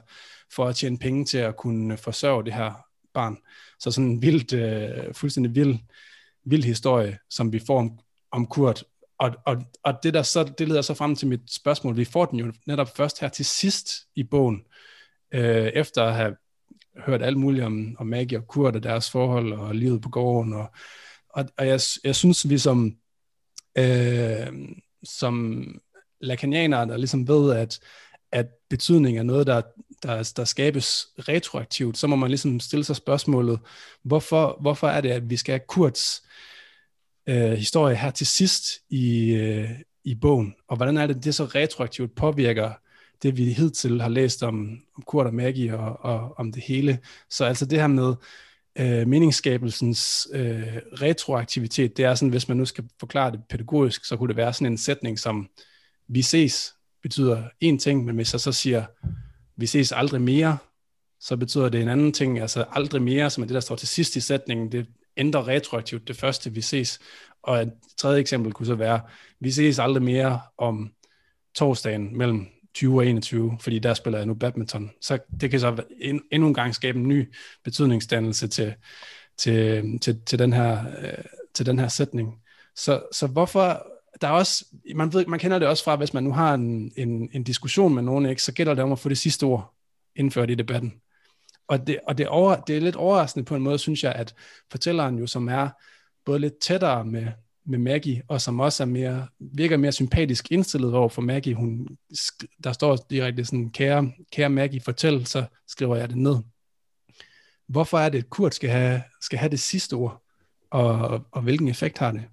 for 0.53 0.65
at 0.67 0.77
tjene 0.77 0.99
penge 0.99 1.25
til 1.25 1.39
at 1.39 1.57
kunne 1.57 1.97
forsørge 1.97 2.45
det 2.45 2.53
her 2.53 2.86
barn. 3.17 3.37
Så 3.81 3.91
sådan 3.91 4.11
en 4.11 4.23
vild, 4.23 4.53
øh, 4.53 5.15
fuldstændig 5.15 5.55
vild, 5.55 5.79
vild 6.45 6.65
historie, 6.65 7.19
som 7.31 7.53
vi 7.53 7.59
får 7.67 7.79
om, 7.79 7.99
om 8.31 8.47
Kurt. 8.47 8.85
Og, 9.19 9.31
og, 9.47 9.57
og 9.83 9.95
det, 10.03 10.15
der 10.15 10.23
så, 10.23 10.45
det 10.59 10.69
leder 10.69 10.83
så 10.83 10.95
frem 10.95 11.17
til 11.17 11.29
mit 11.29 11.55
spørgsmål. 11.55 11.97
Vi 11.97 12.05
får 12.05 12.25
den 12.25 12.39
jo 12.39 12.53
netop 12.67 12.97
først 12.97 13.21
her 13.21 13.29
til 13.29 13.45
sidst 13.45 13.89
i 14.15 14.23
bogen, 14.23 14.63
øh, 15.35 15.67
efter 15.67 16.05
at 16.05 16.15
have 16.15 16.37
hørt 17.07 17.23
alt 17.23 17.37
muligt 17.37 17.65
om, 17.65 17.97
om 17.99 18.07
Maggie 18.07 18.39
og 18.39 18.47
Kurt 18.47 18.77
og 18.77 18.83
deres 18.83 19.11
forhold 19.11 19.53
og 19.53 19.75
livet 19.75 20.03
på 20.03 20.09
gården. 20.09 20.53
Og, 20.53 20.67
og, 21.29 21.45
og 21.59 21.67
jeg, 21.67 21.81
jeg 22.05 22.17
synes, 22.17 22.49
vi 22.49 22.59
som, 22.59 22.97
øh, 23.79 24.47
som 25.05 25.65
lakanianere, 26.21 26.87
der 26.87 26.97
ligesom 26.97 27.29
ved, 27.29 27.57
at, 27.57 27.81
at 28.33 28.47
betydning 28.71 29.19
er 29.19 29.23
noget, 29.23 29.47
der, 29.47 29.63
der, 30.03 30.33
der 30.37 30.45
skabes 30.45 31.07
retroaktivt, 31.19 31.99
så 31.99 32.07
må 32.07 32.17
man 32.17 32.31
ligesom 32.31 32.61
stille 32.61 32.85
sig 32.85 32.97
spørgsmålet, 32.97 33.61
hvorfor, 34.03 34.59
hvorfor 34.61 34.89
er 34.89 35.01
det, 35.01 35.11
at 35.11 35.31
vi 35.31 35.37
skal 35.37 35.53
have 35.53 35.67
Kurts 35.69 36.23
øh, 37.27 37.53
historie 37.53 37.97
her 37.97 38.11
til 38.11 38.27
sidst 38.27 38.65
i, 38.91 39.35
øh, 39.35 39.71
i 40.05 40.15
bogen, 40.15 40.55
og 40.69 40.77
hvordan 40.77 40.97
er 40.97 41.07
det, 41.07 41.25
det 41.25 41.35
så 41.35 41.45
retroaktivt 41.45 42.15
påvirker 42.15 42.73
det, 43.23 43.37
vi 43.37 43.53
hidtil 43.53 44.01
har 44.01 44.09
læst 44.09 44.43
om, 44.43 44.79
om 44.97 45.03
Kurt 45.03 45.27
og 45.27 45.35
Maggie 45.35 45.79
og, 45.79 45.99
og 46.01 46.35
om 46.39 46.53
det 46.53 46.63
hele. 46.63 46.99
Så 47.31 47.45
altså 47.45 47.67
det 47.67 47.81
her 47.81 47.87
med 47.87 48.15
øh, 48.79 49.09
meningsskabelsens 49.09 50.29
øh, 50.33 50.77
retroaktivitet, 51.03 51.97
det 51.97 52.05
er 52.05 52.15
sådan, 52.15 52.29
hvis 52.29 52.49
man 52.49 52.57
nu 52.57 52.65
skal 52.65 52.85
forklare 53.01 53.33
det 53.33 53.41
pædagogisk, 53.51 54.05
så 54.05 54.17
kunne 54.17 54.29
det 54.29 54.37
være 54.37 54.53
sådan 54.53 54.73
en 54.73 54.79
sætning 54.79 55.19
som, 55.19 55.49
vi 56.09 56.23
ses, 56.23 56.75
betyder 57.03 57.43
en 57.61 57.79
ting, 57.79 58.05
men 58.05 58.17
hvis 58.17 58.33
jeg 58.33 58.41
så 58.41 58.53
siger, 58.53 58.85
vi 59.57 59.67
ses 59.67 59.93
aldrig 59.93 60.21
mere, 60.21 60.59
så 61.21 61.37
betyder 61.37 61.69
det 61.69 61.83
en 61.83 61.89
anden 61.89 62.13
ting, 62.13 62.41
altså 62.41 62.65
aldrig 62.71 63.03
mere, 63.03 63.31
som 63.31 63.43
er 63.43 63.47
det, 63.47 63.55
der 63.55 63.61
står 63.61 63.77
til 63.77 63.89
sidst 63.89 64.17
i 64.17 64.21
sætningen, 64.21 64.73
det 64.73 64.87
ændrer 65.17 65.49
retroaktivt 65.49 66.09
det 66.09 66.17
første, 66.17 66.53
vi 66.53 66.61
ses. 66.61 67.01
Og 67.43 67.63
et 67.63 67.73
tredje 67.99 68.21
eksempel 68.21 68.53
kunne 68.53 68.67
så 68.67 68.75
være, 68.75 69.01
vi 69.41 69.51
ses 69.51 69.79
aldrig 69.79 70.03
mere 70.03 70.41
om 70.59 70.93
torsdagen 71.55 72.19
mellem 72.19 72.47
20 72.75 72.97
og 72.97 73.07
21, 73.07 73.59
fordi 73.61 73.79
der 73.79 73.95
spiller 73.95 74.19
jeg 74.19 74.27
nu 74.27 74.35
badminton. 74.35 74.91
Så 75.01 75.19
det 75.41 75.51
kan 75.51 75.61
så 75.61 75.85
endnu 76.33 76.49
en 76.49 76.55
gang 76.55 76.75
skabe 76.75 76.99
en 76.99 77.09
ny 77.09 77.35
betydningsdannelse 77.65 78.49
til, 78.49 78.75
til, 79.39 79.83
til, 80.01 80.21
til, 80.27 80.39
den, 80.39 80.53
her, 80.53 80.85
øh, 80.99 81.25
til 81.55 81.67
den 81.67 81.79
her 81.79 81.89
sætning. 81.89 82.43
Så, 82.75 83.03
så 83.13 83.27
hvorfor, 83.27 83.87
der 84.21 84.29
er 84.29 84.33
også, 84.33 84.65
man, 84.95 85.13
ved, 85.13 85.27
man 85.27 85.39
kender 85.39 85.59
det 85.59 85.69
også 85.69 85.85
fra, 85.85 85.97
hvis 85.97 86.15
man 86.15 86.25
nu 86.25 86.33
har 86.33 86.55
en, 86.55 86.93
en, 86.97 87.31
en 87.33 87.43
diskussion 87.43 87.95
med 87.95 88.03
nogen, 88.03 88.27
ikke, 88.27 88.43
så 88.43 88.53
gælder 88.53 88.75
det 88.75 88.85
om 88.85 88.93
at 88.93 88.99
få 88.99 89.09
det 89.09 89.19
sidste 89.19 89.45
ord 89.45 89.75
indført 90.17 90.51
i 90.51 90.55
debatten. 90.55 90.93
Og, 91.69 91.87
det, 91.87 91.99
og 92.09 92.19
det, 92.19 92.29
over, 92.29 92.57
det 92.57 92.77
er 92.77 92.81
lidt 92.81 92.97
overraskende 92.97 93.45
på 93.45 93.57
en 93.57 93.63
måde, 93.63 93.79
synes 93.79 94.05
jeg, 94.05 94.13
at 94.13 94.35
fortælleren 94.71 95.19
jo, 95.19 95.27
som 95.27 95.49
er 95.49 95.69
både 96.25 96.39
lidt 96.39 96.59
tættere 96.59 97.05
med, 97.05 97.27
med 97.67 97.79
Maggie, 97.79 98.23
og 98.29 98.41
som 98.41 98.61
også 98.61 98.83
er 98.83 98.87
mere, 98.87 99.27
virker 99.39 99.77
mere 99.77 99.93
sympatisk 99.93 100.53
indstillet 100.53 100.95
over 100.95 101.09
for 101.09 101.23
Maggie. 101.23 101.55
Hun, 101.55 101.89
der 102.65 102.73
står 102.73 102.99
direkte 103.11 103.45
sådan, 103.45 103.71
kære, 103.71 104.13
kære 104.33 104.51
Maggie, 104.51 104.81
fortæl, 104.81 105.27
så 105.27 105.45
skriver 105.69 105.97
jeg 105.97 106.09
det 106.09 106.17
ned. 106.17 106.37
Hvorfor 107.69 107.99
er 107.99 108.09
det, 108.09 108.19
at 108.19 108.31
Kurt 108.31 108.55
skal 108.55 108.71
have, 108.71 109.03
skal 109.21 109.39
have 109.39 109.51
det 109.51 109.61
sidste 109.61 109.95
ord, 109.95 110.23
og, 110.71 111.25
og 111.31 111.43
hvilken 111.43 111.69
effekt 111.69 111.99
har 111.99 112.13
det? 112.13 112.25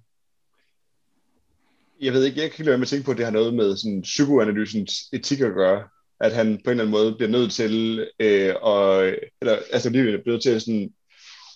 Jeg 2.04 2.12
ved 2.12 2.24
ikke, 2.24 2.40
jeg 2.40 2.50
kan 2.50 2.54
ikke 2.54 2.64
lade 2.64 2.78
med 2.78 2.86
at 2.86 2.88
tænke 2.88 3.04
på, 3.04 3.10
at 3.10 3.16
det 3.16 3.24
har 3.24 3.32
noget 3.32 3.54
med 3.54 3.76
sådan 3.76 4.02
psykoanalysens 4.02 4.92
etik 5.12 5.40
at 5.40 5.54
gøre, 5.54 5.88
at 6.20 6.32
han 6.32 6.46
på 6.64 6.70
en 6.70 6.70
eller 6.70 6.84
anden 6.84 6.90
måde 6.90 7.14
bliver 7.14 7.30
nødt 7.30 7.52
til, 7.52 8.06
øh, 8.20 8.54
og, 8.62 9.06
eller, 9.40 9.58
altså 9.72 9.90
bliver 9.90 10.18
nødt 10.26 10.42
til 10.42 10.60
sådan 10.60 10.90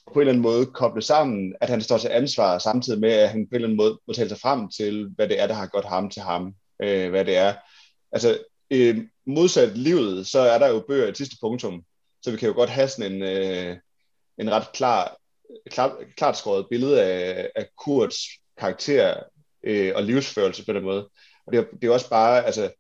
på 0.07 0.13
en 0.15 0.21
eller 0.21 0.33
anden 0.33 0.43
måde 0.43 0.67
koble 0.67 1.03
sammen, 1.03 1.55
at 1.61 1.69
han 1.71 1.81
står 1.81 1.99
til 1.99 2.09
ansvar, 2.09 2.59
samtidig 2.59 3.01
med, 3.01 3.13
at 3.13 3.29
han 3.29 3.47
på 3.47 3.49
en 3.51 3.55
eller 3.55 3.69
anden 3.69 3.77
måde 3.77 3.99
må 4.07 4.13
tale 4.15 4.29
sig 4.29 4.39
frem 4.39 4.71
til, 4.71 5.09
hvad 5.17 5.29
det 5.29 5.41
er, 5.41 5.47
der 5.47 5.55
har 5.55 5.67
godt 5.67 5.85
ham 5.85 6.11
til 6.11 6.23
ham. 6.23 6.55
Øh, 6.83 7.11
hvad 7.11 7.25
det 7.25 7.37
er. 7.37 7.55
Altså, 8.13 8.39
øh, 8.71 8.99
modsat 9.27 9.79
livet, 9.79 10.27
så 10.27 10.39
er 10.39 10.59
der 10.59 10.69
jo 10.69 10.85
bøger 10.89 11.09
i 11.09 11.15
sidste 11.15 11.37
punktum, 11.41 11.83
så 12.23 12.31
vi 12.31 12.37
kan 12.37 12.49
jo 12.49 12.55
godt 12.55 12.71
have 12.71 12.89
sådan 12.89 13.13
en, 13.13 13.23
øh, 13.23 13.77
en 14.39 14.51
ret 14.51 14.73
klar, 14.73 15.17
klar, 15.71 15.99
klart 16.17 16.37
skåret 16.37 16.67
billede 16.71 17.03
af, 17.03 17.51
af 17.57 17.69
Kurts 17.85 18.17
karakter 18.59 19.15
øh, 19.65 19.93
og 19.95 20.03
livsførelse 20.03 20.65
på 20.65 20.73
den 20.73 20.83
måde. 20.83 21.09
Og 21.47 21.53
det 21.53 21.59
er, 21.59 21.65
det 21.83 21.89
er 21.89 21.93
også 21.93 22.11
bare, 22.11 22.47
altså, 22.47 22.71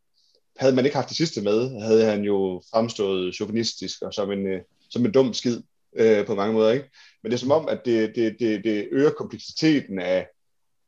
havde 0.57 0.75
man 0.75 0.85
ikke 0.85 0.97
haft 0.97 1.09
det 1.09 1.17
sidste 1.17 1.43
med, 1.43 1.81
havde 1.81 2.05
han 2.05 2.23
jo 2.23 2.63
fremstået 2.73 3.35
chauvinistisk 3.35 4.03
og 4.03 4.15
som 4.15 4.33
en, 4.33 4.47
øh, 4.47 4.61
som 4.91 5.05
en 5.05 5.13
dum 5.13 5.35
skid 5.35 5.61
øh, 5.97 6.27
på 6.27 6.35
mange 6.35 6.53
måder. 6.53 6.71
Ikke? 6.71 6.91
Men 7.23 7.33
det 7.33 7.37
er 7.37 7.41
som 7.41 7.51
om, 7.51 7.69
at 7.69 7.81
det, 7.85 8.13
det, 8.15 8.37
det, 8.39 8.65
det 8.65 8.89
øger 8.93 9.11
kompleksiteten 9.11 9.99
af 9.99 10.29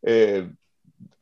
øh, 0.09 0.47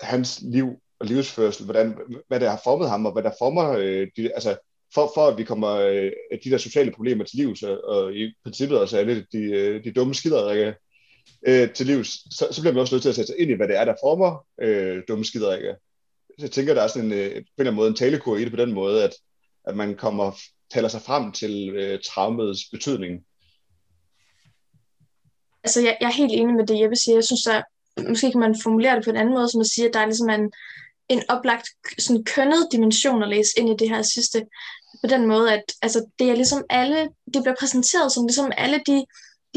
hans 0.00 0.40
liv 0.42 0.80
og 1.00 1.06
livsførsel, 1.06 1.64
hvordan, 1.64 1.98
hvad 2.28 2.40
der 2.40 2.50
har 2.50 2.60
formet 2.64 2.90
ham, 2.90 3.06
og 3.06 3.12
hvad 3.12 3.22
der 3.22 3.30
former, 3.38 3.70
øh, 3.70 4.08
de, 4.16 4.34
altså 4.34 4.56
for, 4.94 5.10
for 5.14 5.26
at 5.26 5.38
vi 5.38 5.44
kommer 5.44 5.74
øh, 5.74 6.12
de 6.44 6.50
der 6.50 6.58
sociale 6.58 6.92
problemer 6.92 7.24
til 7.24 7.36
livs, 7.36 7.62
og, 7.62 7.84
og 7.84 8.14
i 8.14 8.34
princippet 8.44 8.80
også 8.80 8.98
alle 8.98 9.26
de, 9.32 9.38
øh, 9.38 9.84
de 9.84 9.92
dumme 9.92 10.14
skiderikker 10.14 10.72
øh, 11.46 11.72
til 11.72 11.86
livs, 11.86 12.36
så, 12.36 12.48
så 12.50 12.60
bliver 12.60 12.72
man 12.72 12.80
også 12.80 12.94
nødt 12.94 13.02
til 13.02 13.08
at 13.08 13.14
sætte 13.14 13.32
sig 13.32 13.40
ind 13.40 13.50
i, 13.50 13.54
hvad 13.54 13.68
det 13.68 13.76
er, 13.76 13.84
der 13.84 13.94
former 14.02 14.46
øh, 14.62 15.02
dumme 15.08 15.24
skiderikker. 15.24 15.74
Så 16.38 16.44
jeg 16.44 16.50
tænker, 16.50 16.74
der 16.74 16.82
er 16.82 16.88
sådan 16.88 17.12
en, 17.12 17.12
øh, 17.12 17.30
på 17.30 17.36
en 17.36 17.36
eller 17.36 17.44
anden 17.58 17.74
måde 17.74 17.88
en 17.88 17.94
talekur 17.94 18.36
i 18.36 18.44
det 18.44 18.50
på 18.50 18.56
den 18.56 18.72
måde, 18.72 19.04
at, 19.04 19.14
at 19.64 19.76
man 19.76 19.96
kommer 19.96 20.32
taler 20.70 20.88
sig 20.88 21.02
frem 21.02 21.32
til 21.32 21.68
øh, 21.68 21.98
traumets 22.04 22.60
betydning 22.72 23.24
altså 25.64 25.80
jeg, 25.80 25.96
jeg 26.00 26.06
er 26.06 26.20
helt 26.22 26.32
enig 26.32 26.54
med 26.54 26.66
det, 26.66 26.80
Jeppe 26.80 26.96
siger. 26.96 27.16
Jeg 27.16 27.24
synes, 27.24 27.46
at 27.46 27.64
måske 28.08 28.30
kan 28.30 28.40
man 28.40 28.60
formulere 28.62 28.96
det 28.96 29.04
på 29.04 29.10
en 29.10 29.16
anden 29.16 29.34
måde, 29.34 29.48
som 29.50 29.60
at 29.60 29.66
sige, 29.66 29.88
at 29.88 29.94
der 29.94 30.00
er 30.00 30.10
ligesom 30.10 30.30
en, 30.30 30.52
en 31.08 31.22
oplagt 31.28 31.66
sådan 31.98 32.24
kønnet 32.24 32.68
dimension 32.72 33.22
at 33.22 33.28
læse 33.28 33.52
ind 33.58 33.68
i 33.68 33.76
det 33.78 33.88
her 33.90 34.02
sidste. 34.02 34.38
På 35.02 35.06
den 35.14 35.26
måde, 35.26 35.52
at 35.56 35.64
altså, 35.82 36.00
det 36.18 36.30
er 36.30 36.34
ligesom 36.34 36.62
alle, 36.70 37.00
det 37.34 37.40
bliver 37.42 37.58
præsenteret 37.60 38.12
som 38.12 38.26
ligesom 38.26 38.52
alle 38.56 38.80
de, 38.86 39.04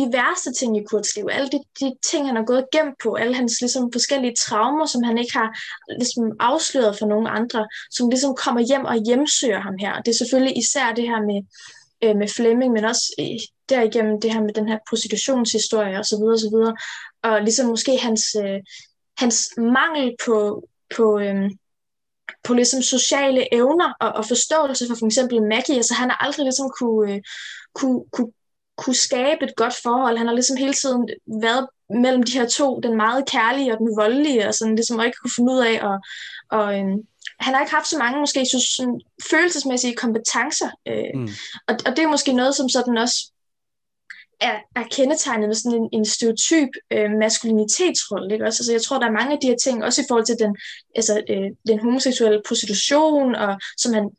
de 0.01 0.13
værste 0.13 0.53
ting 0.53 0.77
i 0.77 0.83
Kurts 0.83 1.15
liv, 1.15 1.27
alle 1.31 1.49
de, 1.49 1.59
de 1.79 1.95
ting, 2.11 2.27
han 2.27 2.35
har 2.35 2.43
gået 2.43 2.65
igennem 2.73 2.93
på, 3.03 3.13
alle 3.13 3.35
hans 3.35 3.61
ligesom, 3.61 3.91
forskellige 3.91 4.35
traumer, 4.39 4.85
som 4.85 5.03
han 5.03 5.17
ikke 5.17 5.33
har 5.33 5.49
ligesom, 5.99 6.23
afsløret 6.39 6.97
for 6.99 7.05
nogen 7.05 7.27
andre, 7.27 7.67
som 7.91 8.09
ligesom 8.09 8.35
kommer 8.35 8.61
hjem 8.61 8.85
og 8.85 9.05
hjemsøger 9.05 9.59
ham 9.59 9.77
her. 9.79 10.01
Det 10.01 10.11
er 10.11 10.17
selvfølgelig 10.17 10.57
især 10.57 10.93
det 10.93 11.03
her 11.03 11.21
med, 11.29 11.39
øh, 12.03 12.15
med 12.15 12.27
Flemming, 12.27 12.73
men 12.73 12.85
også 12.85 13.05
øh, 13.19 13.39
derigennem 13.69 14.21
det 14.21 14.33
her 14.33 14.41
med 14.41 14.53
den 14.53 14.67
her 14.67 14.77
prostitutionshistorie 14.89 15.99
og 15.99 16.05
så 16.05 16.15
videre, 16.17 16.33
og 16.33 16.39
så 16.39 16.49
videre. 16.55 16.75
Og 17.23 17.41
ligesom 17.41 17.65
måske 17.67 17.97
hans, 17.97 18.23
øh, 18.43 18.59
hans 19.17 19.49
mangel 19.57 20.15
på, 20.25 20.37
på, 20.95 21.19
øh, 21.19 21.49
på 22.43 22.53
ligesom 22.53 22.81
sociale 22.81 23.53
evner 23.53 23.93
og, 23.99 24.11
og 24.11 24.25
forståelse 24.25 24.87
for 24.87 24.95
for 24.95 25.05
eksempel 25.05 25.41
Maggie. 25.41 25.75
Altså 25.75 25.93
han 25.93 26.09
har 26.09 26.17
aldrig 26.25 26.43
ligesom 26.43 26.69
kunne, 26.79 27.13
øh, 27.13 27.21
kunne, 27.73 27.99
kunne, 28.11 28.31
kunne 28.81 28.95
skabe 28.95 29.43
et 29.43 29.55
godt 29.55 29.75
forhold. 29.83 30.17
Han 30.17 30.27
har 30.27 30.33
ligesom 30.33 30.57
hele 30.57 30.73
tiden 30.73 31.09
været 31.43 31.67
mellem 31.89 32.23
de 32.23 32.31
her 32.31 32.47
to, 32.47 32.79
den 32.79 32.97
meget 32.97 33.29
kærlige 33.29 33.73
og 33.73 33.77
den 33.77 33.97
voldelige, 33.97 34.47
og 34.47 34.53
sådan 34.53 34.75
ligesom 34.75 35.01
ikke 35.01 35.17
kunne 35.21 35.35
finde 35.35 35.53
ud 35.53 35.59
af 35.59 35.75
at, 35.89 35.95
og, 36.57 36.79
øh, 36.79 36.85
han 37.39 37.53
har 37.53 37.61
ikke 37.61 37.75
haft 37.75 37.87
så 37.87 37.97
mange 37.97 38.19
måske 38.19 38.45
så, 38.45 38.73
sådan, 38.77 39.01
følelsesmæssige 39.31 39.95
kompetencer. 39.95 40.69
Øh, 40.87 41.13
mm. 41.15 41.29
og, 41.67 41.75
og 41.85 41.91
det 41.95 41.99
er 41.99 42.07
måske 42.07 42.33
noget, 42.33 42.55
som 42.55 42.69
sådan 42.69 42.97
også 42.97 43.31
er, 44.41 44.59
er 44.75 44.83
kendetegnet 44.91 45.47
med 45.47 45.55
sådan 45.55 45.79
en, 45.81 45.89
en 45.93 46.05
stereotyp 46.05 46.69
øh, 46.93 47.11
maskulinitetsrolle. 47.11 48.33
Ikke? 48.33 48.45
Også, 48.45 48.61
altså, 48.61 48.71
jeg 48.71 48.81
tror, 48.81 48.99
der 48.99 49.07
er 49.07 49.19
mange 49.19 49.33
af 49.33 49.39
de 49.41 49.47
her 49.47 49.55
ting, 49.63 49.83
også 49.83 50.01
i 50.01 50.05
forhold 50.07 50.25
til 50.25 50.39
den, 50.39 50.57
altså, 50.95 51.23
øh, 51.29 51.49
den 51.67 51.79
homoseksuelle 51.79 52.41
prostitution, 52.47 53.35
og 53.35 53.59
som 53.77 53.93
han 53.93 54.09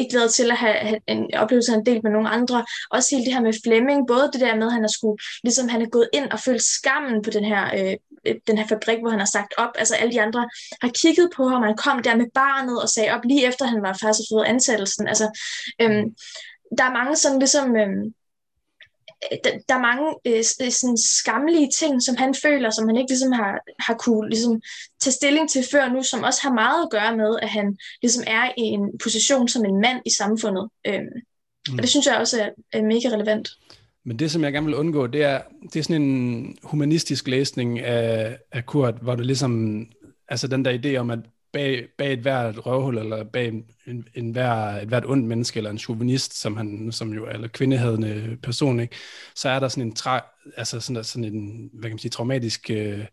ikke 0.00 0.14
lavet 0.14 0.34
til 0.34 0.50
at 0.50 0.56
have, 0.56 0.74
have 0.74 1.00
en 1.06 1.34
oplevelse, 1.34 1.72
han 1.72 1.86
delt 1.86 2.02
med 2.02 2.12
nogle 2.12 2.28
andre. 2.28 2.64
Også 2.90 3.16
hele 3.16 3.24
det 3.26 3.34
her 3.34 3.40
med 3.40 3.54
Flemming, 3.64 4.06
både 4.06 4.30
det 4.32 4.40
der 4.40 4.56
med, 4.56 4.66
at 4.66 4.72
han 4.72 4.84
er 4.84 4.88
skulle, 4.88 5.18
ligesom 5.42 5.68
han 5.68 5.82
er 5.82 5.88
gået 5.88 6.08
ind 6.12 6.30
og 6.30 6.40
følt 6.40 6.62
skammen 6.62 7.22
på 7.22 7.30
den 7.30 7.44
her, 7.44 7.64
øh, 7.78 7.96
øh 8.26 8.34
den 8.46 8.58
her 8.58 8.66
fabrik, 8.66 8.98
hvor 9.00 9.10
han 9.10 9.18
har 9.18 9.32
sagt 9.36 9.54
op. 9.58 9.70
Altså 9.78 9.94
alle 9.94 10.12
de 10.12 10.22
andre 10.22 10.48
har 10.82 10.90
kigget 11.02 11.30
på 11.36 11.48
ham, 11.48 11.62
han 11.62 11.76
kom 11.76 12.02
der 12.02 12.16
med 12.16 12.26
barnet 12.34 12.82
og 12.82 12.88
sagde 12.88 13.10
op 13.10 13.24
lige 13.24 13.46
efter, 13.46 13.64
han 13.64 13.82
var 13.82 13.98
faktisk 14.02 14.28
fået 14.32 14.44
ansættelsen. 14.44 15.08
Altså, 15.08 15.26
øh, 15.80 16.02
der 16.78 16.84
er 16.84 16.98
mange 16.98 17.16
sådan 17.16 17.38
ligesom... 17.38 17.76
Øh, 17.76 18.12
der, 19.44 19.50
der 19.68 19.74
er 19.74 19.80
mange 19.80 20.14
øh, 20.26 20.44
øh, 20.62 20.70
sådan 20.70 20.98
skamlige 20.98 21.68
ting, 21.78 22.02
som 22.02 22.16
han 22.16 22.34
føler, 22.42 22.70
som 22.70 22.88
han 22.88 22.96
ikke 22.96 23.10
ligesom 23.10 23.32
har, 23.32 23.60
har 23.78 23.94
kunne 23.94 24.28
ligesom, 24.28 24.60
tage 25.00 25.12
stilling 25.12 25.50
til 25.50 25.64
før 25.72 25.88
nu, 25.88 26.02
som 26.02 26.22
også 26.22 26.40
har 26.42 26.52
meget 26.52 26.82
at 26.82 26.90
gøre 26.90 27.16
med, 27.16 27.38
at 27.42 27.48
han 27.48 27.78
ligesom 28.02 28.24
er 28.26 28.44
i 28.58 28.62
en 28.62 28.98
position 29.02 29.48
som 29.48 29.64
en 29.64 29.80
mand 29.80 30.00
i 30.06 30.10
samfundet. 30.10 30.68
Øhm, 30.86 31.02
mm. 31.68 31.74
Og 31.74 31.82
det 31.82 31.88
synes 31.88 32.06
jeg 32.06 32.16
også 32.16 32.42
er, 32.42 32.48
er 32.72 32.82
mega 32.82 33.08
relevant. 33.14 33.48
Men 34.04 34.18
det, 34.18 34.30
som 34.30 34.44
jeg 34.44 34.52
gerne 34.52 34.66
vil 34.66 34.74
undgå, 34.74 35.06
det 35.06 35.22
er, 35.22 35.40
det 35.72 35.78
er 35.78 35.82
sådan 35.82 36.02
en 36.02 36.58
humanistisk 36.62 37.28
læsning 37.28 37.80
af, 37.80 38.38
af 38.52 38.66
Kurt, 38.66 38.94
hvor 39.02 39.14
det 39.14 39.26
ligesom, 39.26 39.86
altså 40.28 40.48
den 40.48 40.64
der 40.64 40.78
idé 40.78 40.96
om, 40.96 41.10
at 41.10 41.18
bag, 41.52 41.88
bag 41.98 42.12
et 42.12 42.18
hvert 42.18 42.66
røvhul, 42.66 42.98
eller 42.98 43.24
bag 43.24 43.48
en, 43.48 43.64
en, 43.86 44.08
en 44.14 44.30
hver, 44.30 44.52
et 44.52 44.88
hvert 44.88 45.06
ondt 45.06 45.26
menneske, 45.26 45.56
eller 45.56 45.70
en 45.70 45.78
chauvinist, 45.78 46.40
som 46.40 46.56
han, 46.56 46.92
som 46.92 47.12
jo 47.12 47.28
eller 47.28 47.48
kvindehadende 47.48 48.38
person, 48.42 48.80
ikke? 48.80 48.96
så 49.34 49.48
er 49.48 49.60
der 49.60 49.68
sådan 49.68 49.86
en, 49.86 49.94
tra, 49.94 50.24
altså 50.56 50.80
sådan, 50.80 51.04
sådan 51.04 51.24
en 51.24 51.70
hvad 51.72 51.82
kan 51.82 51.90
man 51.90 51.98
sige, 51.98 52.10
traumatisk 52.10 52.70
øh, 52.70 53.06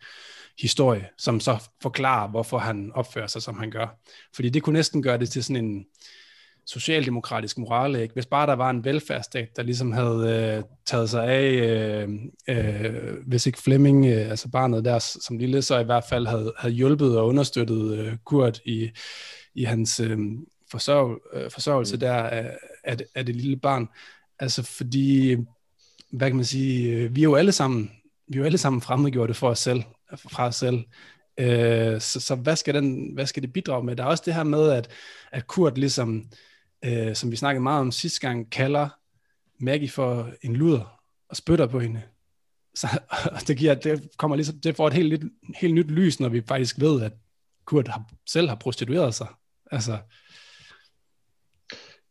historie, 0.59 1.09
som 1.17 1.39
så 1.39 1.69
forklarer, 1.81 2.29
hvorfor 2.29 2.57
han 2.57 2.91
opfører 2.95 3.27
sig, 3.27 3.41
som 3.41 3.57
han 3.57 3.71
gør. 3.71 3.99
Fordi 4.35 4.49
det 4.49 4.63
kunne 4.63 4.73
næsten 4.73 5.01
gøre 5.01 5.17
det 5.17 5.29
til 5.29 5.43
sådan 5.43 5.65
en, 5.65 5.85
socialdemokratisk 6.67 7.57
moral, 7.57 7.95
ikke? 7.95 8.13
Hvis 8.13 8.25
bare 8.25 8.47
der 8.47 8.53
var 8.53 8.69
en 8.69 8.85
velfærdsstat, 8.85 9.49
der 9.55 9.63
ligesom 9.63 9.91
havde 9.91 10.55
øh, 10.57 10.63
taget 10.85 11.09
sig 11.09 11.27
af, 11.27 11.51
øh, 11.51 12.09
øh, 12.49 13.13
hvis 13.27 13.45
ikke 13.45 13.61
Flemming, 13.61 14.05
øh, 14.05 14.29
altså 14.29 14.49
barnet 14.49 14.85
der 14.85 14.99
som 14.99 15.37
lille, 15.37 15.61
så 15.61 15.79
i 15.79 15.83
hvert 15.83 16.03
fald 16.09 16.27
havde, 16.27 16.53
havde 16.57 16.75
hjulpet 16.75 17.17
og 17.17 17.27
understøttet 17.27 17.97
øh, 17.97 18.17
Kurt 18.25 18.61
i, 18.65 18.89
i 19.55 19.63
hans 19.63 19.99
øh, 19.99 20.17
forsørg, 20.71 21.21
øh, 21.33 21.51
forsørgelse 21.51 21.95
mm. 21.95 21.99
der 21.99 22.13
af, 22.13 22.57
af, 22.83 22.97
af 23.15 23.25
det 23.25 23.35
lille 23.35 23.57
barn. 23.57 23.87
Altså 24.39 24.63
fordi, 24.63 25.35
hvad 26.11 26.27
kan 26.27 26.35
man 26.35 26.45
sige, 26.45 26.91
øh, 26.91 27.15
vi 27.15 27.21
er 27.21 27.23
jo 27.23 27.35
alle 27.35 27.51
sammen 27.51 27.91
vi 28.27 28.37
er 28.37 28.39
jo 28.39 28.45
alle 28.45 28.57
sammen 28.57 28.81
fremmedgjorte 28.81 29.33
for 29.33 29.49
os 29.49 29.59
selv, 29.59 29.83
fra 30.15 30.47
os 30.47 30.55
selv. 30.55 30.83
Øh, 31.37 32.01
så, 32.01 32.19
så 32.19 32.35
hvad, 32.35 32.55
skal 32.55 32.73
den, 32.73 33.13
hvad 33.13 33.25
skal 33.25 33.43
det 33.43 33.53
bidrage 33.53 33.83
med? 33.83 33.95
Der 33.95 34.03
er 34.03 34.07
også 34.07 34.23
det 34.25 34.33
her 34.33 34.43
med, 34.43 34.69
at, 34.69 34.89
at 35.31 35.47
Kurt 35.47 35.77
ligesom, 35.77 36.17
øh, 36.17 36.23
som 37.13 37.31
vi 37.31 37.35
snakkede 37.35 37.63
meget 37.63 37.81
om 37.81 37.91
sidste 37.91 38.19
gang, 38.27 38.51
kalder 38.51 38.89
Maggie 39.59 39.89
for 39.89 40.31
en 40.41 40.55
luder 40.55 41.01
og 41.29 41.35
spytter 41.35 41.67
på 41.67 41.79
hende. 41.79 42.01
Så 42.75 42.87
det, 43.47 43.57
giver, 43.57 43.73
det, 43.73 44.09
kommer 44.17 44.35
ligesom, 44.35 44.59
det 44.59 44.75
får 44.75 44.87
et 44.87 44.93
helt, 44.93 45.23
helt 45.55 45.73
nyt 45.73 45.91
lys, 45.91 46.19
når 46.19 46.29
vi 46.29 46.41
faktisk 46.47 46.79
ved, 46.79 47.01
at 47.01 47.11
Kurt 47.65 47.87
har, 47.87 48.09
selv 48.29 48.49
har 48.49 48.55
prostitueret 48.55 49.15
sig. 49.15 49.27
Altså. 49.71 49.97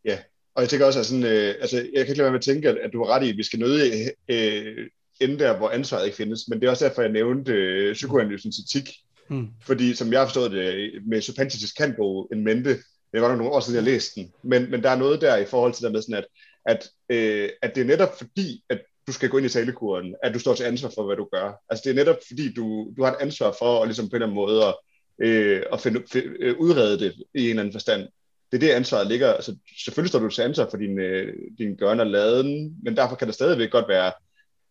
Ja, 0.05 0.19
og 0.55 0.63
jeg 0.63 0.69
tænker 0.69 0.87
også, 0.87 1.01
at 1.01 1.07
sådan, 1.07 1.25
øh, 1.25 1.55
altså, 1.61 1.77
jeg 1.77 1.87
kan 1.93 2.01
ikke 2.01 2.13
lade 2.13 2.23
være 2.23 2.31
med 2.31 2.39
at 2.39 2.45
tænke, 2.45 2.69
at, 2.69 2.77
at 2.77 2.91
du 2.93 3.05
har 3.05 3.15
ret 3.15 3.27
i, 3.27 3.31
at 3.31 3.37
vi 3.37 3.43
skal 3.43 3.59
nøde 3.59 4.11
øh, 4.29 4.87
ende 5.21 5.39
der, 5.39 5.57
hvor 5.57 5.71
ansvaret 5.71 6.05
ikke 6.05 6.17
findes. 6.17 6.49
Men 6.49 6.61
det 6.61 6.67
er 6.67 6.71
også 6.71 6.85
derfor, 6.85 7.03
jeg 7.03 7.13
nævnte 7.13 7.53
øh, 7.53 7.95
psykoanalysens 7.95 8.59
etik. 8.59 8.91
Mm. 9.31 9.49
Fordi 9.63 9.95
som 9.95 10.13
jeg 10.13 10.21
har 10.21 10.27
forstået 10.27 10.53
det, 10.53 10.91
med 11.07 11.21
Sopantis 11.21 11.73
Kanbo 11.73 12.25
en 12.25 12.45
mente, 12.45 12.77
det 13.13 13.23
var 13.23 13.37
nogle 13.37 13.53
år 13.53 13.61
siden, 13.61 13.77
jeg 13.77 13.85
læste 13.85 14.21
den, 14.21 14.33
men, 14.43 14.71
men 14.71 14.83
der 14.83 14.91
er 14.91 14.97
noget 14.97 15.21
der 15.21 15.37
i 15.37 15.45
forhold 15.45 15.73
til 15.73 15.85
det 15.85 15.93
med 15.93 16.03
sådan, 16.03 16.25
at, 16.25 16.27
at, 16.67 16.89
øh, 17.09 17.51
at 17.63 17.75
det 17.75 17.81
er 17.81 17.85
netop 17.85 18.19
fordi, 18.19 18.65
at 18.71 18.83
du 19.07 19.13
skal 19.13 19.29
gå 19.29 19.37
ind 19.37 19.47
i 19.47 19.49
talekuren, 19.49 20.15
at 20.23 20.35
du 20.35 20.39
står 20.39 20.55
til 20.55 20.65
ansvar 20.65 20.93
for, 20.95 21.07
hvad 21.07 21.17
du 21.17 21.29
gør. 21.33 21.63
Altså 21.71 21.83
det 21.85 21.91
er 21.91 21.95
netop 21.95 22.17
fordi, 22.29 22.53
du, 22.53 22.93
du 22.97 23.05
har 23.05 23.13
et 23.13 23.17
ansvar 23.21 23.57
for 23.59 23.83
at 23.83 23.89
ligesom 23.89 24.09
på 24.09 24.17
en 24.17 24.23
eller 24.23 24.27
anden 24.27 24.35
måde 24.35 24.65
at, 24.65 24.75
øh, 25.23 25.63
at 25.73 25.81
finde, 25.81 26.03
find, 26.13 26.25
øh, 26.41 26.59
udrede 26.59 26.99
det 26.99 27.15
i 27.35 27.43
en 27.45 27.51
eller 27.51 27.63
anden 27.63 27.73
forstand. 27.73 28.09
Det 28.53 28.57
er 28.57 28.67
det, 28.67 28.71
ansvaret 28.71 29.07
ligger. 29.07 29.33
Altså, 29.33 29.57
selvfølgelig 29.85 30.09
står 30.09 30.19
du 30.19 30.31
til 30.31 30.43
ansvar 30.43 30.69
for 30.71 30.77
din, 30.77 30.99
øh, 30.99 31.35
din 31.59 31.77
gørne 31.77 32.03
og 32.03 32.07
laden, 32.07 32.77
men 32.83 32.97
derfor 32.97 33.17
kan 33.17 33.29
der 33.29 33.35
stadigvæk 33.35 33.71
godt 33.71 33.89
være, 33.89 34.13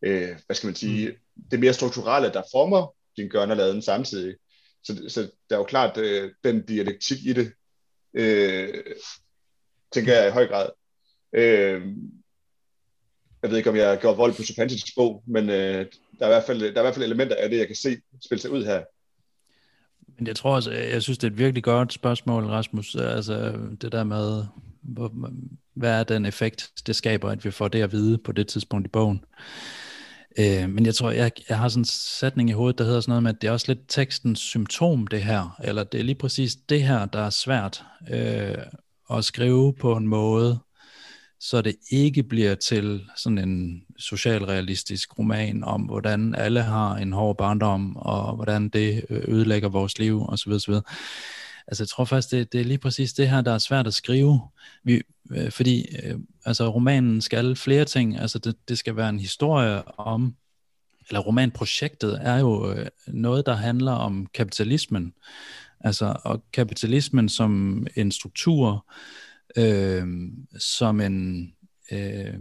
øh, 0.01 0.29
hvad 0.45 0.55
skal 0.55 0.67
man 0.67 0.75
sige, 0.75 1.09
mm. 1.09 1.43
det 1.51 1.59
mere 1.59 1.73
strukturelle, 1.73 2.33
der 2.33 2.41
former 2.51 2.93
din 3.17 3.29
gørne 3.29 3.53
og 3.53 3.57
laden 3.57 3.81
samtidig. 3.81 4.35
Så, 4.83 5.03
så 5.07 5.21
der 5.49 5.55
er 5.55 5.59
jo 5.59 5.63
klart 5.63 5.97
øh, 5.97 6.31
den 6.43 6.65
dialektik 6.65 7.17
i 7.25 7.33
det, 7.33 7.51
øh, 8.15 8.83
tænker 9.91 10.13
jeg 10.13 10.27
i 10.27 10.31
høj 10.31 10.47
grad. 10.47 10.69
Øh, 11.33 11.81
jeg 13.41 13.49
ved 13.49 13.57
ikke, 13.57 13.69
om 13.69 13.75
jeg 13.75 13.89
har 13.89 13.95
gjort 13.95 14.17
vold 14.17 14.33
på 14.33 14.43
Sopantics 14.43 14.91
bog, 14.95 15.23
men 15.27 15.49
øh, 15.49 15.85
der, 16.19 16.21
er 16.21 16.25
i 16.25 16.33
hvert 16.33 16.43
fald, 16.43 16.59
der 16.59 16.65
er 16.65 16.79
i 16.79 16.81
hvert 16.81 16.93
fald 16.93 17.05
elementer 17.05 17.35
af 17.35 17.49
det, 17.49 17.57
jeg 17.57 17.67
kan 17.67 17.75
se 17.75 17.97
spille 18.25 18.41
sig 18.41 18.51
ud 18.51 18.65
her. 18.65 18.83
Men 20.17 20.27
jeg 20.27 20.35
tror 20.35 20.55
også, 20.55 20.71
øh, 20.71 20.77
jeg 20.77 21.01
synes, 21.01 21.17
det 21.17 21.27
er 21.27 21.31
et 21.31 21.37
virkelig 21.37 21.63
godt 21.63 21.93
spørgsmål, 21.93 22.45
Rasmus. 22.45 22.95
Altså 22.95 23.59
det 23.81 23.91
der 23.91 24.03
med, 24.03 24.45
hvor, 24.81 25.31
hvad 25.73 25.99
er 25.99 26.03
den 26.03 26.25
effekt, 26.25 26.71
det 26.87 26.95
skaber, 26.95 27.29
at 27.29 27.45
vi 27.45 27.51
får 27.51 27.67
det 27.67 27.81
at 27.81 27.91
vide 27.91 28.17
på 28.17 28.31
det 28.31 28.47
tidspunkt 28.47 28.87
i 28.87 28.89
bogen. 28.89 29.25
Øh, 30.39 30.69
men 30.69 30.85
jeg 30.85 30.95
tror, 30.95 31.11
jeg, 31.11 31.31
jeg 31.49 31.57
har 31.57 31.69
sådan 31.69 31.81
en 31.81 31.85
sætning 31.85 32.49
i 32.49 32.53
hovedet, 32.53 32.77
der 32.77 32.85
hedder 32.85 32.99
sådan 33.01 33.11
noget 33.11 33.23
med, 33.23 33.31
at 33.31 33.41
det 33.41 33.47
er 33.47 33.51
også 33.51 33.65
lidt 33.67 33.79
tekstens 33.87 34.39
symptom, 34.39 35.07
det 35.07 35.23
her. 35.23 35.59
Eller 35.63 35.83
det 35.83 35.99
er 35.99 36.03
lige 36.03 36.15
præcis 36.15 36.55
det 36.55 36.83
her, 36.83 37.05
der 37.05 37.19
er 37.19 37.29
svært 37.29 37.83
øh, 38.11 38.57
at 39.11 39.25
skrive 39.25 39.73
på 39.73 39.95
en 39.95 40.07
måde, 40.07 40.59
så 41.39 41.61
det 41.61 41.75
ikke 41.91 42.23
bliver 42.23 42.55
til 42.55 43.01
sådan 43.17 43.37
en 43.37 43.81
socialrealistisk 43.97 45.19
roman 45.19 45.63
om, 45.63 45.81
hvordan 45.81 46.35
alle 46.35 46.61
har 46.61 46.95
en 46.95 47.13
hård 47.13 47.37
barndom, 47.37 47.95
og 47.97 48.35
hvordan 48.35 48.69
det 48.69 49.05
øh, 49.09 49.21
ødelægger 49.27 49.69
vores 49.69 49.99
liv, 49.99 50.25
osv. 50.29 50.51
osv. 50.51 50.73
Altså 51.67 51.83
jeg 51.83 51.89
tror 51.89 52.05
faktisk, 52.05 52.31
det, 52.31 52.53
det 52.53 52.61
er 52.61 52.65
lige 52.65 52.77
præcis 52.77 53.13
det 53.13 53.29
her, 53.29 53.41
der 53.41 53.51
er 53.51 53.57
svært 53.57 53.87
at 53.87 53.93
skrive. 53.93 54.41
Vi, 54.83 55.01
øh, 55.31 55.51
fordi 55.51 55.85
øh, 56.03 56.19
altså, 56.45 56.69
romanen 56.69 57.21
skal 57.21 57.55
flere 57.55 57.85
ting. 57.85 58.19
Altså 58.19 58.39
det, 58.39 58.55
det 58.69 58.77
skal 58.77 58.95
være 58.95 59.09
en 59.09 59.19
historie 59.19 59.99
om, 59.99 60.35
eller 61.09 61.19
romanprojektet 61.19 62.19
er 62.21 62.37
jo 62.37 62.71
øh, 62.71 62.87
noget, 63.07 63.45
der 63.45 63.55
handler 63.55 63.91
om 63.91 64.27
kapitalismen. 64.33 65.13
Altså 65.79 66.15
og 66.23 66.43
kapitalismen 66.53 67.29
som 67.29 67.85
en 67.95 68.11
struktur, 68.11 68.85
øh, 69.57 70.07
som 70.59 71.01
en 71.01 71.49
øh, 71.91 72.33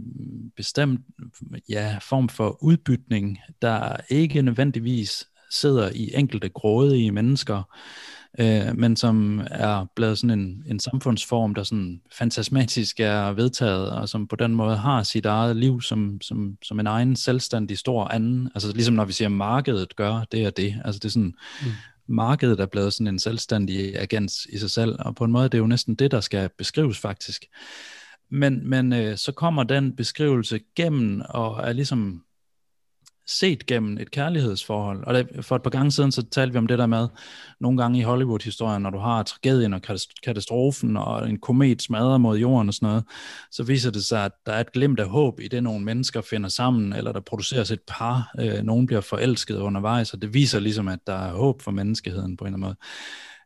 bestemt 0.55 1.01
ja, 1.69 1.97
form 2.01 2.29
for 2.29 2.63
udbytning, 2.63 3.39
der 3.61 3.97
ikke 4.09 4.41
nødvendigvis 4.41 5.27
sidder 5.51 5.91
i 5.95 6.11
enkelte 6.15 6.49
grådige 6.49 7.11
mennesker, 7.11 7.63
øh, 8.39 8.77
men 8.77 8.95
som 8.95 9.41
er 9.51 9.85
blevet 9.95 10.17
sådan 10.17 10.39
en, 10.39 10.63
en 10.67 10.79
samfundsform, 10.79 11.55
der 11.55 11.63
sådan 11.63 12.01
fantasmatisk 12.11 12.99
er 12.99 13.31
vedtaget, 13.31 13.91
og 13.91 14.09
som 14.09 14.27
på 14.27 14.35
den 14.35 14.55
måde 14.55 14.77
har 14.77 15.03
sit 15.03 15.25
eget 15.25 15.55
liv 15.55 15.81
som, 15.81 16.21
som, 16.21 16.57
som 16.63 16.79
en 16.79 16.87
egen 16.87 17.15
selvstændig 17.15 17.77
stor 17.77 18.07
anden. 18.07 18.49
Altså 18.55 18.71
ligesom 18.73 18.95
når 18.95 19.05
vi 19.05 19.13
siger, 19.13 19.29
markedet 19.29 19.95
gør 19.95 20.25
det 20.31 20.47
og 20.47 20.57
det. 20.57 20.81
Altså 20.85 20.99
det 20.99 21.05
er 21.05 21.11
sådan, 21.11 21.33
mm. 21.61 21.71
markedet 22.07 22.59
er 22.59 22.65
blevet 22.65 22.93
sådan 22.93 23.07
en 23.07 23.19
selvstændig 23.19 23.99
agent 23.99 24.45
i 24.45 24.57
sig 24.57 24.71
selv, 24.71 24.95
og 24.99 25.15
på 25.15 25.23
en 25.23 25.31
måde 25.31 25.43
det 25.43 25.53
er 25.53 25.61
jo 25.61 25.67
næsten 25.67 25.95
det, 25.95 26.11
der 26.11 26.21
skal 26.21 26.49
beskrives 26.57 26.97
faktisk. 26.99 27.45
Men, 28.31 28.69
men 28.69 28.93
øh, 28.93 29.17
så 29.17 29.31
kommer 29.31 29.63
den 29.63 29.95
beskrivelse 29.95 30.59
gennem 30.75 31.21
og 31.29 31.67
er 31.67 31.73
ligesom 31.73 32.24
set 33.27 33.65
gennem 33.65 33.97
et 33.97 34.11
kærlighedsforhold. 34.11 35.03
Og 35.03 35.43
for 35.45 35.55
et 35.55 35.63
par 35.63 35.69
gange 35.69 35.91
siden, 35.91 36.11
så 36.11 36.23
talte 36.29 36.53
vi 36.53 36.57
om 36.57 36.67
det 36.67 36.79
der 36.79 36.85
med, 36.85 37.07
nogle 37.59 37.77
gange 37.77 37.99
i 37.99 38.01
Hollywood-historien, 38.01 38.81
når 38.81 38.89
du 38.89 38.97
har 38.97 39.23
tragedien 39.23 39.73
og 39.73 39.81
katastrofen, 40.23 40.97
og 40.97 41.29
en 41.29 41.39
komet 41.39 41.81
smadrer 41.81 42.17
mod 42.17 42.37
jorden 42.37 42.67
og 42.67 42.73
sådan 42.73 42.87
noget, 42.87 43.03
så 43.51 43.63
viser 43.63 43.91
det 43.91 44.05
sig, 44.05 44.25
at 44.25 44.31
der 44.45 44.53
er 44.53 44.59
et 44.59 44.71
glimt 44.71 44.99
af 44.99 45.07
håb 45.07 45.39
i 45.39 45.47
det, 45.47 45.63
nogle 45.63 45.85
mennesker 45.85 46.21
finder 46.21 46.49
sammen, 46.49 46.93
eller 46.93 47.11
der 47.11 47.19
produceres 47.19 47.71
et 47.71 47.81
par, 47.87 48.31
øh, 48.39 48.63
nogen 48.63 48.85
bliver 48.85 49.01
forelsket 49.01 49.57
undervejs, 49.57 50.13
og 50.13 50.21
det 50.21 50.33
viser 50.33 50.59
ligesom, 50.59 50.87
at 50.87 50.99
der 51.07 51.13
er 51.13 51.31
håb 51.31 51.61
for 51.61 51.71
menneskeheden 51.71 52.37
på 52.37 52.43
en 52.43 52.47
eller 52.47 52.57
anden 52.57 52.67
måde. 52.67 52.75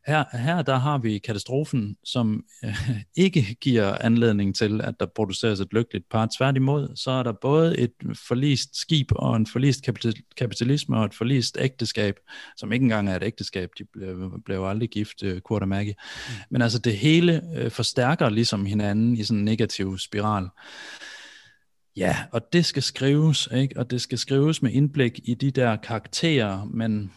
Her, 0.06 0.36
her 0.36 0.62
der 0.62 0.76
har 0.76 0.98
vi 0.98 1.18
katastrofen, 1.18 1.96
som 2.04 2.44
øh, 2.64 2.90
ikke 3.16 3.56
giver 3.60 3.96
anledning 4.00 4.56
til, 4.56 4.80
at 4.80 4.94
der 5.00 5.06
produceres 5.06 5.60
et 5.60 5.72
lykkeligt 5.72 6.08
par. 6.10 6.28
Tværtimod, 6.38 6.96
så 6.96 7.10
er 7.10 7.22
der 7.22 7.32
både 7.32 7.78
et 7.78 7.92
forlist 8.28 8.80
skib 8.80 9.12
og 9.16 9.36
en 9.36 9.46
forlist 9.46 9.84
kapitalisme 10.36 10.96
og 10.96 11.04
et 11.04 11.14
forlist 11.14 11.56
ægteskab, 11.60 12.14
som 12.56 12.72
ikke 12.72 12.82
engang 12.82 13.08
er 13.08 13.16
et 13.16 13.22
ægteskab. 13.22 13.70
De 13.78 13.84
blev, 13.92 14.40
blev 14.44 14.64
aldrig 14.64 14.88
gift, 14.88 15.22
øh, 15.22 15.40
Kurt 15.40 15.62
og 15.62 15.68
Maggie. 15.68 15.94
Mm. 16.28 16.34
Men 16.50 16.62
altså 16.62 16.78
det 16.78 16.96
hele 16.96 17.42
øh, 17.56 17.70
forstærker 17.70 18.28
ligesom 18.28 18.66
hinanden 18.66 19.16
i 19.16 19.24
sådan 19.24 19.38
en 19.38 19.44
negativ 19.44 19.98
spiral. 19.98 20.48
Ja, 21.96 22.16
og 22.32 22.52
det 22.52 22.64
skal 22.64 22.82
skrives, 22.82 23.48
ikke? 23.54 23.78
og 23.78 23.90
det 23.90 24.00
skal 24.00 24.18
skrives 24.18 24.62
med 24.62 24.72
indblik 24.72 25.20
i 25.24 25.34
de 25.34 25.50
der 25.50 25.76
karakterer, 25.76 26.64
men 26.64 27.12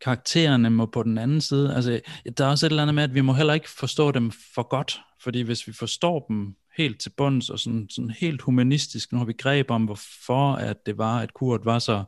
karaktererne 0.00 0.70
må 0.70 0.86
på 0.86 1.02
den 1.02 1.18
anden 1.18 1.40
side, 1.40 1.74
altså 1.74 2.00
der 2.38 2.44
er 2.44 2.50
også 2.50 2.66
et 2.66 2.70
eller 2.70 2.82
andet 2.82 2.94
med, 2.94 3.02
at 3.02 3.14
vi 3.14 3.20
må 3.20 3.32
heller 3.32 3.54
ikke 3.54 3.70
forstå 3.70 4.10
dem 4.10 4.32
for 4.54 4.68
godt, 4.68 5.00
fordi 5.22 5.40
hvis 5.40 5.66
vi 5.66 5.72
forstår 5.72 6.26
dem 6.28 6.54
helt 6.76 7.00
til 7.00 7.10
bunds 7.16 7.50
og 7.50 7.58
sådan, 7.58 7.86
sådan 7.90 8.10
helt 8.10 8.42
humanistisk, 8.42 9.12
nu 9.12 9.18
har 9.18 9.24
vi 9.24 9.32
greb 9.32 9.70
om, 9.70 9.84
hvorfor 9.84 10.52
at 10.52 10.86
det 10.86 10.98
var, 10.98 11.20
at 11.20 11.34
Kurt 11.34 11.64
var 11.64 11.78
så, 11.78 12.04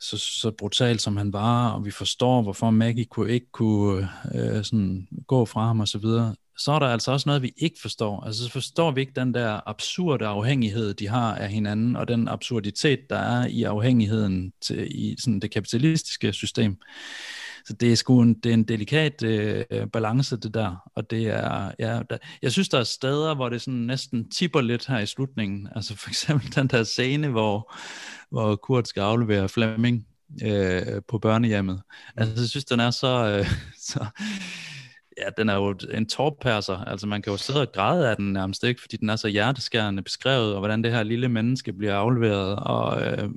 så, 0.00 0.18
så 0.18 0.50
brutal, 0.58 0.98
som 0.98 1.16
han 1.16 1.32
var, 1.32 1.70
og 1.70 1.84
vi 1.84 1.90
forstår, 1.90 2.42
hvorfor 2.42 2.70
Maggie 2.70 3.04
kunne 3.04 3.30
ikke 3.30 3.50
kunne 3.52 4.08
øh, 4.34 4.64
sådan, 4.64 5.08
gå 5.26 5.44
fra 5.44 5.66
ham 5.66 5.80
og 5.80 5.88
så 5.88 5.98
videre, 5.98 6.34
så 6.58 6.72
er 6.72 6.78
der 6.78 6.86
altså 6.86 7.12
også 7.12 7.28
noget, 7.28 7.42
vi 7.42 7.52
ikke 7.56 7.80
forstår. 7.80 8.24
Altså 8.24 8.44
så 8.44 8.50
forstår 8.50 8.90
vi 8.90 9.00
ikke 9.00 9.12
den 9.16 9.34
der 9.34 9.68
absurde 9.68 10.26
afhængighed, 10.26 10.94
de 10.94 11.08
har 11.08 11.34
af 11.34 11.48
hinanden, 11.48 11.96
og 11.96 12.08
den 12.08 12.28
absurditet, 12.28 13.10
der 13.10 13.18
er 13.18 13.46
i 13.46 13.62
afhængigheden 13.62 14.52
til, 14.60 14.86
i 14.90 15.16
sådan 15.18 15.40
det 15.40 15.50
kapitalistiske 15.50 16.32
system. 16.32 16.76
Så 17.64 17.72
det 17.72 17.92
er 17.92 17.96
sgu 17.96 18.22
en, 18.22 18.34
det 18.34 18.50
er 18.50 18.54
en 18.54 18.64
delikat 18.64 19.22
øh, 19.22 19.64
balance, 19.92 20.36
det 20.36 20.54
der. 20.54 20.90
Og 20.94 21.10
det 21.10 21.26
er, 21.26 21.72
ja, 21.78 22.00
der, 22.10 22.18
jeg 22.42 22.52
synes, 22.52 22.68
der 22.68 22.78
er 22.78 22.84
steder, 22.84 23.34
hvor 23.34 23.48
det 23.48 23.62
sådan 23.62 23.80
næsten 23.80 24.30
tipper 24.30 24.60
lidt 24.60 24.86
her 24.86 24.98
i 24.98 25.06
slutningen. 25.06 25.68
Altså 25.74 25.96
for 25.96 26.08
eksempel 26.08 26.54
den 26.54 26.66
der 26.66 26.82
scene, 26.84 27.28
hvor, 27.28 27.74
hvor 28.30 28.56
Kurt 28.56 28.88
skal 28.88 29.00
aflevere 29.00 29.48
Flemming 29.48 30.06
øh, 30.42 31.02
på 31.08 31.18
børnehjemmet. 31.18 31.82
Altså 32.16 32.42
jeg 32.42 32.48
synes, 32.48 32.64
den 32.64 32.80
er 32.80 32.90
så, 32.90 33.38
øh, 33.38 33.50
så 33.90 34.06
ja, 35.20 35.28
den 35.36 35.48
er 35.48 35.54
jo 35.54 35.78
en 35.90 36.06
tårpærser. 36.06 36.84
Altså 36.84 37.06
man 37.06 37.22
kan 37.22 37.30
jo 37.30 37.36
sidde 37.36 37.60
og 37.60 37.72
græde 37.72 38.10
af 38.10 38.16
den 38.16 38.32
nærmest 38.32 38.64
ikke, 38.64 38.80
fordi 38.80 38.96
den 38.96 39.10
er 39.10 39.16
så 39.16 39.28
hjerteskærende 39.28 40.02
beskrevet, 40.02 40.52
og 40.52 40.58
hvordan 40.58 40.84
det 40.84 40.92
her 40.92 41.02
lille 41.02 41.28
menneske 41.28 41.72
bliver 41.72 41.94
afleveret, 41.94 42.56
og 42.56 43.02
øh, 43.02 43.30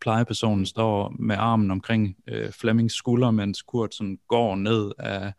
plejepersonen 0.00 0.66
står 0.66 1.14
med 1.18 1.36
armen 1.38 1.70
omkring 1.70 2.16
øh, 2.28 2.52
Flemmings 2.52 2.94
skulder, 2.94 3.30
mens 3.30 3.62
Kurt 3.62 3.94
sådan 3.94 4.18
går 4.28 4.56
ned 4.56 4.92
af 4.98 5.32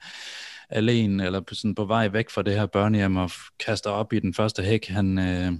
alene, 0.70 1.26
eller 1.26 1.42
sådan 1.52 1.76
på 1.76 1.86
vej 1.86 2.08
væk 2.08 2.30
fra 2.30 2.42
det 2.42 2.54
her 2.54 2.66
børnehjem, 2.66 3.16
og 3.18 3.32
kaster 3.66 3.90
op 3.90 4.14
i 4.14 4.20
den 4.20 4.34
første 4.34 4.64
hæk, 4.64 4.88
han, 4.88 5.20
øh, 5.20 5.54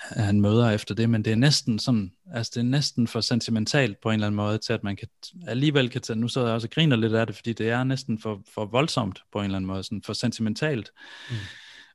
han 0.00 0.40
møder 0.40 0.70
efter 0.70 0.94
det, 0.94 1.10
men 1.10 1.24
det 1.24 1.32
er 1.32 1.36
næsten 1.36 1.78
sådan, 1.78 2.12
altså 2.34 2.52
det 2.54 2.60
er 2.60 2.64
næsten 2.64 3.06
for 3.06 3.20
sentimentalt 3.20 4.00
på 4.00 4.08
en 4.08 4.14
eller 4.14 4.26
anden 4.26 4.36
måde, 4.36 4.58
til 4.58 4.72
at 4.72 4.84
man 4.84 4.96
kan, 4.96 5.08
alligevel 5.46 5.90
kan 5.90 6.00
tage, 6.00 6.18
nu 6.18 6.28
så 6.28 6.44
jeg 6.44 6.54
også 6.54 6.66
og 6.66 6.70
griner 6.70 6.96
lidt 6.96 7.14
af 7.14 7.26
det, 7.26 7.36
fordi 7.36 7.52
det 7.52 7.70
er 7.70 7.84
næsten 7.84 8.18
for, 8.18 8.42
for 8.54 8.64
voldsomt 8.64 9.22
på 9.32 9.38
en 9.38 9.44
eller 9.44 9.56
anden 9.56 9.66
måde, 9.66 9.82
sådan 9.82 10.02
for 10.02 10.12
sentimentalt. 10.12 10.90
Mm. 11.30 11.36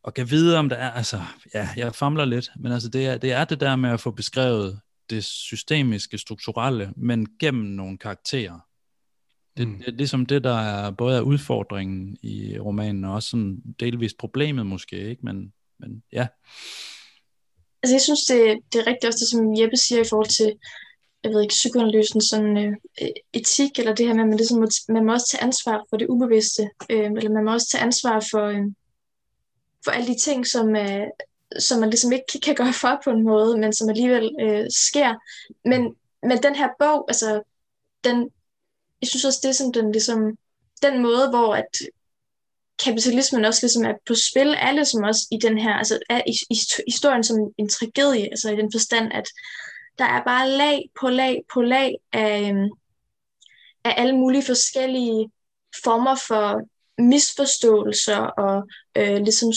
Og 0.04 0.14
kan 0.14 0.30
vide, 0.30 0.58
om 0.58 0.70
der 0.70 0.76
er, 0.76 0.92
altså, 0.92 1.22
ja, 1.54 1.70
jeg 1.78 1.96
famler 1.96 2.26
lidt, 2.26 2.50
men 2.60 2.72
altså 2.72 2.90
det 2.90 3.08
er, 3.08 3.18
det 3.18 3.32
er 3.32 3.46
det 3.46 3.60
der 3.60 3.76
med 3.76 3.90
at 3.90 4.00
få 4.00 4.12
beskrevet 4.12 4.80
det 5.10 5.24
systemiske, 5.24 6.18
strukturelle, 6.18 6.94
men 6.96 7.28
gennem 7.40 7.66
nogle 7.66 7.98
karakterer. 7.98 8.60
Det, 9.58 9.68
mm. 9.68 9.78
det 9.78 9.88
er 9.88 9.92
ligesom 9.92 10.26
det, 10.26 10.44
der 10.44 10.60
er 10.60 10.92
både 10.92 11.18
er 11.18 11.22
udfordringen 11.22 12.18
i 12.22 12.60
romanen, 12.60 13.04
og 13.04 13.14
også 13.14 13.30
sådan 13.30 13.62
delvist 13.80 14.18
problemet 14.18 14.66
måske, 14.66 15.10
ikke? 15.10 15.26
Men, 15.26 15.54
men 15.80 16.04
ja. 16.12 16.28
Altså 17.84 17.96
jeg 17.96 18.02
synes, 18.02 18.22
det, 18.26 18.60
det 18.74 18.82
er 18.82 18.88
rigtigt 18.88 19.06
også 19.06 19.20
det, 19.20 19.30
som 19.30 19.56
Jeppe 19.60 19.78
siger 19.78 20.02
i 20.02 20.10
forhold 20.10 20.30
til, 20.30 20.58
jeg 21.24 21.32
ved 21.32 21.42
ikke, 21.42 21.60
psykoanalysen, 21.60 22.22
sådan 22.22 22.58
øh, 22.58 23.10
etik, 23.34 23.80
eller 23.80 23.96
det 23.96 24.08
her 24.08 24.14
med, 24.14 24.24
at 24.24 24.30
man, 24.30 24.38
ligesom 24.38 24.60
må, 24.60 24.68
man 24.90 25.06
må 25.06 25.14
også 25.14 25.28
tage 25.32 25.44
ansvar 25.44 25.86
for 25.90 25.98
det 25.98 26.08
ubevidste, 26.08 26.70
øh, 26.90 27.12
eller 27.18 27.30
man 27.30 27.44
må 27.44 27.54
også 27.54 27.70
tage 27.70 27.84
ansvar 27.84 28.28
for, 28.32 28.46
øh, 28.46 28.66
for 29.84 29.92
alle 29.92 30.08
de 30.08 30.20
ting, 30.20 30.48
som, 30.48 30.76
øh, 30.76 31.08
som 31.60 31.80
man 31.80 31.90
ligesom 31.90 32.12
ikke 32.12 32.40
kan 32.44 32.56
gøre 32.56 32.74
for 32.74 33.02
på 33.04 33.10
en 33.10 33.24
måde, 33.24 33.58
men 33.58 33.74
som 33.74 33.90
alligevel 33.90 34.36
øh, 34.42 34.66
sker. 34.88 35.14
Men, 35.66 35.96
men 36.24 36.44
den 36.44 36.56
her 36.56 36.70
bog, 36.80 37.06
altså, 37.08 37.42
den, 38.04 38.30
jeg 39.02 39.08
synes 39.08 39.26
også, 39.26 39.40
det 39.44 39.50
er 39.50 39.54
som 39.54 39.74
den, 39.74 39.92
ligesom, 39.92 40.38
den 40.82 41.02
måde, 41.02 41.30
hvor 41.30 41.56
at 41.56 41.74
kapitalismen 42.86 43.46
også 43.46 43.60
ligesom 43.64 43.86
er 43.86 43.94
på 44.08 44.16
spil, 44.16 44.56
er 44.58 44.72
ligesom 44.72 45.04
også 45.04 45.28
i 45.32 45.38
den 45.42 45.58
her, 45.58 45.74
altså 45.74 46.00
er 46.10 46.22
i, 46.28 46.32
i 46.50 46.58
historien 46.88 47.24
som 47.24 47.38
en 47.58 47.70
tragedie, 47.70 48.26
altså 48.26 48.52
i 48.52 48.56
den 48.56 48.72
forstand, 48.72 49.14
at 49.14 49.28
der 49.98 50.06
er 50.06 50.24
bare 50.24 50.50
lag 50.50 50.90
på 51.00 51.10
lag 51.10 51.42
på 51.54 51.62
lag 51.62 51.96
af, 52.14 52.50
øhm, 52.50 52.70
af 53.84 53.94
alle 53.98 54.18
mulige 54.18 54.44
forskellige 54.44 55.32
former 55.84 56.16
for 56.16 56.62
misforståelser 57.02 58.18
og 58.18 58.68
øh, 58.98 59.18
ligesom 59.18 59.54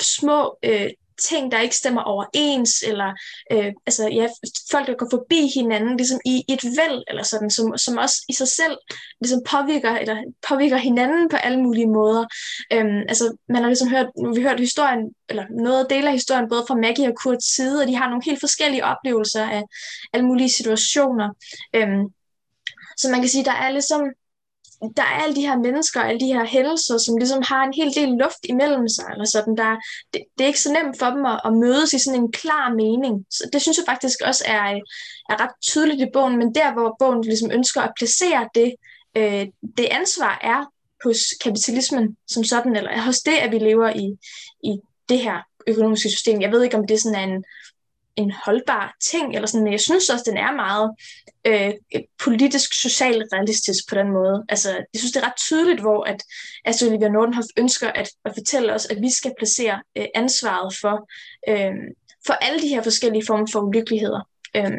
små 0.00 0.58
øh, 0.62 0.90
ting, 1.22 1.52
der 1.52 1.60
ikke 1.60 1.76
stemmer 1.76 2.02
overens, 2.02 2.82
eller 2.82 3.12
øh, 3.52 3.72
altså, 3.86 4.08
ja, 4.08 4.28
folk, 4.70 4.86
der 4.86 4.94
går 4.94 5.08
forbi 5.10 5.50
hinanden 5.54 5.96
ligesom 5.96 6.20
i, 6.24 6.44
i 6.48 6.52
et 6.52 6.64
væld, 6.64 7.02
eller 7.08 7.22
sådan, 7.22 7.50
som, 7.50 7.78
som 7.78 7.98
også 7.98 8.16
i 8.28 8.32
sig 8.32 8.48
selv 8.48 8.76
ligesom 9.20 9.42
påvirker, 9.50 9.90
eller 9.90 10.16
påvirker 10.48 10.76
hinanden 10.76 11.28
på 11.28 11.36
alle 11.36 11.60
mulige 11.60 11.86
måder. 11.86 12.24
Øhm, 12.72 13.02
altså, 13.08 13.36
man 13.48 13.62
har 13.62 13.68
ligesom 13.68 13.88
hørt, 13.88 14.06
nu 14.18 14.28
har 14.28 14.34
vi 14.34 14.42
hørt 14.42 14.60
historien, 14.60 15.00
eller 15.28 15.44
noget 15.50 15.90
del 15.90 16.06
af 16.06 16.12
historien, 16.12 16.48
både 16.48 16.64
fra 16.68 16.74
Maggie 16.74 17.08
og 17.08 17.16
Kurts 17.22 17.54
side, 17.54 17.82
og 17.82 17.88
de 17.88 17.96
har 17.96 18.08
nogle 18.08 18.24
helt 18.24 18.40
forskellige 18.40 18.84
oplevelser 18.84 19.44
af 19.48 19.62
alle 20.12 20.26
mulige 20.26 20.50
situationer. 20.50 21.28
Øhm, 21.76 22.04
så 22.96 23.10
man 23.10 23.20
kan 23.20 23.28
sige, 23.28 23.44
der 23.44 23.52
er 23.52 23.70
ligesom 23.70 24.02
der 24.96 25.02
er 25.02 25.22
alle 25.22 25.36
de 25.36 25.46
her 25.48 25.58
mennesker, 25.58 26.00
alle 26.00 26.20
de 26.20 26.32
her 26.34 26.44
hændelser, 26.44 26.98
som 26.98 27.16
ligesom 27.16 27.42
har 27.48 27.62
en 27.64 27.74
hel 27.74 27.94
del 27.94 28.08
luft 28.08 28.42
imellem 28.48 28.88
sig, 28.88 29.06
eller 29.12 29.24
sådan. 29.24 29.56
Der, 29.56 29.76
det, 30.12 30.20
det 30.38 30.44
er 30.44 30.48
ikke 30.52 30.66
så 30.66 30.72
nemt 30.72 30.98
for 30.98 31.06
dem 31.06 31.26
at, 31.26 31.40
at 31.44 31.52
mødes 31.52 31.92
i 31.92 31.98
sådan 31.98 32.20
en 32.20 32.32
klar 32.32 32.74
mening. 32.74 33.26
Så 33.30 33.48
det 33.52 33.62
synes 33.62 33.78
jeg 33.78 33.86
faktisk 33.88 34.18
også 34.24 34.44
er, 34.46 34.60
er 35.30 35.36
ret 35.42 35.56
tydeligt 35.62 36.02
i 36.02 36.12
bogen, 36.12 36.36
men 36.38 36.54
der, 36.54 36.72
hvor 36.72 36.96
bogen 36.98 37.22
ligesom 37.22 37.50
ønsker 37.50 37.80
at 37.82 37.92
placere 37.98 38.48
det, 38.54 38.74
øh, 39.16 39.46
det 39.78 39.86
ansvar 39.90 40.38
er 40.42 40.60
hos 41.04 41.18
kapitalismen 41.44 42.16
som 42.26 42.44
sådan, 42.44 42.76
eller 42.76 43.00
hos 43.00 43.18
det, 43.18 43.36
at 43.44 43.52
vi 43.52 43.58
lever 43.58 43.88
i, 43.88 44.06
i 44.70 44.72
det 45.08 45.18
her 45.18 45.38
økonomiske 45.66 46.10
system. 46.10 46.40
Jeg 46.40 46.52
ved 46.52 46.62
ikke, 46.62 46.76
om 46.76 46.86
det 46.86 47.02
sådan 47.02 47.18
er 47.18 47.34
en, 47.34 47.44
en 48.16 48.32
holdbar 48.44 48.96
ting, 49.00 49.34
eller 49.34 49.46
sådan, 49.46 49.64
men 49.64 49.72
jeg 49.72 49.80
synes 49.80 50.08
også, 50.08 50.24
den 50.26 50.36
er 50.36 50.52
meget 50.52 50.90
øh, 51.46 51.72
politisk, 52.24 52.74
social 52.82 53.24
realistisk 53.32 53.88
på 53.88 53.94
den 53.94 54.12
måde. 54.12 54.44
Altså, 54.48 54.70
jeg 54.70 54.98
synes, 54.98 55.12
det 55.12 55.22
er 55.22 55.26
ret 55.26 55.36
tydeligt, 55.36 55.80
hvor 55.80 56.04
at 56.04 56.24
Astrid 56.64 56.88
Olivia 56.88 57.08
Nordenhoff 57.08 57.46
ønsker 57.58 57.88
at, 57.88 58.08
at 58.24 58.32
fortælle 58.34 58.74
os, 58.74 58.86
at 58.86 59.02
vi 59.02 59.10
skal 59.10 59.32
placere 59.38 59.82
øh, 59.96 60.06
ansvaret 60.14 60.74
for, 60.80 61.08
øh, 61.48 61.74
for 62.26 62.32
alle 62.32 62.62
de 62.62 62.68
her 62.68 62.82
forskellige 62.82 63.26
former 63.26 63.46
for 63.52 63.60
ulykkeligheder. 63.60 64.28
Øh, 64.56 64.72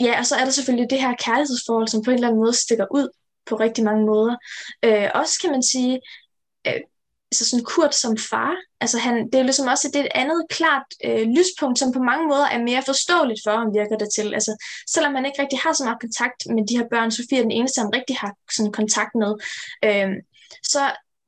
ja, 0.00 0.18
og 0.18 0.26
så 0.26 0.36
er 0.36 0.44
der 0.44 0.50
selvfølgelig 0.50 0.90
det 0.90 1.00
her 1.00 1.14
kærlighedsforhold, 1.24 1.88
som 1.88 2.02
på 2.02 2.10
en 2.10 2.14
eller 2.14 2.28
anden 2.28 2.40
måde 2.40 2.56
stikker 2.56 2.86
ud 2.90 3.08
på 3.46 3.56
rigtig 3.56 3.84
mange 3.84 4.06
måder. 4.06 4.36
Øh, 4.84 5.08
også 5.14 5.38
kan 5.42 5.50
man 5.50 5.62
sige, 5.62 6.00
øh, 6.66 6.80
altså 7.32 7.44
sådan 7.50 7.64
Kurt 7.64 7.94
som 7.94 8.16
far, 8.30 8.52
altså 8.80 8.98
han, 8.98 9.14
det 9.30 9.38
er 9.38 9.42
ligesom 9.42 9.68
også 9.72 9.88
det 9.92 10.00
er 10.00 10.04
et 10.04 10.18
andet 10.22 10.40
klart 10.50 10.88
øh, 11.06 11.22
lyspunkt, 11.36 11.78
som 11.78 11.92
på 11.92 12.02
mange 12.10 12.26
måder 12.28 12.46
er 12.54 12.62
mere 12.68 12.82
forståeligt 12.90 13.40
for 13.44 13.52
ham, 13.58 13.74
virker 13.80 13.96
det 14.02 14.08
til. 14.16 14.34
Altså, 14.34 14.52
selvom 14.94 15.14
han 15.14 15.26
ikke 15.26 15.42
rigtig 15.42 15.58
har 15.64 15.72
så 15.72 15.84
meget 15.84 16.00
kontakt 16.00 16.40
med 16.54 16.62
de 16.68 16.76
her 16.78 16.86
børn, 16.92 17.10
Sofie 17.10 17.38
er 17.38 17.42
den 17.42 17.58
eneste, 17.58 17.80
han 17.80 17.94
rigtig 17.98 18.16
har 18.16 18.32
sådan 18.56 18.72
kontakt 18.72 19.12
med, 19.22 19.32
øh, 19.86 20.10
så 20.72 20.82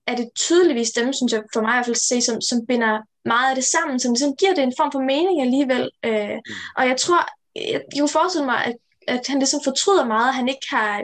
er 0.07 0.17
det 0.17 0.29
tydeligvis 0.47 0.91
dem, 0.91 1.13
synes 1.13 1.33
jeg, 1.33 1.43
for 1.55 1.61
mig 1.61 1.73
i 1.73 1.77
hvert 1.77 1.91
fald 1.91 2.07
se, 2.11 2.21
som, 2.21 2.41
som 2.41 2.59
binder 2.69 2.95
meget 3.25 3.49
af 3.51 3.57
det 3.57 3.65
sammen, 3.65 4.01
som 4.01 4.13
ligesom 4.13 4.37
giver 4.41 4.55
det 4.55 4.65
en 4.65 4.79
form 4.79 4.93
for 4.93 5.03
mening 5.13 5.37
alligevel. 5.47 5.85
Øh, 6.09 6.35
mm. 6.35 6.55
og 6.79 6.83
jeg 6.91 6.97
tror, 6.97 7.21
jeg, 7.57 7.81
jeg 7.95 8.01
kunne 8.01 8.19
forestille 8.21 8.47
mig, 8.47 8.65
at, 8.65 8.77
at 9.09 9.27
han 9.27 9.39
ligesom 9.39 9.61
fortryder 9.65 10.05
meget, 10.05 10.29
at 10.29 10.35
han 10.35 10.49
ikke 10.49 10.67
har 10.71 11.03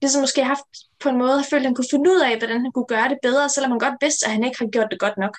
ligesom 0.00 0.20
måske 0.20 0.44
haft 0.44 0.68
på 1.00 1.08
en 1.08 1.18
måde 1.18 1.36
har 1.36 1.46
følt, 1.50 1.62
at 1.62 1.66
han 1.66 1.74
kunne 1.74 1.90
finde 1.90 2.10
ud 2.10 2.20
af, 2.20 2.38
hvordan 2.38 2.60
han 2.60 2.72
kunne 2.72 2.86
gøre 2.94 3.08
det 3.08 3.18
bedre, 3.22 3.48
selvom 3.48 3.70
han 3.70 3.78
godt 3.78 3.94
vidste, 4.00 4.26
at 4.26 4.32
han 4.32 4.44
ikke 4.44 4.58
har 4.58 4.66
gjort 4.66 4.90
det 4.90 4.98
godt 4.98 5.18
nok. 5.18 5.34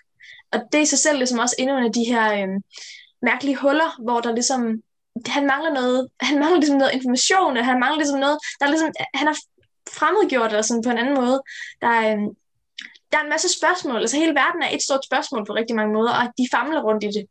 Og 0.52 0.60
det 0.72 0.78
er 0.78 0.82
i 0.82 0.94
sig 0.94 1.00
selv 1.00 1.18
ligesom 1.18 1.40
også 1.40 1.56
endnu 1.60 1.78
en 1.78 1.86
af 1.86 1.94
de 1.94 2.04
her 2.04 2.26
øh, 2.34 2.62
mærkelige 3.22 3.58
huller, 3.62 4.04
hvor 4.04 4.20
der 4.20 4.34
ligesom, 4.34 4.62
han 5.26 5.46
mangler 5.48 5.74
noget, 5.74 6.10
han 6.22 6.40
mangler 6.40 6.60
ligesom 6.60 6.78
noget 6.78 6.94
information, 6.94 7.58
og 7.58 7.66
han 7.66 7.80
mangler 7.80 7.98
ligesom 7.98 8.20
noget, 8.20 8.38
der 8.60 8.66
er 8.66 8.70
ligesom, 8.70 8.92
han 9.14 9.28
har 9.28 9.38
fremmedgjort 9.98 10.52
det 10.52 10.66
sådan 10.66 10.84
på 10.84 10.90
en 10.90 10.98
anden 10.98 11.16
måde. 11.16 11.42
Der 11.82 11.88
er, 11.88 12.16
øh, 12.16 12.22
der 13.12 13.18
er 13.18 13.24
en 13.24 13.30
masse 13.36 13.50
spørgsmål, 13.60 14.00
altså 14.02 14.18
hele 14.18 14.36
verden 14.42 14.62
er 14.62 14.70
et 14.76 14.82
stort 14.82 15.06
spørgsmål 15.06 15.46
på 15.46 15.54
rigtig 15.54 15.76
mange 15.76 15.94
måder, 15.94 16.14
og 16.20 16.26
de 16.38 16.48
famler 16.56 16.82
rundt 16.82 17.04
i 17.04 17.08
det. 17.08 17.26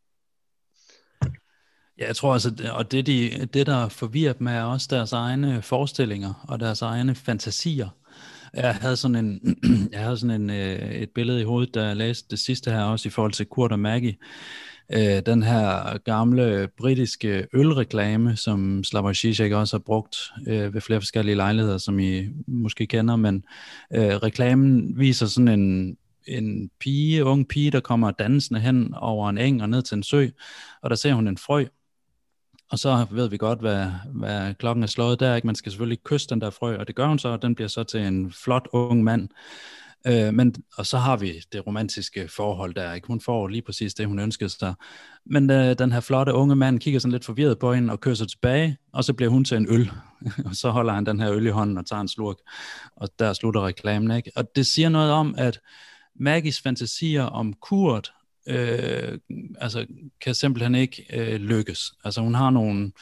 Ja, 1.99 2.07
jeg 2.07 2.16
tror 2.16 2.32
altså, 2.32 2.70
og 2.72 2.92
det, 2.92 3.07
de, 3.07 3.49
det 3.55 3.66
der 3.66 3.88
forvirrer 3.88 4.32
dem 4.32 4.47
er 4.47 4.62
også 4.62 4.86
deres 4.90 5.12
egne 5.12 5.62
forestillinger 5.62 6.44
og 6.49 6.61
deres 6.61 6.82
egne 6.82 7.14
fantasier. 7.14 7.88
Jeg 8.55 8.74
havde 8.74 8.97
sådan, 8.97 9.24
en, 9.24 9.59
jeg 9.92 10.01
havde 10.01 10.16
sådan 10.16 10.40
en, 10.40 10.51
øh, 10.51 10.90
et 10.90 11.11
billede 11.11 11.40
i 11.40 11.44
hovedet, 11.44 11.74
da 11.74 11.86
jeg 11.86 11.97
læste 11.97 12.28
det 12.30 12.38
sidste 12.38 12.70
her, 12.70 12.82
også 12.82 13.09
i 13.09 13.11
forhold 13.11 13.32
til 13.32 13.47
Kurt 13.47 13.72
og 13.72 13.78
Maggie. 13.78 14.16
Øh, 14.92 15.22
den 15.26 15.42
her 15.42 15.99
gamle 15.99 16.68
britiske 16.78 17.47
ølreklame, 17.53 18.36
som 18.36 18.84
Slavoj 18.84 19.12
Žižek 19.12 19.53
også 19.53 19.76
har 19.76 19.82
brugt 19.86 20.16
øh, 20.47 20.74
ved 20.74 20.80
flere 20.80 21.01
forskellige 21.01 21.36
lejligheder, 21.36 21.78
som 21.78 21.99
I 21.99 22.28
måske 22.47 22.86
kender, 22.86 23.16
men 23.16 23.44
øh, 23.94 24.16
reklamen 24.16 24.99
viser 24.99 25.26
sådan 25.26 25.61
en, 25.61 25.97
en 26.26 26.70
pige, 26.80 27.24
ung 27.24 27.49
pige, 27.49 27.70
der 27.70 27.80
kommer 27.80 28.11
dansende 28.11 28.61
hen 28.61 28.94
over 28.94 29.30
en 29.30 29.38
eng 29.38 29.62
og 29.62 29.68
ned 29.68 29.82
til 29.82 29.97
en 29.97 30.03
sø, 30.03 30.26
og 30.82 30.90
der 30.90 30.97
ser 30.97 31.14
hun 31.14 31.28
en 31.28 31.38
frø, 31.38 31.64
og 32.70 32.78
så 32.78 33.06
ved 33.10 33.28
vi 33.28 33.36
godt, 33.36 33.60
hvad, 33.60 33.86
hvad 34.14 34.54
klokken 34.54 34.82
er 34.82 34.86
slået 34.86 35.20
der. 35.20 35.34
Ikke? 35.34 35.46
Man 35.46 35.54
skal 35.54 35.72
selvfølgelig 35.72 36.02
kysse 36.04 36.28
den 36.28 36.40
der 36.40 36.50
frø, 36.50 36.76
og 36.76 36.86
det 36.86 36.96
gør 36.96 37.06
hun 37.06 37.18
så, 37.18 37.28
og 37.28 37.42
den 37.42 37.54
bliver 37.54 37.68
så 37.68 37.84
til 37.84 38.00
en 38.00 38.32
flot 38.32 38.68
ung 38.72 39.04
mand. 39.04 39.28
Øh, 40.06 40.34
men, 40.34 40.54
og 40.78 40.86
så 40.86 40.98
har 40.98 41.16
vi 41.16 41.32
det 41.52 41.66
romantiske 41.66 42.28
forhold 42.28 42.74
der. 42.74 42.92
Ikke? 42.92 43.06
Hun 43.06 43.20
får 43.20 43.48
lige 43.48 43.62
præcis 43.62 43.94
det, 43.94 44.06
hun 44.06 44.18
ønskede 44.18 44.50
sig. 44.50 44.74
Men 45.26 45.50
øh, 45.50 45.78
den 45.78 45.92
her 45.92 46.00
flotte 46.00 46.32
unge 46.32 46.56
mand 46.56 46.80
kigger 46.80 47.00
sådan 47.00 47.12
lidt 47.12 47.24
forvirret 47.24 47.59
på 47.59 47.72
hende 47.72 47.93
og 47.93 48.01
kysser 48.01 48.26
tilbage, 48.26 48.76
og 48.93 49.05
så 49.05 49.12
bliver 49.12 49.30
hun 49.30 49.44
til 49.44 49.56
en 49.56 49.66
øl. 49.70 49.90
og 50.47 50.56
så 50.56 50.70
holder 50.70 50.93
han 50.93 51.06
den 51.06 51.20
her 51.20 51.32
øl 51.32 51.47
i 51.47 51.51
hånden 51.51 51.78
og 51.78 51.86
tager 51.86 52.01
en 52.01 52.09
slurk, 52.09 52.36
og 52.97 53.09
der 53.18 53.32
slutter 53.32 53.66
reklamen. 53.66 54.16
Ikke? 54.16 54.30
Og 54.36 54.56
det 54.56 54.66
siger 54.66 54.88
noget 54.88 55.12
om, 55.12 55.34
at 55.38 55.60
Maggies 56.20 56.60
fantasier 56.60 57.22
om 57.22 57.52
Kurt 57.52 58.12
øh, 58.47 59.18
altså, 59.60 59.86
kan 60.20 60.35
simpelthen 60.35 60.74
ikke 60.74 61.06
øh, 61.12 61.40
lykkes. 61.40 61.93
Altså 62.05 62.20
hun 62.20 62.35
har 62.35 62.51
nogle, 62.51 62.93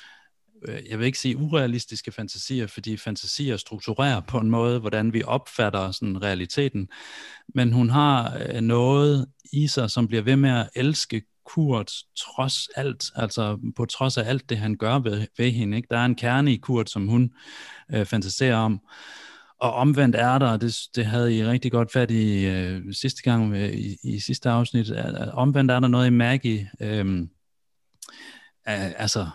øh, 0.69 0.81
jeg 0.91 0.99
vil 0.99 1.07
ikke 1.07 1.19
sige 1.19 1.37
urealistiske 1.37 2.12
fantasier, 2.12 2.66
fordi 2.66 2.97
fantasier 2.97 3.57
strukturerer 3.57 4.21
på 4.21 4.39
en 4.39 4.51
måde, 4.51 4.79
hvordan 4.79 5.12
vi 5.12 5.23
opfatter 5.23 5.91
sådan 5.91 6.23
realiteten, 6.23 6.89
men 7.55 7.73
hun 7.73 7.91
har 7.91 8.39
øh, 8.49 8.61
noget 8.61 9.27
i 9.53 9.66
sig, 9.66 9.91
som 9.91 10.09
bliver 10.09 10.23
ved 10.23 10.37
med 10.37 10.51
at 10.51 10.71
elske 10.75 11.23
Kurt 11.45 11.93
trods 12.16 12.69
alt, 12.77 13.05
altså 13.15 13.59
på 13.77 13.85
trods 13.85 14.19
af 14.19 14.29
alt 14.29 14.49
det, 14.49 14.59
han 14.59 14.77
gør 14.77 14.99
ved, 14.99 15.27
ved 15.39 15.51
hende. 15.51 15.77
Ikke? 15.77 15.89
Der 15.91 15.99
er 15.99 16.05
en 16.05 16.15
kerne 16.15 16.53
i 16.53 16.57
Kurt, 16.57 16.91
som 16.91 17.07
hun 17.07 17.33
øh, 17.95 18.07
fantaserer 18.07 18.57
om. 18.57 18.81
Og 19.61 19.73
omvendt 19.73 20.17
er 20.17 20.39
der, 20.39 20.57
det, 20.57 20.77
det 20.97 21.07
havde 21.07 21.39
I 21.39 21.45
rigtig 21.45 21.73
godt 21.73 21.93
fat 21.93 22.11
i 22.11 22.47
øh, 22.47 22.83
sidste 22.93 23.23
gang 23.23 23.55
øh, 23.55 23.73
i, 23.73 23.97
i 24.05 24.19
sidste 24.21 24.51
afsnit, 24.51 24.91
at, 24.91 25.31
omvendt 25.33 25.71
er 25.71 25.81
der 25.81 25.89
noget 25.89 26.07
i 26.07 26.11
Maggie, 26.11 26.71
øh, 26.81 27.27
altså, 28.67 29.27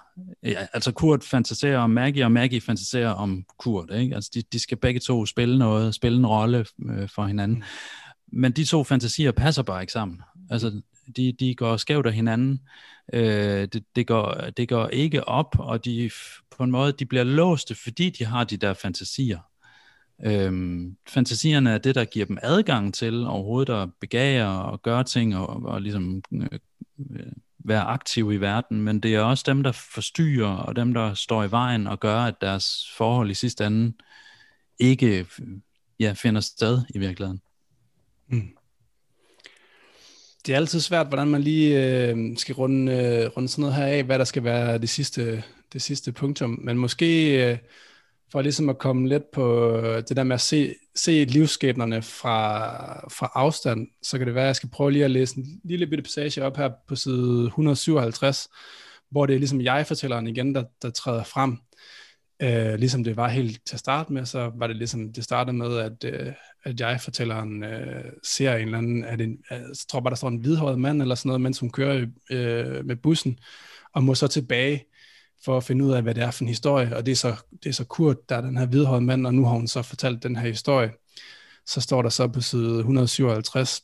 ja, 0.43 0.67
altså 0.73 0.91
Kurt 0.91 1.23
fantaserer 1.23 1.79
om 1.79 1.89
Maggie, 1.89 2.23
og 2.23 2.31
Maggie 2.31 2.61
fantaserer 2.61 3.09
om 3.09 3.45
Kurt. 3.59 3.89
Ikke? 3.93 4.15
Altså 4.15 4.31
de, 4.33 4.41
de 4.41 4.59
skal 4.59 4.77
begge 4.77 4.99
to 4.99 5.25
spille 5.25 5.59
noget, 5.59 5.95
spille 5.95 6.17
en 6.17 6.27
rolle 6.27 6.65
øh, 6.89 7.09
for 7.09 7.25
hinanden. 7.25 7.57
Mm. 7.57 7.63
Men 8.31 8.51
de 8.51 8.65
to 8.65 8.83
fantasier 8.83 9.31
passer 9.31 9.63
bare 9.63 9.81
ikke 9.81 9.93
sammen. 9.93 10.21
Altså, 10.49 10.81
de, 11.15 11.33
de 11.39 11.55
går 11.55 11.77
skævt 11.77 12.05
af 12.05 12.13
hinanden. 12.13 12.59
Øh, 13.13 13.67
det, 13.73 13.83
det, 13.95 14.07
går, 14.07 14.33
det 14.57 14.69
går 14.69 14.87
ikke 14.87 15.27
op, 15.27 15.55
og 15.59 15.85
de 15.85 16.11
på 16.57 16.63
en 16.63 16.71
måde, 16.71 16.91
de 16.91 17.05
bliver 17.05 17.23
låste, 17.23 17.75
fordi 17.75 18.09
de 18.09 18.25
har 18.25 18.43
de 18.43 18.57
der 18.57 18.73
fantasier. 18.73 19.39
Øhm, 20.25 20.97
fantasierne 21.07 21.71
er 21.71 21.77
det, 21.77 21.95
der 21.95 22.05
giver 22.05 22.25
dem 22.25 22.37
adgang 22.41 22.93
til 22.93 23.25
overhovedet 23.25 23.73
at 23.73 23.89
begære 24.01 24.63
og 24.63 24.81
gøre 24.81 25.03
ting 25.03 25.37
og, 25.37 25.65
og 25.65 25.81
ligesom 25.81 26.23
øh, 26.33 26.47
øh 27.09 27.31
være 27.65 27.81
aktive 27.81 28.33
i 28.33 28.41
verden, 28.41 28.81
men 28.81 28.99
det 28.99 29.15
er 29.15 29.21
også 29.21 29.43
dem, 29.47 29.63
der 29.63 29.71
forstyrrer, 29.71 30.55
og 30.55 30.75
dem, 30.75 30.93
der 30.93 31.13
står 31.13 31.43
i 31.43 31.51
vejen 31.51 31.87
og 31.87 31.99
gør, 31.99 32.19
at 32.19 32.35
deres 32.41 32.89
forhold 32.97 33.31
i 33.31 33.33
sidste 33.33 33.65
ende 33.65 33.93
ikke 34.79 35.25
ja, 35.99 36.13
finder 36.17 36.41
sted 36.41 36.81
i 36.89 36.99
virkeligheden. 36.99 37.41
Mm. 38.27 38.49
Det 40.45 40.53
er 40.53 40.57
altid 40.57 40.79
svært, 40.79 41.07
hvordan 41.07 41.27
man 41.27 41.41
lige 41.41 42.07
øh, 42.07 42.37
skal 42.37 42.55
runde, 42.55 42.91
øh, 42.91 43.29
runde 43.37 43.49
sådan 43.49 43.61
noget 43.61 43.75
her 43.75 43.85
af, 43.85 44.03
hvad 44.03 44.19
der 44.19 44.25
skal 44.25 44.43
være 44.43 44.77
det 44.77 44.89
sidste, 44.89 45.43
det 45.73 45.81
sidste 45.81 46.11
punktum. 46.11 46.59
Men 46.63 46.77
måske 46.77 47.51
øh, 47.51 47.57
for 48.31 48.41
ligesom 48.41 48.69
at 48.69 48.77
komme 48.77 49.09
lidt 49.09 49.31
på 49.31 49.75
øh, 49.77 50.03
det 50.09 50.17
der 50.17 50.23
med 50.23 50.33
at 50.33 50.41
se, 50.41 50.75
se 50.95 51.25
livsskæbnerne 51.25 52.01
fra, 52.01 53.09
fra 53.09 53.31
afstand, 53.35 53.87
så 54.03 54.17
kan 54.17 54.27
det 54.27 54.35
være, 54.35 54.43
at 54.43 54.47
jeg 54.47 54.55
skal 54.55 54.69
prøve 54.69 54.91
lige 54.91 55.05
at 55.05 55.11
læse 55.11 55.37
en 55.37 55.61
lille 55.63 55.87
bitte 55.87 56.01
passage 56.01 56.43
op 56.43 56.57
her 56.57 56.69
på 56.87 56.95
side 56.95 57.45
157, 57.45 58.49
hvor 59.11 59.25
det 59.25 59.33
er 59.33 59.39
ligesom 59.39 59.61
jeg-fortælleren 59.61 60.27
igen, 60.27 60.55
der, 60.55 60.63
der 60.81 60.89
træder 60.89 61.23
frem. 61.23 61.57
Øh, 62.41 62.79
ligesom 62.79 63.03
det 63.03 63.17
var 63.17 63.27
helt 63.27 63.61
til 63.65 63.75
at 63.75 63.79
starte 63.79 64.13
med, 64.13 64.25
så 64.25 64.51
var 64.55 64.67
det 64.67 64.75
ligesom, 64.75 65.13
det 65.13 65.23
startede 65.23 65.57
med, 65.57 65.77
at, 65.77 66.03
øh, 66.03 66.33
at 66.63 66.79
jeg-fortælleren 66.79 67.63
øh, 67.63 68.03
ser 68.23 68.55
en 68.55 68.65
eller 68.65 68.77
anden, 68.77 69.03
at 69.03 69.21
en, 69.21 69.37
øh, 69.51 69.57
jeg 69.57 69.75
tror 69.89 69.99
bare, 69.99 70.09
der 70.09 70.15
står 70.15 70.27
en 70.27 70.37
hvidhåret 70.37 70.79
mand 70.79 71.01
eller 71.01 71.15
sådan 71.15 71.27
noget, 71.27 71.41
mens 71.41 71.59
hun 71.59 71.69
kører 71.69 72.05
øh, 72.31 72.85
med 72.85 72.95
bussen, 72.95 73.39
og 73.93 74.03
må 74.03 74.15
så 74.15 74.27
tilbage 74.27 74.85
for 75.45 75.57
at 75.57 75.63
finde 75.63 75.85
ud 75.85 75.91
af, 75.91 76.03
hvad 76.03 76.15
det 76.15 76.23
er 76.23 76.31
for 76.31 76.43
en 76.43 76.47
historie, 76.47 76.95
og 76.95 77.05
det 77.05 77.11
er 77.11 77.15
så, 77.15 77.35
det 77.63 77.69
er 77.69 77.73
så 77.73 77.85
Kurt, 77.85 78.29
der 78.29 78.35
er 78.35 78.41
den 78.41 78.57
her 78.57 78.65
hvidhårede 78.65 79.01
mand, 79.01 79.27
og 79.27 79.33
nu 79.33 79.45
har 79.45 79.51
hun 79.51 79.67
så 79.67 79.81
fortalt 79.81 80.23
den 80.23 80.35
her 80.35 80.47
historie. 80.47 80.91
Så 81.65 81.81
står 81.81 82.01
der 82.01 82.09
så 82.09 82.27
på 82.27 82.41
side 82.41 82.77
157, 82.77 83.81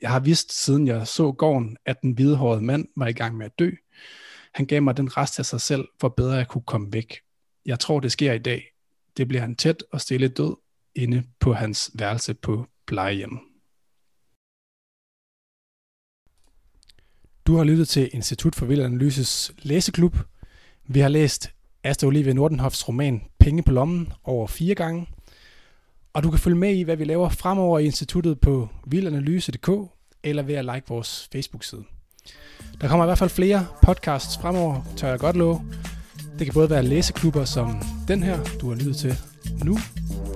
jeg 0.00 0.10
har 0.10 0.20
vidst, 0.20 0.64
siden 0.64 0.86
jeg 0.86 1.06
så 1.06 1.32
gården, 1.32 1.76
at 1.86 2.02
den 2.02 2.12
hvidhårede 2.12 2.62
mand 2.62 2.88
var 2.96 3.06
i 3.06 3.12
gang 3.12 3.36
med 3.36 3.46
at 3.46 3.58
dø. 3.58 3.70
Han 4.54 4.66
gav 4.66 4.82
mig 4.82 4.96
den 4.96 5.16
rest 5.16 5.38
af 5.38 5.46
sig 5.46 5.60
selv, 5.60 5.88
for 6.00 6.08
bedre 6.08 6.40
at 6.40 6.48
kunne 6.48 6.62
komme 6.66 6.92
væk. 6.92 7.20
Jeg 7.66 7.80
tror, 7.80 8.00
det 8.00 8.12
sker 8.12 8.32
i 8.32 8.38
dag. 8.38 8.64
Det 9.16 9.28
bliver 9.28 9.40
han 9.40 9.56
tæt 9.56 9.84
og 9.92 10.00
stille 10.00 10.28
død 10.28 10.56
inde 10.94 11.24
på 11.40 11.52
hans 11.52 11.90
værelse 11.94 12.34
på 12.34 12.66
plejehjem. 12.86 13.38
Du 17.46 17.56
har 17.56 17.64
lyttet 17.64 17.88
til 17.88 18.10
Institut 18.12 18.54
for 18.54 18.66
Vild 18.66 18.82
Analyses 18.82 19.52
læseklub– 19.62 20.16
vi 20.90 21.00
har 21.00 21.08
læst 21.08 21.50
Asta 21.84 22.06
Olivia 22.06 22.32
Nordenhofs 22.32 22.88
roman 22.88 23.22
Penge 23.38 23.62
på 23.62 23.72
lommen 23.72 24.12
over 24.24 24.46
fire 24.46 24.74
gange, 24.74 25.06
og 26.12 26.22
du 26.22 26.30
kan 26.30 26.38
følge 26.38 26.56
med 26.56 26.74
i, 26.74 26.82
hvad 26.82 26.96
vi 26.96 27.04
laver 27.04 27.28
fremover 27.28 27.78
i 27.78 27.84
instituttet 27.84 28.40
på 28.40 28.68
vildanalyse.dk 28.86 29.70
eller 30.22 30.42
ved 30.42 30.54
at 30.54 30.64
like 30.64 30.88
vores 30.88 31.28
Facebook-side. 31.32 31.84
Der 32.80 32.88
kommer 32.88 33.04
i 33.04 33.08
hvert 33.08 33.18
fald 33.18 33.30
flere 33.30 33.66
podcasts 33.82 34.38
fremover, 34.38 34.82
tør 34.96 35.08
jeg 35.08 35.18
godt 35.18 35.36
love. 35.36 35.60
Det 36.38 36.46
kan 36.46 36.54
både 36.54 36.70
være 36.70 36.82
læseklubber 36.82 37.44
som 37.44 37.82
den 38.08 38.22
her, 38.22 38.38
du 38.60 38.68
har 38.68 38.76
lyttet 38.76 38.96
til 38.96 39.14
nu. 39.64 39.78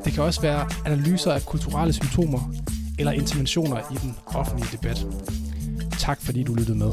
Det 0.04 0.12
kan 0.12 0.22
også 0.22 0.40
være 0.42 0.68
analyser 0.86 1.32
af 1.32 1.42
kulturelle 1.42 1.92
symptomer 1.92 2.54
eller 2.98 3.12
interventioner 3.12 3.78
i 3.78 3.94
den 4.02 4.16
offentlige 4.26 4.68
debat. 4.72 5.06
Tak 5.98 6.20
fordi 6.20 6.42
du 6.42 6.54
lyttede 6.54 6.78
med. 6.78 6.92